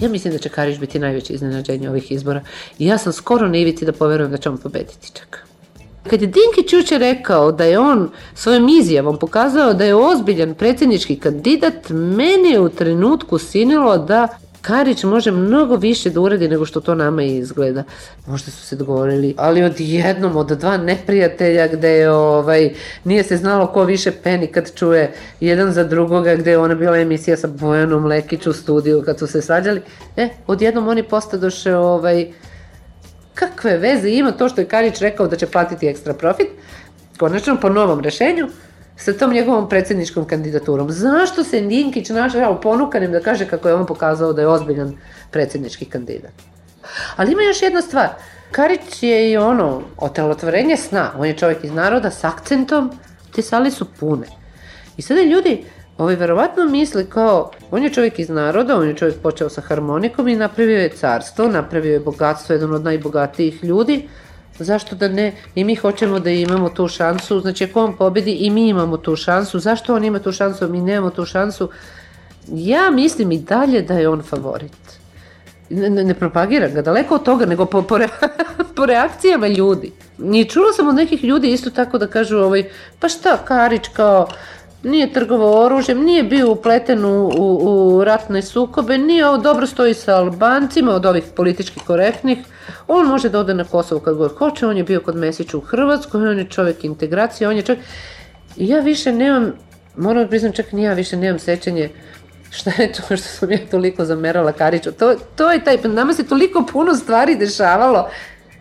Ja 0.00 0.08
mislim 0.08 0.32
da 0.32 0.38
će 0.38 0.48
Karić 0.48 0.78
biti 0.78 0.98
najveće 0.98 1.32
iznenađenje 1.32 1.90
ovih 1.90 2.12
izbora. 2.12 2.42
I 2.78 2.86
ja 2.86 2.98
sam 2.98 3.12
skoro 3.12 3.48
na 3.48 3.58
ivici 3.58 3.84
da 3.84 3.92
poverujem 3.92 4.30
da 4.30 4.36
će 4.36 4.48
on 4.48 4.58
pobediti 4.58 5.12
čak. 5.12 5.46
Kad 6.10 6.22
je 6.22 6.26
Dinkić 6.26 6.72
juče 6.72 6.98
rekao 6.98 7.52
da 7.52 7.64
je 7.64 7.78
on 7.78 8.10
svojom 8.34 8.68
izjavom 8.68 9.18
pokazao 9.18 9.74
da 9.74 9.84
je 9.84 9.94
ozbiljan 9.94 10.54
predsjednički 10.54 11.16
kandidat, 11.16 11.88
meni 11.90 12.50
je 12.50 12.60
u 12.60 12.68
trenutku 12.68 13.38
sinilo 13.38 13.98
da 13.98 14.28
Karić 14.66 15.04
može 15.04 15.30
mnogo 15.30 15.76
više 15.76 16.10
da 16.10 16.20
uradi 16.20 16.48
nego 16.48 16.66
što 16.66 16.80
to 16.80 16.94
nama 16.94 17.22
izgleda. 17.22 17.82
Možda 18.26 18.50
su 18.50 18.66
se 18.66 18.76
dogovorili, 18.76 19.34
ali 19.38 19.62
od 19.62 19.74
jednom, 19.78 20.36
od 20.36 20.46
dva 20.46 20.76
neprijatelja 20.76 21.68
gde 21.68 21.88
je, 21.88 22.10
ovaj, 22.10 22.70
nije 23.04 23.22
se 23.22 23.36
znalo 23.36 23.66
ko 23.66 23.84
više 23.84 24.10
peni 24.22 24.46
kad 24.46 24.74
čuje 24.74 25.12
jedan 25.40 25.72
za 25.72 25.84
drugoga, 25.84 26.34
gde 26.34 26.50
je 26.50 26.58
ona 26.58 26.74
bila 26.74 26.98
emisija 26.98 27.36
sa 27.36 27.48
Bojanom 27.48 28.04
Lekić 28.06 28.46
u 28.46 28.52
studiju 28.52 29.02
kad 29.06 29.18
su 29.18 29.26
se 29.26 29.42
svađali. 29.42 29.80
E, 30.16 30.28
odjednom 30.46 30.88
oni 30.88 31.02
postadoše 31.02 31.76
ovaj, 31.76 32.26
kakve 33.34 33.78
veze 33.78 34.10
ima 34.10 34.32
to 34.32 34.48
što 34.48 34.60
je 34.60 34.68
Karić 34.68 35.00
rekao 35.00 35.28
da 35.28 35.36
će 35.36 35.46
platiti 35.46 35.86
ekstra 35.86 36.14
profit, 36.14 36.48
konačno 37.18 37.56
po 37.60 37.68
novom 37.68 38.00
rešenju, 38.00 38.48
sa 38.96 39.12
tom 39.12 39.32
njegovom 39.32 39.68
predsedničkom 39.68 40.24
kandidaturom. 40.24 40.90
Zašto 40.90 41.44
se 41.44 41.60
Dinkić 41.60 42.08
našao 42.08 42.60
ponukanim 42.60 43.12
da 43.12 43.20
kaže 43.20 43.46
kako 43.46 43.68
je 43.68 43.74
on 43.74 43.86
pokazao 43.86 44.32
da 44.32 44.42
je 44.42 44.48
ozbiljan 44.48 44.96
predsednički 45.30 45.84
kandidat? 45.84 46.32
Ali 47.16 47.32
ima 47.32 47.42
još 47.42 47.62
jedna 47.62 47.82
stvar. 47.82 48.08
Karić 48.50 49.02
je 49.02 49.30
i 49.30 49.36
ono, 49.36 49.82
otelotvorenje 49.96 50.76
sna. 50.76 51.12
On 51.18 51.26
je 51.26 51.36
čovjek 51.36 51.64
iz 51.64 51.72
naroda 51.72 52.10
s 52.10 52.24
akcentom, 52.24 52.90
te 53.34 53.42
sali 53.42 53.70
su 53.70 53.86
pune. 54.00 54.26
I 54.96 55.02
sada 55.02 55.20
ljudi, 55.20 55.64
Ovi 55.98 56.16
verovatno 56.16 56.64
misli 56.64 57.06
kao, 57.10 57.50
on 57.70 57.82
je 57.82 57.92
čovjek 57.92 58.18
iz 58.18 58.28
naroda, 58.28 58.76
on 58.76 58.88
je 58.88 58.96
čovjek 58.96 59.16
počeo 59.22 59.48
sa 59.48 59.60
harmonikom 59.60 60.28
i 60.28 60.36
napravio 60.36 60.80
je 60.80 60.88
carstvo, 60.88 61.48
napravio 61.48 61.92
je 61.92 62.00
bogatstvo, 62.00 62.52
jedan 62.52 62.74
od 62.74 62.84
najbogatijih 62.84 63.64
ljudi, 63.64 64.08
Zašto 64.58 64.96
da 64.96 65.08
ne? 65.08 65.32
I 65.54 65.64
mi 65.64 65.74
hoćemo 65.74 66.18
da 66.20 66.30
imamo 66.30 66.68
tu 66.68 66.88
šansu. 66.88 67.40
Znači, 67.40 67.64
ako 67.64 67.84
on 67.84 67.96
pobedi 67.96 68.32
i 68.32 68.50
mi 68.50 68.68
imamo 68.68 68.96
tu 68.96 69.16
šansu. 69.16 69.58
Zašto 69.58 69.94
on 69.94 70.04
ima 70.04 70.18
tu 70.18 70.32
šansu, 70.32 70.64
a 70.64 70.68
mi 70.68 70.80
nemamo 70.80 71.10
tu 71.10 71.24
šansu? 71.24 71.70
Ja 72.48 72.90
mislim 72.90 73.32
i 73.32 73.38
dalje 73.38 73.82
da 73.82 73.94
je 73.94 74.08
on 74.08 74.22
favorit. 74.22 74.96
Ne, 75.70 75.90
ne, 75.90 76.04
ne 76.04 76.14
propagiram 76.14 76.74
ga, 76.74 76.82
daleko 76.82 77.14
od 77.14 77.22
toga, 77.22 77.46
nego 77.46 77.66
po, 77.66 77.82
po, 77.82 77.98
re, 77.98 78.08
po 78.76 78.86
reakcijama 78.86 79.46
ljudi. 79.46 79.92
I 80.34 80.44
čula 80.44 80.72
sam 80.72 80.88
od 80.88 80.94
nekih 80.94 81.24
ljudi 81.24 81.52
isto 81.52 81.70
tako 81.70 81.98
da 81.98 82.06
kažu, 82.06 82.38
ovaj, 82.38 82.64
pa 83.00 83.08
šta, 83.08 83.38
Karić 83.44 83.88
kao, 83.88 84.28
nije 84.82 85.12
trgovao 85.12 85.64
oružjem, 85.64 86.04
nije 86.04 86.22
bio 86.22 86.50
upleten 86.52 87.04
u, 87.04 87.30
u, 87.36 87.96
u 87.96 88.04
ratne 88.04 88.42
sukobe, 88.42 88.98
nije 88.98 89.28
ovo 89.28 89.38
dobro 89.38 89.66
stoji 89.66 89.94
sa 89.94 90.16
Albancima 90.16 90.92
od 90.92 91.06
ovih 91.06 91.24
politički 91.36 91.80
korektnih, 91.80 92.38
on 92.88 93.06
može 93.06 93.28
da 93.28 93.38
ode 93.38 93.54
na 93.54 93.64
Kosovo 93.64 94.00
kad 94.00 94.16
god 94.16 94.32
hoće, 94.38 94.66
on 94.66 94.76
je 94.76 94.84
bio 94.84 95.00
kod 95.00 95.16
Mesića 95.16 95.56
u 95.56 95.60
Hrvatskoj, 95.60 96.28
on 96.28 96.38
je 96.38 96.50
čovjek 96.50 96.84
integracije, 96.84 97.48
on 97.48 97.56
je 97.56 97.62
čovjek... 97.62 97.84
I 98.56 98.68
ja 98.68 98.80
više 98.80 99.12
nemam, 99.12 99.52
moram 99.96 100.22
da 100.22 100.28
priznam, 100.28 100.52
čak 100.52 100.72
ni 100.72 100.82
ja 100.82 100.92
više 100.92 101.16
nemam 101.16 101.38
sećanje 101.38 101.90
šta 102.50 102.70
je 102.78 102.92
to 102.92 103.02
što 103.02 103.16
sam 103.16 103.52
ja 103.52 103.58
toliko 103.70 104.04
zamerala 104.04 104.52
Kariću. 104.52 104.92
To, 104.92 105.14
to 105.36 105.52
je 105.52 105.64
taj, 105.64 105.78
nama 105.84 106.14
se 106.14 106.26
toliko 106.26 106.64
puno 106.72 106.94
stvari 106.94 107.36
dešavalo. 107.36 108.08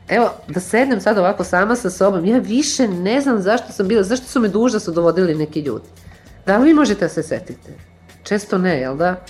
Evo, 0.10 0.30
da 0.48 0.60
sednem 0.60 1.02
sad 1.02 1.18
ovako 1.18 1.44
sama 1.44 1.76
sa 1.76 1.90
sobom, 1.90 2.26
ja 2.26 2.38
više 2.38 2.88
ne 2.88 3.22
znam 3.22 3.42
zašto 3.42 3.72
sam 3.72 3.88
bila, 3.88 4.04
zašto 4.04 4.28
su 4.28 4.40
me 4.40 4.48
duža 4.48 4.80
su 4.80 4.92
dovodili 4.92 5.36
neki 5.36 5.62
ljudi. 5.62 5.86
Da 6.46 6.58
li 6.58 6.66
vi 6.66 6.74
možete 6.74 7.06
da 7.06 7.10
se 7.10 7.24
setite? 7.24 7.74
Često 8.24 8.58
ne, 8.58 8.80
jel 8.80 8.98
da? 8.98 9.26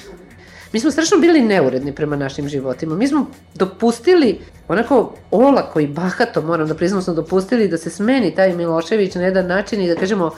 Mi 0.73 0.79
smo 0.79 0.91
strašno 0.91 1.17
bili 1.17 1.41
neuredni 1.41 1.95
prema 1.95 2.15
našim 2.15 2.49
životima. 2.49 2.95
Mi 2.95 3.07
smo 3.07 3.27
dopustili, 3.53 4.39
onako 4.67 5.15
olako 5.31 5.79
i 5.79 5.87
bahato, 5.87 6.41
moram 6.41 6.67
da 6.67 6.75
priznam, 6.75 7.01
smo 7.01 7.13
dopustili 7.13 7.67
da 7.67 7.77
se 7.77 7.89
smeni 7.89 8.35
taj 8.35 8.55
Milošević 8.55 9.15
na 9.15 9.23
jedan 9.23 9.47
način 9.47 9.81
i 9.81 9.87
da 9.87 9.95
kažemo 9.95 10.31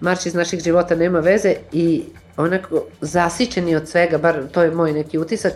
marš 0.00 0.26
iz 0.26 0.34
naših 0.34 0.60
života 0.60 0.96
nema 0.96 1.20
veze 1.20 1.54
i 1.72 2.02
onako 2.36 2.82
zasićeni 3.00 3.76
od 3.76 3.88
svega, 3.88 4.18
bar 4.18 4.42
to 4.52 4.62
je 4.62 4.70
moj 4.70 4.92
neki 4.92 5.18
utisak, 5.18 5.52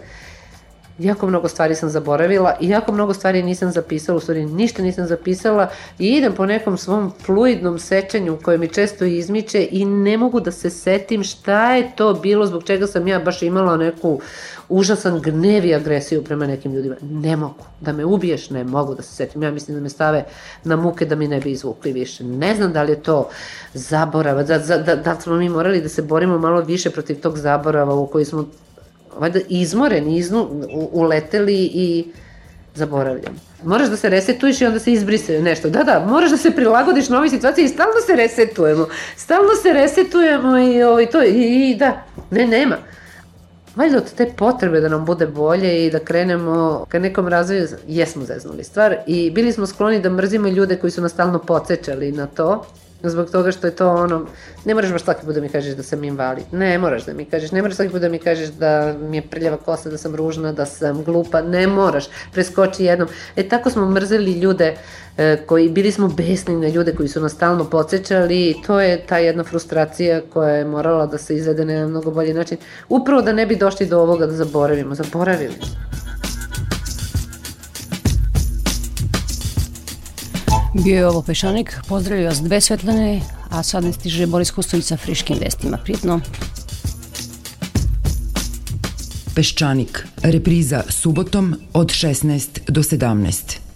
jako 1.00 1.26
mnogo 1.26 1.48
stvari 1.48 1.74
sam 1.74 1.90
zaboravila 1.90 2.56
i 2.60 2.68
jako 2.68 2.92
mnogo 2.92 3.14
stvari 3.14 3.42
nisam 3.42 3.70
zapisala, 3.70 4.16
u 4.16 4.20
stvari 4.20 4.46
ništa 4.46 4.82
nisam 4.82 5.06
zapisala 5.06 5.68
i 5.98 6.08
idem 6.08 6.32
po 6.32 6.46
nekom 6.46 6.78
svom 6.78 7.12
fluidnom 7.24 7.78
sećanju 7.78 8.38
koje 8.42 8.58
mi 8.58 8.68
često 8.68 9.04
izmiče 9.04 9.68
i 9.70 9.84
ne 9.84 10.16
mogu 10.16 10.40
da 10.40 10.52
se 10.52 10.70
setim 10.70 11.24
šta 11.24 11.72
je 11.72 11.92
to 11.96 12.14
bilo 12.14 12.46
zbog 12.46 12.64
čega 12.64 12.86
sam 12.86 13.08
ja 13.08 13.18
baš 13.18 13.42
imala 13.42 13.76
neku 13.76 14.20
užasan 14.68 15.20
gnev 15.20 15.64
i 15.64 15.74
agresiju 15.74 16.24
prema 16.24 16.46
nekim 16.46 16.72
ljudima. 16.72 16.96
Ne 17.02 17.36
mogu. 17.36 17.64
Da 17.80 17.92
me 17.92 18.04
ubiješ, 18.04 18.50
ne 18.50 18.64
mogu 18.64 18.94
da 18.94 19.02
se 19.02 19.14
setim. 19.14 19.42
Ja 19.42 19.50
mislim 19.50 19.76
da 19.76 19.82
me 19.82 19.88
stave 19.88 20.24
na 20.64 20.76
muke 20.76 21.04
da 21.04 21.14
mi 21.14 21.28
ne 21.28 21.40
bi 21.40 21.50
izvukli 21.50 21.92
više. 21.92 22.24
Ne 22.24 22.54
znam 22.54 22.72
da 22.72 22.82
li 22.82 22.92
je 22.92 23.02
to 23.02 23.28
zaborava, 23.74 24.42
da, 24.42 24.58
da, 24.58 24.78
da, 24.78 24.96
da 24.96 25.20
smo 25.20 25.36
mi 25.36 25.48
morali 25.48 25.80
da 25.80 25.88
se 25.88 26.02
borimo 26.02 26.38
malo 26.38 26.60
više 26.60 26.90
protiv 26.90 27.20
tog 27.20 27.38
zaborava 27.38 27.94
u 27.94 28.06
koji 28.06 28.24
smo 28.24 28.46
valjda 29.16 29.40
izmoreni, 29.48 30.16
iznu, 30.16 30.48
uleteli 30.92 31.70
i 31.74 32.04
zaboravljam. 32.74 33.40
Moraš 33.64 33.88
da 33.88 33.96
se 33.96 34.08
resetuješ 34.08 34.60
i 34.60 34.66
onda 34.66 34.78
se 34.78 34.92
izbrise 34.92 35.40
nešto. 35.40 35.70
Da, 35.70 35.82
da, 35.84 36.04
moraš 36.08 36.30
da 36.30 36.36
se 36.36 36.50
prilagodiš 36.50 37.08
novoj 37.08 37.28
situaciji 37.28 37.64
i 37.64 37.68
stalno 37.68 38.00
se 38.06 38.16
resetujemo. 38.16 38.86
Stalno 39.16 39.54
se 39.62 39.72
resetujemo 39.72 40.58
i, 40.58 40.82
ovaj, 40.82 41.06
to, 41.06 41.22
i, 41.22 41.70
i 41.70 41.76
da, 41.78 42.02
ne, 42.30 42.46
nema. 42.46 42.76
Valjda 43.76 43.96
od 43.96 44.14
te 44.14 44.32
potrebe 44.36 44.80
da 44.80 44.88
nam 44.88 45.04
bude 45.04 45.26
bolje 45.26 45.86
i 45.86 45.90
da 45.90 45.98
krenemo 45.98 46.84
ka 46.88 46.98
nekom 46.98 47.28
razvoju, 47.28 47.66
jesmo 47.88 48.24
zeznuli 48.24 48.64
stvar 48.64 48.96
i 49.06 49.30
bili 49.30 49.52
smo 49.52 49.66
skloni 49.66 50.00
da 50.00 50.10
mrzimo 50.10 50.48
ljude 50.48 50.76
koji 50.76 50.90
su 50.90 51.02
nas 51.02 51.12
stalno 51.12 51.38
podsjećali 51.38 52.12
na 52.12 52.26
to 52.26 52.66
Zbog 53.02 53.30
toga 53.30 53.52
što 53.52 53.66
je 53.66 53.76
to 53.76 53.88
ono, 53.90 54.26
ne 54.64 54.74
moraš 54.74 54.92
baš 54.92 55.02
svaki 55.02 55.26
put 55.26 55.34
da 55.34 55.40
mi 55.40 55.48
kažeš 55.48 55.74
da 55.74 55.82
sam 55.82 56.04
invalid. 56.04 56.44
Ne 56.52 56.78
moraš 56.78 57.04
da 57.04 57.12
mi 57.12 57.24
kažeš, 57.24 57.52
ne 57.52 57.62
moraš 57.62 57.76
svaki 57.76 57.92
put 57.92 58.00
da 58.00 58.08
mi 58.08 58.18
kažeš 58.18 58.48
da 58.48 58.94
mi 59.00 59.16
je 59.16 59.22
prljava 59.22 59.56
kosa, 59.56 59.90
da 59.90 59.98
sam 59.98 60.14
ružna, 60.14 60.52
da 60.52 60.66
sam 60.66 61.04
glupa. 61.04 61.42
Ne 61.42 61.66
moraš, 61.66 62.04
preskoči 62.32 62.84
jednom. 62.84 63.08
E 63.36 63.48
tako 63.48 63.70
smo 63.70 63.90
mrzeli 63.90 64.32
ljude 64.32 64.76
e, 65.16 65.36
koji, 65.46 65.68
bili 65.68 65.92
smo 65.92 66.08
besni 66.08 66.56
na 66.56 66.68
ljude 66.68 66.94
koji 66.94 67.08
su 67.08 67.20
nas 67.20 67.32
stalno 67.32 67.64
podsjećali 67.64 68.50
i 68.50 68.54
to 68.66 68.80
je 68.80 69.06
ta 69.06 69.18
jedna 69.18 69.44
frustracija 69.44 70.20
koja 70.32 70.54
je 70.54 70.64
morala 70.64 71.06
da 71.06 71.18
se 71.18 71.36
izvede 71.36 71.64
na 71.64 71.86
mnogo 71.86 72.10
bolji 72.10 72.34
način. 72.34 72.58
Upravo 72.88 73.22
da 73.22 73.32
ne 73.32 73.46
bi 73.46 73.56
došli 73.56 73.86
do 73.86 74.00
ovoga 74.00 74.26
da 74.26 74.32
zaboravimo. 74.32 74.94
Zaboravili 74.94 75.54
smo. 75.54 75.99
Bio 80.74 80.96
je 80.96 81.06
ovo 81.06 81.22
Pešanik, 81.22 81.74
pozdravljaju 81.88 82.28
vas 82.28 82.42
dve 82.42 82.60
Svetlane, 82.60 83.20
a 83.50 83.62
sad 83.62 83.84
ne 83.84 83.92
stiže 83.92 84.26
Boris 84.26 84.50
Kustović 84.50 84.84
sa 84.84 84.96
friškim 84.96 85.36
vestima. 85.40 85.76
Prijetno. 85.76 86.20
Peščanik, 89.34 90.06
repriza 90.22 90.82
subotom 90.88 91.54
od 91.72 91.88
16 91.88 92.60
do 92.68 92.82
17. 92.82 93.69